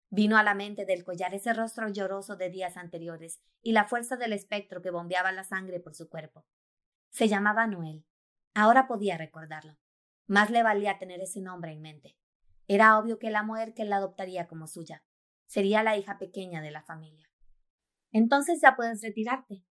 Vino 0.08 0.36
a 0.36 0.42
la 0.42 0.54
mente 0.54 0.84
del 0.84 1.04
collar 1.04 1.32
ese 1.32 1.52
rostro 1.52 1.88
lloroso 1.88 2.34
de 2.34 2.50
días 2.50 2.76
anteriores 2.76 3.40
y 3.62 3.70
la 3.70 3.84
fuerza 3.84 4.16
del 4.16 4.32
espectro 4.32 4.82
que 4.82 4.90
bombeaba 4.90 5.30
la 5.30 5.44
sangre 5.44 5.78
por 5.78 5.94
su 5.94 6.08
cuerpo. 6.08 6.44
Se 7.10 7.28
llamaba 7.28 7.68
Noel. 7.68 8.04
Ahora 8.52 8.88
podía 8.88 9.16
recordarlo. 9.16 9.78
Más 10.26 10.50
le 10.50 10.64
valía 10.64 10.98
tener 10.98 11.20
ese 11.20 11.40
nombre 11.40 11.70
en 11.70 11.82
mente. 11.82 12.18
Era 12.66 12.98
obvio 12.98 13.20
que 13.20 13.30
la 13.30 13.44
mujer 13.44 13.74
que 13.74 13.84
la 13.84 13.98
adoptaría 13.98 14.48
como 14.48 14.66
suya. 14.66 15.04
Sería 15.50 15.82
la 15.82 15.96
hija 15.96 16.16
pequeña 16.16 16.62
de 16.62 16.70
la 16.70 16.84
familia. 16.84 17.28
Entonces 18.12 18.60
ya 18.62 18.76
puedes 18.76 19.02
retirarte. 19.02 19.64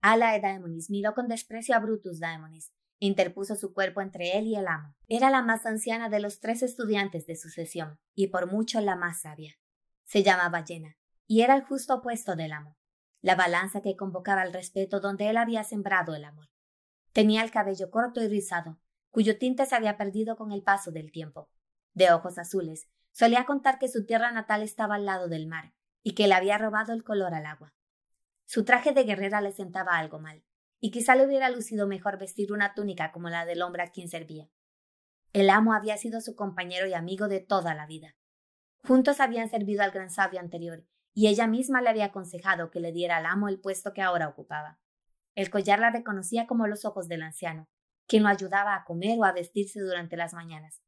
Ala 0.00 0.32
de 0.32 0.40
Daemonis 0.40 0.88
miró 0.88 1.12
con 1.12 1.28
desprecio 1.28 1.76
a 1.76 1.78
Brutus 1.78 2.20
Daemonis. 2.20 2.72
Interpuso 3.00 3.54
su 3.54 3.74
cuerpo 3.74 4.00
entre 4.00 4.38
él 4.38 4.46
y 4.46 4.56
el 4.56 4.66
amo. 4.66 4.96
Era 5.08 5.28
la 5.28 5.42
más 5.42 5.66
anciana 5.66 6.08
de 6.08 6.20
los 6.20 6.40
tres 6.40 6.62
estudiantes 6.62 7.26
de 7.26 7.36
sucesión, 7.36 7.98
y 8.14 8.28
por 8.28 8.50
mucho 8.50 8.80
la 8.80 8.96
más 8.96 9.20
sabia. 9.20 9.58
Se 10.06 10.22
llamaba 10.22 10.64
Llena, 10.64 10.96
y 11.26 11.42
era 11.42 11.54
el 11.54 11.64
justo 11.64 11.96
opuesto 11.96 12.34
del 12.34 12.52
amo, 12.52 12.78
la 13.20 13.34
balanza 13.34 13.82
que 13.82 13.94
convocaba 13.94 14.42
el 14.42 14.54
respeto 14.54 15.00
donde 15.00 15.28
él 15.28 15.36
había 15.36 15.64
sembrado 15.64 16.14
el 16.14 16.24
amor. 16.24 16.48
Tenía 17.12 17.42
el 17.42 17.50
cabello 17.50 17.90
corto 17.90 18.22
y 18.22 18.28
rizado, 18.28 18.80
cuyo 19.10 19.36
tinte 19.36 19.66
se 19.66 19.74
había 19.74 19.98
perdido 19.98 20.38
con 20.38 20.50
el 20.50 20.62
paso 20.62 20.92
del 20.92 21.12
tiempo. 21.12 21.50
De 21.92 22.10
ojos 22.10 22.38
azules, 22.38 22.88
solía 23.16 23.46
contar 23.46 23.78
que 23.78 23.88
su 23.88 24.04
tierra 24.04 24.30
natal 24.30 24.62
estaba 24.62 24.96
al 24.96 25.06
lado 25.06 25.28
del 25.28 25.46
mar 25.46 25.72
y 26.02 26.14
que 26.14 26.28
le 26.28 26.34
había 26.34 26.58
robado 26.58 26.92
el 26.92 27.02
color 27.02 27.32
al 27.32 27.46
agua. 27.46 27.74
Su 28.44 28.62
traje 28.66 28.92
de 28.92 29.04
guerrera 29.04 29.40
le 29.40 29.52
sentaba 29.52 29.96
algo 29.96 30.18
mal, 30.18 30.44
y 30.80 30.90
quizá 30.90 31.16
le 31.16 31.24
hubiera 31.24 31.48
lucido 31.48 31.86
mejor 31.86 32.18
vestir 32.18 32.52
una 32.52 32.74
túnica 32.74 33.12
como 33.12 33.30
la 33.30 33.46
del 33.46 33.62
hombre 33.62 33.82
a 33.82 33.90
quien 33.90 34.10
servía. 34.10 34.50
El 35.32 35.48
amo 35.48 35.72
había 35.72 35.96
sido 35.96 36.20
su 36.20 36.36
compañero 36.36 36.86
y 36.86 36.92
amigo 36.92 37.26
de 37.26 37.40
toda 37.40 37.74
la 37.74 37.86
vida. 37.86 38.16
Juntos 38.84 39.18
habían 39.20 39.48
servido 39.48 39.82
al 39.82 39.92
gran 39.92 40.10
sabio 40.10 40.38
anterior, 40.38 40.84
y 41.14 41.28
ella 41.28 41.46
misma 41.46 41.80
le 41.80 41.88
había 41.88 42.04
aconsejado 42.04 42.70
que 42.70 42.80
le 42.80 42.92
diera 42.92 43.16
al 43.16 43.24
amo 43.24 43.48
el 43.48 43.60
puesto 43.60 43.94
que 43.94 44.02
ahora 44.02 44.28
ocupaba. 44.28 44.78
El 45.34 45.48
collar 45.48 45.78
la 45.78 45.88
reconocía 45.88 46.46
como 46.46 46.66
los 46.66 46.84
ojos 46.84 47.08
del 47.08 47.22
anciano, 47.22 47.66
quien 48.06 48.24
lo 48.24 48.28
ayudaba 48.28 48.74
a 48.74 48.84
comer 48.84 49.18
o 49.18 49.24
a 49.24 49.32
vestirse 49.32 49.80
durante 49.80 50.18
las 50.18 50.34
mañanas. 50.34 50.82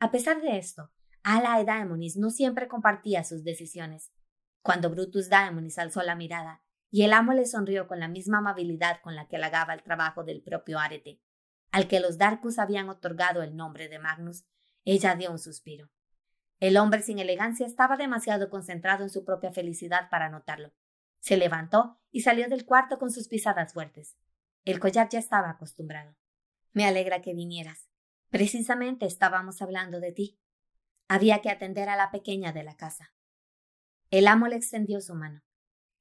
A 0.00 0.10
pesar 0.10 0.42
de 0.42 0.58
esto, 0.58 0.90
Ala 1.30 1.62
Daemonis 1.62 2.16
no 2.16 2.30
siempre 2.30 2.68
compartía 2.68 3.22
sus 3.22 3.44
decisiones. 3.44 4.10
Cuando 4.62 4.88
Brutus 4.88 5.28
Daemonis 5.28 5.78
alzó 5.78 6.00
la 6.02 6.14
mirada, 6.14 6.62
y 6.90 7.02
el 7.02 7.12
amo 7.12 7.34
le 7.34 7.44
sonrió 7.44 7.86
con 7.86 8.00
la 8.00 8.08
misma 8.08 8.38
amabilidad 8.38 9.02
con 9.02 9.14
la 9.14 9.28
que 9.28 9.36
halagaba 9.36 9.74
el 9.74 9.82
trabajo 9.82 10.24
del 10.24 10.42
propio 10.42 10.78
Arete, 10.78 11.20
al 11.70 11.86
que 11.86 12.00
los 12.00 12.16
Darkus 12.16 12.58
habían 12.58 12.88
otorgado 12.88 13.42
el 13.42 13.56
nombre 13.56 13.90
de 13.90 13.98
Magnus, 13.98 14.46
ella 14.86 15.16
dio 15.16 15.30
un 15.30 15.38
suspiro. 15.38 15.90
El 16.60 16.78
hombre 16.78 17.02
sin 17.02 17.18
elegancia 17.18 17.66
estaba 17.66 17.98
demasiado 17.98 18.48
concentrado 18.48 19.02
en 19.02 19.10
su 19.10 19.26
propia 19.26 19.52
felicidad 19.52 20.08
para 20.10 20.30
notarlo. 20.30 20.72
Se 21.20 21.36
levantó 21.36 22.00
y 22.10 22.22
salió 22.22 22.48
del 22.48 22.64
cuarto 22.64 22.98
con 22.98 23.10
sus 23.10 23.28
pisadas 23.28 23.74
fuertes. 23.74 24.16
El 24.64 24.80
collar 24.80 25.10
ya 25.10 25.18
estaba 25.18 25.50
acostumbrado. 25.50 26.16
Me 26.72 26.86
alegra 26.86 27.20
que 27.20 27.34
vinieras. 27.34 27.90
Precisamente 28.30 29.04
estábamos 29.04 29.60
hablando 29.60 30.00
de 30.00 30.12
ti. 30.12 30.40
Había 31.08 31.40
que 31.40 31.50
atender 31.50 31.88
a 31.88 31.96
la 31.96 32.10
pequeña 32.10 32.52
de 32.52 32.62
la 32.62 32.76
casa. 32.76 33.14
El 34.10 34.28
amo 34.28 34.46
le 34.46 34.56
extendió 34.56 35.00
su 35.00 35.14
mano. 35.14 35.42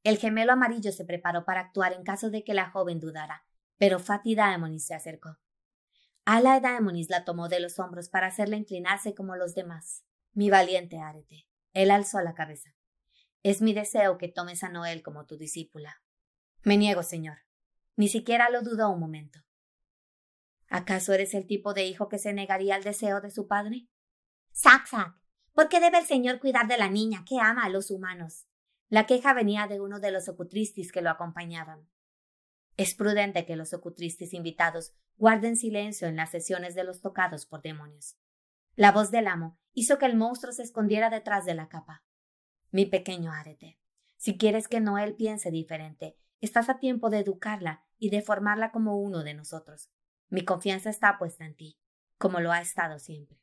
El 0.04 0.18
gemelo 0.18 0.54
amarillo 0.54 0.92
se 0.92 1.06
preparó 1.06 1.46
para 1.46 1.62
actuar 1.62 1.94
en 1.94 2.04
caso 2.04 2.30
de 2.30 2.44
que 2.44 2.54
la 2.54 2.70
joven 2.70 3.00
dudara, 3.00 3.46
pero 3.78 4.00
Fatih 4.00 4.36
Daemonis 4.36 4.86
se 4.86 4.96
acercó. 4.96 5.38
Ala 6.26 6.60
Daemonis 6.60 7.10
la 7.10 7.24
tomó 7.24 7.48
de 7.48 7.60
los 7.62 7.80
hombros 7.80 8.10
para 8.10 8.28
hacerla 8.28 8.58
inclinarse 8.58 9.16
como 9.16 9.36
los 9.36 9.56
demás. 9.56 10.04
Mi 10.34 10.50
valiente 10.50 11.00
Arete. 11.00 11.48
Él 11.74 11.90
alzó 11.90 12.22
la 12.22 12.34
cabeza. 12.34 12.76
Es 13.44 13.62
mi 13.62 13.74
deseo 13.74 14.18
que 14.18 14.28
tomes 14.28 14.64
a 14.64 14.70
Noel 14.70 15.04
como 15.04 15.26
tu 15.26 15.38
discípula. 15.38 16.02
Me 16.64 16.76
niego, 16.76 17.02
señor. 17.02 17.38
Ni 17.96 18.10
siquiera 18.10 18.50
lo 18.50 18.62
dudó 18.62 18.90
un 18.90 19.00
momento. 19.00 19.40
¿Acaso 20.70 21.14
eres 21.14 21.34
el 21.34 21.48
tipo 21.48 21.74
de 21.74 21.86
hijo 21.86 22.10
que 22.10 22.18
se 22.18 22.34
negaría 22.34 22.76
al 22.76 22.84
deseo 22.84 23.22
de 23.22 23.32
su 23.32 23.48
padre? 23.48 23.88
Sac, 24.58 24.88
sac. 24.88 25.14
¿Por 25.54 25.70
qué 25.70 25.80
debe 25.80 26.00
el 26.00 26.08
señor 26.08 26.40
cuidar 26.40 26.68
de 26.68 26.80
la 26.80 26.90
niña 26.90 27.24
que 27.28 27.40
ama 27.40 27.64
a 27.64 27.70
los 27.70 27.92
humanos? 27.92 28.48
La 28.90 29.06
queja 29.06 29.36
venía 29.36 29.68
de 29.68 29.80
uno 29.80 30.00
de 30.00 30.10
los 30.10 30.28
ocutristis 30.30 30.92
que 30.92 31.04
lo 31.04 31.12
acompañaban. 31.12 31.88
Es 32.76 32.96
prudente 32.96 33.46
que 33.46 33.56
los 33.56 33.76
ocutristis 33.76 34.34
invitados 34.34 34.96
guarden 35.16 35.58
silencio 35.58 36.08
en 36.08 36.16
las 36.16 36.32
sesiones 36.32 36.74
de 36.74 36.84
los 36.84 37.02
tocados 37.02 37.46
por 37.46 37.62
demonios. 37.62 38.18
La 38.74 38.92
voz 38.92 39.12
del 39.12 39.28
amo 39.28 39.60
hizo 39.74 40.00
que 40.00 40.08
el 40.08 40.18
monstruo 40.18 40.52
se 40.52 40.64
escondiera 40.64 41.12
detrás 41.12 41.46
de 41.46 41.54
la 41.54 41.70
capa. 41.70 42.04
Mi 42.72 42.88
pequeño 42.88 43.32
Arete, 43.32 43.78
si 44.16 44.40
quieres 44.40 44.68
que 44.68 44.80
Noel 44.80 45.14
piense 45.14 45.52
diferente, 45.52 46.18
estás 46.42 46.68
a 46.70 46.80
tiempo 46.80 47.12
de 47.12 47.20
educarla 47.20 47.86
y 48.00 48.10
de 48.10 48.24
formarla 48.24 48.72
como 48.72 48.98
uno 48.98 49.24
de 49.24 49.36
nosotros. 49.36 49.92
Mi 50.30 50.44
confianza 50.44 50.90
está 50.90 51.20
puesta 51.20 51.46
en 51.46 51.56
ti, 51.56 51.78
como 52.18 52.40
lo 52.40 52.52
ha 52.52 52.60
estado 52.60 52.98
siempre. 52.98 53.38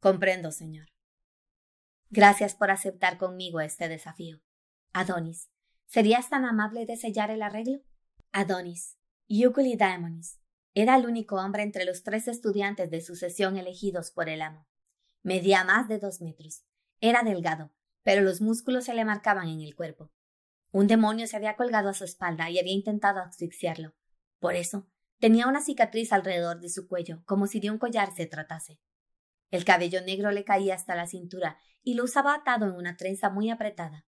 Comprendo, 0.00 0.50
señor. 0.50 0.88
Gracias 2.08 2.54
por 2.54 2.70
aceptar 2.70 3.18
conmigo 3.18 3.60
este 3.60 3.88
desafío. 3.88 4.40
Adonis, 4.92 5.50
¿serías 5.86 6.30
tan 6.30 6.44
amable 6.44 6.86
de 6.86 6.96
sellar 6.96 7.30
el 7.30 7.42
arreglo? 7.42 7.82
Adonis, 8.32 8.96
Yukuli 9.28 9.76
Daemonis, 9.76 10.40
era 10.74 10.96
el 10.96 11.04
único 11.04 11.36
hombre 11.36 11.62
entre 11.62 11.84
los 11.84 12.02
tres 12.02 12.28
estudiantes 12.28 12.90
de 12.90 13.02
sucesión 13.02 13.58
elegidos 13.58 14.10
por 14.10 14.28
el 14.28 14.40
amo. 14.40 14.66
Medía 15.22 15.64
más 15.64 15.86
de 15.86 15.98
dos 15.98 16.22
metros. 16.22 16.64
Era 17.00 17.22
delgado, 17.22 17.70
pero 18.02 18.22
los 18.22 18.40
músculos 18.40 18.86
se 18.86 18.94
le 18.94 19.04
marcaban 19.04 19.48
en 19.48 19.60
el 19.60 19.76
cuerpo. 19.76 20.10
Un 20.72 20.86
demonio 20.86 21.26
se 21.26 21.36
había 21.36 21.56
colgado 21.56 21.90
a 21.90 21.94
su 21.94 22.04
espalda 22.04 22.48
y 22.48 22.58
había 22.58 22.72
intentado 22.72 23.20
asfixiarlo. 23.20 23.94
Por 24.38 24.54
eso, 24.54 24.88
tenía 25.18 25.46
una 25.46 25.60
cicatriz 25.60 26.12
alrededor 26.12 26.60
de 26.60 26.70
su 26.70 26.88
cuello, 26.88 27.22
como 27.26 27.46
si 27.46 27.60
de 27.60 27.70
un 27.70 27.78
collar 27.78 28.14
se 28.14 28.26
tratase. 28.26 28.80
El 29.50 29.64
cabello 29.64 30.00
negro 30.02 30.30
le 30.30 30.44
caía 30.44 30.74
hasta 30.74 30.94
la 30.94 31.06
cintura 31.06 31.58
y 31.82 31.94
lo 31.94 32.04
usaba 32.04 32.34
atado 32.34 32.66
en 32.66 32.72
una 32.72 32.96
trenza 32.96 33.30
muy 33.30 33.50
apretada. 33.50 34.06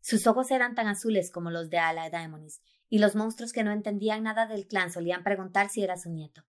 Sus 0.00 0.26
ojos 0.26 0.50
eran 0.50 0.74
tan 0.74 0.88
azules 0.88 1.30
como 1.30 1.50
los 1.50 1.70
de 1.70 1.78
Ala 1.78 2.10
Daemonis, 2.10 2.60
y 2.88 2.98
los 2.98 3.14
monstruos 3.14 3.52
que 3.52 3.64
no 3.64 3.70
entendían 3.70 4.24
nada 4.24 4.46
del 4.46 4.66
clan 4.66 4.90
solían 4.90 5.22
preguntar 5.22 5.70
si 5.70 5.82
era 5.82 5.96
su 5.96 6.10
nieto. 6.10 6.44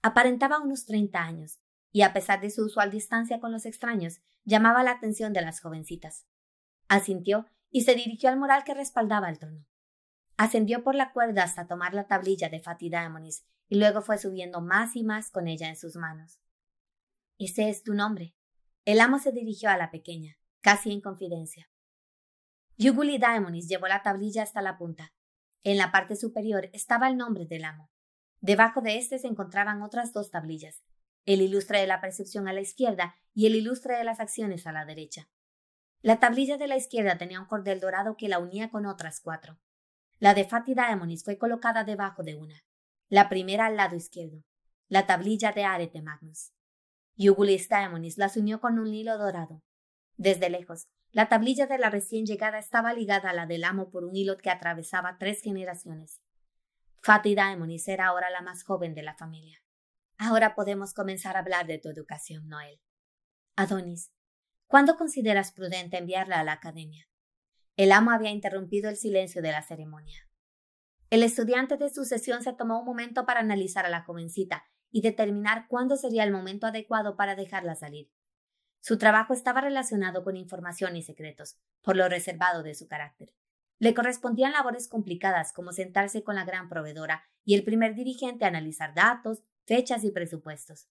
Aparentaba 0.00 0.60
unos 0.60 0.86
treinta 0.86 1.24
años, 1.24 1.58
y 1.90 2.02
a 2.02 2.12
pesar 2.12 2.40
de 2.40 2.50
su 2.50 2.64
usual 2.64 2.90
distancia 2.90 3.40
con 3.40 3.52
los 3.52 3.66
extraños, 3.66 4.20
llamaba 4.44 4.82
la 4.82 4.92
atención 4.92 5.32
de 5.32 5.42
las 5.42 5.60
jovencitas. 5.60 6.26
Asintió 6.88 7.46
y 7.70 7.82
se 7.82 7.94
dirigió 7.94 8.30
al 8.30 8.38
mural 8.38 8.64
que 8.64 8.74
respaldaba 8.74 9.28
el 9.28 9.38
trono. 9.38 9.66
Ascendió 10.36 10.84
por 10.84 10.94
la 10.94 11.12
cuerda 11.12 11.42
hasta 11.42 11.66
tomar 11.66 11.94
la 11.94 12.06
tablilla 12.06 12.48
de 12.48 12.60
Fatih 12.60 12.90
Daemonis 12.90 13.44
y 13.68 13.78
luego 13.78 14.00
fue 14.02 14.18
subiendo 14.18 14.60
más 14.60 14.94
y 14.94 15.02
más 15.02 15.30
con 15.30 15.48
ella 15.48 15.68
en 15.68 15.76
sus 15.76 15.96
manos. 15.96 16.38
Ese 17.38 17.68
es 17.68 17.84
tu 17.84 17.94
nombre. 17.94 18.34
El 18.84 19.00
amo 19.00 19.20
se 19.20 19.30
dirigió 19.30 19.70
a 19.70 19.76
la 19.76 19.92
pequeña, 19.92 20.38
casi 20.60 20.90
en 20.90 21.00
confidencia. 21.00 21.70
Yuguli 22.76 23.18
Daemonis 23.18 23.68
llevó 23.68 23.86
la 23.86 24.02
tablilla 24.02 24.42
hasta 24.42 24.60
la 24.60 24.76
punta. 24.76 25.12
En 25.62 25.78
la 25.78 25.92
parte 25.92 26.16
superior 26.16 26.68
estaba 26.72 27.08
el 27.08 27.16
nombre 27.16 27.46
del 27.46 27.64
amo. 27.64 27.92
Debajo 28.40 28.80
de 28.80 28.98
éste 28.98 29.20
se 29.20 29.28
encontraban 29.28 29.82
otras 29.82 30.12
dos 30.12 30.30
tablillas, 30.30 30.82
el 31.26 31.40
ilustre 31.40 31.80
de 31.80 31.86
la 31.86 32.00
percepción 32.00 32.48
a 32.48 32.52
la 32.52 32.60
izquierda 32.60 33.14
y 33.34 33.46
el 33.46 33.54
ilustre 33.54 33.96
de 33.96 34.04
las 34.04 34.18
acciones 34.18 34.66
a 34.66 34.72
la 34.72 34.84
derecha. 34.84 35.28
La 36.02 36.18
tablilla 36.18 36.56
de 36.56 36.66
la 36.66 36.76
izquierda 36.76 37.18
tenía 37.18 37.40
un 37.40 37.46
cordel 37.46 37.78
dorado 37.78 38.16
que 38.16 38.28
la 38.28 38.40
unía 38.40 38.68
con 38.70 38.84
otras 38.84 39.20
cuatro. 39.20 39.60
La 40.18 40.34
de 40.34 40.44
Fatih 40.44 40.74
Daemonis 40.74 41.22
fue 41.22 41.38
colocada 41.38 41.84
debajo 41.84 42.24
de 42.24 42.34
una, 42.34 42.64
la 43.08 43.28
primera 43.28 43.66
al 43.66 43.76
lado 43.76 43.94
izquierdo, 43.94 44.42
la 44.88 45.06
tablilla 45.06 45.52
de 45.52 45.64
Arete 45.64 46.02
Magnus. 46.02 46.52
Yugulis 47.20 47.68
Daemonis 47.68 48.16
las 48.16 48.36
unió 48.36 48.60
con 48.60 48.78
un 48.78 48.94
hilo 48.94 49.18
dorado. 49.18 49.60
Desde 50.16 50.50
lejos, 50.50 50.86
la 51.10 51.28
tablilla 51.28 51.66
de 51.66 51.76
la 51.76 51.90
recién 51.90 52.26
llegada 52.26 52.60
estaba 52.60 52.92
ligada 52.92 53.30
a 53.30 53.32
la 53.32 53.44
del 53.44 53.64
amo 53.64 53.90
por 53.90 54.04
un 54.04 54.14
hilo 54.14 54.38
que 54.38 54.50
atravesaba 54.50 55.16
tres 55.18 55.42
generaciones. 55.42 56.20
Fatih 57.02 57.34
Daemonis 57.34 57.88
era 57.88 58.06
ahora 58.06 58.30
la 58.30 58.40
más 58.40 58.62
joven 58.62 58.94
de 58.94 59.02
la 59.02 59.16
familia. 59.16 59.58
Ahora 60.16 60.54
podemos 60.54 60.94
comenzar 60.94 61.34
a 61.34 61.40
hablar 61.40 61.66
de 61.66 61.78
tu 61.78 61.88
educación, 61.88 62.46
Noel. 62.46 62.80
Adonis, 63.56 64.12
¿cuándo 64.68 64.96
consideras 64.96 65.50
prudente 65.50 65.98
enviarla 65.98 66.38
a 66.38 66.44
la 66.44 66.52
academia? 66.52 67.08
El 67.74 67.90
amo 67.90 68.12
había 68.12 68.30
interrumpido 68.30 68.88
el 68.88 68.96
silencio 68.96 69.42
de 69.42 69.50
la 69.50 69.62
ceremonia. 69.62 70.28
El 71.10 71.24
estudiante 71.24 71.78
de 71.78 71.90
sucesión 71.90 72.44
se 72.44 72.52
tomó 72.52 72.78
un 72.78 72.84
momento 72.84 73.26
para 73.26 73.40
analizar 73.40 73.86
a 73.86 73.90
la 73.90 74.04
jovencita 74.04 74.70
y 74.90 75.02
determinar 75.02 75.66
cuándo 75.68 75.96
sería 75.96 76.24
el 76.24 76.30
momento 76.30 76.66
adecuado 76.66 77.16
para 77.16 77.34
dejarla 77.36 77.74
salir. 77.74 78.10
Su 78.80 78.96
trabajo 78.96 79.32
estaba 79.32 79.60
relacionado 79.60 80.24
con 80.24 80.36
información 80.36 80.96
y 80.96 81.02
secretos, 81.02 81.58
por 81.82 81.96
lo 81.96 82.08
reservado 82.08 82.62
de 82.62 82.74
su 82.74 82.88
carácter. 82.88 83.34
Le 83.78 83.94
correspondían 83.94 84.52
labores 84.52 84.88
complicadas 84.88 85.52
como 85.52 85.72
sentarse 85.72 86.22
con 86.22 86.34
la 86.34 86.44
gran 86.44 86.68
proveedora 86.68 87.24
y 87.44 87.54
el 87.54 87.64
primer 87.64 87.94
dirigente 87.94 88.44
a 88.44 88.48
analizar 88.48 88.94
datos, 88.94 89.42
fechas 89.66 90.04
y 90.04 90.10
presupuestos. 90.10 90.88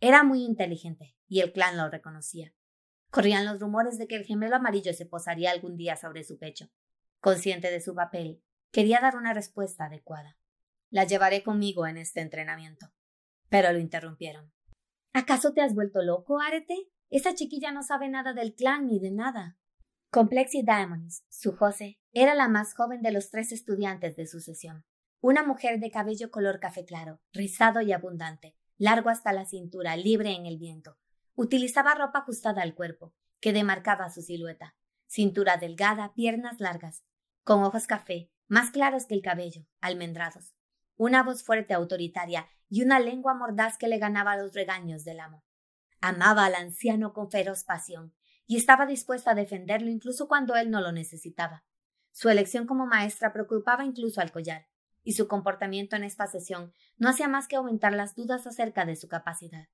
Era 0.00 0.22
muy 0.22 0.44
inteligente, 0.44 1.14
y 1.28 1.40
el 1.40 1.52
clan 1.52 1.76
lo 1.76 1.88
reconocía. 1.88 2.52
Corrían 3.10 3.44
los 3.44 3.60
rumores 3.60 3.98
de 3.98 4.08
que 4.08 4.16
el 4.16 4.24
gemelo 4.24 4.56
amarillo 4.56 4.92
se 4.92 5.06
posaría 5.06 5.50
algún 5.50 5.76
día 5.76 5.96
sobre 5.96 6.24
su 6.24 6.38
pecho. 6.38 6.70
Consciente 7.20 7.70
de 7.70 7.80
su 7.80 7.94
papel, 7.94 8.42
quería 8.72 9.00
dar 9.00 9.16
una 9.16 9.32
respuesta 9.32 9.84
adecuada. 9.84 10.36
La 10.90 11.04
llevaré 11.04 11.42
conmigo 11.42 11.86
en 11.86 11.96
este 11.96 12.20
entrenamiento 12.20 12.93
pero 13.54 13.72
lo 13.72 13.78
interrumpieron. 13.78 14.52
¿Acaso 15.12 15.52
te 15.52 15.60
has 15.60 15.76
vuelto 15.76 16.02
loco, 16.02 16.40
Arete? 16.40 16.88
Esa 17.08 17.36
chiquilla 17.36 17.70
no 17.70 17.84
sabe 17.84 18.08
nada 18.08 18.32
del 18.32 18.56
clan 18.56 18.88
ni 18.88 18.98
de 18.98 19.12
nada. 19.12 19.56
Complexi 20.10 20.64
Diamonds, 20.64 21.22
su 21.28 21.52
José, 21.52 22.00
era 22.12 22.34
la 22.34 22.48
más 22.48 22.74
joven 22.74 23.00
de 23.00 23.12
los 23.12 23.30
tres 23.30 23.52
estudiantes 23.52 24.16
de 24.16 24.26
su 24.26 24.40
sesión. 24.40 24.84
Una 25.20 25.44
mujer 25.46 25.78
de 25.78 25.92
cabello 25.92 26.32
color 26.32 26.58
café 26.58 26.84
claro, 26.84 27.20
rizado 27.32 27.80
y 27.80 27.92
abundante, 27.92 28.56
largo 28.76 29.08
hasta 29.08 29.32
la 29.32 29.44
cintura, 29.44 29.96
libre 29.96 30.32
en 30.32 30.46
el 30.46 30.58
viento. 30.58 30.98
Utilizaba 31.36 31.94
ropa 31.94 32.18
ajustada 32.22 32.60
al 32.60 32.74
cuerpo, 32.74 33.14
que 33.38 33.52
demarcaba 33.52 34.10
su 34.10 34.20
silueta. 34.20 34.74
Cintura 35.06 35.58
delgada, 35.58 36.12
piernas 36.12 36.58
largas, 36.58 37.04
con 37.44 37.62
ojos 37.62 37.86
café, 37.86 38.32
más 38.48 38.72
claros 38.72 39.06
que 39.06 39.14
el 39.14 39.22
cabello, 39.22 39.64
almendrados. 39.80 40.53
Una 40.96 41.22
voz 41.22 41.42
fuerte 41.42 41.74
autoritaria 41.74 42.48
y 42.68 42.82
una 42.82 43.00
lengua 43.00 43.34
mordaz 43.34 43.78
que 43.78 43.88
le 43.88 43.98
ganaba 43.98 44.36
los 44.36 44.54
regaños 44.54 45.04
del 45.04 45.20
amo. 45.20 45.44
Amaba 46.00 46.44
al 46.44 46.54
anciano 46.54 47.12
con 47.12 47.30
feroz 47.30 47.64
pasión, 47.64 48.14
y 48.46 48.56
estaba 48.56 48.86
dispuesta 48.86 49.32
a 49.32 49.34
defenderlo 49.34 49.88
incluso 49.88 50.28
cuando 50.28 50.54
él 50.56 50.70
no 50.70 50.80
lo 50.80 50.92
necesitaba. 50.92 51.64
Su 52.12 52.28
elección 52.28 52.66
como 52.66 52.86
maestra 52.86 53.32
preocupaba 53.32 53.84
incluso 53.84 54.20
al 54.20 54.30
collar, 54.30 54.68
y 55.02 55.12
su 55.12 55.28
comportamiento 55.28 55.96
en 55.96 56.04
esta 56.04 56.26
sesión 56.26 56.72
no 56.96 57.08
hacía 57.08 57.28
más 57.28 57.48
que 57.48 57.56
aumentar 57.56 57.92
las 57.92 58.14
dudas 58.14 58.46
acerca 58.46 58.84
de 58.84 58.96
su 58.96 59.08
capacidad. 59.08 59.68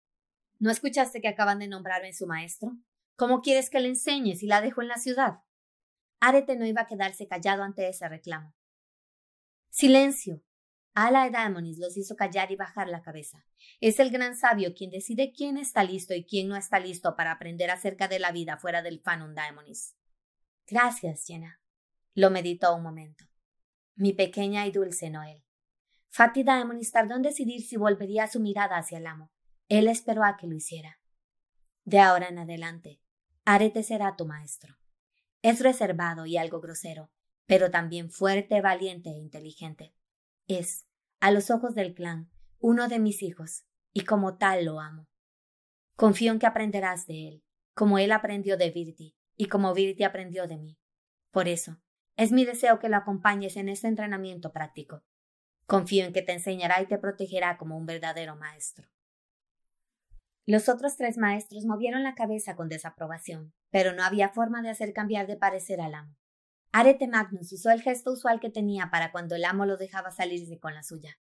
¿No 0.58 0.70
escuchaste 0.70 1.20
que 1.20 1.28
acaban 1.28 1.58
de 1.58 1.68
nombrarme 1.68 2.12
su 2.12 2.26
maestro? 2.26 2.76
¿Cómo 3.16 3.40
quieres 3.40 3.70
que 3.70 3.80
le 3.80 3.88
enseñe 3.88 4.36
si 4.36 4.46
la 4.46 4.60
dejo 4.60 4.82
en 4.82 4.88
la 4.88 4.96
ciudad? 4.96 5.40
Arete 6.20 6.56
no 6.56 6.66
iba 6.66 6.82
a 6.82 6.86
quedarse 6.86 7.26
callado 7.26 7.62
ante 7.62 7.88
ese 7.88 8.08
reclamo. 8.08 8.54
Silencio, 9.70 10.42
Ala 10.94 11.26
Edamonis 11.26 11.78
los 11.78 11.96
hizo 11.96 12.16
callar 12.16 12.50
y 12.50 12.56
bajar 12.56 12.88
la 12.88 13.02
cabeza. 13.02 13.44
Es 13.80 14.00
el 14.00 14.10
gran 14.10 14.36
sabio 14.36 14.74
quien 14.74 14.90
decide 14.90 15.32
quién 15.32 15.56
está 15.56 15.84
listo 15.84 16.14
y 16.14 16.24
quién 16.24 16.48
no 16.48 16.56
está 16.56 16.80
listo 16.80 17.14
para 17.16 17.32
aprender 17.32 17.70
acerca 17.70 18.08
de 18.08 18.18
la 18.18 18.32
vida 18.32 18.56
fuera 18.56 18.82
del 18.82 19.00
Fanum 19.00 19.34
Daemonis. 19.34 19.96
Gracias, 20.66 21.24
Jenna. 21.26 21.60
Lo 22.14 22.30
meditó 22.30 22.74
un 22.74 22.82
momento. 22.82 23.24
Mi 23.94 24.12
pequeña 24.12 24.66
y 24.66 24.72
dulce 24.72 25.10
Noel. 25.10 25.44
Fatih 26.08 26.42
Daemonis 26.42 26.90
tardó 26.90 27.14
en 27.14 27.22
decidir 27.22 27.62
si 27.62 27.76
volvería 27.76 28.26
su 28.26 28.40
mirada 28.40 28.76
hacia 28.76 28.98
el 28.98 29.06
amo. 29.06 29.30
Él 29.68 29.86
esperó 29.86 30.24
a 30.24 30.36
que 30.36 30.48
lo 30.48 30.56
hiciera. 30.56 31.00
De 31.84 32.00
ahora 32.00 32.28
en 32.28 32.38
adelante, 32.38 33.00
Arete 33.44 33.84
será 33.84 34.16
tu 34.16 34.26
maestro. 34.26 34.76
Es 35.42 35.60
reservado 35.60 36.26
y 36.26 36.36
algo 36.36 36.60
grosero, 36.60 37.10
pero 37.46 37.70
también 37.70 38.10
fuerte, 38.10 38.60
valiente 38.60 39.10
e 39.10 39.18
inteligente. 39.18 39.94
Es, 40.52 40.84
a 41.20 41.30
los 41.30 41.48
ojos 41.52 41.76
del 41.76 41.94
clan, 41.94 42.28
uno 42.58 42.88
de 42.88 42.98
mis 42.98 43.22
hijos, 43.22 43.66
y 43.92 44.00
como 44.00 44.36
tal 44.36 44.64
lo 44.64 44.80
amo. 44.80 45.06
Confío 45.94 46.32
en 46.32 46.40
que 46.40 46.46
aprenderás 46.46 47.06
de 47.06 47.28
él, 47.28 47.44
como 47.72 47.98
él 47.98 48.10
aprendió 48.10 48.56
de 48.56 48.72
Virti, 48.72 49.16
y 49.36 49.46
como 49.46 49.72
Virti 49.74 50.02
aprendió 50.02 50.48
de 50.48 50.58
mí. 50.58 50.76
Por 51.30 51.46
eso, 51.46 51.80
es 52.16 52.32
mi 52.32 52.44
deseo 52.44 52.80
que 52.80 52.88
lo 52.88 52.96
acompañes 52.96 53.56
en 53.56 53.68
este 53.68 53.86
entrenamiento 53.86 54.50
práctico. 54.50 55.04
Confío 55.66 56.04
en 56.04 56.12
que 56.12 56.22
te 56.22 56.32
enseñará 56.32 56.82
y 56.82 56.86
te 56.86 56.98
protegerá 56.98 57.56
como 57.56 57.76
un 57.76 57.86
verdadero 57.86 58.34
maestro. 58.34 58.88
Los 60.46 60.68
otros 60.68 60.96
tres 60.96 61.16
maestros 61.16 61.64
movieron 61.64 62.02
la 62.02 62.16
cabeza 62.16 62.56
con 62.56 62.68
desaprobación, 62.68 63.54
pero 63.70 63.92
no 63.92 64.02
había 64.02 64.30
forma 64.30 64.62
de 64.62 64.70
hacer 64.70 64.92
cambiar 64.92 65.28
de 65.28 65.36
parecer 65.36 65.80
al 65.80 65.94
amo. 65.94 66.19
Arete 66.72 67.08
Magnus 67.08 67.52
usó 67.52 67.70
el 67.70 67.82
gesto 67.82 68.12
usual 68.12 68.38
que 68.38 68.48
tenía 68.48 68.90
para 68.90 69.10
cuando 69.10 69.34
el 69.34 69.44
amo 69.44 69.66
lo 69.66 69.76
dejaba 69.76 70.12
salirse 70.12 70.60
con 70.60 70.74
la 70.74 70.84
suya. 70.84 71.18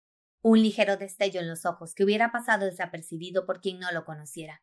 Un 0.40 0.62
ligero 0.62 0.96
destello 0.96 1.40
en 1.40 1.48
los 1.48 1.66
ojos 1.66 1.94
que 1.94 2.04
hubiera 2.04 2.30
pasado 2.30 2.66
desapercibido 2.66 3.44
por 3.44 3.60
quien 3.60 3.80
no 3.80 3.90
lo 3.90 4.04
conociera. 4.04 4.62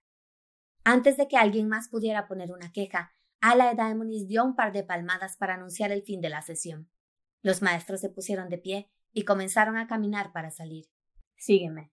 Antes 0.86 1.18
de 1.18 1.28
que 1.28 1.38
alguien 1.38 1.68
más 1.68 1.90
pudiera 1.90 2.28
poner 2.28 2.52
una 2.54 2.72
queja, 2.72 3.12
Ala 3.42 3.72
Edaemonis 3.72 4.28
dio 4.28 4.44
un 4.44 4.56
par 4.56 4.72
de 4.72 4.84
palmadas 4.84 5.36
para 5.38 5.56
anunciar 5.56 5.92
el 5.92 6.04
fin 6.04 6.22
de 6.22 6.30
la 6.30 6.42
sesión. 6.42 6.90
Los 7.42 7.62
maestros 7.62 8.00
se 8.00 8.10
pusieron 8.10 8.50
de 8.50 8.58
pie 8.58 8.90
y 9.12 9.24
comenzaron 9.24 9.78
a 9.78 9.88
caminar 9.88 10.32
para 10.32 10.52
salir. 10.52 10.86
Sígueme. 11.36 11.92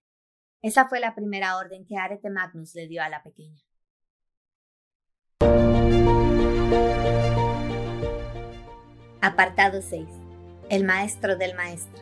Esa 0.62 0.88
fue 0.88 1.00
la 1.00 1.14
primera 1.14 1.56
orden 1.56 1.86
que 1.86 1.96
Arete 1.96 2.30
Magnus 2.30 2.74
le 2.74 2.88
dio 2.88 3.02
a 3.02 3.08
la 3.08 3.22
pequeña. 3.22 3.62
Apartado 9.26 9.82
6. 9.82 10.06
El 10.70 10.84
maestro 10.84 11.36
del 11.36 11.56
maestro. 11.56 12.00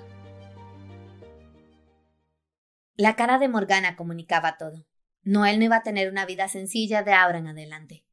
La 2.97 3.17
cara 3.17 3.39
de 3.39 3.49
Morgana 3.49 3.97
comunicaba 3.97 4.59
todo. 4.59 4.85
Noel 5.23 5.59
no 5.59 5.65
iba 5.65 5.77
a 5.77 5.83
tener 5.83 6.11
una 6.11 6.27
vida 6.27 6.49
sencilla 6.49 7.03
de 7.03 7.15
ahora 7.15 7.39
en 7.39 7.47
adelante. 7.47 8.05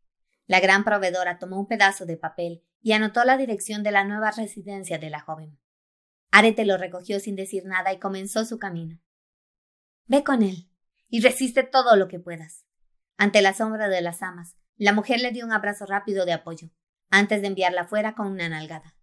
La 0.46 0.62
gran 0.62 0.86
proveedora 0.86 1.40
tomó 1.40 1.60
un 1.60 1.68
pedazo 1.68 2.06
de 2.06 2.16
papel 2.16 2.64
y 2.80 2.94
anotó 2.94 3.26
la 3.26 3.36
dirección 3.36 3.84
de 3.84 3.92
la 3.92 4.06
nueva 4.06 4.32
residencia 4.32 4.98
de 4.98 5.10
la 5.10 5.20
joven. 5.20 5.60
Arete 6.32 6.64
lo 6.64 6.78
recogió 6.78 7.20
sin 7.20 7.36
decir 7.36 7.66
nada 7.66 7.92
y 7.92 8.00
comenzó 8.00 8.46
su 8.46 8.60
camino. 8.60 9.02
Ve 10.06 10.24
con 10.24 10.42
él 10.42 10.70
y 11.10 11.20
resiste 11.20 11.64
todo 11.64 11.98
lo 11.98 12.08
que 12.08 12.22
puedas. 12.22 12.66
Ante 13.18 13.42
la 13.42 13.54
sombra 13.54 13.90
de 13.90 14.00
las 14.00 14.22
amas, 14.24 14.56
la 14.78 14.94
mujer 14.94 15.20
le 15.20 15.32
dio 15.32 15.46
un 15.46 15.52
abrazo 15.52 15.86
rápido 15.86 16.24
de 16.26 16.32
apoyo, 16.32 16.70
antes 17.10 17.42
de 17.42 17.48
enviarla 17.48 17.84
fuera 17.84 18.16
con 18.16 18.28
una 18.28 18.48
nalgada. 18.48 18.96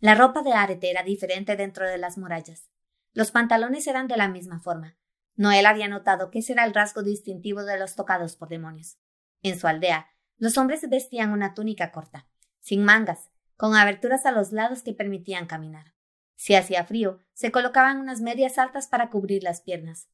La 0.00 0.14
ropa 0.14 0.42
de 0.42 0.52
Arete 0.52 0.90
era 0.90 1.02
diferente 1.02 1.56
dentro 1.56 1.84
de 1.84 1.98
las 1.98 2.18
murallas. 2.18 2.70
Los 3.14 3.32
pantalones 3.32 3.84
eran 3.88 4.06
de 4.06 4.16
la 4.16 4.28
misma 4.28 4.60
forma. 4.60 4.96
Noel 5.34 5.66
había 5.66 5.88
notado 5.88 6.30
que 6.30 6.38
ese 6.38 6.52
era 6.52 6.64
el 6.64 6.72
rasgo 6.72 7.02
distintivo 7.02 7.64
de 7.64 7.78
los 7.78 7.96
tocados 7.96 8.36
por 8.36 8.48
demonios. 8.48 8.98
En 9.42 9.58
su 9.58 9.66
aldea, 9.66 10.08
los 10.36 10.56
hombres 10.56 10.88
vestían 10.88 11.32
una 11.32 11.52
túnica 11.52 11.90
corta, 11.90 12.28
sin 12.60 12.84
mangas, 12.84 13.30
con 13.56 13.74
aberturas 13.74 14.24
a 14.24 14.30
los 14.30 14.52
lados 14.52 14.84
que 14.84 14.92
permitían 14.92 15.46
caminar. 15.46 15.94
Si 16.36 16.54
hacía 16.54 16.84
frío, 16.84 17.18
se 17.32 17.50
colocaban 17.50 17.98
unas 17.98 18.20
medias 18.20 18.56
altas 18.58 18.86
para 18.86 19.10
cubrir 19.10 19.42
las 19.42 19.62
piernas. 19.62 20.08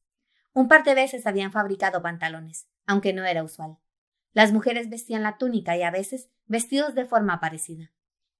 Un 0.53 0.67
par 0.67 0.83
de 0.83 0.95
veces 0.95 1.27
habían 1.27 1.51
fabricado 1.51 2.01
pantalones, 2.01 2.67
aunque 2.87 3.13
no 3.13 3.23
era 3.23 3.43
usual. 3.43 3.77
Las 4.33 4.51
mujeres 4.51 4.89
vestían 4.89 5.21
la 5.21 5.37
túnica 5.37 5.77
y 5.77 5.83
a 5.83 5.91
veces 5.91 6.31
vestidos 6.47 6.95
de 6.95 7.05
forma 7.05 7.39
parecida. 7.39 7.91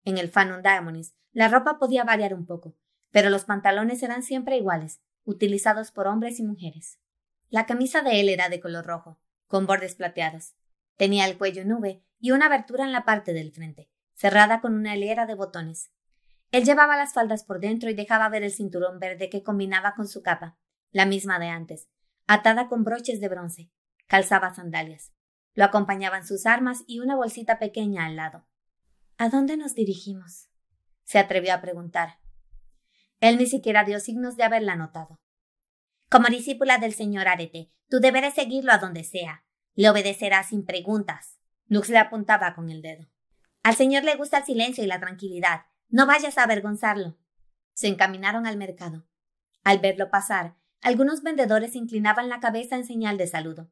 En 0.05 0.17
el 0.17 0.29
Fanon 0.29 0.61
Diamonds 0.61 1.15
la 1.33 1.49
ropa 1.49 1.79
podía 1.79 2.03
variar 2.03 2.33
un 2.33 2.45
poco, 2.45 2.77
pero 3.11 3.29
los 3.29 3.43
pantalones 3.43 4.01
eran 4.03 4.23
siempre 4.23 4.55
iguales, 4.55 5.01
utilizados 5.25 5.91
por 5.91 6.07
hombres 6.07 6.39
y 6.39 6.43
mujeres. 6.43 6.99
La 7.49 7.65
camisa 7.65 8.01
de 8.01 8.21
él 8.21 8.29
era 8.29 8.47
de 8.47 8.59
color 8.59 8.85
rojo, 8.85 9.19
con 9.47 9.65
bordes 9.65 9.95
plateados. 9.95 10.53
Tenía 10.95 11.25
el 11.25 11.37
cuello 11.37 11.65
nube 11.65 12.03
y 12.19 12.31
una 12.31 12.45
abertura 12.45 12.85
en 12.85 12.91
la 12.91 13.03
parte 13.03 13.33
del 13.33 13.51
frente, 13.51 13.89
cerrada 14.13 14.61
con 14.61 14.75
una 14.75 14.95
hilera 14.95 15.25
de 15.25 15.35
botones. 15.35 15.91
Él 16.51 16.63
llevaba 16.63 16.95
las 16.95 17.13
faldas 17.13 17.43
por 17.43 17.59
dentro 17.59 17.89
y 17.89 17.95
dejaba 17.95 18.29
ver 18.29 18.43
el 18.43 18.51
cinturón 18.51 18.99
verde 18.99 19.29
que 19.29 19.43
combinaba 19.43 19.95
con 19.95 20.07
su 20.07 20.21
capa, 20.21 20.57
la 20.91 21.05
misma 21.05 21.39
de 21.39 21.47
antes, 21.47 21.89
atada 22.27 22.69
con 22.69 22.83
broches 22.83 23.19
de 23.19 23.27
bronce. 23.27 23.71
Calzaba 24.07 24.53
sandalias. 24.53 25.11
Lo 25.53 25.65
acompañaban 25.65 26.25
sus 26.25 26.45
armas 26.45 26.83
y 26.85 26.99
una 26.99 27.15
bolsita 27.15 27.59
pequeña 27.59 28.05
al 28.05 28.15
lado. 28.15 28.45
¿A 29.17 29.29
dónde 29.29 29.55
nos 29.55 29.75
dirigimos? 29.75 30.49
se 31.05 31.19
atrevió 31.19 31.53
a 31.53 31.61
preguntar. 31.61 32.19
Él 33.21 33.37
ni 33.37 33.45
siquiera 33.45 33.85
dio 33.85 33.99
signos 33.99 34.35
de 34.35 34.43
haberla 34.43 34.75
notado. 34.75 35.21
Como 36.09 36.27
discípula 36.27 36.79
del 36.79 36.93
señor 36.93 37.27
Arete, 37.27 37.71
tú 37.89 37.99
deberás 37.99 38.33
seguirlo 38.33 38.73
a 38.73 38.77
donde 38.77 39.03
sea. 39.03 39.45
Le 39.73 39.89
obedecerás 39.89 40.49
sin 40.49 40.65
preguntas. 40.65 41.39
Nux 41.67 41.89
le 41.89 41.97
apuntaba 41.97 42.55
con 42.55 42.69
el 42.69 42.81
dedo. 42.81 43.09
Al 43.63 43.75
señor 43.75 44.03
le 44.03 44.15
gusta 44.15 44.39
el 44.39 44.45
silencio 44.45 44.83
y 44.83 44.87
la 44.87 44.99
tranquilidad. 44.99 45.61
No 45.87 46.05
vayas 46.05 46.37
a 46.37 46.43
avergonzarlo. 46.43 47.17
Se 47.73 47.87
encaminaron 47.87 48.45
al 48.45 48.57
mercado. 48.57 49.07
Al 49.63 49.79
verlo 49.79 50.09
pasar, 50.09 50.57
algunos 50.81 51.23
vendedores 51.23 51.75
inclinaban 51.75 52.27
la 52.27 52.41
cabeza 52.41 52.75
en 52.75 52.85
señal 52.85 53.17
de 53.17 53.27
saludo. 53.27 53.71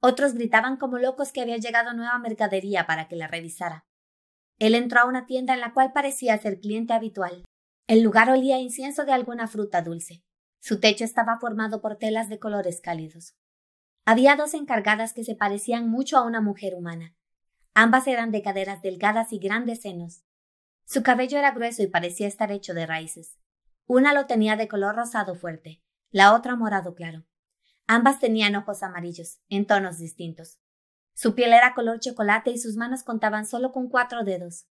Otros 0.00 0.34
gritaban 0.34 0.76
como 0.76 0.98
locos 0.98 1.30
que 1.30 1.42
había 1.42 1.58
llegado 1.58 1.92
nueva 1.92 2.18
mercadería 2.18 2.86
para 2.86 3.06
que 3.06 3.16
la 3.16 3.28
revisara. 3.28 3.86
Él 4.60 4.74
entró 4.74 5.00
a 5.00 5.06
una 5.06 5.26
tienda 5.26 5.54
en 5.54 5.60
la 5.60 5.72
cual 5.72 5.92
parecía 5.92 6.38
ser 6.38 6.60
cliente 6.60 6.92
habitual. 6.92 7.44
El 7.88 8.02
lugar 8.02 8.30
olía 8.30 8.56
a 8.56 8.60
incienso 8.60 9.04
de 9.04 9.12
alguna 9.12 9.48
fruta 9.48 9.80
dulce. 9.80 10.22
Su 10.60 10.78
techo 10.78 11.02
estaba 11.02 11.38
formado 11.40 11.80
por 11.80 11.96
telas 11.96 12.28
de 12.28 12.38
colores 12.38 12.82
cálidos. 12.82 13.34
Había 14.04 14.36
dos 14.36 14.52
encargadas 14.52 15.14
que 15.14 15.24
se 15.24 15.34
parecían 15.34 15.88
mucho 15.88 16.18
a 16.18 16.26
una 16.26 16.42
mujer 16.42 16.74
humana. 16.74 17.16
Ambas 17.72 18.06
eran 18.06 18.30
de 18.32 18.42
caderas 18.42 18.82
delgadas 18.82 19.32
y 19.32 19.38
grandes 19.38 19.80
senos. 19.80 20.24
Su 20.84 21.02
cabello 21.02 21.38
era 21.38 21.52
grueso 21.52 21.82
y 21.82 21.86
parecía 21.86 22.28
estar 22.28 22.52
hecho 22.52 22.74
de 22.74 22.84
raíces. 22.86 23.38
Una 23.86 24.12
lo 24.12 24.26
tenía 24.26 24.56
de 24.56 24.68
color 24.68 24.94
rosado 24.94 25.34
fuerte, 25.34 25.82
la 26.10 26.34
otra 26.34 26.54
morado 26.56 26.94
claro. 26.94 27.24
Ambas 27.86 28.20
tenían 28.20 28.56
ojos 28.56 28.82
amarillos, 28.82 29.40
en 29.48 29.66
tonos 29.66 29.98
distintos. 29.98 30.60
Su 31.20 31.34
piel 31.34 31.52
era 31.52 31.74
color 31.74 32.00
chocolate 32.00 32.50
y 32.50 32.56
sus 32.56 32.76
manos 32.76 33.02
contaban 33.02 33.44
solo 33.44 33.72
con 33.72 33.90
cuatro 33.90 34.24
dedos. 34.24 34.64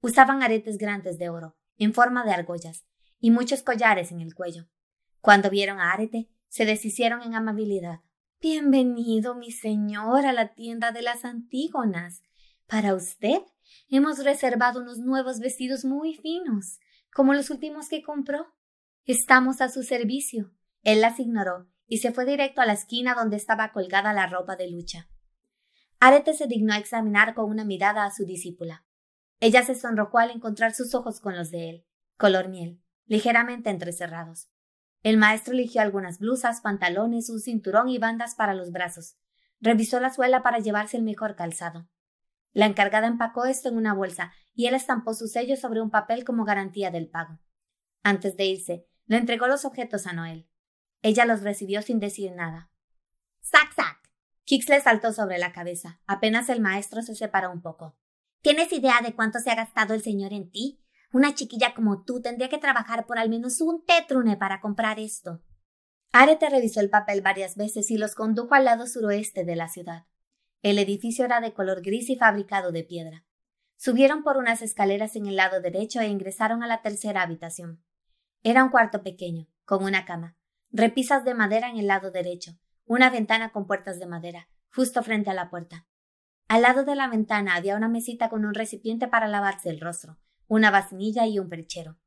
Usaban 0.00 0.42
aretes 0.42 0.78
grandes 0.78 1.16
de 1.16 1.28
oro, 1.28 1.56
en 1.78 1.94
forma 1.94 2.24
de 2.24 2.32
argollas, 2.32 2.84
y 3.20 3.30
muchos 3.30 3.62
collares 3.62 4.10
en 4.10 4.20
el 4.20 4.34
cuello. 4.34 4.66
Cuando 5.20 5.48
vieron 5.48 5.78
a 5.78 5.92
Arete, 5.92 6.28
se 6.48 6.64
deshicieron 6.64 7.22
en 7.22 7.36
amabilidad. 7.36 8.00
Bienvenido, 8.40 9.36
mi 9.36 9.52
señor, 9.52 10.26
a 10.26 10.32
la 10.32 10.54
tienda 10.54 10.90
de 10.90 11.02
las 11.02 11.24
Antígonas. 11.24 12.24
Para 12.66 12.92
usted 12.92 13.38
hemos 13.88 14.24
reservado 14.24 14.80
unos 14.80 14.98
nuevos 14.98 15.38
vestidos 15.38 15.84
muy 15.84 16.16
finos, 16.16 16.80
como 17.14 17.32
los 17.32 17.48
últimos 17.48 17.88
que 17.88 18.02
compró. 18.02 18.56
Estamos 19.04 19.60
a 19.60 19.68
su 19.68 19.84
servicio. 19.84 20.50
Él 20.82 21.00
las 21.00 21.20
ignoró 21.20 21.68
y 21.86 21.98
se 21.98 22.10
fue 22.10 22.26
directo 22.26 22.60
a 22.60 22.66
la 22.66 22.72
esquina 22.72 23.14
donde 23.14 23.36
estaba 23.36 23.70
colgada 23.70 24.12
la 24.12 24.26
ropa 24.26 24.56
de 24.56 24.68
lucha. 24.68 25.08
Arete 25.98 26.34
se 26.34 26.46
dignó 26.46 26.74
a 26.74 26.78
examinar 26.78 27.34
con 27.34 27.50
una 27.50 27.64
mirada 27.64 28.04
a 28.04 28.10
su 28.10 28.24
discípula. 28.24 28.84
Ella 29.40 29.62
se 29.62 29.74
sonrojó 29.74 30.18
al 30.18 30.30
encontrar 30.30 30.74
sus 30.74 30.94
ojos 30.94 31.20
con 31.20 31.36
los 31.36 31.50
de 31.50 31.70
él, 31.70 31.86
color 32.16 32.48
miel, 32.48 32.82
ligeramente 33.06 33.70
entrecerrados. 33.70 34.50
El 35.02 35.16
maestro 35.18 35.54
eligió 35.54 35.82
algunas 35.82 36.18
blusas, 36.18 36.60
pantalones, 36.60 37.30
un 37.30 37.40
cinturón 37.40 37.88
y 37.88 37.98
bandas 37.98 38.34
para 38.34 38.54
los 38.54 38.72
brazos. 38.72 39.16
Revisó 39.60 40.00
la 40.00 40.12
suela 40.12 40.42
para 40.42 40.58
llevarse 40.58 40.96
el 40.96 41.02
mejor 41.02 41.36
calzado. 41.36 41.88
La 42.52 42.66
encargada 42.66 43.06
empacó 43.06 43.44
esto 43.44 43.68
en 43.68 43.76
una 43.76 43.94
bolsa 43.94 44.32
y 44.54 44.66
él 44.66 44.74
estampó 44.74 45.14
su 45.14 45.28
sello 45.28 45.56
sobre 45.56 45.80
un 45.80 45.90
papel 45.90 46.24
como 46.24 46.44
garantía 46.44 46.90
del 46.90 47.08
pago. 47.08 47.38
Antes 48.02 48.36
de 48.36 48.46
irse, 48.46 48.86
le 49.06 49.18
entregó 49.18 49.46
los 49.46 49.64
objetos 49.64 50.06
a 50.06 50.12
Noel. 50.12 50.48
Ella 51.02 51.26
los 51.26 51.42
recibió 51.42 51.82
sin 51.82 52.00
decir 52.00 52.32
nada. 52.32 52.70
¡Sac, 53.40 53.74
sac! 53.74 54.05
Kix 54.46 54.68
le 54.68 54.80
saltó 54.80 55.12
sobre 55.12 55.38
la 55.38 55.52
cabeza. 55.52 56.00
Apenas 56.06 56.48
el 56.48 56.60
maestro 56.60 57.02
se 57.02 57.16
separó 57.16 57.50
un 57.50 57.62
poco. 57.62 57.98
¿Tienes 58.42 58.72
idea 58.72 59.00
de 59.02 59.12
cuánto 59.12 59.40
se 59.40 59.50
ha 59.50 59.56
gastado 59.56 59.92
el 59.92 60.02
señor 60.02 60.32
en 60.32 60.52
ti? 60.52 60.80
Una 61.12 61.34
chiquilla 61.34 61.74
como 61.74 62.04
tú 62.04 62.22
tendría 62.22 62.48
que 62.48 62.58
trabajar 62.58 63.06
por 63.06 63.18
al 63.18 63.28
menos 63.28 63.60
un 63.60 63.84
tetrune 63.84 64.36
para 64.36 64.60
comprar 64.60 65.00
esto. 65.00 65.42
Arete 66.12 66.48
revisó 66.48 66.78
el 66.78 66.90
papel 66.90 67.22
varias 67.22 67.56
veces 67.56 67.90
y 67.90 67.98
los 67.98 68.14
condujo 68.14 68.54
al 68.54 68.66
lado 68.66 68.86
suroeste 68.86 69.44
de 69.44 69.56
la 69.56 69.66
ciudad. 69.66 70.06
El 70.62 70.78
edificio 70.78 71.24
era 71.24 71.40
de 71.40 71.52
color 71.52 71.82
gris 71.82 72.08
y 72.08 72.14
fabricado 72.14 72.70
de 72.70 72.84
piedra. 72.84 73.24
Subieron 73.76 74.22
por 74.22 74.36
unas 74.36 74.62
escaleras 74.62 75.16
en 75.16 75.26
el 75.26 75.34
lado 75.34 75.60
derecho 75.60 76.00
e 76.00 76.06
ingresaron 76.06 76.62
a 76.62 76.68
la 76.68 76.82
tercera 76.82 77.22
habitación. 77.22 77.82
Era 78.44 78.62
un 78.62 78.70
cuarto 78.70 79.02
pequeño, 79.02 79.48
con 79.64 79.82
una 79.82 80.04
cama, 80.04 80.36
repisas 80.70 81.24
de 81.24 81.34
madera 81.34 81.68
en 81.68 81.78
el 81.78 81.88
lado 81.88 82.12
derecho, 82.12 82.52
una 82.86 83.10
ventana 83.10 83.50
con 83.50 83.66
puertas 83.66 83.98
de 83.98 84.06
madera, 84.06 84.48
justo 84.70 85.02
frente 85.02 85.30
a 85.30 85.34
la 85.34 85.50
puerta. 85.50 85.86
Al 86.48 86.62
lado 86.62 86.84
de 86.84 86.94
la 86.94 87.08
ventana 87.08 87.56
había 87.56 87.76
una 87.76 87.88
mesita 87.88 88.28
con 88.28 88.44
un 88.44 88.54
recipiente 88.54 89.08
para 89.08 89.26
lavarse 89.26 89.70
el 89.70 89.80
rostro, 89.80 90.18
una 90.46 90.70
vacinilla 90.70 91.26
y 91.26 91.40
un 91.40 91.48
perchero. 91.48 91.98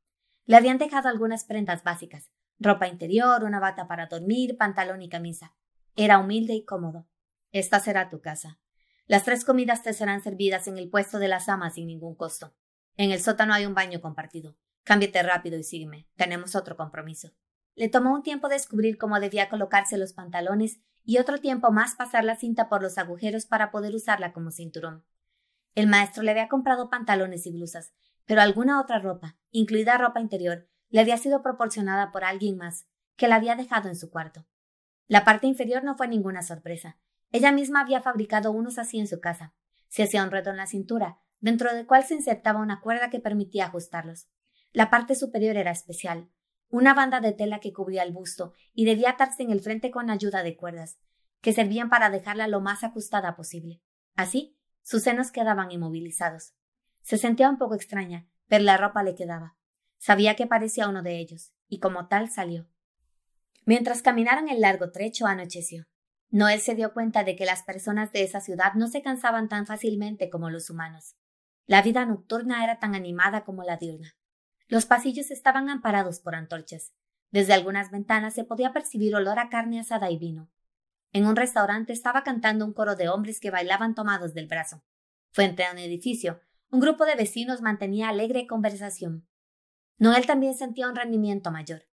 Le 0.46 0.56
habían 0.56 0.78
dejado 0.78 1.10
algunas 1.10 1.44
prendas 1.44 1.84
básicas, 1.84 2.30
ropa 2.58 2.88
interior, 2.88 3.44
una 3.44 3.60
bata 3.60 3.86
para 3.86 4.06
dormir, 4.06 4.56
pantalón 4.56 5.02
y 5.02 5.10
camisa. 5.10 5.54
Era 5.96 6.18
humilde 6.18 6.54
y 6.54 6.64
cómodo. 6.64 7.06
Esta 7.52 7.78
será 7.80 8.08
tu 8.08 8.22
casa. 8.22 8.58
Las 9.06 9.24
tres 9.24 9.44
comidas 9.44 9.82
te 9.82 9.92
serán 9.92 10.22
servidas 10.22 10.66
en 10.66 10.78
el 10.78 10.88
puesto 10.88 11.18
de 11.18 11.28
las 11.28 11.48
amas 11.50 11.74
sin 11.74 11.88
ningún 11.88 12.14
costo. 12.14 12.54
En 12.96 13.10
el 13.10 13.20
sótano 13.20 13.52
hay 13.52 13.66
un 13.66 13.74
baño 13.74 14.00
compartido. 14.00 14.56
Cámbiate 14.84 15.22
rápido 15.22 15.58
y 15.58 15.62
sígueme. 15.62 16.08
Tenemos 16.16 16.54
otro 16.54 16.76
compromiso. 16.76 17.32
Le 17.74 17.88
tomó 17.88 18.14
un 18.14 18.22
tiempo 18.22 18.48
descubrir 18.48 18.98
cómo 18.98 19.20
debía 19.20 19.48
colocarse 19.48 19.96
los 19.96 20.12
pantalones 20.12 20.80
y 21.04 21.18
otro 21.18 21.38
tiempo 21.38 21.70
más 21.70 21.94
pasar 21.94 22.24
la 22.24 22.36
cinta 22.36 22.68
por 22.68 22.82
los 22.82 22.98
agujeros 22.98 23.46
para 23.46 23.70
poder 23.70 23.94
usarla 23.94 24.32
como 24.32 24.50
cinturón. 24.50 25.04
El 25.74 25.86
maestro 25.86 26.22
le 26.22 26.32
había 26.32 26.48
comprado 26.48 26.90
pantalones 26.90 27.46
y 27.46 27.52
blusas, 27.52 27.92
pero 28.26 28.42
alguna 28.42 28.80
otra 28.80 28.98
ropa, 28.98 29.38
incluida 29.50 29.98
ropa 29.98 30.20
interior, 30.20 30.68
le 30.88 31.00
había 31.00 31.16
sido 31.16 31.42
proporcionada 31.42 32.12
por 32.12 32.24
alguien 32.24 32.56
más, 32.56 32.86
que 33.16 33.28
la 33.28 33.36
había 33.36 33.54
dejado 33.54 33.88
en 33.88 33.96
su 33.96 34.10
cuarto. 34.10 34.46
La 35.06 35.24
parte 35.24 35.46
inferior 35.46 35.84
no 35.84 35.96
fue 35.96 36.08
ninguna 36.08 36.42
sorpresa. 36.42 36.98
Ella 37.32 37.52
misma 37.52 37.80
había 37.80 38.00
fabricado 38.00 38.50
unos 38.50 38.78
así 38.78 38.98
en 38.98 39.06
su 39.06 39.20
casa. 39.20 39.54
Se 39.88 40.02
hacía 40.02 40.22
un 40.24 40.30
reto 40.30 40.50
en 40.50 40.56
la 40.56 40.66
cintura, 40.66 41.20
dentro 41.40 41.72
del 41.72 41.86
cual 41.86 42.04
se 42.04 42.14
insertaba 42.14 42.60
una 42.60 42.80
cuerda 42.80 43.10
que 43.10 43.20
permitía 43.20 43.66
ajustarlos. 43.66 44.28
La 44.72 44.90
parte 44.90 45.14
superior 45.14 45.56
era 45.56 45.70
especial, 45.70 46.30
una 46.70 46.94
banda 46.94 47.20
de 47.20 47.32
tela 47.32 47.60
que 47.60 47.72
cubría 47.72 48.02
el 48.02 48.12
busto 48.12 48.54
y 48.72 48.84
debía 48.84 49.10
atarse 49.10 49.42
en 49.42 49.50
el 49.50 49.60
frente 49.60 49.90
con 49.90 50.08
ayuda 50.08 50.42
de 50.42 50.56
cuerdas, 50.56 50.98
que 51.40 51.52
servían 51.52 51.90
para 51.90 52.10
dejarla 52.10 52.48
lo 52.48 52.60
más 52.60 52.84
ajustada 52.84 53.36
posible. 53.36 53.82
Así, 54.14 54.56
sus 54.82 55.02
senos 55.02 55.30
quedaban 55.30 55.70
inmovilizados. 55.70 56.54
Se 57.02 57.18
sentía 57.18 57.50
un 57.50 57.58
poco 57.58 57.74
extraña, 57.74 58.28
pero 58.46 58.64
la 58.64 58.76
ropa 58.76 59.02
le 59.02 59.14
quedaba. 59.14 59.56
Sabía 59.98 60.36
que 60.36 60.46
parecía 60.46 60.88
uno 60.88 61.02
de 61.02 61.18
ellos, 61.18 61.52
y 61.68 61.78
como 61.80 62.08
tal 62.08 62.30
salió. 62.30 62.68
Mientras 63.64 64.02
caminaron 64.02 64.48
el 64.48 64.60
largo 64.60 64.90
trecho 64.90 65.26
anocheció. 65.26 65.84
Noel 66.30 66.60
se 66.60 66.74
dio 66.74 66.92
cuenta 66.92 67.24
de 67.24 67.34
que 67.34 67.44
las 67.44 67.62
personas 67.62 68.12
de 68.12 68.22
esa 68.22 68.40
ciudad 68.40 68.74
no 68.74 68.86
se 68.86 69.02
cansaban 69.02 69.48
tan 69.48 69.66
fácilmente 69.66 70.30
como 70.30 70.48
los 70.48 70.70
humanos. 70.70 71.16
La 71.66 71.82
vida 71.82 72.06
nocturna 72.06 72.64
era 72.64 72.78
tan 72.78 72.94
animada 72.94 73.44
como 73.44 73.64
la 73.64 73.76
diurna. 73.76 74.14
Los 74.70 74.86
pasillos 74.86 75.32
estaban 75.32 75.68
amparados 75.68 76.20
por 76.20 76.36
antorchas. 76.36 76.92
Desde 77.32 77.54
algunas 77.54 77.90
ventanas 77.90 78.34
se 78.34 78.44
podía 78.44 78.72
percibir 78.72 79.16
olor 79.16 79.40
a 79.40 79.48
carne 79.48 79.80
asada 79.80 80.12
y 80.12 80.16
vino. 80.16 80.48
En 81.12 81.26
un 81.26 81.34
restaurante 81.34 81.92
estaba 81.92 82.22
cantando 82.22 82.64
un 82.64 82.72
coro 82.72 82.94
de 82.94 83.08
hombres 83.08 83.40
que 83.40 83.50
bailaban 83.50 83.96
tomados 83.96 84.32
del 84.32 84.46
brazo. 84.46 84.84
Frente 85.32 85.64
a 85.64 85.72
un 85.72 85.78
edificio, 85.78 86.40
un 86.70 86.78
grupo 86.78 87.04
de 87.04 87.16
vecinos 87.16 87.62
mantenía 87.62 88.10
alegre 88.10 88.46
conversación. 88.46 89.26
Noel 89.98 90.26
también 90.26 90.54
sentía 90.54 90.88
un 90.88 90.94
rendimiento 90.94 91.50
mayor. 91.50 91.88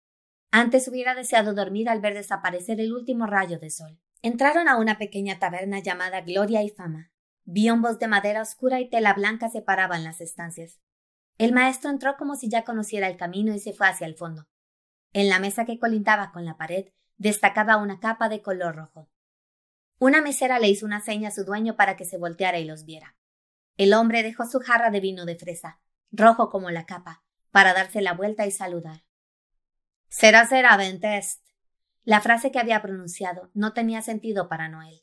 Antes 0.52 0.86
hubiera 0.86 1.16
deseado 1.16 1.54
dormir 1.54 1.88
al 1.88 2.00
ver 2.00 2.14
desaparecer 2.14 2.80
el 2.80 2.92
último 2.92 3.26
rayo 3.26 3.58
de 3.58 3.70
sol. 3.70 3.98
Entraron 4.22 4.68
a 4.68 4.76
una 4.76 4.98
pequeña 4.98 5.40
taberna 5.40 5.80
llamada 5.80 6.20
Gloria 6.20 6.62
y 6.62 6.68
Fama. 6.68 7.10
Biombos 7.44 7.98
de 7.98 8.06
madera 8.06 8.40
oscura 8.40 8.78
y 8.78 8.88
tela 8.88 9.14
blanca 9.14 9.50
separaban 9.50 10.04
las 10.04 10.20
estancias. 10.20 10.78
El 11.38 11.52
maestro 11.52 11.90
entró 11.90 12.16
como 12.16 12.34
si 12.34 12.48
ya 12.50 12.64
conociera 12.64 13.08
el 13.08 13.16
camino 13.16 13.54
y 13.54 13.60
se 13.60 13.72
fue 13.72 13.86
hacia 13.86 14.06
el 14.08 14.16
fondo. 14.16 14.48
En 15.12 15.28
la 15.28 15.38
mesa 15.38 15.64
que 15.64 15.78
colindaba 15.78 16.32
con 16.32 16.44
la 16.44 16.56
pared 16.56 16.88
destacaba 17.16 17.76
una 17.76 18.00
capa 18.00 18.28
de 18.28 18.42
color 18.42 18.74
rojo. 18.74 19.08
Una 20.00 20.20
mesera 20.20 20.58
le 20.58 20.68
hizo 20.68 20.84
una 20.84 21.00
seña 21.00 21.28
a 21.28 21.32
su 21.32 21.44
dueño 21.44 21.76
para 21.76 21.96
que 21.96 22.04
se 22.04 22.18
volteara 22.18 22.58
y 22.58 22.64
los 22.64 22.84
viera. 22.84 23.16
El 23.76 23.94
hombre 23.94 24.24
dejó 24.24 24.46
su 24.46 24.58
jarra 24.58 24.90
de 24.90 25.00
vino 25.00 25.24
de 25.24 25.36
fresa, 25.36 25.80
rojo 26.10 26.50
como 26.50 26.70
la 26.70 26.86
capa, 26.86 27.22
para 27.52 27.72
darse 27.72 28.00
la 28.00 28.14
vuelta 28.14 28.44
y 28.44 28.50
saludar. 28.50 29.04
Será 30.08 30.44
será 30.46 30.76
Ventest. 30.76 31.44
La 32.02 32.20
frase 32.20 32.50
que 32.50 32.58
había 32.58 32.82
pronunciado 32.82 33.50
no 33.54 33.72
tenía 33.74 34.02
sentido 34.02 34.48
para 34.48 34.68
Noel. 34.68 35.02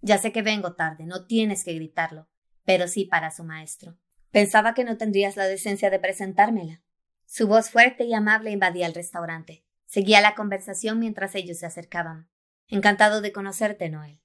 Ya 0.00 0.18
sé 0.18 0.30
que 0.30 0.42
vengo 0.42 0.74
tarde, 0.74 1.06
no 1.06 1.26
tienes 1.26 1.64
que 1.64 1.74
gritarlo, 1.74 2.28
pero 2.64 2.86
sí 2.86 3.04
para 3.04 3.30
su 3.30 3.42
maestro. 3.42 3.98
Pensaba 4.30 4.74
que 4.74 4.84
no 4.84 4.96
tendrías 4.96 5.36
la 5.36 5.46
decencia 5.46 5.90
de 5.90 5.98
presentármela. 5.98 6.82
Su 7.24 7.46
voz 7.46 7.70
fuerte 7.70 8.04
y 8.04 8.14
amable 8.14 8.50
invadía 8.50 8.86
el 8.86 8.94
restaurante. 8.94 9.64
Seguía 9.86 10.20
la 10.20 10.34
conversación 10.34 10.98
mientras 10.98 11.34
ellos 11.34 11.58
se 11.58 11.66
acercaban. 11.66 12.28
Encantado 12.68 13.20
de 13.20 13.32
conocerte, 13.32 13.88
Noel. 13.88 14.20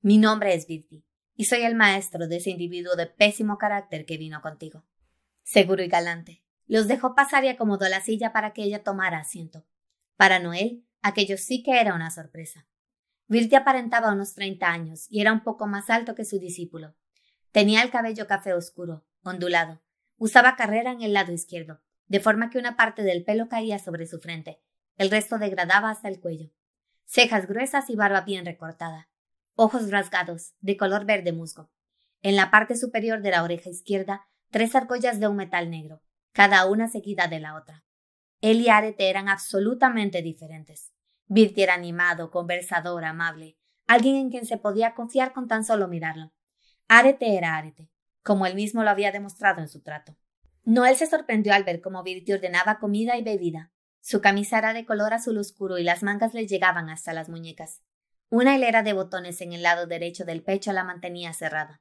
Mi 0.00 0.18
nombre 0.18 0.54
es 0.54 0.66
Virti, 0.66 1.06
y 1.34 1.44
soy 1.46 1.62
el 1.62 1.74
maestro 1.74 2.28
de 2.28 2.36
ese 2.36 2.50
individuo 2.50 2.96
de 2.96 3.06
pésimo 3.06 3.58
carácter 3.58 4.04
que 4.04 4.18
vino 4.18 4.42
contigo. 4.42 4.84
Seguro 5.42 5.82
y 5.82 5.88
galante. 5.88 6.42
Los 6.66 6.88
dejó 6.88 7.14
pasar 7.14 7.44
y 7.44 7.48
acomodó 7.48 7.88
la 7.88 8.00
silla 8.00 8.32
para 8.32 8.52
que 8.52 8.62
ella 8.62 8.82
tomara 8.82 9.18
asiento. 9.18 9.66
Para 10.16 10.38
Noel, 10.38 10.84
aquello 11.00 11.38
sí 11.38 11.62
que 11.62 11.80
era 11.80 11.94
una 11.94 12.10
sorpresa. 12.10 12.66
Virti 13.28 13.54
aparentaba 13.54 14.12
unos 14.12 14.34
treinta 14.34 14.70
años 14.70 15.06
y 15.08 15.20
era 15.20 15.32
un 15.32 15.42
poco 15.42 15.66
más 15.66 15.88
alto 15.90 16.14
que 16.14 16.24
su 16.24 16.38
discípulo. 16.38 16.94
Tenía 17.52 17.82
el 17.82 17.90
cabello 17.90 18.26
café 18.26 18.52
oscuro, 18.52 19.05
ondulado. 19.26 19.82
Usaba 20.16 20.56
carrera 20.56 20.92
en 20.92 21.02
el 21.02 21.12
lado 21.12 21.32
izquierdo, 21.32 21.80
de 22.06 22.20
forma 22.20 22.50
que 22.50 22.58
una 22.58 22.76
parte 22.76 23.02
del 23.02 23.24
pelo 23.24 23.48
caía 23.48 23.78
sobre 23.78 24.06
su 24.06 24.18
frente, 24.18 24.60
el 24.96 25.10
resto 25.10 25.38
degradaba 25.38 25.90
hasta 25.90 26.08
el 26.08 26.20
cuello. 26.20 26.50
Cejas 27.04 27.46
gruesas 27.46 27.90
y 27.90 27.96
barba 27.96 28.22
bien 28.22 28.46
recortada. 28.46 29.10
Ojos 29.54 29.90
rasgados, 29.90 30.54
de 30.60 30.76
color 30.76 31.04
verde 31.04 31.32
musgo. 31.32 31.70
En 32.22 32.34
la 32.34 32.50
parte 32.50 32.76
superior 32.76 33.20
de 33.20 33.30
la 33.30 33.42
oreja 33.42 33.68
izquierda, 33.68 34.26
tres 34.50 34.74
argollas 34.74 35.20
de 35.20 35.28
un 35.28 35.36
metal 35.36 35.70
negro, 35.70 36.02
cada 36.32 36.66
una 36.66 36.88
seguida 36.88 37.28
de 37.28 37.40
la 37.40 37.56
otra. 37.56 37.84
Él 38.40 38.60
y 38.60 38.68
Arete 38.68 39.08
eran 39.08 39.28
absolutamente 39.28 40.22
diferentes. 40.22 40.92
Virti 41.26 41.62
era 41.62 41.74
animado, 41.74 42.30
conversador, 42.30 43.04
amable, 43.04 43.58
alguien 43.86 44.16
en 44.16 44.30
quien 44.30 44.46
se 44.46 44.56
podía 44.56 44.94
confiar 44.94 45.32
con 45.32 45.48
tan 45.48 45.64
solo 45.64 45.88
mirarlo. 45.88 46.32
Arete 46.88 47.36
era 47.36 47.56
Arete, 47.56 47.90
como 48.26 48.44
él 48.44 48.56
mismo 48.56 48.82
lo 48.82 48.90
había 48.90 49.12
demostrado 49.12 49.60
en 49.60 49.68
su 49.68 49.82
trato. 49.82 50.16
Noel 50.64 50.96
se 50.96 51.06
sorprendió 51.06 51.54
al 51.54 51.62
ver 51.62 51.80
cómo 51.80 52.02
Virti 52.02 52.32
ordenaba 52.32 52.80
comida 52.80 53.16
y 53.16 53.22
bebida. 53.22 53.70
Su 54.00 54.20
camisa 54.20 54.58
era 54.58 54.72
de 54.72 54.84
color 54.84 55.14
azul 55.14 55.38
oscuro 55.38 55.78
y 55.78 55.84
las 55.84 56.02
mangas 56.02 56.34
le 56.34 56.48
llegaban 56.48 56.90
hasta 56.90 57.12
las 57.12 57.28
muñecas. 57.28 57.82
Una 58.28 58.56
hilera 58.56 58.82
de 58.82 58.94
botones 58.94 59.40
en 59.42 59.52
el 59.52 59.62
lado 59.62 59.86
derecho 59.86 60.24
del 60.24 60.42
pecho 60.42 60.72
la 60.72 60.82
mantenía 60.82 61.32
cerrada. 61.34 61.80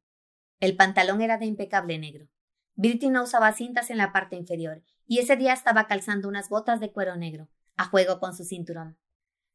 El 0.60 0.76
pantalón 0.76 1.20
era 1.22 1.40
de 1.40 1.48
impecable 1.48 1.98
negro. 1.98 2.28
Virti 2.76 3.10
no 3.10 3.24
usaba 3.24 3.52
cintas 3.54 3.90
en 3.90 3.98
la 3.98 4.14
parte 4.14 4.36
inferior, 4.36 4.84
y 5.08 5.18
ese 5.18 5.38
día 5.38 5.54
estaba 5.54 5.88
calzando 5.88 6.28
unas 6.28 6.50
botas 6.50 6.80
de 6.80 6.92
cuero 6.92 7.16
negro, 7.16 7.50
a 7.76 7.86
juego 7.86 8.20
con 8.20 8.36
su 8.36 8.44
cinturón. 8.44 9.00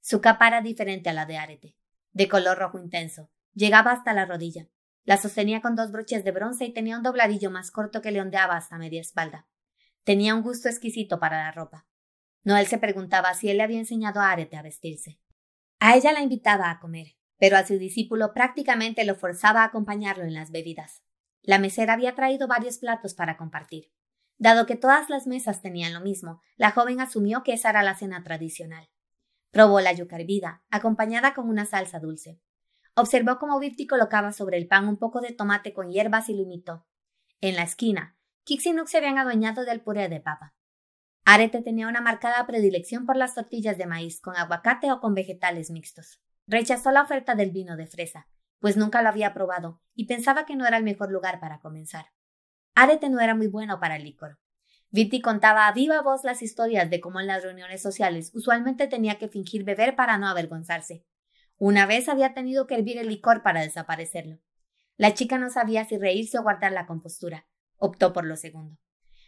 Su 0.01 0.21
capa 0.21 0.49
era 0.49 0.61
diferente 0.61 1.09
a 1.09 1.13
la 1.13 1.25
de 1.25 1.37
Arete, 1.37 1.77
de 2.13 2.29
color 2.29 2.59
rojo 2.59 2.81
intenso, 2.81 3.31
llegaba 3.55 3.93
hasta 3.93 4.13
la 4.13 4.27
rodilla, 4.27 4.67
la 5.05 5.17
sostenía 5.17 5.61
con 5.61 5.77
dos 5.77 5.91
broches 5.93 6.25
de 6.25 6.31
bronce 6.31 6.65
y 6.65 6.73
tenía 6.73 6.97
un 6.97 7.03
dobladillo 7.03 7.51
más 7.51 7.71
corto 7.71 8.03
que 8.03 8.11
le 8.11 8.21
ondeaba 8.21 8.57
hasta 8.57 8.79
media 8.79 9.01
espalda. 9.01 9.47
Tenía 10.05 10.35
un 10.35 10.43
gusto 10.43 10.69
exquisito 10.69 11.19
para 11.19 11.45
la 11.45 11.53
ropa. 11.53 11.87
Noel 12.43 12.67
se 12.67 12.79
preguntaba 12.79 13.35
si 13.35 13.51
él 13.51 13.59
le 13.59 13.63
había 13.63 13.79
enseñado 13.79 14.21
a 14.21 14.31
Arete 14.31 14.57
a 14.57 14.63
vestirse. 14.63 15.21
A 15.79 15.97
ella 15.97 16.13
la 16.13 16.23
invitaba 16.23 16.71
a 16.71 16.79
comer, 16.79 17.17
pero 17.39 17.57
a 17.57 17.67
su 17.67 17.79
discípulo 17.79 18.33
prácticamente 18.33 19.05
lo 19.05 19.15
forzaba 19.15 19.63
a 19.63 19.67
acompañarlo 19.67 20.25
en 20.25 20.35
las 20.35 20.51
bebidas. 20.51 21.03
La 21.43 21.59
mesera 21.59 21.95
había 21.95 22.15
traído 22.15 22.47
varios 22.47 22.79
platos 22.79 23.15
para 23.15 23.37
compartir. 23.37 23.93
Dado 24.37 24.67
que 24.67 24.77
todas 24.77 25.11
las 25.11 25.27
mesas 25.27 25.61
tenían 25.61 25.93
lo 25.93 26.01
mismo, 26.01 26.41
la 26.57 26.71
joven 26.71 27.01
asumió 27.01 27.43
que 27.43 27.53
esa 27.53 27.71
era 27.71 27.83
la 27.83 27.95
cena 27.95 28.23
tradicional. 28.23 28.89
Probó 29.51 29.81
la 29.81 29.93
yuca 29.93 30.17
hervida, 30.17 30.63
acompañada 30.71 31.35
con 31.35 31.49
una 31.49 31.67
salsa 31.67 31.99
dulce. 31.99 32.41
Observó 33.01 33.39
cómo 33.39 33.59
Virti 33.59 33.87
colocaba 33.87 34.31
sobre 34.31 34.59
el 34.59 34.69
pan 34.69 34.87
un 34.87 34.99
poco 34.99 35.23
de 35.23 35.33
tomate 35.33 35.73
con 35.73 35.91
hierbas 35.91 36.29
y 36.29 36.35
lo 36.35 36.43
imitó. 36.43 36.87
En 37.41 37.57
la 37.57 37.63
esquina, 37.63 38.19
Kix 38.45 38.67
y 38.67 38.73
Nook 38.75 38.89
se 38.89 38.99
habían 38.99 39.17
adueñado 39.17 39.65
del 39.65 39.81
puré 39.81 40.11
de 40.11 40.21
papa. 40.21 40.55
Arete 41.25 41.63
tenía 41.63 41.89
una 41.89 42.03
marcada 42.03 42.47
predilección 42.47 43.07
por 43.07 43.17
las 43.17 43.35
tortillas 43.35 43.79
de 43.79 43.87
maíz 43.87 44.21
con 44.21 44.37
aguacate 44.37 44.93
o 44.93 45.01
con 45.01 45.15
vegetales 45.15 45.71
mixtos. 45.71 46.21
Rechazó 46.47 46.91
la 46.91 47.01
oferta 47.01 47.35
del 47.35 47.53
vino 47.53 47.79
de 47.79 47.87
fresa, 47.87 48.29
pues 48.59 48.77
nunca 48.77 49.01
lo 49.01 49.09
había 49.09 49.33
probado 49.33 49.81
y 49.95 50.05
pensaba 50.05 50.45
que 50.45 50.55
no 50.55 50.67
era 50.67 50.77
el 50.77 50.85
mejor 50.85 51.11
lugar 51.11 51.41
para 51.41 51.61
comenzar. 51.61 52.13
Arete 52.75 53.09
no 53.09 53.21
era 53.21 53.35
muy 53.35 53.47
bueno 53.47 53.81
para 53.81 53.97
el 53.97 54.05
licor. 54.05 54.39
Viti 54.91 55.23
contaba 55.23 55.69
a 55.69 55.73
viva 55.73 56.03
voz 56.03 56.23
las 56.23 56.43
historias 56.43 56.91
de 56.91 57.01
cómo 57.01 57.19
en 57.19 57.29
las 57.29 57.45
reuniones 57.45 57.81
sociales 57.81 58.31
usualmente 58.35 58.89
tenía 58.89 59.17
que 59.17 59.29
fingir 59.29 59.65
beber 59.65 59.97
para 59.97 60.19
no 60.19 60.29
avergonzarse. 60.29 61.07
Una 61.61 61.85
vez 61.85 62.09
había 62.09 62.33
tenido 62.33 62.67
que 62.67 62.75
hervir 62.75 62.97
el 62.97 63.09
licor 63.09 63.43
para 63.43 63.61
desaparecerlo. 63.61 64.39
La 64.97 65.13
chica 65.13 65.37
no 65.37 65.51
sabía 65.51 65.85
si 65.85 65.99
reírse 65.99 66.39
o 66.39 66.43
guardar 66.43 66.73
la 66.73 66.87
compostura. 66.87 67.47
Optó 67.77 68.15
por 68.15 68.25
lo 68.25 68.37
segundo. 68.37 68.79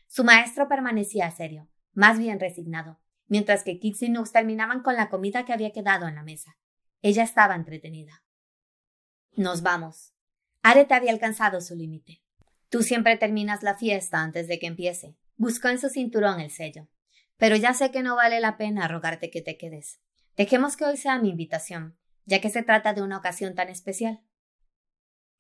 Su 0.06 0.24
maestro 0.24 0.66
permanecía 0.66 1.30
serio, 1.30 1.68
más 1.92 2.18
bien 2.18 2.40
resignado, 2.40 2.98
mientras 3.26 3.64
que 3.64 3.78
Kix 3.78 4.00
y 4.00 4.08
Nux 4.08 4.32
terminaban 4.32 4.82
con 4.82 4.96
la 4.96 5.10
comida 5.10 5.44
que 5.44 5.52
había 5.52 5.72
quedado 5.72 6.08
en 6.08 6.14
la 6.14 6.22
mesa. 6.22 6.56
Ella 7.02 7.22
estaba 7.22 7.54
entretenida. 7.54 8.24
Nos 9.32 9.60
vamos. 9.60 10.14
Arete 10.62 10.94
había 10.94 11.12
alcanzado 11.12 11.60
su 11.60 11.76
límite. 11.76 12.22
Tú 12.70 12.82
siempre 12.82 13.18
terminas 13.18 13.62
la 13.62 13.76
fiesta 13.76 14.22
antes 14.22 14.48
de 14.48 14.58
que 14.58 14.68
empiece. 14.68 15.18
Buscó 15.36 15.68
en 15.68 15.78
su 15.78 15.90
cinturón 15.90 16.40
el 16.40 16.50
sello. 16.50 16.88
Pero 17.36 17.56
ya 17.56 17.74
sé 17.74 17.90
que 17.90 18.02
no 18.02 18.16
vale 18.16 18.40
la 18.40 18.56
pena 18.56 18.88
rogarte 18.88 19.28
que 19.28 19.42
te 19.42 19.58
quedes. 19.58 20.00
Dejemos 20.34 20.78
que 20.78 20.86
hoy 20.86 20.96
sea 20.96 21.18
mi 21.18 21.28
invitación, 21.28 21.98
ya 22.24 22.40
que 22.40 22.50
se 22.50 22.62
trata 22.62 22.94
de 22.94 23.02
una 23.02 23.18
ocasión 23.18 23.54
tan 23.54 23.68
especial. 23.68 24.22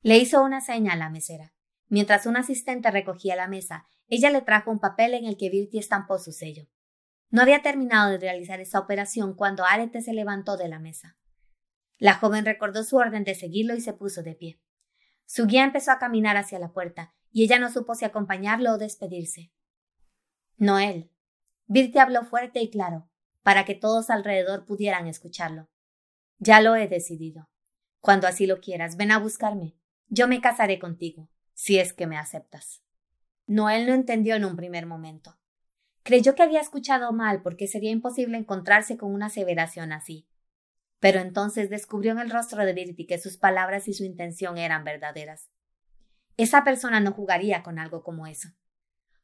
Le 0.00 0.18
hizo 0.18 0.42
una 0.42 0.60
seña 0.60 0.94
a 0.94 0.96
la 0.96 1.10
mesera. 1.10 1.54
Mientras 1.88 2.26
un 2.26 2.36
asistente 2.36 2.90
recogía 2.90 3.36
la 3.36 3.48
mesa, 3.48 3.86
ella 4.08 4.30
le 4.30 4.42
trajo 4.42 4.70
un 4.70 4.80
papel 4.80 5.14
en 5.14 5.24
el 5.26 5.36
que 5.36 5.50
Virti 5.50 5.78
estampó 5.78 6.18
su 6.18 6.32
sello. 6.32 6.66
No 7.30 7.40
había 7.40 7.62
terminado 7.62 8.10
de 8.10 8.18
realizar 8.18 8.60
esa 8.60 8.78
operación 8.78 9.34
cuando 9.34 9.64
Arete 9.64 10.02
se 10.02 10.12
levantó 10.12 10.56
de 10.56 10.68
la 10.68 10.78
mesa. 10.78 11.16
La 11.98 12.14
joven 12.14 12.44
recordó 12.44 12.84
su 12.84 12.96
orden 12.96 13.24
de 13.24 13.34
seguirlo 13.34 13.74
y 13.74 13.80
se 13.80 13.92
puso 13.92 14.22
de 14.22 14.34
pie. 14.34 14.60
Su 15.24 15.46
guía 15.46 15.64
empezó 15.64 15.92
a 15.92 15.98
caminar 15.98 16.36
hacia 16.36 16.58
la 16.58 16.72
puerta, 16.72 17.14
y 17.30 17.44
ella 17.44 17.58
no 17.58 17.70
supo 17.70 17.94
si 17.94 18.04
acompañarlo 18.04 18.72
o 18.72 18.78
despedirse. 18.78 19.50
Noel. 20.56 21.10
Virti 21.66 21.98
habló 21.98 22.24
fuerte 22.24 22.60
y 22.60 22.70
claro, 22.70 23.08
para 23.42 23.64
que 23.64 23.74
todos 23.74 24.10
alrededor 24.10 24.66
pudieran 24.66 25.06
escucharlo. 25.06 25.70
Ya 26.44 26.60
lo 26.60 26.74
he 26.74 26.88
decidido. 26.88 27.48
Cuando 28.00 28.26
así 28.26 28.48
lo 28.48 28.60
quieras, 28.60 28.96
ven 28.96 29.12
a 29.12 29.18
buscarme. 29.20 29.76
Yo 30.08 30.26
me 30.26 30.40
casaré 30.40 30.80
contigo, 30.80 31.30
si 31.54 31.78
es 31.78 31.92
que 31.92 32.08
me 32.08 32.18
aceptas. 32.18 32.82
Noel 33.46 33.86
no 33.86 33.94
entendió 33.94 34.34
en 34.34 34.44
un 34.44 34.56
primer 34.56 34.86
momento. 34.86 35.38
Creyó 36.02 36.34
que 36.34 36.42
había 36.42 36.60
escuchado 36.60 37.12
mal 37.12 37.42
porque 37.42 37.68
sería 37.68 37.92
imposible 37.92 38.36
encontrarse 38.36 38.96
con 38.96 39.14
una 39.14 39.26
aseveración 39.26 39.92
así. 39.92 40.26
Pero 40.98 41.20
entonces 41.20 41.70
descubrió 41.70 42.10
en 42.10 42.18
el 42.18 42.30
rostro 42.30 42.64
de 42.64 42.72
Virti 42.72 43.06
que 43.06 43.18
sus 43.18 43.36
palabras 43.36 43.86
y 43.86 43.94
su 43.94 44.02
intención 44.02 44.58
eran 44.58 44.82
verdaderas. 44.82 45.48
Esa 46.36 46.64
persona 46.64 46.98
no 46.98 47.12
jugaría 47.12 47.62
con 47.62 47.78
algo 47.78 48.02
como 48.02 48.26
eso. 48.26 48.48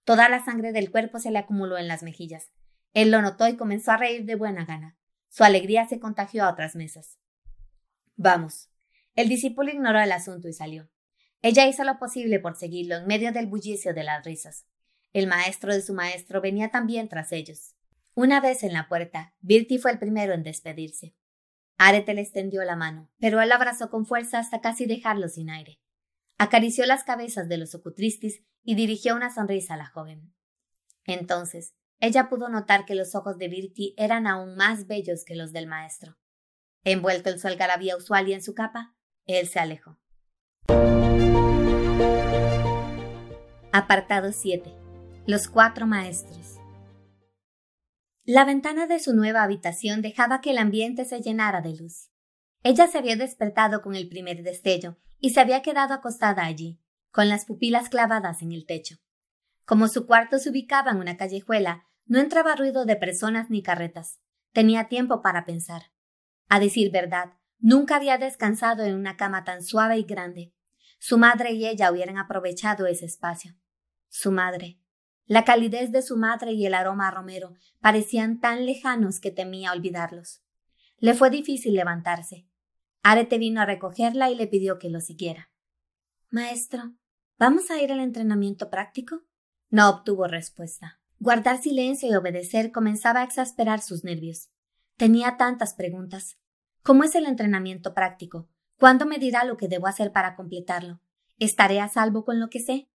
Toda 0.04 0.28
la 0.28 0.44
sangre 0.44 0.70
del 0.70 0.92
cuerpo 0.92 1.18
se 1.18 1.32
le 1.32 1.40
acumuló 1.40 1.78
en 1.78 1.88
las 1.88 2.04
mejillas. 2.04 2.52
Él 2.94 3.10
lo 3.10 3.22
notó 3.22 3.48
y 3.48 3.56
comenzó 3.56 3.90
a 3.90 3.96
reír 3.96 4.24
de 4.24 4.36
buena 4.36 4.64
gana. 4.64 4.97
Su 5.28 5.44
alegría 5.44 5.86
se 5.86 6.00
contagió 6.00 6.44
a 6.44 6.50
otras 6.50 6.74
mesas. 6.74 7.18
Vamos. 8.16 8.70
El 9.14 9.28
discípulo 9.28 9.70
ignoró 9.70 10.00
el 10.00 10.12
asunto 10.12 10.48
y 10.48 10.52
salió. 10.52 10.88
Ella 11.42 11.66
hizo 11.66 11.84
lo 11.84 11.98
posible 11.98 12.40
por 12.40 12.56
seguirlo 12.56 12.96
en 12.96 13.06
medio 13.06 13.32
del 13.32 13.46
bullicio 13.46 13.94
de 13.94 14.04
las 14.04 14.24
risas. 14.24 14.66
El 15.12 15.26
maestro 15.26 15.72
de 15.72 15.82
su 15.82 15.94
maestro 15.94 16.40
venía 16.40 16.70
también 16.70 17.08
tras 17.08 17.32
ellos. 17.32 17.74
Una 18.14 18.40
vez 18.40 18.62
en 18.64 18.72
la 18.72 18.88
puerta, 18.88 19.34
Birti 19.40 19.78
fue 19.78 19.92
el 19.92 19.98
primero 19.98 20.34
en 20.34 20.42
despedirse. 20.42 21.14
Arete 21.76 22.12
le 22.12 22.22
extendió 22.22 22.64
la 22.64 22.74
mano, 22.74 23.08
pero 23.20 23.40
él 23.40 23.50
la 23.50 23.54
abrazó 23.54 23.88
con 23.88 24.04
fuerza 24.04 24.40
hasta 24.40 24.60
casi 24.60 24.86
dejarlo 24.86 25.28
sin 25.28 25.48
aire. 25.50 25.80
Acarició 26.36 26.84
las 26.86 27.04
cabezas 27.04 27.48
de 27.48 27.58
los 27.58 27.74
ocutristis 27.74 28.42
y 28.64 28.74
dirigió 28.74 29.14
una 29.14 29.32
sonrisa 29.32 29.74
a 29.74 29.76
la 29.76 29.86
joven. 29.86 30.34
Entonces, 31.04 31.74
ella 32.00 32.28
pudo 32.28 32.48
notar 32.48 32.84
que 32.84 32.94
los 32.94 33.14
ojos 33.16 33.38
de 33.38 33.48
Birti 33.48 33.94
eran 33.96 34.26
aún 34.28 34.54
más 34.54 34.86
bellos 34.86 35.24
que 35.24 35.34
los 35.34 35.52
del 35.52 35.66
maestro. 35.66 36.16
Envuelto 36.84 37.30
en 37.30 37.40
su 37.40 37.48
algarabía 37.48 37.96
usual 37.96 38.28
y 38.28 38.34
en 38.34 38.42
su 38.42 38.54
capa, 38.54 38.94
él 39.26 39.48
se 39.48 39.58
alejó. 39.58 39.98
Apartado 43.72 44.32
7. 44.32 44.72
Los 45.26 45.48
cuatro 45.48 45.86
maestros. 45.86 46.58
La 48.24 48.44
ventana 48.44 48.86
de 48.86 49.00
su 49.00 49.14
nueva 49.14 49.42
habitación 49.42 50.00
dejaba 50.00 50.40
que 50.40 50.50
el 50.50 50.58
ambiente 50.58 51.04
se 51.04 51.20
llenara 51.20 51.62
de 51.62 51.74
luz. 51.74 52.10
Ella 52.62 52.86
se 52.86 52.98
había 52.98 53.16
despertado 53.16 53.82
con 53.82 53.96
el 53.96 54.08
primer 54.08 54.42
destello 54.42 54.98
y 55.18 55.30
se 55.30 55.40
había 55.40 55.62
quedado 55.62 55.94
acostada 55.94 56.44
allí, 56.44 56.80
con 57.10 57.28
las 57.28 57.44
pupilas 57.44 57.88
clavadas 57.88 58.42
en 58.42 58.52
el 58.52 58.66
techo. 58.66 58.96
Como 59.64 59.88
su 59.88 60.06
cuarto 60.06 60.38
se 60.38 60.50
ubicaba 60.50 60.92
en 60.92 60.98
una 60.98 61.16
callejuela, 61.16 61.87
no 62.08 62.18
entraba 62.18 62.56
ruido 62.56 62.86
de 62.86 62.96
personas 62.96 63.50
ni 63.50 63.62
carretas. 63.62 64.20
Tenía 64.52 64.88
tiempo 64.88 65.22
para 65.22 65.44
pensar. 65.44 65.92
A 66.48 66.58
decir 66.58 66.90
verdad, 66.90 67.34
nunca 67.58 67.96
había 67.96 68.16
descansado 68.18 68.84
en 68.84 68.94
una 68.94 69.16
cama 69.16 69.44
tan 69.44 69.62
suave 69.62 69.98
y 69.98 70.04
grande. 70.04 70.54
Su 70.98 71.18
madre 71.18 71.52
y 71.52 71.66
ella 71.66 71.92
hubieran 71.92 72.18
aprovechado 72.18 72.86
ese 72.86 73.04
espacio. 73.04 73.54
Su 74.08 74.32
madre. 74.32 74.80
La 75.26 75.44
calidez 75.44 75.92
de 75.92 76.00
su 76.00 76.16
madre 76.16 76.52
y 76.52 76.64
el 76.64 76.72
aroma 76.72 77.08
a 77.08 77.10
romero 77.10 77.54
parecían 77.80 78.40
tan 78.40 78.64
lejanos 78.64 79.20
que 79.20 79.30
temía 79.30 79.72
olvidarlos. 79.72 80.42
Le 80.96 81.12
fue 81.12 81.28
difícil 81.28 81.74
levantarse. 81.74 82.48
Arete 83.02 83.36
vino 83.36 83.60
a 83.60 83.66
recogerla 83.66 84.30
y 84.30 84.34
le 84.34 84.46
pidió 84.46 84.78
que 84.78 84.88
lo 84.88 85.00
siguiera. 85.00 85.52
Maestro, 86.30 86.94
¿vamos 87.38 87.70
a 87.70 87.80
ir 87.80 87.92
al 87.92 88.00
entrenamiento 88.00 88.70
práctico? 88.70 89.22
No 89.70 89.90
obtuvo 89.90 90.26
respuesta. 90.26 90.97
Guardar 91.20 91.60
silencio 91.60 92.08
y 92.08 92.14
obedecer 92.14 92.70
comenzaba 92.70 93.20
a 93.20 93.24
exasperar 93.24 93.80
sus 93.80 94.04
nervios. 94.04 94.50
Tenía 94.96 95.36
tantas 95.36 95.74
preguntas. 95.74 96.38
¿Cómo 96.82 97.02
es 97.02 97.14
el 97.16 97.26
entrenamiento 97.26 97.92
práctico? 97.92 98.48
¿Cuándo 98.78 99.04
me 99.04 99.18
dirá 99.18 99.44
lo 99.44 99.56
que 99.56 99.66
debo 99.66 99.88
hacer 99.88 100.12
para 100.12 100.36
completarlo? 100.36 101.00
¿Estaré 101.38 101.80
a 101.80 101.88
salvo 101.88 102.24
con 102.24 102.38
lo 102.38 102.50
que 102.50 102.60
sé? 102.60 102.88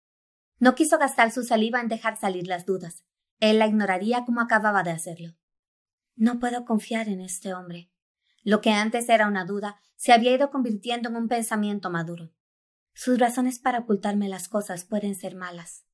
No 0.60 0.74
quiso 0.74 0.98
gastar 0.98 1.32
su 1.32 1.44
saliva 1.44 1.82
en 1.82 1.90
dejar 1.90 2.18
salir 2.18 2.48
las 2.48 2.66
dudas. 2.66 3.04
Él 3.42 3.60
la 3.60 3.68
ignoraría 3.68 4.24
como 4.24 4.40
acababa 4.40 4.84
de 4.84 4.92
hacerlo. 4.92 5.36
No 6.16 6.40
puedo 6.40 6.64
confiar 6.64 7.10
en 7.10 7.20
este 7.20 7.54
hombre. 7.54 7.92
Lo 8.44 8.62
que 8.62 8.72
antes 8.72 9.10
era 9.10 9.28
una 9.28 9.44
duda 9.44 9.82
se 9.98 10.14
había 10.14 10.34
ido 10.34 10.50
convirtiendo 10.50 11.10
en 11.10 11.18
un 11.18 11.28
pensamiento 11.28 11.90
maduro. 11.90 12.32
Sus 12.94 13.20
razones 13.20 13.60
para 13.60 13.80
ocultarme 13.80 14.30
las 14.30 14.48
cosas 14.48 14.86
pueden 14.86 15.16
ser 15.16 15.36
malas. 15.36 15.86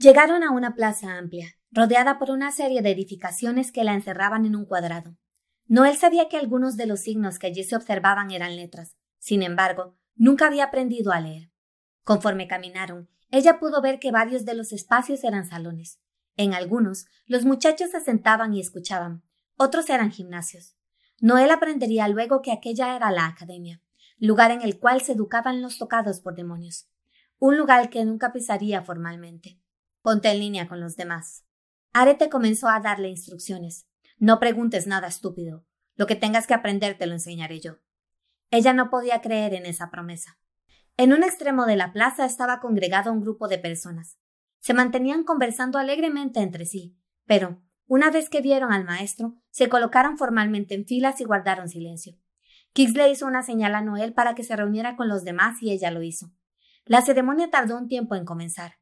Llegaron 0.00 0.42
a 0.44 0.50
una 0.50 0.74
plaza 0.74 1.18
amplia, 1.18 1.58
rodeada 1.70 2.18
por 2.18 2.30
una 2.30 2.52
serie 2.52 2.80
de 2.80 2.90
edificaciones 2.90 3.70
que 3.70 3.84
la 3.84 3.92
encerraban 3.92 4.46
en 4.46 4.56
un 4.56 4.64
cuadrado. 4.64 5.18
Noel 5.66 5.94
sabía 5.98 6.30
que 6.30 6.38
algunos 6.38 6.78
de 6.78 6.86
los 6.86 7.00
signos 7.00 7.38
que 7.38 7.48
allí 7.48 7.64
se 7.64 7.76
observaban 7.76 8.30
eran 8.30 8.56
letras. 8.56 8.96
Sin 9.18 9.42
embargo, 9.42 9.98
nunca 10.14 10.46
había 10.46 10.64
aprendido 10.64 11.12
a 11.12 11.20
leer. 11.20 11.50
Conforme 12.02 12.48
caminaron, 12.48 13.10
ella 13.28 13.58
pudo 13.58 13.82
ver 13.82 13.98
que 13.98 14.10
varios 14.10 14.46
de 14.46 14.54
los 14.54 14.72
espacios 14.72 15.22
eran 15.22 15.46
salones. 15.46 16.00
En 16.38 16.54
algunos, 16.54 17.04
los 17.26 17.44
muchachos 17.44 17.90
se 17.90 18.00
sentaban 18.00 18.54
y 18.54 18.60
escuchaban. 18.60 19.22
Otros 19.58 19.90
eran 19.90 20.10
gimnasios. 20.10 20.76
Noel 21.20 21.50
aprendería 21.50 22.08
luego 22.08 22.40
que 22.40 22.52
aquella 22.52 22.96
era 22.96 23.10
la 23.10 23.26
academia, 23.26 23.82
lugar 24.16 24.50
en 24.50 24.62
el 24.62 24.78
cual 24.78 25.02
se 25.02 25.12
educaban 25.12 25.60
los 25.60 25.76
tocados 25.76 26.20
por 26.20 26.36
demonios. 26.36 26.88
Un 27.38 27.58
lugar 27.58 27.90
que 27.90 28.02
nunca 28.06 28.32
pisaría 28.32 28.80
formalmente. 28.80 29.60
Ponte 30.02 30.30
en 30.30 30.38
línea 30.38 30.66
con 30.66 30.80
los 30.80 30.96
demás. 30.96 31.44
Arete 31.92 32.30
comenzó 32.30 32.68
a 32.68 32.80
darle 32.80 33.08
instrucciones. 33.08 33.86
No 34.18 34.40
preguntes 34.40 34.86
nada 34.86 35.08
estúpido. 35.08 35.66
Lo 35.96 36.06
que 36.06 36.16
tengas 36.16 36.46
que 36.46 36.54
aprender 36.54 36.96
te 36.96 37.06
lo 37.06 37.12
enseñaré 37.12 37.60
yo. 37.60 37.76
Ella 38.50 38.72
no 38.72 38.90
podía 38.90 39.20
creer 39.20 39.54
en 39.54 39.66
esa 39.66 39.90
promesa. 39.90 40.38
En 40.96 41.12
un 41.12 41.22
extremo 41.22 41.66
de 41.66 41.76
la 41.76 41.92
plaza 41.92 42.24
estaba 42.24 42.60
congregado 42.60 43.12
un 43.12 43.20
grupo 43.20 43.48
de 43.48 43.58
personas. 43.58 44.18
Se 44.60 44.74
mantenían 44.74 45.24
conversando 45.24 45.78
alegremente 45.78 46.40
entre 46.40 46.66
sí, 46.66 46.98
pero, 47.26 47.62
una 47.86 48.10
vez 48.10 48.28
que 48.28 48.40
vieron 48.40 48.72
al 48.72 48.84
maestro, 48.84 49.36
se 49.50 49.68
colocaron 49.68 50.18
formalmente 50.18 50.74
en 50.74 50.84
filas 50.84 51.20
y 51.20 51.24
guardaron 51.24 51.68
silencio. 51.68 52.16
Kix 52.72 52.94
le 52.94 53.10
hizo 53.10 53.26
una 53.26 53.42
señal 53.42 53.74
a 53.74 53.82
Noel 53.82 54.14
para 54.14 54.34
que 54.34 54.44
se 54.44 54.56
reuniera 54.56 54.96
con 54.96 55.08
los 55.08 55.24
demás 55.24 55.62
y 55.62 55.70
ella 55.70 55.90
lo 55.90 56.02
hizo. 56.02 56.32
La 56.84 57.02
ceremonia 57.02 57.50
tardó 57.50 57.76
un 57.76 57.88
tiempo 57.88 58.14
en 58.14 58.24
comenzar. 58.24 58.79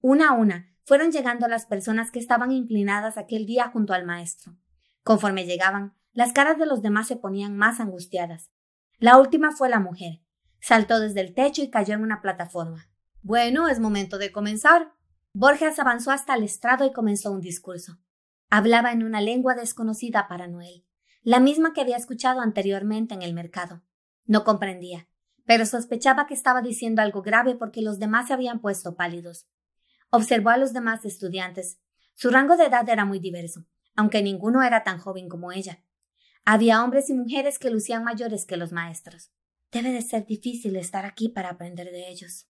Una 0.00 0.30
a 0.30 0.32
una 0.32 0.74
fueron 0.84 1.12
llegando 1.12 1.46
las 1.46 1.66
personas 1.66 2.10
que 2.10 2.18
estaban 2.18 2.52
inclinadas 2.52 3.18
aquel 3.18 3.44
día 3.44 3.68
junto 3.68 3.92
al 3.92 4.06
maestro. 4.06 4.56
Conforme 5.02 5.44
llegaban, 5.44 5.94
las 6.12 6.32
caras 6.32 6.58
de 6.58 6.66
los 6.66 6.82
demás 6.82 7.06
se 7.06 7.16
ponían 7.16 7.56
más 7.56 7.80
angustiadas. 7.80 8.50
La 8.98 9.18
última 9.18 9.52
fue 9.52 9.68
la 9.68 9.78
mujer. 9.78 10.22
Saltó 10.60 11.00
desde 11.00 11.20
el 11.20 11.34
techo 11.34 11.62
y 11.62 11.70
cayó 11.70 11.94
en 11.94 12.02
una 12.02 12.20
plataforma. 12.20 12.90
Bueno, 13.22 13.68
es 13.68 13.78
momento 13.78 14.18
de 14.18 14.32
comenzar. 14.32 14.92
Borges 15.32 15.78
avanzó 15.78 16.10
hasta 16.10 16.34
el 16.34 16.44
estrado 16.44 16.86
y 16.86 16.92
comenzó 16.92 17.30
un 17.30 17.40
discurso. 17.40 17.98
Hablaba 18.48 18.92
en 18.92 19.02
una 19.02 19.20
lengua 19.20 19.54
desconocida 19.54 20.26
para 20.28 20.48
Noel, 20.48 20.84
la 21.22 21.38
misma 21.38 21.72
que 21.72 21.82
había 21.82 21.96
escuchado 21.96 22.40
anteriormente 22.40 23.14
en 23.14 23.22
el 23.22 23.34
mercado. 23.34 23.82
No 24.24 24.44
comprendía, 24.44 25.08
pero 25.44 25.66
sospechaba 25.66 26.26
que 26.26 26.34
estaba 26.34 26.62
diciendo 26.62 27.02
algo 27.02 27.22
grave 27.22 27.54
porque 27.54 27.82
los 27.82 27.98
demás 27.98 28.28
se 28.28 28.32
habían 28.32 28.60
puesto 28.60 28.96
pálidos. 28.96 29.46
Observó 30.10 30.50
a 30.50 30.56
los 30.56 30.72
demás 30.72 31.04
estudiantes. 31.04 31.80
Su 32.14 32.30
rango 32.30 32.56
de 32.56 32.66
edad 32.66 32.88
era 32.88 33.04
muy 33.04 33.20
diverso, 33.20 33.64
aunque 33.96 34.22
ninguno 34.22 34.62
era 34.62 34.84
tan 34.84 34.98
joven 34.98 35.28
como 35.28 35.52
ella. 35.52 35.84
Había 36.44 36.82
hombres 36.82 37.10
y 37.10 37.14
mujeres 37.14 37.58
que 37.58 37.70
lucían 37.70 38.04
mayores 38.04 38.44
que 38.44 38.56
los 38.56 38.72
maestros. 38.72 39.30
Debe 39.70 39.92
de 39.92 40.02
ser 40.02 40.26
difícil 40.26 40.74
estar 40.76 41.06
aquí 41.06 41.28
para 41.28 41.50
aprender 41.50 41.90
de 41.90 42.08
ellos. 42.08 42.48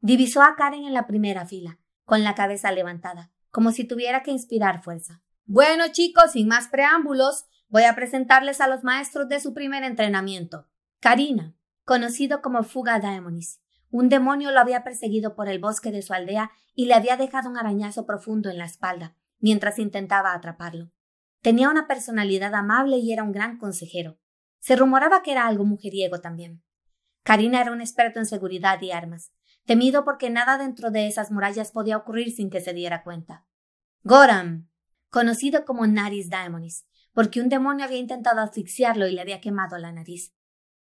Divisó 0.00 0.42
a 0.42 0.54
Karen 0.54 0.84
en 0.84 0.94
la 0.94 1.06
primera 1.06 1.46
fila, 1.46 1.80
con 2.04 2.22
la 2.22 2.34
cabeza 2.34 2.70
levantada, 2.70 3.32
como 3.50 3.72
si 3.72 3.84
tuviera 3.84 4.22
que 4.22 4.30
inspirar 4.30 4.82
fuerza. 4.82 5.22
Bueno, 5.46 5.84
chicos, 5.90 6.32
sin 6.32 6.46
más 6.46 6.68
preámbulos, 6.68 7.46
voy 7.68 7.84
a 7.84 7.94
presentarles 7.94 8.60
a 8.60 8.68
los 8.68 8.84
maestros 8.84 9.28
de 9.28 9.40
su 9.40 9.52
primer 9.52 9.82
entrenamiento. 9.82 10.68
Karina, 11.00 11.56
conocido 11.84 12.40
como 12.40 12.62
Fuga 12.62 13.00
Daemonis. 13.00 13.60
Un 13.94 14.08
demonio 14.08 14.50
lo 14.50 14.58
había 14.58 14.82
perseguido 14.82 15.36
por 15.36 15.48
el 15.48 15.60
bosque 15.60 15.92
de 15.92 16.02
su 16.02 16.14
aldea 16.14 16.50
y 16.74 16.86
le 16.86 16.94
había 16.94 17.16
dejado 17.16 17.48
un 17.48 17.56
arañazo 17.56 18.06
profundo 18.06 18.50
en 18.50 18.58
la 18.58 18.64
espalda, 18.64 19.14
mientras 19.38 19.78
intentaba 19.78 20.34
atraparlo. 20.34 20.90
Tenía 21.42 21.70
una 21.70 21.86
personalidad 21.86 22.52
amable 22.56 22.96
y 22.96 23.12
era 23.12 23.22
un 23.22 23.30
gran 23.30 23.56
consejero. 23.56 24.18
Se 24.58 24.74
rumoraba 24.74 25.22
que 25.22 25.30
era 25.30 25.46
algo 25.46 25.64
mujeriego 25.64 26.20
también. 26.20 26.64
Karina 27.22 27.60
era 27.60 27.70
un 27.70 27.80
experto 27.80 28.18
en 28.18 28.26
seguridad 28.26 28.82
y 28.82 28.90
armas, 28.90 29.30
temido 29.64 30.04
porque 30.04 30.28
nada 30.28 30.58
dentro 30.58 30.90
de 30.90 31.06
esas 31.06 31.30
murallas 31.30 31.70
podía 31.70 31.96
ocurrir 31.96 32.32
sin 32.32 32.50
que 32.50 32.60
se 32.60 32.72
diera 32.72 33.04
cuenta. 33.04 33.46
Goram, 34.02 34.68
conocido 35.08 35.64
como 35.64 35.86
Naris 35.86 36.30
Daemonis, 36.30 36.84
porque 37.12 37.40
un 37.40 37.48
demonio 37.48 37.84
había 37.84 37.98
intentado 37.98 38.40
asfixiarlo 38.40 39.06
y 39.06 39.12
le 39.12 39.20
había 39.20 39.40
quemado 39.40 39.78
la 39.78 39.92
nariz. 39.92 40.34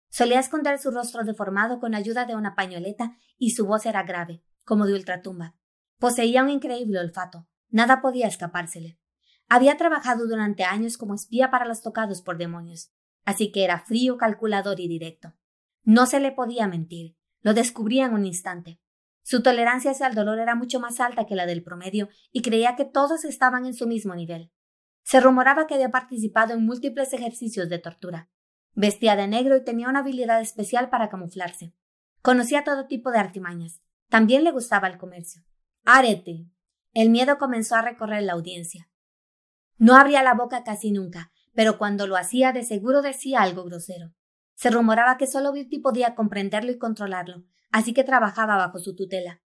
Solía 0.10 0.40
esconder 0.40 0.80
su 0.80 0.91
rostro 0.91 1.23
deformado 1.23 1.80
con 1.80 1.95
ayuda 1.95 2.26
de 2.26 2.36
una 2.36 2.56
pañoleta 2.56 3.15
y 3.38 3.52
su 3.52 3.65
voz 3.65 3.86
era 3.86 4.03
grave, 4.03 4.44
como 4.65 4.86
de 4.86 4.94
ultratumba. 4.94 5.56
Poseía 5.98 6.44
un 6.44 6.49
increíble 6.49 6.99
olfato. 6.99 7.48
Nada 7.69 8.02
podía 8.02 8.27
escapársele. 8.27 8.99
Había 9.48 9.77
trabajado 9.77 10.27
durante 10.27 10.64
años 10.64 10.98
como 10.98 11.15
espía 11.15 11.52
para 11.52 11.65
los 11.65 11.81
tocados 11.81 12.22
por 12.22 12.38
demonios, 12.38 12.91
así 13.26 13.52
que 13.52 13.64
era 13.64 13.80
frío, 13.80 14.18
calculador 14.18 14.80
y 14.80 14.88
directo. 14.88 15.34
No 15.84 16.06
se 16.06 16.19
le 16.19 16.31
podía 16.31 16.68
mentir, 16.68 17.15
lo 17.41 17.53
descubría 17.53 18.06
en 18.06 18.14
un 18.14 18.26
instante. 18.26 18.80
Su 19.23 19.44
tolerancia 19.44 19.91
hacia 19.91 20.07
el 20.07 20.15
dolor 20.15 20.40
era 20.40 20.56
mucho 20.56 20.80
más 20.80 20.99
alta 20.99 21.26
que 21.26 21.36
la 21.36 21.45
del 21.45 21.64
promedio 21.64 22.10
y 22.31 22.41
creía 22.41 22.76
que 22.76 22.86
todos 22.86 23.26
estaban 23.26 23.65
en 23.65 23.73
su 23.73 23.88
mismo 23.88 24.15
nivel. 24.15 24.52
Se 25.03 25.19
rumoraba 25.19 25.68
que 25.68 25.76
había 25.76 25.90
participado 25.90 26.53
en 26.53 26.65
múltiples 26.65 27.14
ejercicios 27.14 27.69
de 27.69 27.80
tortura. 27.80 28.30
Vestía 28.81 29.18
de 29.18 29.27
negro 29.27 29.57
y 29.57 29.64
tenía 29.65 29.89
una 29.89 29.99
habilidad 29.99 30.39
especial 30.39 30.89
para 30.89 31.10
camuflarse. 31.10 31.73
Conocía 32.22 32.64
todo 32.64 32.88
tipo 32.88 33.11
de 33.11 33.19
artimañas. 33.19 33.81
También 34.07 34.45
le 34.45 34.53
gustaba 34.53 34.88
el 34.88 34.97
comercio. 34.97 35.43
Arete. 35.84 36.45
El 36.93 37.10
miedo 37.10 37.38
comenzó 37.39 37.76
a 37.76 37.81
recorrer 37.81 38.23
la 38.23 38.31
audiencia. 38.31 38.89
No 39.77 39.97
abría 39.97 40.23
la 40.23 40.34
boca 40.34 40.64
casi 40.64 40.93
nunca, 40.93 41.34
pero 41.53 41.77
cuando 41.77 42.07
lo 42.07 42.15
hacía 42.15 42.53
de 42.53 42.64
seguro 42.64 43.01
decía 43.01 43.41
algo 43.41 43.65
grosero. 43.65 44.14
Se 44.56 44.69
rumoraba 44.69 45.18
que 45.18 45.27
solo 45.27 45.51
Virti 45.51 45.80
podía 45.80 46.15
comprenderlo 46.15 46.72
y 46.72 46.77
controlarlo, 46.77 47.43
así 47.72 47.93
que 47.93 48.06
trabajaba 48.06 48.56
bajo 48.56 48.80
su 48.80 48.95
tutela. 48.95 49.41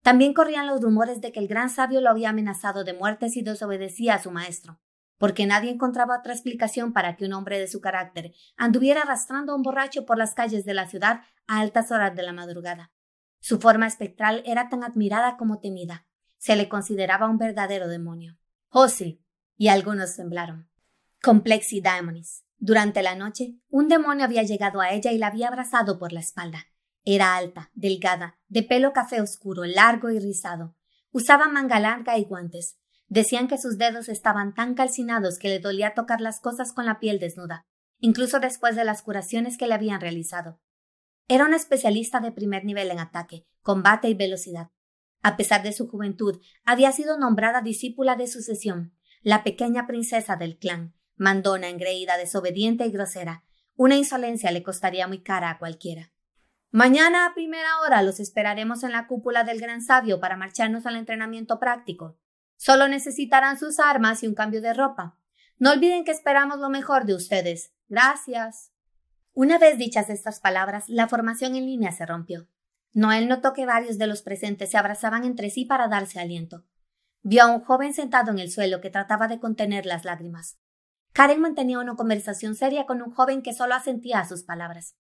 También 0.00 0.32
corrían 0.32 0.66
los 0.66 0.80
rumores 0.80 1.20
de 1.20 1.30
que 1.30 1.40
el 1.40 1.48
gran 1.48 1.68
sabio 1.68 2.00
lo 2.00 2.08
había 2.08 2.30
amenazado 2.30 2.84
de 2.84 2.94
muerte 2.94 3.28
si 3.28 3.42
desobedecía 3.42 4.14
a 4.14 4.22
su 4.22 4.30
maestro, 4.30 4.80
porque 5.18 5.46
nadie 5.46 5.70
encontraba 5.70 6.18
otra 6.18 6.32
explicación 6.32 6.92
para 6.92 7.16
que 7.16 7.26
un 7.26 7.32
hombre 7.34 7.58
de 7.58 7.68
su 7.68 7.80
carácter 7.80 8.32
anduviera 8.56 9.02
arrastrando 9.02 9.52
a 9.52 9.56
un 9.56 9.62
borracho 9.62 10.06
por 10.06 10.16
las 10.16 10.34
calles 10.34 10.64
de 10.64 10.74
la 10.74 10.88
ciudad 10.88 11.22
a 11.46 11.60
altas 11.60 11.90
horas 11.90 12.14
de 12.16 12.22
la 12.22 12.32
madrugada. 12.32 12.92
Su 13.40 13.60
forma 13.60 13.86
espectral 13.86 14.42
era 14.46 14.68
tan 14.68 14.82
admirada 14.84 15.36
como 15.36 15.60
temida. 15.60 16.06
Se 16.38 16.56
le 16.56 16.68
consideraba 16.68 17.28
un 17.28 17.38
verdadero 17.38 17.88
demonio. 17.88 18.38
Oh 18.70 18.88
sí, 18.88 19.22
y 19.56 19.68
algunos 19.68 20.16
temblaron. 20.16 20.68
Complexi 21.22 21.80
Daemonis. 21.80 22.44
Durante 22.58 23.02
la 23.02 23.14
noche, 23.14 23.56
un 23.68 23.88
demonio 23.88 24.24
había 24.24 24.42
llegado 24.42 24.80
a 24.80 24.90
ella 24.90 25.12
y 25.12 25.18
la 25.18 25.28
había 25.28 25.48
abrazado 25.48 25.98
por 25.98 26.12
la 26.12 26.20
espalda. 26.20 26.66
Era 27.04 27.36
alta, 27.36 27.70
delgada, 27.74 28.38
de 28.48 28.62
pelo 28.62 28.92
café 28.92 29.20
oscuro, 29.20 29.64
largo 29.64 30.10
y 30.10 30.18
rizado. 30.18 30.76
Usaba 31.10 31.48
manga 31.48 31.80
larga 31.80 32.18
y 32.18 32.24
guantes. 32.24 32.78
Decían 33.08 33.48
que 33.48 33.58
sus 33.58 33.78
dedos 33.78 34.08
estaban 34.08 34.54
tan 34.54 34.74
calcinados 34.74 35.38
que 35.38 35.48
le 35.48 35.60
dolía 35.60 35.94
tocar 35.94 36.20
las 36.20 36.40
cosas 36.40 36.72
con 36.72 36.86
la 36.86 37.00
piel 37.00 37.18
desnuda, 37.18 37.66
incluso 37.98 38.38
después 38.38 38.76
de 38.76 38.84
las 38.84 39.02
curaciones 39.02 39.56
que 39.56 39.66
le 39.66 39.74
habían 39.74 40.00
realizado. 40.00 40.60
Era 41.26 41.44
una 41.44 41.56
especialista 41.56 42.20
de 42.20 42.32
primer 42.32 42.64
nivel 42.64 42.90
en 42.90 42.98
ataque, 42.98 43.46
combate 43.62 44.08
y 44.08 44.14
velocidad. 44.14 44.70
A 45.22 45.36
pesar 45.36 45.62
de 45.62 45.72
su 45.72 45.88
juventud, 45.88 46.40
había 46.64 46.92
sido 46.92 47.18
nombrada 47.18 47.60
discípula 47.60 48.14
de 48.16 48.28
sucesión, 48.28 48.94
la 49.22 49.42
pequeña 49.42 49.86
princesa 49.86 50.36
del 50.36 50.58
clan, 50.58 50.94
mandona, 51.16 51.68
engreída, 51.68 52.16
desobediente 52.16 52.86
y 52.86 52.90
grosera. 52.90 53.44
Una 53.74 53.96
insolencia 53.96 54.50
le 54.50 54.62
costaría 54.62 55.06
muy 55.06 55.22
cara 55.22 55.50
a 55.50 55.58
cualquiera. 55.58 56.12
Mañana 56.70 57.26
a 57.26 57.34
primera 57.34 57.80
hora 57.80 58.02
los 58.02 58.20
esperaremos 58.20 58.82
en 58.82 58.92
la 58.92 59.06
cúpula 59.06 59.44
del 59.44 59.60
gran 59.60 59.82
sabio 59.82 60.20
para 60.20 60.36
marcharnos 60.36 60.86
al 60.86 60.96
entrenamiento 60.96 61.58
práctico. 61.58 62.18
Solo 62.58 62.88
necesitarán 62.88 63.56
sus 63.56 63.78
armas 63.78 64.22
y 64.22 64.26
un 64.26 64.34
cambio 64.34 64.60
de 64.60 64.74
ropa. 64.74 65.16
No 65.58 65.70
olviden 65.72 66.04
que 66.04 66.10
esperamos 66.10 66.58
lo 66.58 66.68
mejor 66.68 67.06
de 67.06 67.14
ustedes. 67.14 67.72
Gracias. 67.88 68.72
Una 69.32 69.58
vez 69.58 69.78
dichas 69.78 70.10
estas 70.10 70.40
palabras, 70.40 70.88
la 70.88 71.06
formación 71.06 71.54
en 71.54 71.66
línea 71.66 71.92
se 71.92 72.04
rompió. 72.04 72.48
Noel 72.92 73.28
notó 73.28 73.52
que 73.52 73.64
varios 73.64 73.96
de 73.96 74.08
los 74.08 74.22
presentes 74.22 74.72
se 74.72 74.76
abrazaban 74.76 75.24
entre 75.24 75.50
sí 75.50 75.64
para 75.64 75.86
darse 75.86 76.18
aliento. 76.18 76.64
Vio 77.22 77.44
a 77.44 77.46
un 77.46 77.60
joven 77.60 77.94
sentado 77.94 78.32
en 78.32 78.40
el 78.40 78.50
suelo 78.50 78.80
que 78.80 78.90
trataba 78.90 79.28
de 79.28 79.38
contener 79.38 79.86
las 79.86 80.04
lágrimas. 80.04 80.58
Karen 81.12 81.40
mantenía 81.40 81.78
una 81.78 81.94
conversación 81.94 82.56
seria 82.56 82.86
con 82.86 83.02
un 83.02 83.12
joven 83.12 83.42
que 83.42 83.54
solo 83.54 83.76
asentía 83.76 84.18
a 84.18 84.28
sus 84.28 84.42
palabras. 84.42 84.96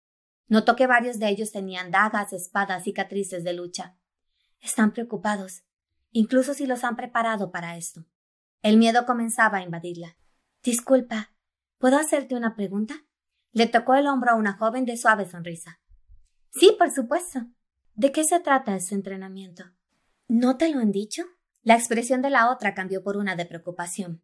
Notó 0.46 0.76
que 0.76 0.86
varios 0.86 1.18
de 1.18 1.30
ellos 1.30 1.52
tenían 1.52 1.90
dagas, 1.90 2.34
espadas, 2.34 2.84
cicatrices 2.84 3.44
de 3.44 3.54
lucha. 3.54 3.96
Están 4.60 4.92
preocupados, 4.92 5.64
incluso 6.12 6.54
si 6.54 6.66
los 6.66 6.84
han 6.84 6.96
preparado 6.96 7.50
para 7.50 7.76
esto. 7.76 8.04
El 8.62 8.78
miedo 8.78 9.06
comenzaba 9.06 9.58
a 9.58 9.62
invadirla. 9.62 10.16
Disculpa, 10.62 11.32
¿puedo 11.78 11.98
hacerte 11.98 12.34
una 12.34 12.56
pregunta? 12.56 13.04
Le 13.52 13.66
tocó 13.66 13.94
el 13.94 14.06
hombro 14.06 14.32
a 14.32 14.34
una 14.34 14.56
joven 14.56 14.84
de 14.84 14.96
suave 14.96 15.26
sonrisa. 15.26 15.80
Sí, 16.50 16.74
por 16.78 16.90
supuesto. 16.90 17.46
¿De 17.94 18.12
qué 18.12 18.24
se 18.24 18.40
trata 18.40 18.76
ese 18.76 18.94
entrenamiento? 18.94 19.64
¿No 20.28 20.56
te 20.56 20.68
lo 20.68 20.80
han 20.80 20.92
dicho? 20.92 21.22
La 21.62 21.74
expresión 21.74 22.22
de 22.22 22.30
la 22.30 22.50
otra 22.50 22.74
cambió 22.74 23.02
por 23.02 23.16
una 23.16 23.36
de 23.36 23.46
preocupación. 23.46 24.22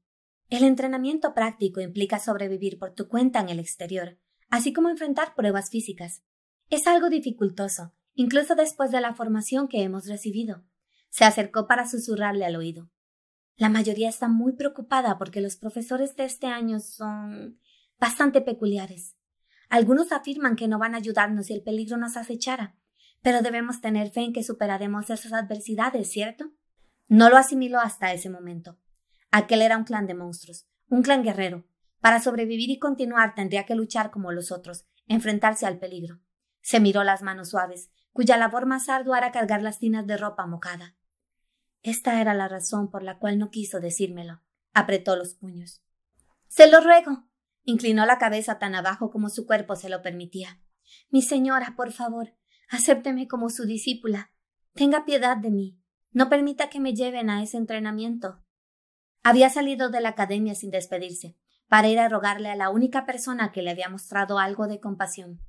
El 0.51 0.65
entrenamiento 0.65 1.33
práctico 1.33 1.81
implica 1.81 2.19
sobrevivir 2.19 2.79
por 2.79 2.93
tu 2.93 3.09
cuenta 3.09 3.41
en 3.41 3.49
el 3.49 3.59
exterior, 3.59 4.19
así 4.51 4.73
como 4.73 4.91
enfrentar 4.91 5.35
pruebas 5.35 5.71
físicas. 5.71 6.23
Es 6.69 6.87
algo 6.87 7.09
dificultoso, 7.09 7.95
incluso 8.15 8.55
después 8.55 8.91
de 8.91 9.01
la 9.01 9.15
formación 9.15 9.69
que 9.69 9.83
hemos 9.83 10.07
recibido. 10.07 10.63
Se 11.13 11.27
acercó 11.27 11.67
para 11.67 11.87
susurrarle 11.87 12.47
al 12.47 12.57
oído. 12.57 12.91
La 13.57 13.69
mayoría 13.69 14.09
está 14.09 14.29
muy 14.29 14.55
preocupada 14.55 15.19
porque 15.19 15.43
los 15.43 15.57
profesores 15.57 16.17
de 16.17 16.25
este 16.25 16.47
año 16.47 16.81
son 16.81 17.61
bastante 18.01 18.41
peculiares. 18.41 19.15
Algunos 19.69 20.11
afirman 20.11 20.57
que 20.57 20.69
no 20.69 20.79
van 20.79 20.95
a 20.95 20.99
ayudarnos 20.99 21.47
si 21.47 21.53
el 21.53 21.63
peligro 21.63 21.99
nos 21.99 22.17
acechara, 22.17 22.79
pero 23.21 23.43
debemos 23.43 23.83
tener 23.83 24.11
fe 24.11 24.23
en 24.23 24.33
que 24.33 24.43
superaremos 24.43 25.11
esas 25.11 25.35
adversidades, 25.35 26.11
¿cierto? 26.11 26.51
No 27.09 27.29
lo 27.29 27.37
asimiló 27.37 27.79
hasta 27.79 28.15
ese 28.15 28.31
momento. 28.31 28.79
Aquel 29.31 29.61
era 29.61 29.77
un 29.77 29.85
clan 29.85 30.07
de 30.07 30.15
monstruos, 30.15 30.67
un 30.89 31.03
clan 31.03 31.23
guerrero. 31.23 31.67
Para 32.01 32.23
sobrevivir 32.23 32.71
y 32.71 32.79
continuar 32.79 33.35
tendría 33.35 33.67
que 33.67 33.75
luchar 33.75 34.11
como 34.11 34.33
los 34.33 34.51
otros, 34.51 34.87
enfrentarse 35.09 35.67
al 35.67 35.79
peligro. 35.79 36.21
Se 36.63 36.81
miró 36.81 37.05
las 37.05 37.21
manos 37.21 37.51
suaves, 37.51 37.91
cuya 38.13 38.39
labor 38.39 38.65
más 38.65 38.89
ardua 38.89 39.19
era 39.19 39.31
cargar 39.31 39.63
las 39.63 39.79
tinas 39.79 40.07
de 40.07 40.17
ropa 40.17 40.47
mojada. 40.47 40.97
Esta 41.83 42.21
era 42.21 42.33
la 42.35 42.49
razón 42.49 42.91
por 42.91 43.03
la 43.03 43.19
cual 43.19 43.39
no 43.39 43.51
quiso 43.51 43.81
decírmelo. 43.81 44.43
Apretó 44.73 45.17
los 45.17 45.35
puños. 45.35 45.83
Se 46.49 46.71
lo 46.71 46.81
ruego. 46.81 47.29
Inclinó 47.65 48.07
la 48.07 48.19
cabeza 48.19 48.59
tan 48.59 48.75
abajo 48.75 49.11
como 49.11 49.29
su 49.29 49.47
cuerpo 49.47 49.77
se 49.77 49.89
lo 49.89 50.03
permitía. 50.03 50.61
Mi 51.11 51.23
señora, 51.23 51.75
por 51.77 51.93
favor, 51.93 52.35
acépteme 52.69 53.29
como 53.29 53.51
su 53.51 53.65
discípula. 53.65 54.33
Tenga 54.75 55.05
piedad 55.05 55.37
de 55.37 55.51
mí. 55.51 55.79
No 56.13 56.29
permita 56.29 56.71
que 56.71 56.81
me 56.81 56.95
lleven 56.95 57.31
a 57.31 57.43
ese 57.43 57.57
entrenamiento. 57.57 58.43
Había 59.23 59.51
salido 59.51 59.91
de 59.91 60.01
la 60.01 60.11
academia 60.11 60.55
sin 60.55 60.71
despedirse, 60.71 61.37
para 61.69 61.89
ir 61.89 61.99
a 61.99 62.09
rogarle 62.09 62.51
a 62.51 62.57
la 62.57 62.71
única 62.71 63.07
persona 63.07 63.53
que 63.53 63.63
le 63.63 63.71
había 63.71 63.89
mostrado 63.89 64.39
algo 64.39 64.67
de 64.67 64.81
compasión. 64.81 65.41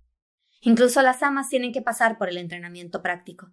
Incluso 0.61 1.01
las 1.01 1.22
amas 1.23 1.49
tienen 1.49 1.73
que 1.73 1.81
pasar 1.81 2.18
por 2.18 2.30
el 2.30 2.38
entrenamiento 2.38 3.01
práctico. 3.01 3.51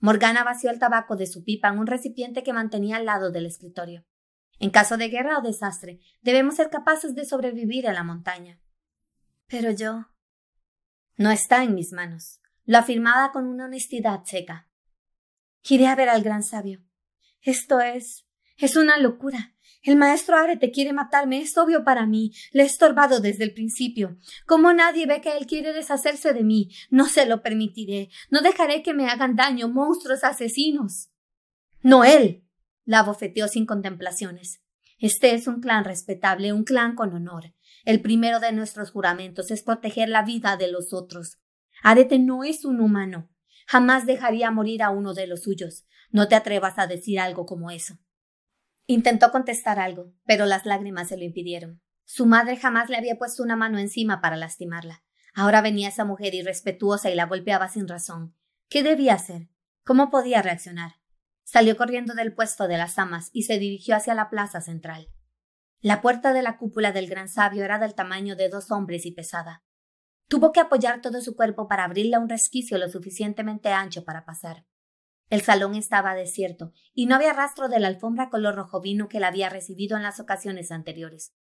Morgana 0.00 0.44
vació 0.44 0.70
el 0.70 0.78
tabaco 0.78 1.14
de 1.14 1.26
su 1.26 1.44
pipa 1.44 1.68
en 1.68 1.78
un 1.78 1.86
recipiente 1.86 2.42
que 2.42 2.52
mantenía 2.52 2.96
al 2.96 3.04
lado 3.04 3.30
del 3.30 3.46
escritorio. 3.46 4.06
En 4.58 4.70
caso 4.70 4.96
de 4.96 5.08
guerra 5.08 5.38
o 5.38 5.42
desastre, 5.42 6.00
debemos 6.22 6.56
ser 6.56 6.70
capaces 6.70 7.14
de 7.14 7.24
sobrevivir 7.24 7.88
a 7.88 7.92
la 7.92 8.02
montaña. 8.02 8.60
Pero 9.46 9.70
yo. 9.70 10.06
No 11.16 11.30
está 11.30 11.62
en 11.62 11.74
mis 11.74 11.92
manos. 11.92 12.40
Lo 12.64 12.78
afirmaba 12.78 13.32
con 13.32 13.46
una 13.46 13.66
honestidad 13.66 14.24
seca. 14.24 14.70
Iré 15.68 15.86
a 15.86 15.94
ver 15.94 16.08
al 16.08 16.22
gran 16.22 16.42
sabio. 16.42 16.82
Esto 17.42 17.80
es. 17.80 18.26
Es 18.56 18.76
una 18.76 18.98
locura. 18.98 19.54
El 19.82 19.96
maestro 19.96 20.36
Are 20.36 20.56
te 20.58 20.70
quiere 20.70 20.92
matarme, 20.92 21.40
es 21.40 21.56
obvio 21.56 21.84
para 21.84 22.06
mí. 22.06 22.32
Le 22.52 22.64
he 22.64 22.66
estorbado 22.66 23.20
desde 23.20 23.44
el 23.44 23.54
principio. 23.54 24.18
Como 24.46 24.72
nadie 24.72 25.06
ve 25.06 25.20
que 25.20 25.36
él 25.36 25.46
quiere 25.46 25.72
deshacerse 25.72 26.34
de 26.34 26.44
mí, 26.44 26.70
no 26.90 27.06
se 27.06 27.24
lo 27.24 27.42
permitiré. 27.42 28.10
No 28.30 28.42
dejaré 28.42 28.82
que 28.82 28.92
me 28.92 29.06
hagan 29.08 29.36
daño 29.36 29.68
monstruos 29.68 30.22
asesinos. 30.22 31.10
Noel. 31.82 32.44
La 32.84 33.02
bofeteó 33.02 33.48
sin 33.48 33.64
contemplaciones. 33.64 34.60
Este 34.98 35.34
es 35.34 35.46
un 35.46 35.60
clan 35.60 35.84
respetable, 35.84 36.52
un 36.52 36.64
clan 36.64 36.94
con 36.94 37.14
honor. 37.14 37.54
El 37.84 38.02
primero 38.02 38.38
de 38.38 38.52
nuestros 38.52 38.90
juramentos 38.90 39.50
es 39.50 39.62
proteger 39.62 40.10
la 40.10 40.22
vida 40.22 40.58
de 40.58 40.70
los 40.70 40.92
otros. 40.92 41.38
Arete 41.82 42.18
no 42.18 42.44
es 42.44 42.66
un 42.66 42.80
humano. 42.80 43.30
Jamás 43.66 44.04
dejaría 44.04 44.50
morir 44.50 44.82
a 44.82 44.90
uno 44.90 45.14
de 45.14 45.26
los 45.26 45.42
suyos. 45.42 45.86
No 46.10 46.28
te 46.28 46.34
atrevas 46.34 46.78
a 46.78 46.86
decir 46.86 47.18
algo 47.18 47.46
como 47.46 47.70
eso. 47.70 47.94
Intentó 48.90 49.30
contestar 49.30 49.78
algo, 49.78 50.12
pero 50.24 50.46
las 50.46 50.66
lágrimas 50.66 51.06
se 51.06 51.16
lo 51.16 51.22
impidieron. 51.22 51.80
Su 52.04 52.26
madre 52.26 52.56
jamás 52.56 52.90
le 52.90 52.96
había 52.96 53.18
puesto 53.18 53.44
una 53.44 53.54
mano 53.54 53.78
encima 53.78 54.20
para 54.20 54.34
lastimarla. 54.34 55.04
Ahora 55.32 55.60
venía 55.60 55.90
esa 55.90 56.04
mujer 56.04 56.34
irrespetuosa 56.34 57.08
y 57.08 57.14
la 57.14 57.26
golpeaba 57.26 57.68
sin 57.68 57.86
razón. 57.86 58.34
¿Qué 58.68 58.82
debía 58.82 59.14
hacer? 59.14 59.48
¿Cómo 59.84 60.10
podía 60.10 60.42
reaccionar? 60.42 60.94
Salió 61.44 61.76
corriendo 61.76 62.14
del 62.14 62.34
puesto 62.34 62.66
de 62.66 62.78
las 62.78 62.98
amas 62.98 63.30
y 63.32 63.44
se 63.44 63.60
dirigió 63.60 63.94
hacia 63.94 64.14
la 64.14 64.28
plaza 64.28 64.60
central. 64.60 65.06
La 65.78 66.00
puerta 66.00 66.32
de 66.32 66.42
la 66.42 66.58
cúpula 66.58 66.90
del 66.90 67.08
gran 67.08 67.28
sabio 67.28 67.64
era 67.64 67.78
del 67.78 67.94
tamaño 67.94 68.34
de 68.34 68.48
dos 68.48 68.72
hombres 68.72 69.06
y 69.06 69.12
pesada. 69.12 69.62
Tuvo 70.26 70.50
que 70.50 70.58
apoyar 70.58 71.00
todo 71.00 71.20
su 71.20 71.36
cuerpo 71.36 71.68
para 71.68 71.84
abrirle 71.84 72.18
un 72.18 72.28
resquicio 72.28 72.76
lo 72.76 72.88
suficientemente 72.88 73.68
ancho 73.68 74.04
para 74.04 74.24
pasar. 74.24 74.66
El 75.30 75.42
salón 75.42 75.76
estaba 75.76 76.16
desierto 76.16 76.72
y 76.92 77.06
no 77.06 77.14
había 77.14 77.32
rastro 77.32 77.68
de 77.68 77.78
la 77.78 77.86
alfombra 77.86 78.30
color 78.30 78.56
rojo 78.56 78.80
vino 78.80 79.08
que 79.08 79.20
la 79.20 79.28
había 79.28 79.48
recibido 79.48 79.96
en 79.96 80.02
las 80.02 80.18
ocasiones 80.18 80.72
anteriores. 80.72 81.32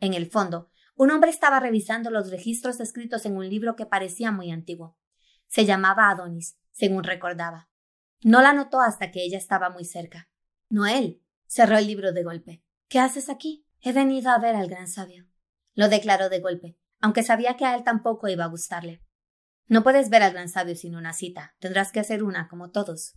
En 0.00 0.12
el 0.12 0.30
fondo, 0.30 0.70
un 0.94 1.10
hombre 1.10 1.30
estaba 1.30 1.58
revisando 1.58 2.10
los 2.10 2.30
registros 2.30 2.78
escritos 2.78 3.24
en 3.24 3.36
un 3.36 3.48
libro 3.48 3.74
que 3.74 3.86
parecía 3.86 4.30
muy 4.32 4.50
antiguo. 4.50 4.98
Se 5.46 5.64
llamaba 5.64 6.10
Adonis, 6.10 6.58
según 6.72 7.04
recordaba. 7.04 7.70
No 8.22 8.42
la 8.42 8.52
notó 8.52 8.80
hasta 8.80 9.10
que 9.10 9.24
ella 9.24 9.38
estaba 9.38 9.70
muy 9.70 9.84
cerca. 9.84 10.28
Noel. 10.68 11.22
cerró 11.46 11.78
el 11.78 11.86
libro 11.86 12.12
de 12.12 12.24
golpe. 12.24 12.62
¿Qué 12.88 12.98
haces 12.98 13.30
aquí? 13.30 13.66
He 13.80 13.92
venido 13.92 14.30
a 14.30 14.38
ver 14.38 14.56
al 14.56 14.68
gran 14.68 14.88
sabio. 14.88 15.26
Lo 15.72 15.88
declaró 15.88 16.28
de 16.28 16.40
golpe, 16.40 16.76
aunque 17.00 17.22
sabía 17.22 17.56
que 17.56 17.64
a 17.64 17.74
él 17.74 17.84
tampoco 17.84 18.28
iba 18.28 18.44
a 18.44 18.48
gustarle. 18.48 19.02
No 19.68 19.82
puedes 19.82 20.10
ver 20.10 20.22
al 20.22 20.32
gran 20.32 20.50
sabio 20.50 20.74
sin 20.76 20.96
una 20.96 21.14
cita. 21.14 21.54
Tendrás 21.60 21.92
que 21.92 22.00
hacer 22.00 22.22
una, 22.22 22.48
como 22.48 22.70
todos. 22.70 23.14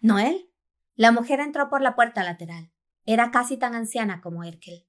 ¿Noel? 0.00 0.50
La 0.94 1.12
mujer 1.12 1.40
entró 1.40 1.68
por 1.68 1.82
la 1.82 1.94
puerta 1.94 2.22
lateral. 2.22 2.72
Era 3.04 3.30
casi 3.30 3.56
tan 3.56 3.74
anciana 3.74 4.20
como 4.20 4.44
Erkel. 4.44 4.86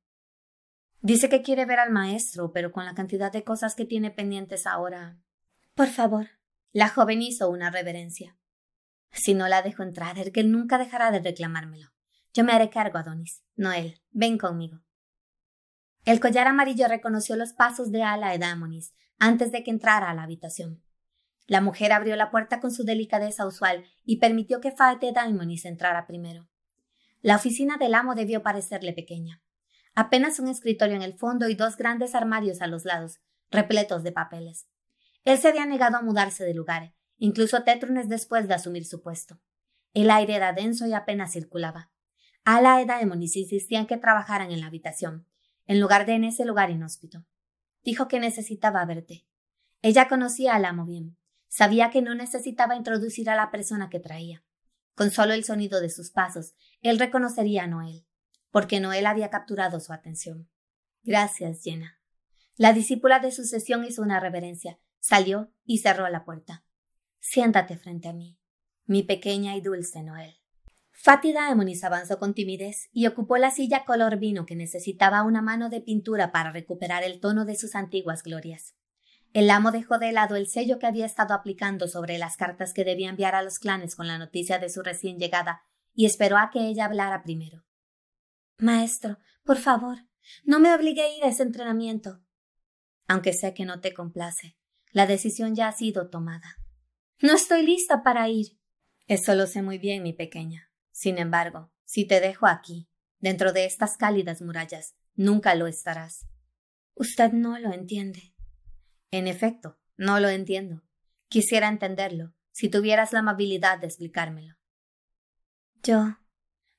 Dice 1.01 1.29
que 1.29 1.41
quiere 1.41 1.65
ver 1.65 1.79
al 1.79 1.91
maestro, 1.91 2.51
pero 2.51 2.71
con 2.71 2.85
la 2.85 2.95
cantidad 2.95 3.31
de 3.31 3.43
cosas 3.43 3.75
que 3.75 3.85
tiene 3.85 4.11
pendientes 4.11 4.65
ahora. 4.65 5.19
Por 5.75 5.87
favor. 5.87 6.27
La 6.73 6.89
joven 6.89 7.21
hizo 7.21 7.49
una 7.49 7.69
reverencia. 7.69 8.37
Si 9.11 9.33
no 9.33 9.47
la 9.47 9.61
dejo 9.61 9.83
entrar, 9.83 10.17
Erkel 10.17 10.51
nunca 10.51 10.77
dejará 10.77 11.11
de 11.11 11.19
reclamármelo. 11.19 11.91
Yo 12.33 12.43
me 12.43 12.53
haré 12.53 12.69
cargo, 12.69 12.97
Adonis. 12.97 13.43
Noel, 13.55 14.01
ven 14.11 14.37
conmigo. 14.37 14.81
El 16.05 16.19
collar 16.19 16.47
amarillo 16.47 16.87
reconoció 16.87 17.35
los 17.35 17.53
pasos 17.53 17.91
de 17.91 18.03
Ala 18.03 18.33
Edamonis 18.33 18.93
antes 19.19 19.51
de 19.51 19.63
que 19.63 19.71
entrara 19.71 20.09
a 20.09 20.13
la 20.13 20.23
habitación. 20.23 20.83
La 21.47 21.61
mujer 21.61 21.93
abrió 21.93 22.15
la 22.17 22.29
puerta 22.29 22.59
con 22.59 22.71
su 22.71 22.83
delicadeza 22.83 23.47
usual 23.47 23.85
y 24.03 24.17
permitió 24.17 24.59
que 24.59 24.71
Fate 24.71 25.13
Daimonis 25.13 25.65
entrara 25.65 26.05
primero. 26.05 26.47
La 27.21 27.37
oficina 27.37 27.77
del 27.77 27.95
amo 27.95 28.15
debió 28.15 28.43
parecerle 28.43 28.93
pequeña. 28.93 29.41
Apenas 29.95 30.39
un 30.39 30.49
escritorio 30.49 30.95
en 30.95 31.01
el 31.01 31.17
fondo 31.17 31.47
y 31.47 31.55
dos 31.55 31.77
grandes 31.77 32.13
armarios 32.13 32.61
a 32.61 32.67
los 32.67 32.85
lados, 32.85 33.19
repletos 33.49 34.03
de 34.03 34.11
papeles. 34.11 34.67
Él 35.23 35.37
se 35.37 35.47
había 35.47 35.65
negado 35.65 35.97
a 35.97 36.01
mudarse 36.01 36.43
de 36.43 36.53
lugar, 36.53 36.93
incluso 37.17 37.63
Tetrunes 37.63 38.09
después 38.09 38.47
de 38.47 38.53
asumir 38.53 38.85
su 38.85 39.01
puesto. 39.01 39.39
El 39.93 40.11
aire 40.11 40.35
era 40.35 40.53
denso 40.53 40.85
y 40.85 40.93
apenas 40.93 41.31
circulaba. 41.33 41.91
Ala 42.43 42.81
y 42.81 42.85
Daimonis 42.85 43.35
insistían 43.35 43.87
que 43.87 43.97
trabajaran 43.97 44.51
en 44.51 44.61
la 44.61 44.67
habitación, 44.67 45.27
en 45.65 45.79
lugar 45.79 46.05
de 46.05 46.13
en 46.13 46.25
ese 46.25 46.45
lugar 46.45 46.69
inhóspito. 46.69 47.25
Dijo 47.83 48.07
que 48.07 48.19
necesitaba 48.19 48.85
verte. 48.85 49.25
Ella 49.81 50.07
conocía 50.07 50.55
al 50.55 50.65
amo 50.65 50.85
bien. 50.85 51.17
Sabía 51.47 51.89
que 51.89 52.01
no 52.01 52.15
necesitaba 52.15 52.75
introducir 52.75 53.29
a 53.29 53.35
la 53.35 53.51
persona 53.51 53.89
que 53.89 53.99
traía. 53.99 54.43
Con 54.95 55.11
solo 55.11 55.33
el 55.33 55.43
sonido 55.43 55.79
de 55.79 55.89
sus 55.89 56.11
pasos, 56.11 56.55
él 56.81 56.99
reconocería 56.99 57.63
a 57.63 57.67
Noel, 57.67 58.05
porque 58.51 58.79
Noel 58.79 59.05
había 59.05 59.29
capturado 59.29 59.79
su 59.79 59.93
atención. 59.93 60.49
Gracias, 61.03 61.61
Jenna. 61.63 61.99
La 62.55 62.73
discípula 62.73 63.19
de 63.19 63.31
sucesión 63.31 63.85
hizo 63.85 64.01
una 64.01 64.19
reverencia, 64.19 64.79
salió 64.99 65.53
y 65.63 65.77
cerró 65.77 66.09
la 66.09 66.25
puerta. 66.25 66.65
Siéntate 67.19 67.77
frente 67.77 68.07
a 68.07 68.13
mí, 68.13 68.39
mi 68.85 69.03
pequeña 69.03 69.55
y 69.55 69.61
dulce 69.61 70.01
Noel. 70.01 70.39
Fátida 70.91 71.51
Emonis 71.51 71.83
avanzó 71.83 72.17
con 72.17 72.33
timidez 72.33 72.89
y 72.91 73.05
ocupó 73.05 73.37
la 73.37 73.51
silla 73.51 73.85
color 73.85 74.17
vino 74.17 74.47
que 74.47 74.55
necesitaba 74.55 75.21
una 75.21 75.43
mano 75.43 75.69
de 75.69 75.79
pintura 75.79 76.31
para 76.31 76.51
recuperar 76.51 77.03
el 77.03 77.19
tono 77.19 77.45
de 77.45 77.55
sus 77.55 77.75
antiguas 77.75 78.23
glorias. 78.23 78.73
El 79.33 79.49
amo 79.49 79.71
dejó 79.71 79.99
de 79.99 80.11
lado 80.11 80.35
el 80.35 80.47
sello 80.47 80.79
que 80.79 80.87
había 80.87 81.05
estado 81.05 81.33
aplicando 81.33 81.87
sobre 81.87 82.17
las 82.17 82.37
cartas 82.37 82.73
que 82.73 82.83
debía 82.83 83.09
enviar 83.09 83.35
a 83.35 83.43
los 83.43 83.59
clanes 83.59 83.95
con 83.95 84.07
la 84.07 84.17
noticia 84.17 84.59
de 84.59 84.69
su 84.69 84.81
recién 84.81 85.19
llegada 85.19 85.61
y 85.93 86.05
esperó 86.05 86.37
a 86.37 86.49
que 86.51 86.67
ella 86.67 86.85
hablara 86.85 87.23
primero. 87.23 87.65
Maestro, 88.57 89.19
por 89.43 89.57
favor, 89.57 89.99
no 90.43 90.59
me 90.59 90.73
obligue 90.73 91.01
a 91.01 91.15
ir 91.15 91.23
a 91.23 91.27
ese 91.27 91.43
entrenamiento. 91.43 92.21
Aunque 93.07 93.33
sé 93.33 93.53
que 93.53 93.65
no 93.65 93.79
te 93.79 93.93
complace, 93.93 94.57
la 94.91 95.05
decisión 95.05 95.55
ya 95.55 95.67
ha 95.67 95.71
sido 95.71 96.09
tomada. 96.09 96.57
No 97.21 97.33
estoy 97.33 97.65
lista 97.65 98.03
para 98.03 98.27
ir. 98.29 98.57
Eso 99.07 99.35
lo 99.35 99.47
sé 99.47 99.61
muy 99.61 99.77
bien, 99.77 100.03
mi 100.03 100.13
pequeña. 100.13 100.71
Sin 100.91 101.17
embargo, 101.17 101.71
si 101.83 102.05
te 102.05 102.19
dejo 102.19 102.47
aquí, 102.47 102.89
dentro 103.19 103.53
de 103.53 103.65
estas 103.65 103.97
cálidas 103.97 104.41
murallas, 104.41 104.95
nunca 105.15 105.55
lo 105.55 105.67
estarás. 105.67 106.27
Usted 106.95 107.31
no 107.31 107.57
lo 107.59 107.71
entiende. 107.71 108.33
En 109.11 109.27
efecto, 109.27 109.77
no 109.95 110.19
lo 110.19 110.29
entiendo. 110.29 110.83
Quisiera 111.29 111.67
entenderlo, 111.67 112.33
si 112.51 112.69
tuvieras 112.69 113.13
la 113.13 113.19
amabilidad 113.19 113.79
de 113.79 113.87
explicármelo. 113.87 114.55
Yo. 115.83 116.17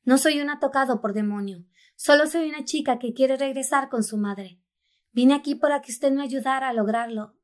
No 0.04 0.18
soy 0.18 0.40
una 0.40 0.58
tocado 0.58 1.00
por 1.00 1.12
demonio. 1.12 1.66
Solo 1.96 2.26
soy 2.26 2.48
una 2.48 2.64
chica 2.64 2.98
que 2.98 3.12
quiere 3.12 3.36
regresar 3.36 3.88
con 3.88 4.02
su 4.02 4.16
madre. 4.16 4.60
Vine 5.12 5.34
aquí 5.34 5.54
para 5.54 5.82
que 5.82 5.92
usted 5.92 6.12
me 6.12 6.22
ayudara 6.22 6.68
a 6.68 6.72
lograrlo. 6.72 7.36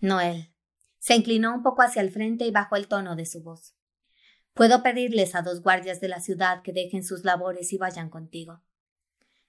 Noel. 0.00 0.52
Se 0.98 1.14
inclinó 1.14 1.54
un 1.54 1.62
poco 1.62 1.82
hacia 1.82 2.02
el 2.02 2.10
frente 2.10 2.46
y 2.46 2.50
bajó 2.50 2.76
el 2.76 2.88
tono 2.88 3.14
de 3.16 3.26
su 3.26 3.42
voz. 3.42 3.76
Puedo 4.52 4.82
pedirles 4.82 5.34
a 5.34 5.42
dos 5.42 5.62
guardias 5.62 6.00
de 6.00 6.08
la 6.08 6.20
ciudad 6.20 6.62
que 6.62 6.72
dejen 6.72 7.04
sus 7.04 7.24
labores 7.24 7.72
y 7.72 7.78
vayan 7.78 8.10
contigo. 8.10 8.62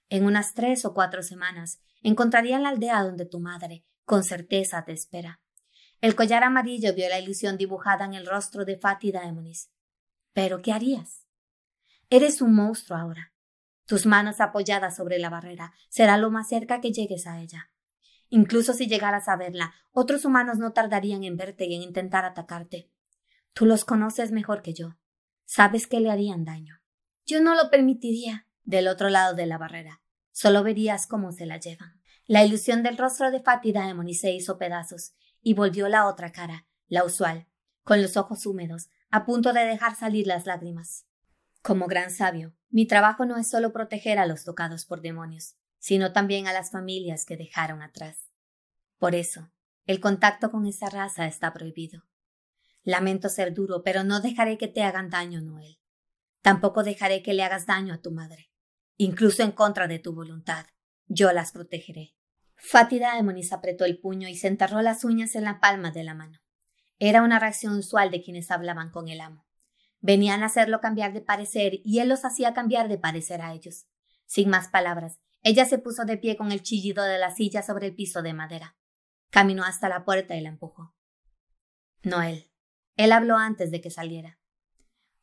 En 0.08 0.24
unas 0.24 0.54
tres 0.54 0.84
o 0.84 0.94
cuatro 0.94 1.22
semanas 1.22 1.80
encontrarían 2.02 2.62
la 2.62 2.68
aldea 2.68 3.02
donde 3.02 3.26
tu 3.26 3.40
madre, 3.40 3.84
con 4.08 4.24
certeza 4.24 4.84
te 4.86 4.92
espera. 4.92 5.40
El 6.00 6.16
collar 6.16 6.42
amarillo 6.42 6.94
vio 6.94 7.08
la 7.10 7.20
ilusión 7.20 7.58
dibujada 7.58 8.06
en 8.06 8.14
el 8.14 8.26
rostro 8.26 8.64
de 8.64 8.78
Fatty 8.78 9.12
Daemonis. 9.12 9.70
Pero 10.32 10.62
¿qué 10.62 10.72
harías? 10.72 11.26
Eres 12.08 12.40
un 12.40 12.54
monstruo 12.54 12.98
ahora. 12.98 13.34
Tus 13.84 14.06
manos 14.06 14.40
apoyadas 14.40 14.96
sobre 14.96 15.18
la 15.18 15.28
barrera 15.28 15.74
será 15.90 16.16
lo 16.16 16.30
más 16.30 16.48
cerca 16.48 16.80
que 16.80 16.90
llegues 16.90 17.26
a 17.26 17.38
ella. 17.38 17.70
Incluso 18.30 18.72
si 18.72 18.86
llegaras 18.86 19.28
a 19.28 19.36
verla, 19.36 19.74
otros 19.92 20.24
humanos 20.24 20.56
no 20.56 20.72
tardarían 20.72 21.22
en 21.22 21.36
verte 21.36 21.66
y 21.66 21.74
en 21.74 21.82
intentar 21.82 22.24
atacarte. 22.24 22.90
Tú 23.52 23.66
los 23.66 23.84
conoces 23.84 24.32
mejor 24.32 24.62
que 24.62 24.72
yo. 24.72 24.96
Sabes 25.44 25.86
que 25.86 26.00
le 26.00 26.10
harían 26.10 26.46
daño. 26.46 26.80
Yo 27.26 27.42
no 27.42 27.54
lo 27.54 27.70
permitiría. 27.70 28.46
Del 28.64 28.88
otro 28.88 29.10
lado 29.10 29.34
de 29.34 29.46
la 29.46 29.58
barrera. 29.58 30.00
Solo 30.32 30.62
verías 30.62 31.06
cómo 31.06 31.32
se 31.32 31.46
la 31.46 31.58
llevan. 31.58 31.97
La 32.28 32.44
ilusión 32.44 32.82
del 32.82 32.98
rostro 32.98 33.30
de 33.30 33.40
Fatty 33.40 33.72
Daemon 33.72 34.12
se 34.12 34.32
hizo 34.32 34.58
pedazos 34.58 35.14
y 35.40 35.54
volvió 35.54 35.88
la 35.88 36.06
otra 36.06 36.30
cara, 36.30 36.66
la 36.86 37.02
usual, 37.02 37.48
con 37.84 38.02
los 38.02 38.18
ojos 38.18 38.44
húmedos, 38.44 38.90
a 39.10 39.24
punto 39.24 39.54
de 39.54 39.64
dejar 39.64 39.96
salir 39.96 40.26
las 40.26 40.44
lágrimas. 40.44 41.06
Como 41.62 41.86
gran 41.86 42.10
sabio, 42.10 42.54
mi 42.68 42.86
trabajo 42.86 43.24
no 43.24 43.38
es 43.38 43.48
solo 43.48 43.72
proteger 43.72 44.18
a 44.18 44.26
los 44.26 44.44
tocados 44.44 44.84
por 44.84 45.00
demonios, 45.00 45.56
sino 45.78 46.12
también 46.12 46.46
a 46.46 46.52
las 46.52 46.70
familias 46.70 47.24
que 47.24 47.38
dejaron 47.38 47.80
atrás. 47.80 48.28
Por 48.98 49.14
eso, 49.14 49.50
el 49.86 49.98
contacto 49.98 50.50
con 50.50 50.66
esa 50.66 50.90
raza 50.90 51.26
está 51.26 51.54
prohibido. 51.54 52.02
Lamento 52.82 53.30
ser 53.30 53.54
duro, 53.54 53.82
pero 53.82 54.04
no 54.04 54.20
dejaré 54.20 54.58
que 54.58 54.68
te 54.68 54.82
hagan 54.82 55.08
daño, 55.08 55.40
Noel. 55.40 55.78
Tampoco 56.42 56.82
dejaré 56.82 57.22
que 57.22 57.32
le 57.32 57.42
hagas 57.42 57.64
daño 57.64 57.94
a 57.94 58.02
tu 58.02 58.10
madre, 58.10 58.50
incluso 58.98 59.42
en 59.42 59.52
contra 59.52 59.88
de 59.88 59.98
tu 59.98 60.12
voluntad. 60.12 60.66
Yo 61.06 61.32
las 61.32 61.52
protegeré. 61.52 62.17
Fátida 62.60 63.18
Emonis 63.18 63.52
apretó 63.52 63.84
el 63.84 64.00
puño 64.00 64.28
y 64.28 64.36
se 64.36 64.48
enterró 64.48 64.82
las 64.82 65.04
uñas 65.04 65.34
en 65.36 65.44
la 65.44 65.60
palma 65.60 65.92
de 65.92 66.02
la 66.02 66.14
mano. 66.14 66.40
Era 66.98 67.22
una 67.22 67.38
reacción 67.38 67.78
usual 67.78 68.10
de 68.10 68.20
quienes 68.20 68.50
hablaban 68.50 68.90
con 68.90 69.08
el 69.08 69.20
amo. 69.20 69.46
Venían 70.00 70.42
a 70.42 70.46
hacerlo 70.46 70.80
cambiar 70.80 71.12
de 71.12 71.20
parecer 71.20 71.80
y 71.84 72.00
él 72.00 72.08
los 72.08 72.24
hacía 72.24 72.54
cambiar 72.54 72.88
de 72.88 72.98
parecer 72.98 73.42
a 73.42 73.54
ellos. 73.54 73.86
Sin 74.26 74.50
más 74.50 74.68
palabras, 74.68 75.20
ella 75.42 75.64
se 75.64 75.78
puso 75.78 76.04
de 76.04 76.18
pie 76.18 76.36
con 76.36 76.50
el 76.50 76.62
chillido 76.62 77.04
de 77.04 77.18
la 77.18 77.34
silla 77.34 77.62
sobre 77.62 77.86
el 77.86 77.94
piso 77.94 78.22
de 78.22 78.34
madera. 78.34 78.76
Caminó 79.30 79.64
hasta 79.64 79.88
la 79.88 80.04
puerta 80.04 80.34
y 80.36 80.40
la 80.40 80.48
empujó. 80.48 80.94
Noel. 82.02 82.50
Él 82.96 83.12
habló 83.12 83.36
antes 83.36 83.70
de 83.70 83.80
que 83.80 83.90
saliera. 83.90 84.40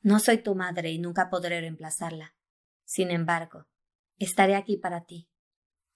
No 0.02 0.20
soy 0.20 0.38
tu 0.38 0.56
madre 0.56 0.92
y 0.92 1.00
nunca 1.00 1.30
podré 1.30 1.60
reemplazarla. 1.60 2.36
Sin 2.86 3.12
embargo, 3.12 3.68
estaré 4.18 4.56
aquí 4.56 4.78
para 4.78 5.04
ti, 5.04 5.30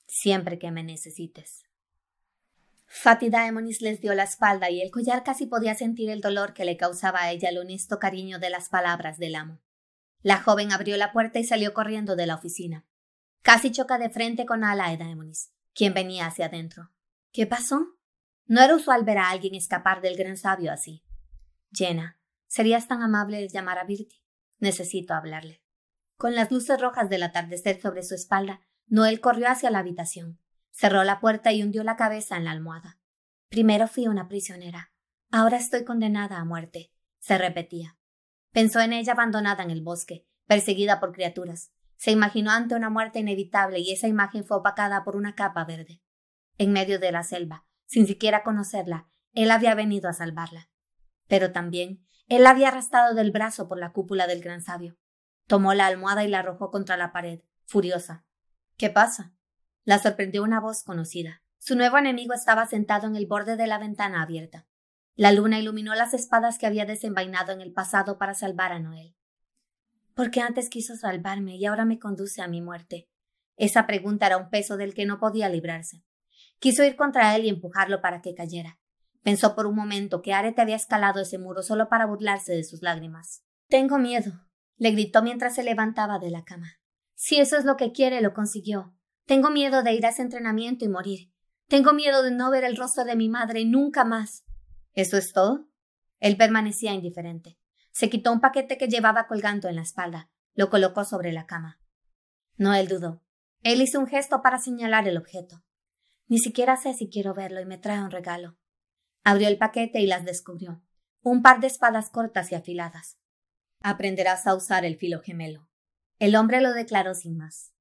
siempre 0.10 0.60
que 0.60 0.72
me 0.72 0.84
necesites. 0.84 1.66
Fatty 2.88 3.30
Daemonis 3.30 3.82
les 3.82 4.02
dio 4.02 4.16
la 4.16 4.24
espalda 4.24 4.72
y 4.72 4.82
el 4.82 4.90
collar 4.90 5.24
casi 5.24 5.46
podía 5.46 5.76
sentir 5.76 6.10
el 6.10 6.22
dolor 6.22 6.54
que 6.54 6.66
le 6.66 6.76
causaba 6.76 7.22
a 7.22 7.32
ella 7.32 7.50
el 7.50 7.60
honesto 7.60 8.00
cariño 8.00 8.40
de 8.40 8.50
las 8.50 8.68
palabras 8.68 9.20
del 9.20 9.36
amo. 9.36 9.62
La 10.22 10.42
joven 10.42 10.74
abrió 10.74 10.98
la 10.98 11.14
puerta 11.14 11.40
y 11.40 11.44
salió 11.44 11.74
corriendo 11.74 12.16
de 12.16 12.26
la 12.26 12.36
oficina. 12.36 12.88
Casi 13.44 13.72
choca 13.72 14.00
de 14.00 14.10
frente 14.10 14.46
con 14.46 14.64
Ala 14.64 14.98
Daemonis, 14.98 15.54
quien 15.74 15.94
venía 15.94 16.26
hacia 16.26 16.48
adentro. 16.48 16.92
¿Qué 17.32 17.46
pasó? 17.46 17.96
No 18.48 18.62
era 18.62 18.76
usual 18.76 19.06
ver 19.06 19.20
a 19.20 19.30
alguien 19.30 19.54
escapar 19.54 20.02
del 20.02 20.18
gran 20.18 20.36
sabio 20.36 20.74
así. 20.74 21.06
Jenna, 21.72 22.20
¿serías 22.48 22.88
tan 22.88 23.04
amable 23.04 23.38
de 23.38 23.48
llamar 23.48 23.78
a 23.78 23.84
Virti? 23.84 24.24
Necesito 24.58 25.14
hablarle. 25.14 25.62
Con 26.18 26.34
las 26.34 26.52
luces 26.52 26.82
rojas 26.82 27.10
del 27.10 27.24
atardecer 27.24 27.80
sobre 27.80 28.02
su 28.02 28.16
espalda, 28.16 28.62
Noel 28.90 29.22
corrió 29.22 29.48
hacia 29.48 29.70
la 29.70 29.80
habitación. 29.80 30.40
Cerró 30.72 31.04
la 31.04 31.20
puerta 31.20 31.52
y 31.52 31.62
hundió 31.62 31.84
la 31.84 31.96
cabeza 31.96 32.38
en 32.38 32.46
la 32.46 32.52
almohada. 32.52 33.00
Primero 33.50 33.88
fui 33.88 34.08
una 34.08 34.28
prisionera. 34.28 34.92
Ahora 35.32 35.58
estoy 35.58 35.86
condenada 35.86 36.38
a 36.38 36.46
muerte. 36.46 36.92
se 37.20 37.38
repetía. 37.38 37.98
Pensó 38.52 38.80
en 38.80 38.94
ella 38.94 39.12
abandonada 39.14 39.62
en 39.64 39.72
el 39.72 39.84
bosque, 39.84 40.26
perseguida 40.48 41.00
por 41.00 41.12
criaturas. 41.12 41.72
Se 41.98 42.12
imaginó 42.12 42.52
ante 42.52 42.76
una 42.76 42.90
muerte 42.90 43.20
inevitable 43.20 43.80
y 43.80 43.92
esa 43.92 44.08
imagen 44.08 44.46
fue 44.46 44.58
opacada 44.58 45.04
por 45.04 45.16
una 45.18 45.36
capa 45.36 45.66
verde. 45.66 46.02
En 46.58 46.72
medio 46.72 46.98
de 46.98 47.12
la 47.12 47.24
selva, 47.24 47.68
sin 47.86 48.08
siquiera 48.08 48.42
conocerla, 48.42 49.10
él 49.34 49.52
había 49.52 49.76
venido 49.76 50.10
a 50.10 50.14
salvarla. 50.14 50.70
Pero 51.28 51.52
también 51.52 52.08
él 52.28 52.44
la 52.44 52.52
había 52.52 52.70
arrastrado 52.70 53.14
del 53.14 53.32
brazo 53.32 53.68
por 53.68 53.78
la 53.78 53.92
cúpula 53.92 54.28
del 54.28 54.42
gran 54.42 54.62
sabio. 54.62 54.98
Tomó 55.46 55.74
la 55.74 55.88
almohada 55.88 56.24
y 56.24 56.30
la 56.30 56.40
arrojó 56.40 56.72
contra 56.72 56.96
la 56.96 57.12
pared, 57.12 57.42
furiosa. 57.66 58.26
¿Qué 58.80 58.90
pasa? 58.90 59.34
La 59.84 60.00
sorprendió 60.00 60.42
una 60.42 60.62
voz 60.62 60.84
conocida. 60.84 61.44
Su 61.58 61.76
nuevo 61.76 61.98
enemigo 61.98 62.34
estaba 62.34 62.66
sentado 62.66 63.08
en 63.08 63.18
el 63.18 63.28
borde 63.28 63.58
de 63.58 63.68
la 63.68 63.78
ventana 63.78 64.22
abierta. 64.22 64.68
La 65.16 65.34
luna 65.34 65.60
iluminó 65.60 65.94
las 65.96 66.14
espadas 66.14 66.58
que 66.58 66.66
había 66.66 66.86
desenvainado 66.86 67.52
en 67.52 67.60
el 67.60 67.74
pasado 67.74 68.18
para 68.18 68.36
salvar 68.36 68.72
a 68.72 68.80
Noel. 68.80 69.18
¿Por 70.14 70.32
qué 70.32 70.40
antes 70.40 70.70
quiso 70.70 70.96
salvarme 70.96 71.58
y 71.58 71.66
ahora 71.66 71.84
me 71.84 72.00
conduce 72.00 72.42
a 72.42 72.48
mi 72.48 72.62
muerte? 72.62 73.10
Esa 73.58 73.86
pregunta 73.86 74.28
era 74.28 74.38
un 74.38 74.50
peso 74.50 74.78
del 74.78 74.94
que 74.94 75.06
no 75.06 75.20
podía 75.20 75.50
librarse. 75.50 76.06
Quiso 76.60 76.86
ir 76.86 76.96
contra 76.96 77.36
él 77.36 77.44
y 77.44 77.50
empujarlo 77.50 78.00
para 78.00 78.22
que 78.22 78.34
cayera. 78.34 78.80
Pensó 79.24 79.56
por 79.56 79.66
un 79.66 79.76
momento 79.76 80.22
que 80.22 80.34
Arete 80.34 80.62
había 80.62 80.78
escalado 80.78 81.20
ese 81.20 81.38
muro 81.38 81.64
solo 81.64 81.90
para 81.90 82.06
burlarse 82.06 82.54
de 82.54 82.64
sus 82.64 82.82
lágrimas. 82.82 83.44
Tengo 83.68 83.98
miedo, 83.98 84.48
le 84.78 84.92
gritó 84.92 85.22
mientras 85.22 85.54
se 85.56 85.64
levantaba 85.64 86.18
de 86.18 86.30
la 86.30 86.46
cama. 86.46 86.79
Si 87.22 87.38
eso 87.38 87.58
es 87.58 87.66
lo 87.66 87.76
que 87.76 87.92
quiere, 87.92 88.22
lo 88.22 88.34
consiguió. 88.34 88.96
Tengo 89.26 89.50
miedo 89.50 89.84
de 89.84 89.94
ir 89.94 90.06
a 90.06 90.10
ese 90.10 90.22
entrenamiento 90.22 90.86
y 90.86 90.88
morir. 90.88 91.34
Tengo 91.68 91.92
miedo 91.92 92.24
de 92.24 92.32
no 92.32 92.50
ver 92.50 92.64
el 92.64 92.78
rostro 92.78 93.04
de 93.04 93.18
mi 93.18 93.28
madre 93.28 93.66
nunca 93.66 94.06
más. 94.06 94.46
¿Eso 94.94 95.18
es 95.18 95.34
todo? 95.34 95.68
Él 96.20 96.38
permanecía 96.38 96.94
indiferente. 96.94 97.60
Se 97.92 98.10
quitó 98.10 98.32
un 98.32 98.40
paquete 98.40 98.78
que 98.78 98.88
llevaba 98.88 99.28
colgando 99.28 99.68
en 99.68 99.76
la 99.76 99.82
espalda. 99.82 100.32
Lo 100.54 100.70
colocó 100.70 101.04
sobre 101.04 101.34
la 101.34 101.46
cama. 101.46 101.82
Noel 102.56 102.88
dudó. 102.88 103.22
Él 103.64 103.82
hizo 103.82 104.00
un 104.00 104.08
gesto 104.08 104.42
para 104.42 104.58
señalar 104.58 105.06
el 105.06 105.18
objeto. 105.18 105.62
Ni 106.30 106.40
siquiera 106.40 106.78
sé 106.78 106.94
si 106.94 107.10
quiero 107.10 107.34
verlo 107.34 107.60
y 107.60 107.66
me 107.66 107.78
trae 107.78 108.02
un 108.02 108.12
regalo. 108.12 108.58
Abrió 109.26 109.50
el 109.50 109.58
paquete 109.58 110.00
y 110.00 110.08
las 110.08 110.24
descubrió. 110.24 110.82
Un 111.22 111.42
par 111.42 111.60
de 111.60 111.68
espadas 111.68 112.12
cortas 112.12 112.50
y 112.54 112.56
afiladas. 112.56 113.20
Aprenderás 113.82 114.48
a 114.48 114.56
usar 114.56 114.86
el 114.86 114.98
filo 114.98 115.20
gemelo. 115.20 115.69
El 116.20 116.36
hombre 116.36 116.62
lo 116.62 116.74
declaró 116.74 117.16
sin 117.16 117.38
más 117.38 117.74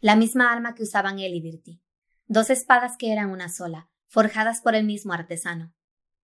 la 0.00 0.14
misma 0.14 0.52
arma 0.52 0.74
que 0.74 0.84
usaban 0.84 1.18
él 1.18 1.34
y 1.34 1.40
Virti. 1.40 1.82
Dos 2.26 2.50
espadas 2.50 2.96
que 2.96 3.12
eran 3.12 3.30
una 3.30 3.48
sola, 3.48 3.90
forjadas 4.06 4.60
por 4.60 4.76
el 4.76 4.84
mismo 4.84 5.12
artesano. 5.12 5.74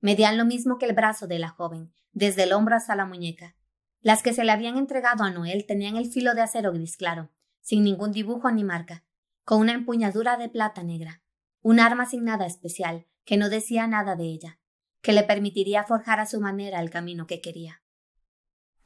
Medían 0.01 0.37
lo 0.37 0.45
mismo 0.45 0.79
que 0.79 0.87
el 0.87 0.95
brazo 0.95 1.27
de 1.27 1.41
la 1.41 1.49
joven, 1.49 1.93
desde 2.13 2.45
el 2.45 2.53
hombro 2.53 2.77
hasta 2.77 2.95
la 2.95 3.05
muñeca. 3.05 3.57
Las 4.01 4.23
que 4.23 4.33
se 4.33 4.45
le 4.45 4.53
habían 4.53 4.77
entregado 4.77 5.25
a 5.25 5.31
Noel 5.31 5.67
tenían 5.67 5.97
el 5.97 6.07
filo 6.07 6.35
de 6.35 6.43
acero 6.43 6.73
gris 6.73 6.97
claro, 6.97 7.31
sin 7.63 7.83
ningún 7.83 8.13
dibujo 8.13 8.51
ni 8.53 8.63
marca, 8.63 9.03
con 9.45 9.61
una 9.61 9.73
empuñadura 9.73 10.37
de 10.37 10.49
plata 10.49 10.83
negra, 10.85 11.23
un 11.63 11.81
arma 11.81 12.07
sin 12.07 12.25
nada 12.25 12.47
especial, 12.47 13.07
que 13.25 13.37
no 13.39 13.49
decía 13.49 13.87
nada 13.87 14.15
de 14.15 14.25
ella, 14.25 14.61
que 15.01 15.13
le 15.13 15.25
permitiría 15.25 15.83
forjar 15.85 16.21
a 16.21 16.27
su 16.27 16.41
manera 16.41 16.81
el 16.81 16.91
camino 16.91 17.27
que 17.27 17.41
quería. 17.41 17.83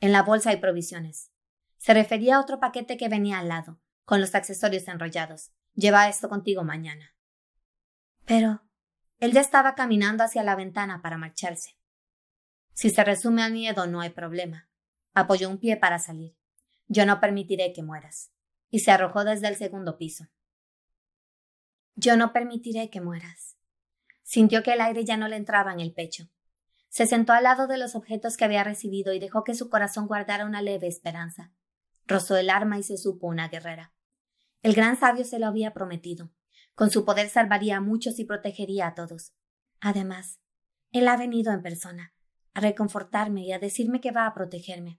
En 0.01 0.13
la 0.13 0.23
bolsa 0.23 0.51
hay 0.51 0.59
provisiones. 0.59 1.28
Se 1.79 1.95
refería 1.95 2.37
a 2.37 2.41
otro 2.41 2.61
paquete 2.61 2.97
que 2.97 3.09
venía 3.09 3.39
al 3.39 3.49
lado, 3.49 3.81
con 4.05 4.21
los 4.21 4.35
accesorios 4.35 4.87
enrollados. 4.89 5.53
Lleva 5.75 6.09
esto 6.09 6.29
contigo 6.29 6.65
mañana. 6.65 7.15
Pero 8.25 8.63
él 9.19 9.33
ya 9.33 9.41
estaba 9.41 9.75
caminando 9.75 10.23
hacia 10.23 10.43
la 10.43 10.55
ventana 10.55 11.03
para 11.03 11.19
marcharse. 11.19 11.77
Si 12.73 12.91
se 12.91 13.03
resume 13.03 13.43
al 13.43 13.53
miedo, 13.53 13.87
no 13.87 14.01
hay 14.01 14.11
problema. 14.11 14.69
Apoyó 15.15 15.49
un 15.49 15.59
pie 15.59 15.77
para 15.77 15.99
salir. 15.99 16.37
Yo 16.87 17.07
no 17.07 17.21
permitiré 17.21 17.73
que 17.73 17.83
mueras. 17.83 18.31
Y 18.71 18.81
se 18.81 18.91
arrojó 18.91 19.25
desde 19.25 19.49
el 19.49 19.57
segundo 19.57 19.97
piso. 19.99 20.29
Yo 21.97 22.17
no 22.17 22.33
permitiré 22.33 22.91
que 22.91 23.01
mueras. 23.01 23.57
Sintió 24.23 24.63
que 24.63 24.75
el 24.75 24.81
aire 24.81 25.05
ya 25.05 25.17
no 25.17 25.27
le 25.27 25.37
entraba 25.37 25.73
en 25.73 25.81
el 25.81 25.93
pecho. 25.93 26.29
Se 26.89 27.07
sentó 27.07 27.33
al 27.33 27.45
lado 27.45 27.67
de 27.67 27.79
los 27.79 27.95
objetos 27.95 28.37
que 28.37 28.45
había 28.45 28.63
recibido 28.63 29.13
y 29.13 29.19
dejó 29.19 29.43
que 29.43 29.55
su 29.55 29.69
corazón 29.69 30.07
guardara 30.07 30.47
una 30.47 30.63
leve 30.63 30.87
esperanza. 30.87 31.53
Rozó 32.09 32.39
el 32.39 32.49
arma 32.49 32.79
y 32.79 32.83
se 32.83 32.97
supo 32.97 33.27
una 33.27 33.49
guerrera. 33.49 33.93
El 34.63 34.75
gran 34.75 34.99
sabio 34.99 35.25
se 35.25 35.39
lo 35.39 35.47
había 35.47 35.75
prometido. 35.75 36.33
Con 36.75 36.91
su 36.91 37.05
poder 37.05 37.29
salvaría 37.29 37.77
a 37.77 37.81
muchos 37.83 38.19
y 38.19 38.25
protegería 38.25 38.87
a 38.87 38.95
todos. 38.95 39.35
Además, 39.81 40.41
él 40.91 41.07
ha 41.07 41.19
venido 41.19 41.53
en 41.53 41.61
persona, 41.61 42.15
a 42.55 42.61
reconfortarme 42.61 43.43
y 43.43 43.53
a 43.53 43.59
decirme 43.59 44.01
que 44.01 44.11
va 44.11 44.27
a 44.27 44.33
protegerme. 44.33 44.99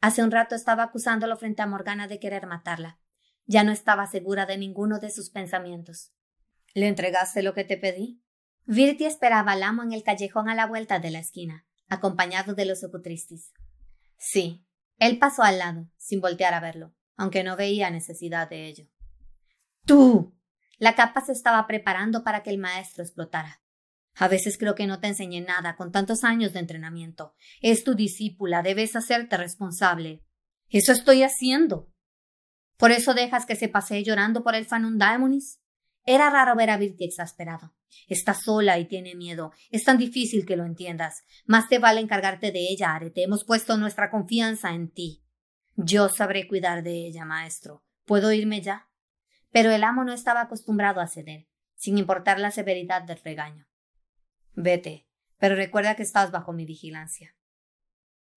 Hace 0.00 0.24
un 0.24 0.30
rato 0.30 0.54
estaba 0.54 0.84
acusándolo 0.84 1.36
frente 1.36 1.60
a 1.60 1.66
Morgana 1.66 2.08
de 2.08 2.18
querer 2.18 2.46
matarla. 2.46 2.98
Ya 3.44 3.62
no 3.62 3.70
estaba 3.70 4.06
segura 4.06 4.46
de 4.46 4.56
ninguno 4.56 5.00
de 5.00 5.10
sus 5.10 5.28
pensamientos. 5.28 6.14
¿Le 6.72 6.88
entregaste 6.88 7.42
lo 7.42 7.52
que 7.52 7.64
te 7.64 7.76
pedí? 7.76 8.22
Virti 8.64 9.04
esperaba 9.04 9.52
al 9.52 9.62
amo 9.62 9.82
en 9.82 9.92
el 9.92 10.02
callejón 10.02 10.48
a 10.48 10.54
la 10.54 10.66
vuelta 10.66 10.98
de 10.98 11.10
la 11.10 11.18
esquina, 11.18 11.66
acompañado 11.88 12.54
de 12.54 12.64
los 12.64 12.84
ocutristis. 12.84 13.52
Sí. 14.16 14.64
Él 14.98 15.18
pasó 15.18 15.42
al 15.42 15.58
lado, 15.58 15.88
sin 15.96 16.20
voltear 16.20 16.54
a 16.54 16.60
verlo 16.60 16.94
aunque 17.18 17.44
no 17.44 17.56
veía 17.56 17.90
necesidad 17.90 18.48
de 18.48 18.66
ello. 18.66 18.86
¡Tú! 19.84 20.34
La 20.78 20.94
capa 20.94 21.20
se 21.20 21.32
estaba 21.32 21.66
preparando 21.66 22.22
para 22.22 22.42
que 22.42 22.50
el 22.50 22.58
maestro 22.58 23.02
explotara. 23.02 23.60
A 24.14 24.28
veces 24.28 24.56
creo 24.56 24.76
que 24.76 24.86
no 24.86 25.00
te 25.00 25.08
enseñé 25.08 25.40
nada 25.40 25.76
con 25.76 25.90
tantos 25.90 26.22
años 26.22 26.52
de 26.52 26.60
entrenamiento. 26.60 27.34
Es 27.60 27.82
tu 27.82 27.94
discípula, 27.94 28.62
debes 28.62 28.94
hacerte 28.94 29.36
responsable. 29.36 30.24
Eso 30.68 30.92
estoy 30.92 31.24
haciendo. 31.24 31.92
¿Por 32.76 32.92
eso 32.92 33.14
dejas 33.14 33.46
que 33.46 33.56
se 33.56 33.68
pasee 33.68 34.04
llorando 34.04 34.44
por 34.44 34.54
el 34.54 34.64
Fanundaemonis? 34.64 35.60
Era 36.04 36.30
raro 36.30 36.54
ver 36.54 36.70
a 36.70 36.76
Virti 36.76 37.04
exasperado. 37.04 37.74
Está 38.08 38.34
sola 38.34 38.78
y 38.78 38.86
tiene 38.86 39.14
miedo. 39.14 39.52
Es 39.70 39.84
tan 39.84 39.98
difícil 39.98 40.46
que 40.46 40.56
lo 40.56 40.64
entiendas. 40.64 41.24
Más 41.46 41.68
te 41.68 41.78
vale 41.78 42.00
encargarte 42.00 42.52
de 42.52 42.68
ella, 42.70 42.94
Arete. 42.94 43.22
Hemos 43.22 43.44
puesto 43.44 43.76
nuestra 43.76 44.10
confianza 44.10 44.74
en 44.74 44.90
ti. 44.90 45.24
Yo 45.76 46.08
sabré 46.08 46.48
cuidar 46.48 46.82
de 46.82 47.06
ella, 47.06 47.24
maestro. 47.24 47.84
¿Puedo 48.04 48.32
irme 48.32 48.60
ya? 48.60 48.88
Pero 49.50 49.70
el 49.70 49.84
amo 49.84 50.04
no 50.04 50.12
estaba 50.12 50.42
acostumbrado 50.42 51.00
a 51.00 51.06
ceder, 51.06 51.46
sin 51.74 51.98
importar 51.98 52.38
la 52.40 52.50
severidad 52.50 53.02
del 53.02 53.20
regaño. 53.22 53.68
Vete, 54.54 55.06
pero 55.38 55.54
recuerda 55.54 55.94
que 55.94 56.02
estás 56.02 56.30
bajo 56.30 56.52
mi 56.52 56.64
vigilancia. 56.64 57.36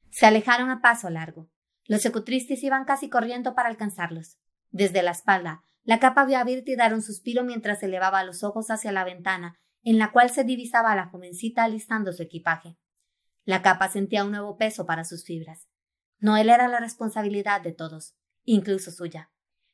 Se 0.09 0.25
alejaron 0.25 0.69
a 0.69 0.81
paso 0.81 1.09
largo. 1.09 1.49
Los 1.85 2.01
secutristis 2.01 2.63
iban 2.63 2.85
casi 2.85 3.09
corriendo 3.09 3.55
para 3.55 3.69
alcanzarlos. 3.69 4.37
Desde 4.69 5.01
la 5.01 5.11
espalda, 5.11 5.63
la 5.83 5.99
capa 5.99 6.25
vio 6.25 6.37
a 6.37 6.43
Virti 6.43 6.75
dar 6.75 6.93
un 6.93 7.01
suspiro 7.01 7.43
mientras 7.43 7.81
elevaba 7.81 8.23
los 8.23 8.43
ojos 8.43 8.69
hacia 8.69 8.91
la 8.91 9.03
ventana, 9.03 9.59
en 9.83 9.97
la 9.97 10.11
cual 10.11 10.29
se 10.29 10.43
divisaba 10.43 10.91
a 10.91 10.95
la 10.95 11.07
jovencita 11.07 11.63
alistando 11.63 12.13
su 12.13 12.21
equipaje. 12.21 12.77
La 13.45 13.63
capa 13.63 13.89
sentía 13.89 14.23
un 14.23 14.31
nuevo 14.31 14.57
peso 14.57 14.85
para 14.85 15.03
sus 15.03 15.25
fibras. 15.25 15.67
Noel 16.19 16.49
era 16.49 16.67
la 16.67 16.79
responsabilidad 16.79 17.61
de 17.61 17.71
todos, 17.71 18.15
incluso 18.43 18.91
suya. 18.91 19.31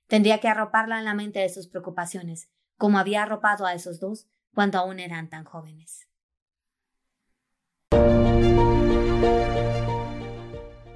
Tendría 0.07 0.39
que 0.39 0.47
arroparla 0.47 0.99
en 0.99 1.05
la 1.05 1.13
mente 1.13 1.39
de 1.39 1.49
sus 1.49 1.67
preocupaciones, 1.67 2.49
como 2.77 2.99
había 2.99 3.23
arropado 3.23 3.65
a 3.65 3.73
esos 3.73 3.99
dos 3.99 4.29
cuando 4.53 4.77
aún 4.77 5.01
eran 5.01 5.29
tan 5.29 5.43
jóvenes. 5.43 6.07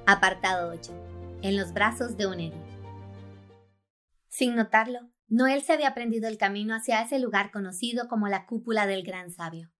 Apartado 0.06 0.72
8. 0.72 1.38
En 1.42 1.56
los 1.56 1.74
brazos 1.74 2.16
de 2.16 2.26
un 2.26 2.40
héroe. 2.40 2.71
Sin 4.32 4.56
notarlo, 4.56 5.10
Noel 5.28 5.60
se 5.60 5.74
había 5.74 5.92
prendido 5.92 6.26
el 6.26 6.38
camino 6.38 6.74
hacia 6.74 7.02
ese 7.02 7.18
lugar 7.18 7.50
conocido 7.50 8.08
como 8.08 8.28
la 8.28 8.46
cúpula 8.46 8.86
del 8.86 9.02
gran 9.02 9.30
sabio. 9.30 9.70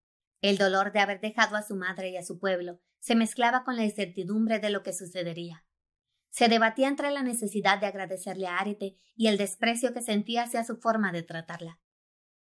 El 0.43 0.59
dolor 0.59 0.93
de 0.93 1.01
haber 1.01 1.23
dejado 1.23 1.57
a 1.57 1.63
su 1.63 1.75
madre 1.75 2.11
y 2.11 2.19
a 2.19 2.23
su 2.23 2.39
pueblo 2.39 2.79
se 2.99 3.15
mezclaba 3.15 3.65
con 3.65 3.77
la 3.77 3.85
incertidumbre 3.85 4.59
de 4.59 4.69
lo 4.69 4.83
que 4.83 4.93
sucedería. 4.93 5.65
Se 6.29 6.49
debatía 6.49 6.89
entre 6.89 7.11
la 7.11 7.23
necesidad 7.23 7.81
de 7.81 7.87
agradecerle 7.87 8.47
a 8.47 8.59
Arete 8.59 8.99
y 9.17 9.29
el 9.29 9.39
desprecio 9.39 9.95
que 9.95 10.03
sentía 10.03 10.43
hacia 10.43 10.65
su 10.65 10.77
forma 10.77 11.13
de 11.13 11.23
tratarla. 11.23 11.81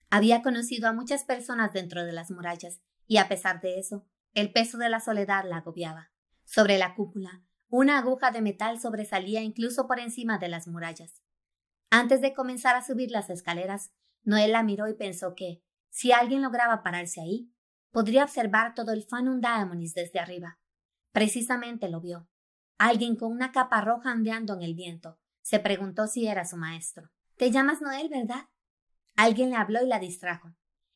Había 0.10 0.42
conocido 0.42 0.88
a 0.88 0.94
muchas 0.94 1.26
personas 1.26 1.74
dentro 1.74 2.06
de 2.06 2.14
las 2.14 2.32
murallas, 2.32 2.80
y 3.06 3.18
a 3.18 3.28
pesar 3.28 3.60
de 3.60 3.80
eso, 3.80 4.08
el 4.34 4.54
peso 4.54 4.78
de 4.78 4.88
la 4.88 5.02
soledad 5.02 5.44
la 5.46 5.58
agobiaba. 5.58 6.14
Sobre 6.46 6.78
la 6.78 6.96
cúpula, 6.96 7.44
una 7.68 7.98
aguja 7.98 8.32
de 8.32 8.40
metal 8.40 8.80
sobresalía 8.80 9.42
incluso 9.42 9.88
por 9.88 10.00
encima 10.00 10.38
de 10.38 10.48
las 10.48 10.70
murallas. 10.70 11.22
Antes 11.90 12.22
de 12.22 12.34
comenzar 12.34 12.76
a 12.76 12.84
subir 12.84 13.12
las 13.12 13.30
escaleras, 13.30 13.92
Noel 14.24 14.52
la 14.52 14.64
miró 14.64 14.88
y 14.88 14.94
pensó 14.94 15.36
que, 15.36 15.64
si 15.90 16.12
alguien 16.12 16.42
lograba 16.42 16.84
pararse 16.84 17.22
ahí, 17.22 17.52
podría 17.92 18.24
observar 18.24 18.74
todo 18.76 18.92
el 18.92 19.04
Fanum 19.04 19.40
Daemonis 19.40 19.94
desde 19.94 20.20
arriba. 20.20 20.60
Precisamente 21.12 21.90
lo 21.90 22.02
vio. 22.02 22.28
Alguien 22.78 23.16
con 23.16 23.32
una 23.32 23.52
capa 23.52 23.82
roja 23.82 24.12
ondeando 24.12 24.54
en 24.54 24.62
el 24.62 24.76
viento. 24.76 25.18
Se 25.42 25.60
preguntó 25.60 26.08
si 26.08 26.28
era 26.28 26.46
su 26.46 26.58
maestro. 26.58 27.10
Te 27.38 27.52
llamas 27.52 27.82
Noel, 27.82 28.10
¿verdad? 28.10 28.50
Alguien 29.16 29.50
le 29.50 29.56
habló 29.56 29.82
y 29.84 29.88
la 29.88 30.00
distrajo. 30.00 30.54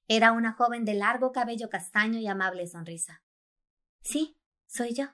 Era 0.08 0.34
una 0.34 0.52
joven 0.54 0.84
de 0.84 0.94
largo 0.94 1.32
cabello 1.32 1.70
castaño 1.70 2.20
y 2.20 2.28
amable 2.28 2.68
sonrisa. 2.68 3.24
Sí, 4.02 4.38
soy 4.68 4.94
yo. 4.94 5.06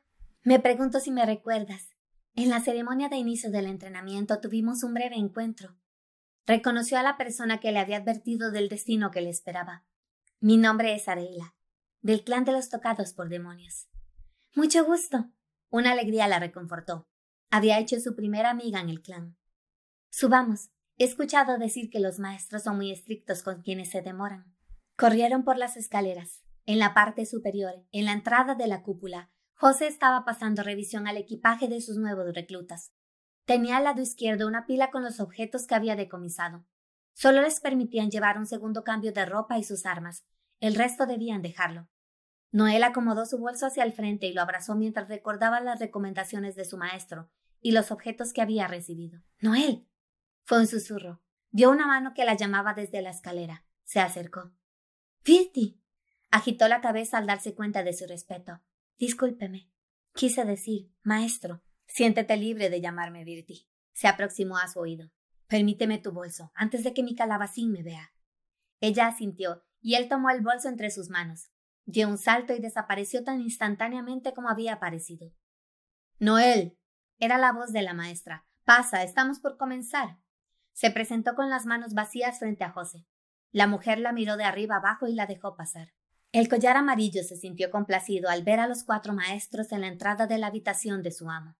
Me 0.41 0.59
pregunto 0.59 0.99
si 0.99 1.11
me 1.11 1.25
recuerdas. 1.25 1.89
En 2.37 2.51
la 2.51 2.59
ceremonia 2.59 3.09
de 3.09 3.15
inicio 3.15 3.49
del 3.49 3.65
entrenamiento 3.65 4.39
tuvimos 4.39 4.83
un 4.83 4.93
breve 4.93 5.15
encuentro. 5.15 5.75
Reconoció 6.45 6.99
a 6.99 7.01
la 7.01 7.17
persona 7.17 7.59
que 7.59 7.71
le 7.71 7.79
había 7.79 7.97
advertido 7.97 8.51
del 8.51 8.69
destino 8.69 9.09
que 9.09 9.21
le 9.21 9.31
esperaba. 9.31 9.87
Mi 10.39 10.57
nombre 10.57 10.93
es 10.93 11.07
Areila, 11.07 11.55
del 12.01 12.23
clan 12.23 12.45
de 12.45 12.51
los 12.51 12.69
tocados 12.69 13.13
por 13.13 13.29
demonios. 13.29 13.89
Mucho 14.53 14.85
gusto. 14.85 15.31
Una 15.71 15.93
alegría 15.93 16.27
la 16.27 16.37
reconfortó. 16.37 17.07
Había 17.49 17.79
hecho 17.79 17.99
su 17.99 18.15
primera 18.15 18.51
amiga 18.51 18.81
en 18.81 18.89
el 18.89 19.01
clan. 19.01 19.35
Subamos. 20.11 20.69
He 20.97 21.05
escuchado 21.05 21.57
decir 21.57 21.89
que 21.89 21.99
los 21.99 22.19
maestros 22.19 22.61
son 22.61 22.75
muy 22.75 22.91
estrictos 22.91 23.41
con 23.41 23.63
quienes 23.63 23.89
se 23.89 24.03
demoran. 24.03 24.55
Corrieron 24.95 25.43
por 25.43 25.57
las 25.57 25.75
escaleras. 25.75 26.43
En 26.67 26.77
la 26.77 26.93
parte 26.93 27.25
superior, 27.25 27.83
en 27.91 28.05
la 28.05 28.11
entrada 28.11 28.53
de 28.53 28.67
la 28.67 28.83
cúpula, 28.83 29.31
José 29.59 29.87
estaba 29.87 30.23
pasando 30.23 30.61
revisión 30.61 31.07
al 31.07 31.17
equipaje 31.17 31.67
de 31.67 31.81
sus 31.81 31.97
nuevos 31.97 32.31
reclutas. 32.35 32.93
Tenía 33.45 33.77
al 33.77 33.85
lado 33.85 34.03
izquierdo 34.03 34.47
una 34.47 34.67
pila 34.67 34.91
con 34.91 35.03
los 35.03 35.19
objetos 35.19 35.65
que 35.65 35.73
había 35.73 35.95
decomisado. 35.95 36.63
Solo 37.13 37.41
les 37.41 37.59
permitían 37.59 38.11
llevar 38.11 38.37
un 38.37 38.45
segundo 38.45 38.83
cambio 38.83 39.13
de 39.13 39.25
ropa 39.25 39.57
y 39.57 39.63
sus 39.63 39.87
armas. 39.87 40.23
El 40.59 40.75
resto 40.75 41.07
debían 41.07 41.41
dejarlo. 41.41 41.87
Noel 42.51 42.83
acomodó 42.83 43.25
su 43.25 43.39
bolso 43.39 43.65
hacia 43.65 43.83
el 43.83 43.93
frente 43.93 44.27
y 44.27 44.33
lo 44.33 44.43
abrazó 44.43 44.75
mientras 44.75 45.09
recordaba 45.09 45.59
las 45.59 45.79
recomendaciones 45.79 46.55
de 46.55 46.65
su 46.65 46.77
maestro 46.77 47.31
y 47.59 47.71
los 47.71 47.91
objetos 47.91 48.33
que 48.33 48.43
había 48.43 48.67
recibido. 48.67 49.23
Noel. 49.39 49.87
Fue 50.43 50.59
un 50.59 50.67
susurro. 50.67 51.19
Vio 51.49 51.71
una 51.71 51.87
mano 51.87 52.13
que 52.13 52.25
la 52.25 52.35
llamaba 52.35 52.75
desde 52.75 53.01
la 53.01 53.09
escalera. 53.09 53.65
Se 53.85 53.99
acercó. 53.99 54.51
Virti. 55.25 55.81
Agitó 56.29 56.67
la 56.67 56.79
cabeza 56.79 57.17
al 57.17 57.25
darse 57.25 57.55
cuenta 57.55 57.81
de 57.81 57.93
su 57.93 58.05
respeto. 58.05 58.61
Discúlpeme. 58.97 59.69
Quise 60.13 60.43
decir, 60.45 60.91
maestro. 61.03 61.61
Siéntete 61.85 62.35
libre 62.35 62.69
de 62.69 62.81
llamarme 62.81 63.23
Virti. 63.23 63.69
Se 63.93 64.07
aproximó 64.07 64.57
a 64.57 64.67
su 64.67 64.79
oído. 64.79 65.11
Permíteme 65.47 65.99
tu 65.99 66.11
bolso, 66.11 66.51
antes 66.55 66.83
de 66.83 66.93
que 66.93 67.03
mi 67.03 67.15
calabacín 67.15 67.71
me 67.71 67.83
vea. 67.83 68.11
Ella 68.79 69.07
asintió, 69.07 69.63
y 69.79 69.95
él 69.95 70.09
tomó 70.09 70.29
el 70.29 70.41
bolso 70.41 70.67
entre 70.67 70.89
sus 70.89 71.09
manos. 71.09 71.51
Dio 71.85 72.09
un 72.09 72.17
salto 72.17 72.53
y 72.53 72.59
desapareció 72.59 73.23
tan 73.23 73.39
instantáneamente 73.39 74.33
como 74.33 74.49
había 74.49 74.73
aparecido. 74.73 75.31
Noel. 76.19 76.77
Era 77.19 77.37
la 77.37 77.53
voz 77.53 77.71
de 77.71 77.81
la 77.81 77.93
maestra. 77.93 78.45
Pasa, 78.65 79.03
estamos 79.03 79.39
por 79.39 79.57
comenzar. 79.57 80.19
Se 80.73 80.91
presentó 80.91 81.35
con 81.35 81.49
las 81.49 81.65
manos 81.65 81.93
vacías 81.93 82.39
frente 82.39 82.63
a 82.63 82.71
José. 82.71 83.07
La 83.51 83.65
mujer 83.65 83.99
la 83.99 84.11
miró 84.11 84.37
de 84.37 84.43
arriba 84.43 84.75
abajo 84.75 85.07
y 85.07 85.15
la 85.15 85.25
dejó 85.25 85.55
pasar. 85.55 85.93
El 86.31 86.49
collar 86.49 86.75
amarillo 86.75 87.23
se 87.23 87.37
sintió 87.37 87.71
complacido 87.71 88.29
al 88.29 88.43
ver 88.43 88.59
a 88.59 88.67
los 88.67 88.83
cuatro 88.83 89.13
maestros 89.13 89.71
en 89.71 89.81
la 89.81 89.87
entrada 89.87 90.27
de 90.27 90.37
la 90.37 90.47
habitación 90.47 91.01
de 91.01 91.11
su 91.11 91.29
amo. 91.29 91.55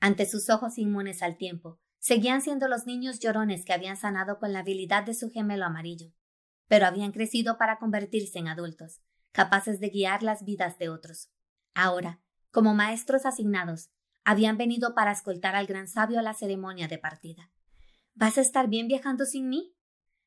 Ante 0.00 0.24
sus 0.26 0.48
ojos 0.50 0.78
inmunes 0.78 1.22
al 1.22 1.36
tiempo, 1.36 1.80
seguían 1.98 2.40
siendo 2.40 2.68
los 2.68 2.86
niños 2.86 3.18
llorones 3.18 3.64
que 3.64 3.72
habían 3.72 3.96
sanado 3.96 4.38
con 4.38 4.52
la 4.52 4.60
habilidad 4.60 5.02
de 5.02 5.14
su 5.14 5.30
gemelo 5.30 5.64
amarillo, 5.64 6.12
pero 6.68 6.86
habían 6.86 7.10
crecido 7.10 7.58
para 7.58 7.78
convertirse 7.78 8.38
en 8.38 8.46
adultos, 8.46 9.00
capaces 9.32 9.80
de 9.80 9.88
guiar 9.88 10.22
las 10.22 10.44
vidas 10.44 10.78
de 10.78 10.88
otros. 10.88 11.30
Ahora, 11.74 12.20
como 12.52 12.74
maestros 12.74 13.26
asignados, 13.26 13.90
habían 14.24 14.56
venido 14.56 14.94
para 14.94 15.10
escoltar 15.10 15.56
al 15.56 15.66
gran 15.66 15.88
sabio 15.88 16.20
a 16.20 16.22
la 16.22 16.34
ceremonia 16.34 16.86
de 16.86 16.98
partida. 16.98 17.50
¿Vas 18.14 18.38
a 18.38 18.42
estar 18.42 18.68
bien 18.68 18.86
viajando 18.86 19.24
sin 19.24 19.48
mí? 19.48 19.74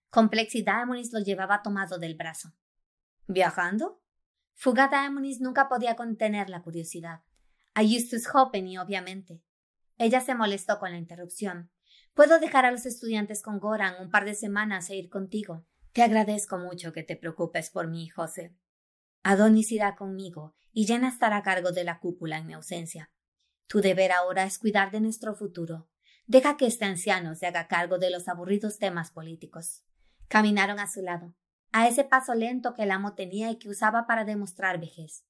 Complexidad 0.09 0.85
lo 0.87 1.19
llevaba 1.19 1.61
tomado 1.61 1.97
del 1.97 2.15
brazo. 2.15 2.53
¿Viajando? 3.27 4.01
Fugata 4.53 5.05
Amonis 5.05 5.41
nunca 5.41 5.69
podía 5.69 5.95
contener 5.95 6.49
la 6.49 6.61
curiosidad. 6.61 7.21
A 7.73 7.81
Justus 7.83 8.27
Hoppenny, 8.33 8.77
obviamente. 8.77 9.41
Ella 9.97 10.21
se 10.21 10.35
molestó 10.35 10.79
con 10.79 10.91
la 10.91 10.97
interrupción. 10.97 11.71
Puedo 12.13 12.39
dejar 12.39 12.65
a 12.65 12.71
los 12.71 12.85
estudiantes 12.85 13.41
con 13.41 13.59
Goran 13.59 13.95
un 14.01 14.11
par 14.11 14.25
de 14.25 14.33
semanas 14.33 14.89
e 14.89 14.95
ir 14.95 15.09
contigo. 15.09 15.65
Te 15.93 16.03
agradezco 16.03 16.57
mucho 16.57 16.93
que 16.93 17.03
te 17.03 17.15
preocupes 17.15 17.69
por 17.69 17.87
mí, 17.87 18.09
José. 18.09 18.55
Adonis 19.23 19.71
irá 19.71 19.95
conmigo 19.95 20.55
y 20.71 20.85
Jenna 20.85 21.09
estará 21.09 21.37
a 21.37 21.43
cargo 21.43 21.71
de 21.71 21.83
la 21.83 21.99
cúpula 21.99 22.37
en 22.37 22.47
mi 22.47 22.53
ausencia. 22.53 23.11
Tu 23.67 23.81
deber 23.81 24.11
ahora 24.11 24.43
es 24.43 24.59
cuidar 24.59 24.91
de 24.91 25.01
nuestro 25.01 25.35
futuro. 25.35 25.89
Deja 26.25 26.57
que 26.57 26.65
este 26.65 26.85
anciano 26.85 27.35
se 27.35 27.47
haga 27.47 27.67
cargo 27.67 27.97
de 27.97 28.09
los 28.09 28.27
aburridos 28.27 28.77
temas 28.77 29.11
políticos. 29.11 29.83
Caminaron 30.27 30.79
a 30.79 30.87
su 30.87 31.01
lado 31.01 31.35
a 31.71 31.87
ese 31.87 32.03
paso 32.03 32.35
lento 32.35 32.73
que 32.73 32.83
el 32.83 32.91
amo 32.91 33.13
tenía 33.13 33.49
y 33.51 33.57
que 33.57 33.69
usaba 33.69 34.05
para 34.07 34.25
demostrar 34.25 34.79
vejez. 34.79 35.25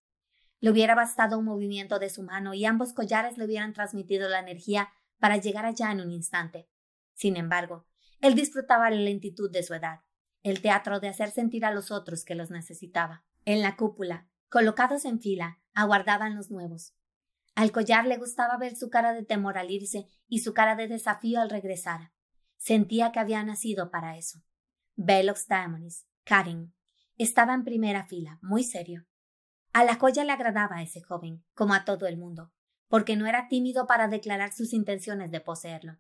Le 0.60 0.70
hubiera 0.70 0.96
bastado 0.96 1.40
un 1.40 1.46
movimiento 1.46 2.00
de 2.00 2.10
su 2.10 2.24
mano 2.24 2.54
y 2.54 2.66
ambos 2.66 2.94
collares 2.94 3.38
le 3.38 3.46
hubieran 3.46 3.74
transmitido 3.74 4.30
la 4.30 4.40
energía 4.40 4.90
para 5.20 5.38
llegar 5.38 5.66
allá 5.66 5.92
en 5.92 6.02
un 6.02 6.12
instante. 6.12 6.70
Sin 7.14 7.38
embargo, 7.38 7.86
él 8.20 8.36
disfrutaba 8.36 8.90
la 8.90 8.98
lentitud 8.98 9.52
de 9.52 9.64
su 9.64 9.74
edad, 9.74 10.02
el 10.44 10.62
teatro 10.62 11.00
de 11.00 11.10
hacer 11.10 11.32
sentir 11.32 11.66
a 11.66 11.72
los 11.72 11.92
otros 11.92 12.26
que 12.26 12.36
los 12.36 12.52
necesitaba. 12.52 13.24
En 13.46 13.62
la 13.62 13.76
cúpula, 13.76 14.28
colocados 14.50 15.06
en 15.06 15.20
fila, 15.20 15.60
aguardaban 15.74 16.36
los 16.36 16.52
nuevos. 16.52 16.96
Al 17.56 17.72
collar 17.72 18.06
le 18.06 18.18
gustaba 18.18 18.58
ver 18.58 18.76
su 18.76 18.90
cara 18.90 19.14
de 19.14 19.24
temor 19.24 19.58
al 19.58 19.72
irse 19.72 20.08
y 20.28 20.40
su 20.40 20.54
cara 20.54 20.76
de 20.76 20.88
desafío 20.88 21.42
al 21.42 21.50
regresar. 21.50 22.12
Sentía 22.58 23.12
que 23.12 23.20
había 23.20 23.44
nacido 23.44 23.92
para 23.92 24.18
eso. 24.18 24.44
Velox 24.96 25.48
Daemonis, 25.48 26.06
Karen 26.24 26.74
estaba 27.18 27.54
en 27.54 27.64
primera 27.64 28.06
fila, 28.06 28.40
muy 28.42 28.64
serio. 28.64 29.06
A 29.74 29.84
la 29.84 29.96
joya 29.96 30.24
le 30.24 30.32
agradaba 30.32 30.78
a 30.78 30.84
ese 30.84 31.02
joven, 31.02 31.44
como 31.54 31.74
a 31.74 31.86
todo 31.86 32.08
el 32.08 32.18
mundo, 32.18 32.52
porque 32.88 33.16
no 33.16 33.26
era 33.26 33.48
tímido 33.48 33.88
para 33.88 34.08
declarar 34.08 34.54
sus 34.54 34.74
intenciones 34.74 35.32
de 35.32 35.40
poseerlo. 35.40 35.98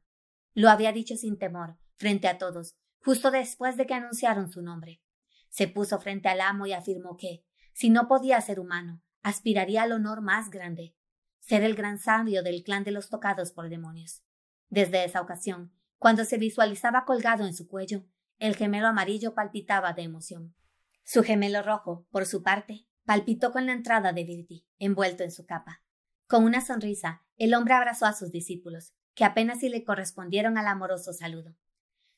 Lo 0.53 0.69
había 0.69 0.91
dicho 0.91 1.15
sin 1.15 1.37
temor, 1.37 1.77
frente 1.95 2.27
a 2.27 2.37
todos, 2.37 2.75
justo 2.99 3.31
después 3.31 3.77
de 3.77 3.85
que 3.85 3.93
anunciaron 3.93 4.51
su 4.51 4.61
nombre. 4.61 5.01
Se 5.49 5.67
puso 5.67 5.99
frente 5.99 6.29
al 6.29 6.41
amo 6.41 6.65
y 6.65 6.73
afirmó 6.73 7.17
que, 7.17 7.45
si 7.73 7.89
no 7.89 8.07
podía 8.07 8.41
ser 8.41 8.59
humano, 8.59 9.01
aspiraría 9.23 9.83
al 9.83 9.91
honor 9.91 10.21
más 10.21 10.49
grande, 10.49 10.95
ser 11.39 11.63
el 11.63 11.75
gran 11.75 11.97
sabio 11.97 12.43
del 12.43 12.63
clan 12.63 12.83
de 12.83 12.91
los 12.91 13.09
tocados 13.09 13.51
por 13.51 13.69
demonios. 13.69 14.23
Desde 14.69 15.03
esa 15.03 15.21
ocasión, 15.21 15.73
cuando 15.97 16.25
se 16.25 16.37
visualizaba 16.37 17.05
colgado 17.05 17.45
en 17.45 17.53
su 17.53 17.67
cuello, 17.67 18.05
el 18.41 18.55
gemelo 18.55 18.87
amarillo 18.87 19.35
palpitaba 19.35 19.93
de 19.93 20.01
emoción. 20.01 20.55
Su 21.03 21.21
gemelo 21.21 21.61
rojo, 21.61 22.07
por 22.09 22.25
su 22.25 22.41
parte, 22.41 22.87
palpitó 23.05 23.51
con 23.51 23.67
la 23.67 23.73
entrada 23.73 24.13
de 24.13 24.23
Virti, 24.23 24.65
envuelto 24.79 25.23
en 25.23 25.29
su 25.29 25.45
capa. 25.45 25.83
Con 26.25 26.43
una 26.43 26.59
sonrisa, 26.59 27.23
el 27.37 27.53
hombre 27.53 27.75
abrazó 27.75 28.07
a 28.07 28.13
sus 28.13 28.31
discípulos, 28.31 28.95
que 29.13 29.25
apenas 29.25 29.59
si 29.59 29.69
le 29.69 29.83
correspondieron 29.83 30.57
al 30.57 30.65
amoroso 30.65 31.13
saludo. 31.13 31.55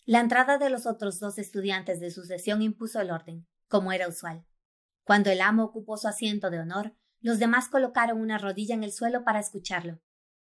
La 0.06 0.22
entrada 0.22 0.58
de 0.58 0.70
los 0.70 0.86
otros 0.86 1.20
dos 1.20 1.38
estudiantes 1.38 2.00
de 2.00 2.10
sucesión 2.10 2.62
impuso 2.62 3.02
el 3.02 3.12
orden, 3.12 3.46
como 3.68 3.92
era 3.92 4.08
usual. 4.08 4.46
Cuando 5.04 5.30
el 5.30 5.42
amo 5.42 5.66
ocupó 5.66 5.98
su 5.98 6.08
asiento 6.08 6.50
de 6.50 6.60
honor, 6.62 6.96
los 7.20 7.38
demás 7.38 7.68
colocaron 7.68 8.22
una 8.22 8.38
rodilla 8.38 8.76
en 8.76 8.86
el 8.86 8.94
suelo 8.94 9.26
para 9.26 9.42
escucharlo. 9.42 10.00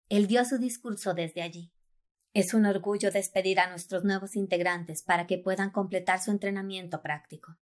Él 0.08 0.28
dio 0.28 0.46
su 0.46 0.60
discurso 0.60 1.16
desde 1.16 1.42
allí. 1.42 1.73
Es 2.34 2.56
un 2.56 2.66
orgullo 2.66 3.12
despedir 3.12 3.60
a 3.60 3.70
nuestros 3.70 4.04
nuevos 4.04 4.36
integrantes 4.36 5.04
para 5.04 5.28
que 5.28 5.38
puedan 5.38 5.70
completar 5.70 6.20
su 6.20 6.32
entrenamiento 6.32 7.04
práctico. 7.04 7.60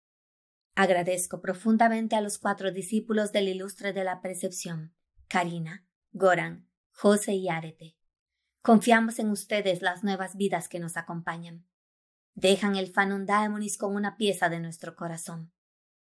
Agradezco 0.75 1.43
profundamente 1.43 2.17
a 2.17 2.23
los 2.23 2.39
cuatro 2.39 2.73
discípulos 2.73 3.31
del 3.31 3.49
ilustre 3.49 3.93
de 3.93 4.05
la 4.05 4.23
percepción, 4.23 4.95
Karina, 5.29 5.87
Goran, 6.13 6.67
José 6.93 7.35
y 7.35 7.51
Arete. 7.51 7.97
Confiamos 8.63 9.19
en 9.19 9.29
ustedes 9.29 9.83
las 9.83 10.03
nuevas 10.03 10.35
vidas 10.37 10.69
que 10.69 10.81
nos 10.81 10.97
acompañan. 10.97 11.67
Dejan 12.33 12.75
el 12.77 12.91
Fanum 12.91 13.27
Daemonis 13.27 13.77
con 13.77 13.95
una 13.95 14.17
pieza 14.17 14.49
de 14.49 14.61
nuestro 14.61 14.97
corazón. 14.97 15.53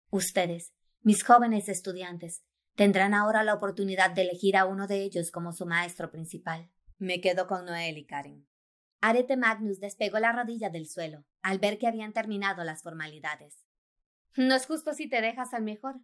Ustedes, 0.09 0.73
mis 1.01 1.23
jóvenes 1.25 1.67
estudiantes, 1.67 2.43
tendrán 2.75 3.13
ahora 3.13 3.43
la 3.43 3.55
oportunidad 3.55 4.11
de 4.11 4.21
elegir 4.21 4.55
a 4.55 4.65
uno 4.65 4.87
de 4.87 5.03
ellos 5.03 5.31
como 5.31 5.51
su 5.51 5.65
maestro 5.65 6.09
principal. 6.09 6.71
Me 6.97 7.19
quedo 7.19 7.45
con 7.45 7.65
Noel 7.65 7.97
y 7.97 8.05
Karen. 8.05 8.47
Arete 9.05 9.35
Magnus 9.35 9.81
despegó 9.81 10.17
la 10.19 10.31
rodilla 10.31 10.69
del 10.69 10.87
suelo 10.87 11.25
al 11.41 11.59
ver 11.59 11.77
que 11.77 11.87
habían 11.87 12.13
terminado 12.13 12.63
las 12.63 12.83
formalidades. 12.83 13.65
No 14.37 14.55
es 14.55 14.65
justo 14.65 14.93
si 14.93 15.09
te 15.09 15.19
dejas 15.19 15.53
al 15.53 15.63
mejor. 15.63 15.99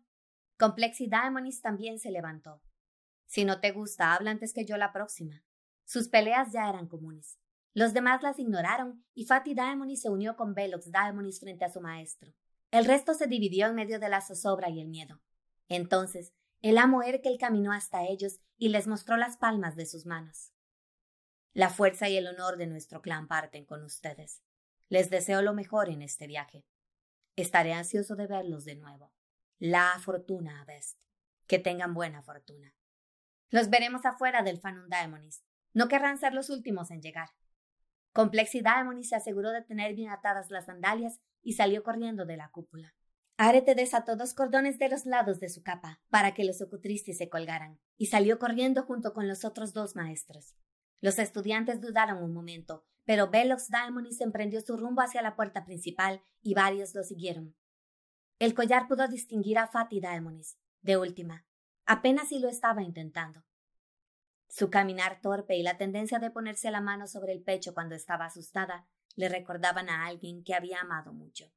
Complexi 0.57 1.07
Daemonis 1.07 1.61
también 1.61 1.97
se 1.97 2.11
levantó. 2.11 2.61
Si 3.25 3.45
no 3.45 3.61
te 3.61 3.71
gusta, 3.71 4.13
habla 4.13 4.31
antes 4.31 4.53
que 4.53 4.65
yo 4.65 4.75
la 4.75 4.91
próxima. 4.91 5.45
Sus 5.85 6.09
peleas 6.09 6.51
ya 6.51 6.67
eran 6.67 6.89
comunes. 6.89 7.39
Los 7.73 7.93
demás 7.93 8.21
las 8.21 8.37
ignoraron 8.37 9.05
y 9.13 9.23
Fatih 9.23 9.55
Daemonis 9.55 10.01
se 10.01 10.09
unió 10.09 10.35
con 10.35 10.53
Velox 10.53 10.91
Daemonis 10.91 11.39
frente 11.39 11.63
a 11.63 11.71
su 11.71 11.79
maestro. 11.79 12.33
El 12.69 12.83
resto 12.83 13.13
se 13.13 13.27
dividió 13.27 13.67
en 13.67 13.75
medio 13.75 14.01
de 14.01 14.09
la 14.09 14.19
zozobra 14.19 14.69
y 14.69 14.81
el 14.81 14.89
miedo. 14.89 15.21
Entonces, 15.69 16.33
el 16.61 16.77
amo 16.77 17.01
Erkel 17.01 17.37
caminó 17.39 17.71
hasta 17.71 18.03
ellos 18.03 18.41
y 18.57 18.67
les 18.67 18.87
mostró 18.87 19.15
las 19.15 19.37
palmas 19.37 19.77
de 19.77 19.85
sus 19.85 20.05
manos. 20.05 20.51
La 21.53 21.69
fuerza 21.69 22.07
y 22.09 22.17
el 22.17 22.27
honor 22.27 22.57
de 22.57 22.67
nuestro 22.67 23.01
clan 23.01 23.27
parten 23.27 23.65
con 23.65 23.83
ustedes. 23.83 24.41
Les 24.87 25.09
deseo 25.09 25.41
lo 25.41 25.53
mejor 25.53 25.89
en 25.89 26.01
este 26.01 26.27
viaje. 26.27 26.65
Estaré 27.35 27.73
ansioso 27.73 28.15
de 28.15 28.27
verlos 28.27 28.65
de 28.65 28.75
nuevo. 28.75 29.11
La 29.57 29.99
fortuna, 30.03 30.63
Best. 30.65 30.99
Que 31.47 31.59
tengan 31.59 31.93
buena 31.93 32.21
fortuna. 32.21 32.75
Los 33.49 33.69
veremos 33.69 34.05
afuera 34.05 34.43
del 34.43 34.59
Fanum 34.59 34.87
Daemonis. 34.89 35.43
No 35.73 35.87
querrán 35.87 36.17
ser 36.19 36.33
los 36.33 36.49
últimos 36.49 36.91
en 36.91 37.01
llegar. 37.01 37.29
Complexi 38.13 38.61
Daemonis 38.61 39.09
se 39.09 39.15
aseguró 39.15 39.51
de 39.51 39.63
tener 39.63 39.95
bien 39.95 40.11
atadas 40.11 40.51
las 40.51 40.65
sandalias 40.65 41.19
y 41.41 41.53
salió 41.53 41.83
corriendo 41.83 42.25
de 42.25 42.37
la 42.37 42.49
cúpula. 42.49 42.93
Arete 43.37 43.73
desató 43.73 44.15
dos 44.15 44.33
cordones 44.33 44.77
de 44.79 44.89
los 44.89 45.05
lados 45.05 45.39
de 45.39 45.49
su 45.49 45.63
capa 45.63 46.01
para 46.09 46.33
que 46.33 46.43
los 46.43 46.61
ocutristis 46.61 47.17
se 47.17 47.29
colgaran, 47.29 47.79
y 47.97 48.07
salió 48.07 48.37
corriendo 48.37 48.83
junto 48.83 49.13
con 49.13 49.27
los 49.27 49.45
otros 49.45 49.71
dos 49.73 49.95
maestros. 49.95 50.55
Los 51.01 51.19
estudiantes 51.19 51.81
dudaron 51.81 52.23
un 52.23 52.33
momento, 52.33 52.85
pero 53.05 53.29
Velox 53.29 53.69
Daemonis 53.69 54.21
emprendió 54.21 54.61
su 54.61 54.77
rumbo 54.77 55.01
hacia 55.01 55.21
la 55.21 55.35
puerta 55.35 55.65
principal 55.65 56.21
y 56.41 56.53
varios 56.53 56.93
lo 56.93 57.03
siguieron. 57.03 57.55
El 58.37 58.53
collar 58.53 58.87
pudo 58.87 59.07
distinguir 59.07 59.57
a 59.57 59.67
Fatih 59.67 60.01
Daemonis, 60.01 60.57
de 60.81 60.97
última, 60.97 61.45
apenas 61.85 62.29
si 62.29 62.39
lo 62.39 62.49
estaba 62.49 62.83
intentando. 62.83 63.43
Su 64.47 64.69
caminar 64.69 65.21
torpe 65.21 65.55
y 65.55 65.63
la 65.63 65.77
tendencia 65.77 66.19
de 66.19 66.31
ponerse 66.31 66.71
la 66.71 66.81
mano 66.81 67.07
sobre 67.07 67.33
el 67.33 67.43
pecho 67.43 67.73
cuando 67.73 67.95
estaba 67.95 68.25
asustada 68.25 68.87
le 69.15 69.29
recordaban 69.29 69.89
a 69.89 70.05
alguien 70.05 70.43
que 70.43 70.53
había 70.53 70.79
amado 70.81 71.13
mucho. 71.13 71.51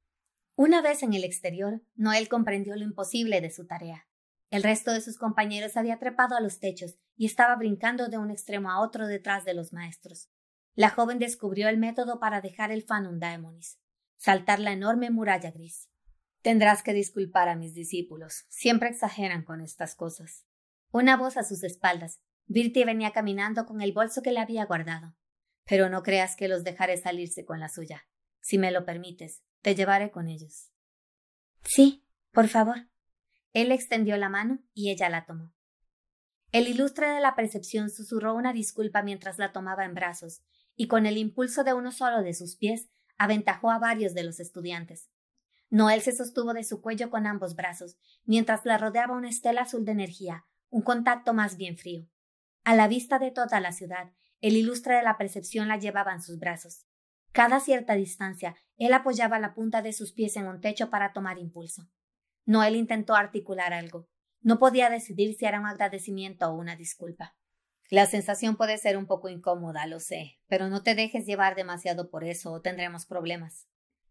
Una 0.56 0.82
vez 0.82 1.02
en 1.02 1.14
el 1.14 1.24
exterior, 1.24 1.82
Noel 1.94 2.28
comprendió 2.28 2.76
lo 2.76 2.84
imposible 2.84 3.40
de 3.40 3.50
su 3.50 3.66
tarea. 3.66 4.06
El 4.50 4.62
resto 4.62 4.92
de 4.92 5.00
sus 5.00 5.16
compañeros 5.16 5.78
había 5.78 5.98
trepado 5.98 6.36
a 6.36 6.40
los 6.40 6.60
techos 6.60 6.98
y 7.22 7.26
estaba 7.26 7.54
brincando 7.54 8.08
de 8.08 8.18
un 8.18 8.32
extremo 8.32 8.68
a 8.68 8.80
otro 8.80 9.06
detrás 9.06 9.44
de 9.44 9.54
los 9.54 9.72
maestros. 9.72 10.28
La 10.74 10.90
joven 10.90 11.20
descubrió 11.20 11.68
el 11.68 11.78
método 11.78 12.18
para 12.18 12.40
dejar 12.40 12.72
el 12.72 12.82
Fanum 12.82 13.20
Daemonis, 13.20 13.78
saltar 14.16 14.58
la 14.58 14.72
enorme 14.72 15.08
muralla 15.08 15.52
gris. 15.52 15.88
Tendrás 16.40 16.82
que 16.82 16.92
disculpar 16.92 17.48
a 17.48 17.54
mis 17.54 17.74
discípulos, 17.74 18.44
siempre 18.48 18.88
exageran 18.88 19.44
con 19.44 19.60
estas 19.60 19.94
cosas. 19.94 20.46
Una 20.90 21.16
voz 21.16 21.36
a 21.36 21.44
sus 21.44 21.62
espaldas. 21.62 22.20
Virti 22.46 22.82
venía 22.82 23.12
caminando 23.12 23.66
con 23.66 23.82
el 23.82 23.92
bolso 23.92 24.20
que 24.20 24.32
le 24.32 24.40
había 24.40 24.64
guardado. 24.64 25.14
Pero 25.64 25.88
no 25.88 26.02
creas 26.02 26.34
que 26.34 26.48
los 26.48 26.64
dejaré 26.64 26.96
salirse 26.96 27.44
con 27.44 27.60
la 27.60 27.68
suya. 27.68 28.02
Si 28.40 28.58
me 28.58 28.72
lo 28.72 28.84
permites, 28.84 29.44
te 29.60 29.76
llevaré 29.76 30.10
con 30.10 30.26
ellos. 30.26 30.72
Sí, 31.62 32.04
por 32.32 32.48
favor. 32.48 32.88
Él 33.52 33.70
extendió 33.70 34.16
la 34.16 34.28
mano 34.28 34.58
y 34.74 34.90
ella 34.90 35.08
la 35.08 35.24
tomó. 35.24 35.52
El 36.52 36.68
ilustre 36.68 37.08
de 37.08 37.20
la 37.20 37.34
percepción 37.34 37.88
susurró 37.88 38.34
una 38.34 38.52
disculpa 38.52 39.02
mientras 39.02 39.38
la 39.38 39.52
tomaba 39.52 39.86
en 39.86 39.94
brazos, 39.94 40.42
y 40.76 40.86
con 40.86 41.06
el 41.06 41.16
impulso 41.16 41.64
de 41.64 41.72
uno 41.72 41.92
solo 41.92 42.22
de 42.22 42.34
sus 42.34 42.56
pies 42.56 42.90
aventajó 43.16 43.70
a 43.70 43.78
varios 43.78 44.12
de 44.12 44.22
los 44.22 44.38
estudiantes. 44.38 45.10
Noel 45.70 46.02
se 46.02 46.12
sostuvo 46.12 46.52
de 46.52 46.64
su 46.64 46.82
cuello 46.82 47.08
con 47.08 47.26
ambos 47.26 47.56
brazos, 47.56 47.96
mientras 48.24 48.66
la 48.66 48.76
rodeaba 48.76 49.16
una 49.16 49.30
estela 49.30 49.62
azul 49.62 49.86
de 49.86 49.92
energía, 49.92 50.44
un 50.68 50.82
contacto 50.82 51.32
más 51.32 51.56
bien 51.56 51.78
frío. 51.78 52.06
A 52.64 52.76
la 52.76 52.86
vista 52.86 53.18
de 53.18 53.30
toda 53.30 53.58
la 53.58 53.72
ciudad, 53.72 54.12
el 54.42 54.54
ilustre 54.54 54.96
de 54.96 55.02
la 55.02 55.16
percepción 55.16 55.68
la 55.68 55.78
llevaba 55.78 56.12
en 56.12 56.20
sus 56.20 56.38
brazos. 56.38 56.84
Cada 57.32 57.60
cierta 57.60 57.94
distancia, 57.94 58.56
él 58.76 58.92
apoyaba 58.92 59.38
la 59.38 59.54
punta 59.54 59.80
de 59.80 59.94
sus 59.94 60.12
pies 60.12 60.36
en 60.36 60.46
un 60.46 60.60
techo 60.60 60.90
para 60.90 61.14
tomar 61.14 61.38
impulso. 61.38 61.88
Noel 62.44 62.76
intentó 62.76 63.14
articular 63.14 63.72
algo. 63.72 64.11
No 64.42 64.58
podía 64.58 64.90
decidir 64.90 65.36
si 65.36 65.44
era 65.44 65.60
un 65.60 65.66
agradecimiento 65.66 66.48
o 66.48 66.54
una 66.54 66.76
disculpa. 66.76 67.36
La 67.88 68.06
sensación 68.06 68.56
puede 68.56 68.78
ser 68.78 68.96
un 68.96 69.06
poco 69.06 69.28
incómoda, 69.28 69.86
lo 69.86 70.00
sé, 70.00 70.40
pero 70.48 70.68
no 70.68 70.82
te 70.82 70.94
dejes 70.94 71.26
llevar 71.26 71.54
demasiado 71.54 72.10
por 72.10 72.24
eso 72.24 72.52
o 72.52 72.60
tendremos 72.60 73.06
problemas. 73.06 73.68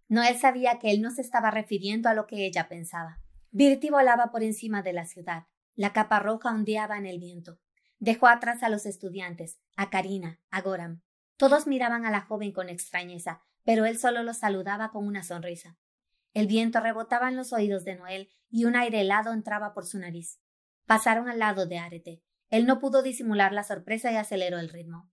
Noel 0.07 0.37
sabía 0.37 0.77
que 0.77 0.91
él 0.91 1.01
no 1.01 1.11
se 1.11 1.21
estaba 1.21 1.51
refiriendo 1.51 2.07
a 2.07 2.13
lo 2.13 2.27
que 2.27 2.45
ella 2.45 2.69
pensaba. 2.69 3.19
Birti 3.49 3.89
volaba 3.89 4.31
por 4.31 4.43
encima 4.43 4.81
de 4.81 4.93
la 4.93 5.05
ciudad. 5.05 5.47
La 5.75 5.93
capa 5.93 6.19
roja 6.19 6.49
ondeaba 6.51 6.97
en 6.97 7.05
el 7.05 7.19
viento. 7.19 7.59
Dejó 7.99 8.27
atrás 8.27 8.63
a 8.63 8.69
los 8.69 8.85
estudiantes, 8.85 9.59
a 9.75 9.89
Karina, 9.89 10.39
a 10.49 10.61
Goram. 10.61 11.01
Todos 11.37 11.67
miraban 11.67 12.05
a 12.05 12.11
la 12.11 12.21
joven 12.21 12.51
con 12.51 12.69
extrañeza, 12.69 13.41
pero 13.63 13.85
él 13.85 13.97
solo 13.97 14.23
los 14.23 14.37
saludaba 14.37 14.91
con 14.91 15.05
una 15.05 15.23
sonrisa. 15.23 15.77
El 16.33 16.47
viento 16.47 16.79
rebotaba 16.79 17.29
en 17.29 17.35
los 17.35 17.51
oídos 17.51 17.83
de 17.83 17.95
Noel 17.95 18.29
y 18.51 18.65
un 18.65 18.75
aire 18.75 19.01
helado 19.01 19.33
entraba 19.33 19.73
por 19.73 19.85
su 19.85 19.97
nariz. 19.97 20.39
Pasaron 20.85 21.29
al 21.29 21.39
lado 21.39 21.65
de 21.65 21.79
Arete. 21.79 22.21
Él 22.49 22.65
no 22.65 22.79
pudo 22.79 23.01
disimular 23.01 23.53
la 23.53 23.63
sorpresa 23.63 24.11
y 24.11 24.17
aceleró 24.17 24.59
el 24.59 24.69
ritmo. 24.69 25.09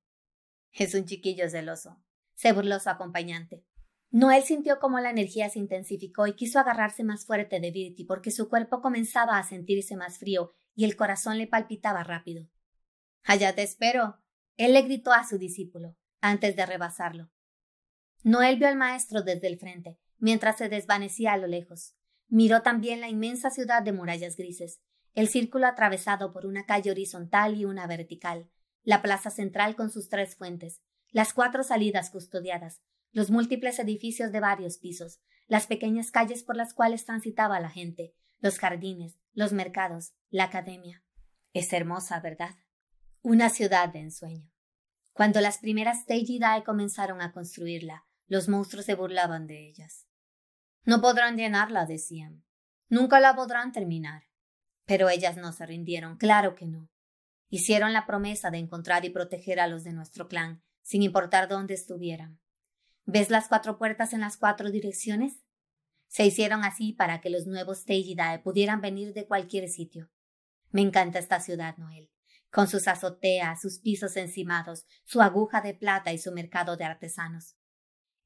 Es 0.73 0.95
un 0.95 1.05
chiquillo 1.05 1.49
celoso, 1.49 2.03
se 2.35 2.53
burló 2.53 2.81
su 2.81 2.91
acompañante. 2.91 3.65
Noel 4.11 4.43
sintió 4.43 4.79
como 4.81 5.01
la 5.01 5.11
energía 5.11 5.51
se 5.51 5.59
intensificó 5.59 6.27
y 6.27 6.35
quiso 6.35 6.59
agarrarse 6.59 7.05
más 7.05 7.27
fuerte 7.27 7.61
de 7.61 7.71
Virti 7.71 8.05
porque 8.05 8.31
su 8.31 8.49
cuerpo 8.49 8.81
comenzaba 8.81 9.39
a 9.39 9.45
sentirse 9.45 9.97
más 9.97 10.19
frío 10.19 10.53
y 10.75 10.85
el 10.85 10.97
corazón 10.97 11.39
le 11.39 11.47
palpitaba 11.47 12.03
rápido. 12.05 12.49
Allá 13.25 13.55
te 13.55 13.63
espero. 13.63 14.23
Él 14.57 14.73
le 14.73 14.83
gritó 14.83 15.13
a 15.13 15.27
su 15.27 15.39
discípulo, 15.39 15.97
antes 16.21 16.57
de 16.57 16.67
rebasarlo. 16.67 17.31
Noel 18.23 18.59
vio 18.59 18.69
al 18.69 18.77
maestro 18.77 19.23
desde 19.23 19.47
el 19.47 19.59
frente, 19.59 19.99
mientras 20.17 20.57
se 20.57 20.69
desvanecía 20.69 21.35
a 21.35 21.37
lo 21.37 21.47
lejos. 21.47 21.98
Miró 22.29 22.63
también 22.63 23.01
la 23.01 23.09
inmensa 23.09 23.51
ciudad 23.51 23.83
de 23.83 23.93
murallas 23.93 24.37
grises, 24.37 24.81
el 25.15 25.29
círculo 25.29 25.67
atravesado 25.67 26.33
por 26.33 26.47
una 26.47 26.67
calle 26.67 26.91
horizontal 26.91 27.57
y 27.57 27.65
una 27.65 27.87
vertical, 27.87 28.51
la 28.85 29.03
plaza 29.03 29.31
central 29.31 29.77
con 29.77 29.91
sus 29.91 30.09
tres 30.09 30.37
fuentes, 30.37 30.83
las 31.11 31.33
cuatro 31.33 31.63
salidas 31.63 32.11
custodiadas, 32.11 32.83
los 33.13 33.31
múltiples 33.31 33.79
edificios 33.79 34.33
de 34.33 34.41
varios 34.41 34.79
pisos, 34.79 35.21
las 35.47 35.67
pequeñas 35.67 36.11
calles 36.11 36.43
por 36.43 36.57
las 36.57 36.75
cuales 36.75 37.05
transitaba 37.05 37.61
la 37.61 37.71
gente, 37.71 38.15
los 38.41 38.59
jardines, 38.59 39.19
los 39.33 39.53
mercados, 39.53 40.13
la 40.31 40.45
academia. 40.45 41.03
Es 41.53 41.73
hermosa, 41.73 42.21
¿verdad? 42.21 42.55
Una 43.23 43.49
ciudad 43.49 43.89
de 43.89 44.01
ensueño. 44.01 44.51
Cuando 45.13 45.41
las 45.41 45.59
primeras 45.59 46.05
Tejidae 46.07 46.63
comenzaron 46.63 47.21
a 47.23 47.33
construirla, 47.33 48.07
los 48.27 48.49
monstruos 48.49 48.85
se 48.85 48.95
burlaban 48.95 49.47
de 49.47 49.69
ellas. 49.69 50.08
No 50.89 51.03
podrán 51.03 51.37
llenarla, 51.37 51.85
decían. 51.85 52.47
Nunca 52.89 53.21
la 53.21 53.37
podrán 53.37 53.73
terminar. 53.73 54.23
Pero 54.87 55.11
ellas 55.11 55.37
no 55.37 55.53
se 55.53 55.67
rindieron, 55.67 56.17
claro 56.17 56.55
que 56.55 56.65
no. 56.65 56.91
Hicieron 57.51 57.93
la 57.93 58.07
promesa 58.07 58.51
de 58.51 58.57
encontrar 58.57 59.05
y 59.05 59.11
proteger 59.11 59.61
a 59.61 59.67
los 59.67 59.85
de 59.85 59.93
nuestro 59.93 60.29
clan, 60.29 60.63
sin 60.81 61.03
importar 61.03 61.47
dónde 61.47 61.75
estuvieran. 61.75 62.41
¿Ves 63.05 63.29
las 63.29 63.49
cuatro 63.49 63.77
puertas 63.77 64.15
en 64.15 64.21
las 64.21 64.39
cuatro 64.39 64.71
direcciones? 64.71 65.43
Se 66.07 66.25
hicieron 66.25 66.65
así 66.65 66.95
para 66.95 67.21
que 67.21 67.29
los 67.29 67.47
nuevos 67.47 67.85
Teijidae 67.85 68.39
pudieran 68.39 68.81
venir 68.81 69.13
de 69.13 69.27
cualquier 69.27 69.69
sitio. 69.69 70.11
Me 70.71 70.81
encanta 70.81 71.19
esta 71.19 71.39
ciudad, 71.41 71.77
Noel, 71.77 72.11
con 72.51 72.67
sus 72.67 72.89
azoteas, 72.89 73.61
sus 73.61 73.79
pisos 73.79 74.17
encimados, 74.17 74.87
su 75.05 75.21
aguja 75.21 75.61
de 75.61 75.75
plata 75.75 76.15
y 76.15 76.19
su 76.19 76.33
mercado 76.33 76.79
de 76.79 76.85
artesanos. 76.85 77.58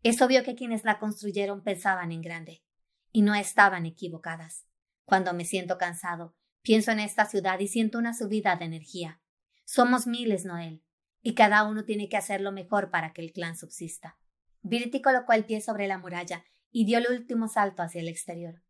Es 0.02 0.20
obvio 0.20 0.42
que 0.42 0.56
quienes 0.56 0.84
la 0.84 0.98
construyeron 0.98 1.62
pensaban 1.62 2.10
en 2.10 2.22
grande, 2.22 2.64
y 3.12 3.22
no 3.22 3.34
estaban 3.34 3.86
equivocadas. 3.86 4.66
Cuando 5.04 5.32
me 5.32 5.44
siento 5.44 5.78
cansado, 5.78 6.34
pienso 6.62 6.90
en 6.90 6.98
esta 7.00 7.26
ciudad 7.26 7.60
y 7.60 7.68
siento 7.68 7.98
una 7.98 8.12
subida 8.12 8.56
de 8.56 8.64
energía. 8.64 9.20
Somos 9.64 10.06
miles, 10.08 10.44
Noel, 10.44 10.82
y 11.22 11.34
cada 11.34 11.64
uno 11.64 11.84
tiene 11.84 12.08
que 12.08 12.16
hacer 12.16 12.40
lo 12.40 12.50
mejor 12.50 12.90
para 12.90 13.12
que 13.12 13.22
el 13.22 13.32
clan 13.32 13.56
subsista. 13.56 14.18
Virti 14.62 15.02
colocó 15.02 15.34
el 15.34 15.44
pie 15.44 15.60
sobre 15.60 15.86
la 15.86 15.98
muralla 15.98 16.44
y 16.72 16.84
dio 16.84 16.98
el 16.98 17.06
último 17.08 17.46
salto 17.46 17.82
hacia 17.82 18.00
el 18.00 18.08
exterior. 18.08 18.62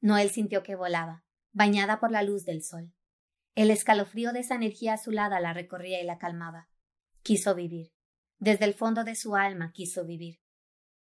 Noel 0.00 0.30
sintió 0.30 0.62
que 0.62 0.74
volaba, 0.74 1.24
bañada 1.52 2.00
por 2.00 2.10
la 2.10 2.22
luz 2.22 2.44
del 2.44 2.62
sol. 2.62 2.92
El 3.54 3.70
escalofrío 3.70 4.32
de 4.32 4.40
esa 4.40 4.56
energía 4.56 4.94
azulada 4.94 5.40
la 5.40 5.54
recorría 5.54 6.02
y 6.02 6.04
la 6.04 6.18
calmaba. 6.18 6.68
Quiso 7.22 7.54
vivir. 7.54 7.92
Desde 8.38 8.66
el 8.66 8.74
fondo 8.74 9.04
de 9.04 9.14
su 9.14 9.36
alma 9.36 9.72
quiso 9.72 10.04
vivir. 10.04 10.40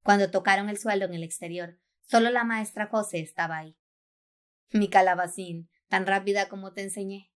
Cuando 0.04 0.30
tocaron 0.30 0.68
el 0.68 0.76
suelo 0.76 1.06
en 1.06 1.14
el 1.14 1.22
exterior, 1.22 1.80
solo 2.02 2.28
la 2.28 2.44
maestra 2.44 2.88
José 2.88 3.20
estaba 3.20 3.56
ahí. 3.56 3.78
Mi 4.70 4.90
calabacín, 4.90 5.70
tan 5.88 6.06
rápida 6.06 6.50
como 6.50 6.74
te 6.74 6.82
enseñé. 6.82 7.32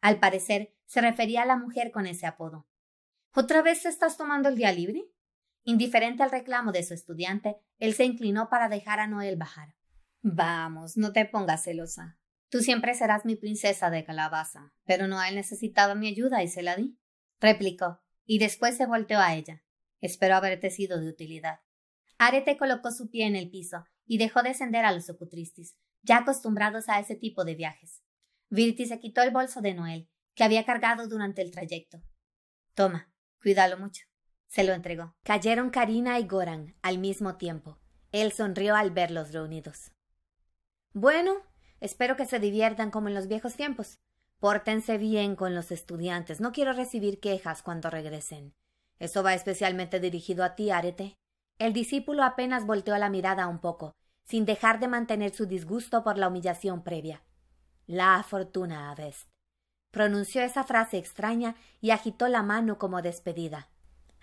Al 0.00 0.20
parecer, 0.20 0.72
se 0.86 1.00
refería 1.00 1.42
a 1.42 1.46
la 1.46 1.56
mujer 1.56 1.90
con 1.90 2.06
ese 2.06 2.26
apodo. 2.26 2.68
¿Otra 3.34 3.62
vez 3.62 3.84
estás 3.84 4.16
tomando 4.16 4.48
el 4.48 4.54
día 4.54 4.70
libre? 4.70 5.02
Indiferente 5.64 6.22
al 6.22 6.30
reclamo 6.30 6.70
de 6.70 6.84
su 6.84 6.94
estudiante, 6.94 7.56
él 7.78 7.94
se 7.94 8.04
inclinó 8.04 8.48
para 8.48 8.68
dejar 8.68 9.00
a 9.00 9.08
Noel 9.08 9.36
bajar. 9.36 9.74
Vamos, 10.22 10.96
no 10.96 11.12
te 11.12 11.24
pongas 11.24 11.64
celosa. 11.64 12.20
Tú 12.48 12.60
siempre 12.60 12.94
serás 12.94 13.24
mi 13.24 13.34
princesa 13.34 13.90
de 13.90 14.04
calabaza, 14.04 14.72
pero 14.84 15.08
Noel 15.08 15.34
necesitaba 15.34 15.96
mi 15.96 16.06
ayuda 16.06 16.44
y 16.44 16.48
se 16.48 16.62
la 16.62 16.76
di, 16.76 16.96
replicó, 17.40 18.02
y 18.24 18.38
después 18.38 18.76
se 18.76 18.86
volteó 18.86 19.18
a 19.18 19.34
ella. 19.34 19.64
Espero 20.00 20.36
haberte 20.36 20.70
sido 20.70 21.00
de 21.00 21.08
utilidad. 21.08 21.63
Arete 22.18 22.56
colocó 22.56 22.90
su 22.90 23.10
pie 23.10 23.26
en 23.26 23.36
el 23.36 23.50
piso 23.50 23.84
y 24.06 24.18
dejó 24.18 24.42
descender 24.42 24.84
a 24.84 24.92
los 24.92 25.08
ocutristis, 25.10 25.76
ya 26.02 26.18
acostumbrados 26.18 26.88
a 26.88 27.00
ese 27.00 27.16
tipo 27.16 27.44
de 27.44 27.54
viajes. 27.54 28.02
Virti 28.50 28.86
se 28.86 29.00
quitó 29.00 29.22
el 29.22 29.30
bolso 29.30 29.60
de 29.60 29.74
Noel, 29.74 30.08
que 30.34 30.44
había 30.44 30.64
cargado 30.64 31.08
durante 31.08 31.42
el 31.42 31.50
trayecto. 31.50 32.02
Toma, 32.74 33.12
cuídalo 33.40 33.78
mucho. 33.78 34.04
Se 34.46 34.64
lo 34.64 34.72
entregó. 34.72 35.16
Cayeron 35.24 35.70
Karina 35.70 36.18
y 36.20 36.26
Goran 36.26 36.76
al 36.82 36.98
mismo 36.98 37.36
tiempo. 37.36 37.80
Él 38.12 38.32
sonrió 38.32 38.76
al 38.76 38.90
verlos 38.92 39.32
reunidos. 39.32 39.90
Bueno, 40.92 41.34
espero 41.80 42.16
que 42.16 42.26
se 42.26 42.38
diviertan 42.38 42.92
como 42.92 43.08
en 43.08 43.14
los 43.14 43.26
viejos 43.26 43.56
tiempos. 43.56 43.98
Pórtense 44.38 44.98
bien 44.98 45.34
con 45.34 45.54
los 45.54 45.72
estudiantes. 45.72 46.40
No 46.40 46.52
quiero 46.52 46.72
recibir 46.72 47.18
quejas 47.18 47.62
cuando 47.62 47.90
regresen. 47.90 48.54
Eso 48.98 49.22
va 49.22 49.34
especialmente 49.34 49.98
dirigido 49.98 50.44
a 50.44 50.54
ti, 50.54 50.70
Arete. 50.70 51.16
El 51.58 51.72
discípulo 51.72 52.24
apenas 52.24 52.66
volteó 52.66 52.96
la 52.98 53.08
mirada 53.08 53.46
un 53.46 53.58
poco, 53.58 53.94
sin 54.24 54.44
dejar 54.44 54.80
de 54.80 54.88
mantener 54.88 55.34
su 55.34 55.46
disgusto 55.46 56.02
por 56.02 56.18
la 56.18 56.28
humillación 56.28 56.82
previa. 56.82 57.22
La 57.86 58.22
fortuna 58.22 58.90
Avest. 58.90 59.28
Pronunció 59.90 60.42
esa 60.42 60.64
frase 60.64 60.98
extraña 60.98 61.54
y 61.80 61.90
agitó 61.90 62.26
la 62.28 62.42
mano 62.42 62.78
como 62.78 63.02
despedida. 63.02 63.68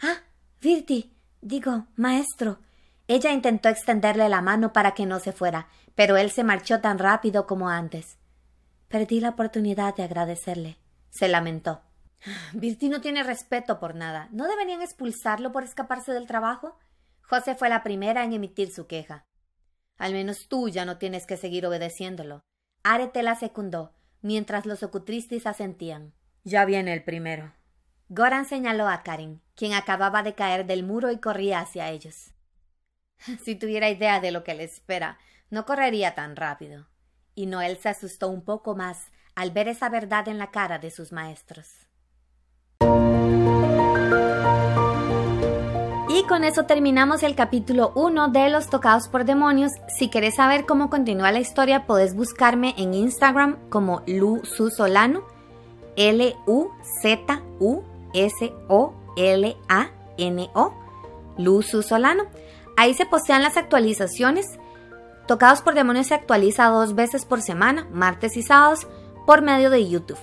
Ah, 0.01 0.17
Virti. 0.59 1.15
Digo, 1.41 1.87
maestro. 1.95 2.59
Ella 3.07 3.31
intentó 3.31 3.69
extenderle 3.69 4.27
la 4.29 4.41
mano 4.41 4.73
para 4.73 4.93
que 4.93 5.05
no 5.05 5.19
se 5.19 5.31
fuera, 5.31 5.67
pero 5.95 6.17
él 6.17 6.29
se 6.31 6.43
marchó 6.43 6.81
tan 6.81 6.99
rápido 6.99 7.47
como 7.47 7.69
antes. 7.69 8.17
Perdí 8.89 9.21
la 9.21 9.29
oportunidad 9.29 9.95
de 9.95 10.03
agradecerle. 10.03 10.77
Se 11.09 11.27
lamentó. 11.27 11.81
Virti 12.53 12.89
no 12.89 13.01
tiene 13.01 13.23
respeto 13.23 13.79
por 13.79 13.95
nada. 13.95 14.27
¿No 14.31 14.47
deberían 14.47 14.81
expulsarlo 14.81 15.51
por 15.51 15.63
escaparse 15.63 16.11
del 16.11 16.27
trabajo? 16.27 16.77
José 17.31 17.55
fue 17.55 17.69
la 17.69 17.81
primera 17.81 18.25
en 18.25 18.33
emitir 18.33 18.73
su 18.73 18.87
queja. 18.87 19.25
Al 19.97 20.11
menos 20.11 20.49
tú 20.49 20.67
ya 20.67 20.83
no 20.83 20.97
tienes 20.97 21.25
que 21.25 21.37
seguir 21.37 21.65
obedeciéndolo. 21.65 22.43
Arete 22.83 23.23
la 23.23 23.35
secundó, 23.35 23.93
mientras 24.21 24.65
los 24.65 24.83
ocutristis 24.83 25.47
asentían. 25.47 26.13
Ya 26.43 26.65
viene 26.65 26.91
el 26.91 27.05
primero. 27.05 27.53
Goran 28.09 28.43
señaló 28.43 28.89
a 28.89 29.01
Karen, 29.01 29.39
quien 29.55 29.71
acababa 29.71 30.23
de 30.23 30.35
caer 30.35 30.65
del 30.65 30.83
muro 30.83 31.09
y 31.09 31.19
corría 31.19 31.61
hacia 31.61 31.89
ellos. 31.89 32.33
Si 33.41 33.55
tuviera 33.55 33.89
idea 33.89 34.19
de 34.19 34.31
lo 34.31 34.43
que 34.43 34.53
le 34.53 34.65
espera, 34.65 35.17
no 35.49 35.65
correría 35.65 36.15
tan 36.15 36.35
rápido. 36.35 36.89
Y 37.33 37.45
Noel 37.45 37.77
se 37.77 37.87
asustó 37.87 38.27
un 38.27 38.43
poco 38.43 38.75
más 38.75 39.09
al 39.35 39.51
ver 39.51 39.69
esa 39.69 39.87
verdad 39.87 40.27
en 40.27 40.37
la 40.37 40.51
cara 40.51 40.79
de 40.79 40.91
sus 40.91 41.13
maestros. 41.13 41.87
Y 46.21 46.23
con 46.25 46.43
eso 46.43 46.65
terminamos 46.65 47.23
el 47.23 47.33
capítulo 47.33 47.93
1 47.95 48.27
de 48.27 48.51
Los 48.51 48.69
Tocados 48.69 49.07
por 49.07 49.25
Demonios. 49.25 49.71
Si 49.87 50.07
quieres 50.07 50.35
saber 50.35 50.67
cómo 50.67 50.91
continúa 50.91 51.31
la 51.31 51.39
historia, 51.39 51.87
puedes 51.87 52.13
buscarme 52.13 52.75
en 52.77 52.93
Instagram 52.93 53.57
como 53.69 54.03
Lu 54.05 54.39
Solano, 54.43 55.23
L-U-Z-U-S-O-L-A-N-O, 55.95 56.53
Lu 61.39 61.61
Solano. 61.63 62.23
Ahí 62.77 62.93
se 62.93 63.07
postean 63.07 63.41
las 63.41 63.57
actualizaciones. 63.57 64.59
Tocados 65.27 65.63
por 65.63 65.73
Demonios 65.73 66.05
se 66.05 66.13
actualiza 66.13 66.67
dos 66.67 66.93
veces 66.93 67.25
por 67.25 67.41
semana, 67.41 67.87
martes 67.91 68.37
y 68.37 68.43
sábados, 68.43 68.85
por 69.25 69.41
medio 69.41 69.71
de 69.71 69.89
YouTube. 69.89 70.19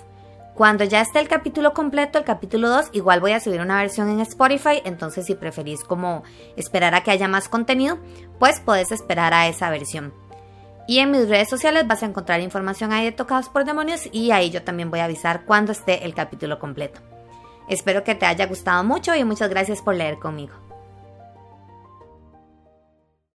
Cuando 0.58 0.82
ya 0.82 1.00
esté 1.00 1.20
el 1.20 1.28
capítulo 1.28 1.72
completo, 1.72 2.18
el 2.18 2.24
capítulo 2.24 2.68
2, 2.68 2.88
igual 2.90 3.20
voy 3.20 3.30
a 3.30 3.38
subir 3.38 3.60
una 3.60 3.76
versión 3.76 4.10
en 4.10 4.18
Spotify, 4.18 4.82
entonces 4.84 5.24
si 5.24 5.36
preferís 5.36 5.84
como 5.84 6.24
esperar 6.56 6.96
a 6.96 7.04
que 7.04 7.12
haya 7.12 7.28
más 7.28 7.48
contenido, 7.48 7.96
pues 8.40 8.58
puedes 8.58 8.90
esperar 8.90 9.32
a 9.34 9.46
esa 9.46 9.70
versión. 9.70 10.12
Y 10.88 10.98
en 10.98 11.12
mis 11.12 11.28
redes 11.28 11.48
sociales 11.48 11.86
vas 11.86 12.02
a 12.02 12.06
encontrar 12.06 12.40
información 12.40 12.92
ahí 12.92 13.04
de 13.04 13.12
Tocados 13.12 13.48
por 13.48 13.64
Demonios 13.64 14.08
y 14.10 14.32
ahí 14.32 14.50
yo 14.50 14.64
también 14.64 14.90
voy 14.90 14.98
a 14.98 15.04
avisar 15.04 15.44
cuando 15.44 15.70
esté 15.70 16.04
el 16.04 16.12
capítulo 16.12 16.58
completo. 16.58 17.00
Espero 17.68 18.02
que 18.02 18.16
te 18.16 18.26
haya 18.26 18.46
gustado 18.46 18.82
mucho 18.82 19.14
y 19.14 19.22
muchas 19.22 19.50
gracias 19.50 19.80
por 19.80 19.94
leer 19.94 20.18
conmigo. 20.18 20.67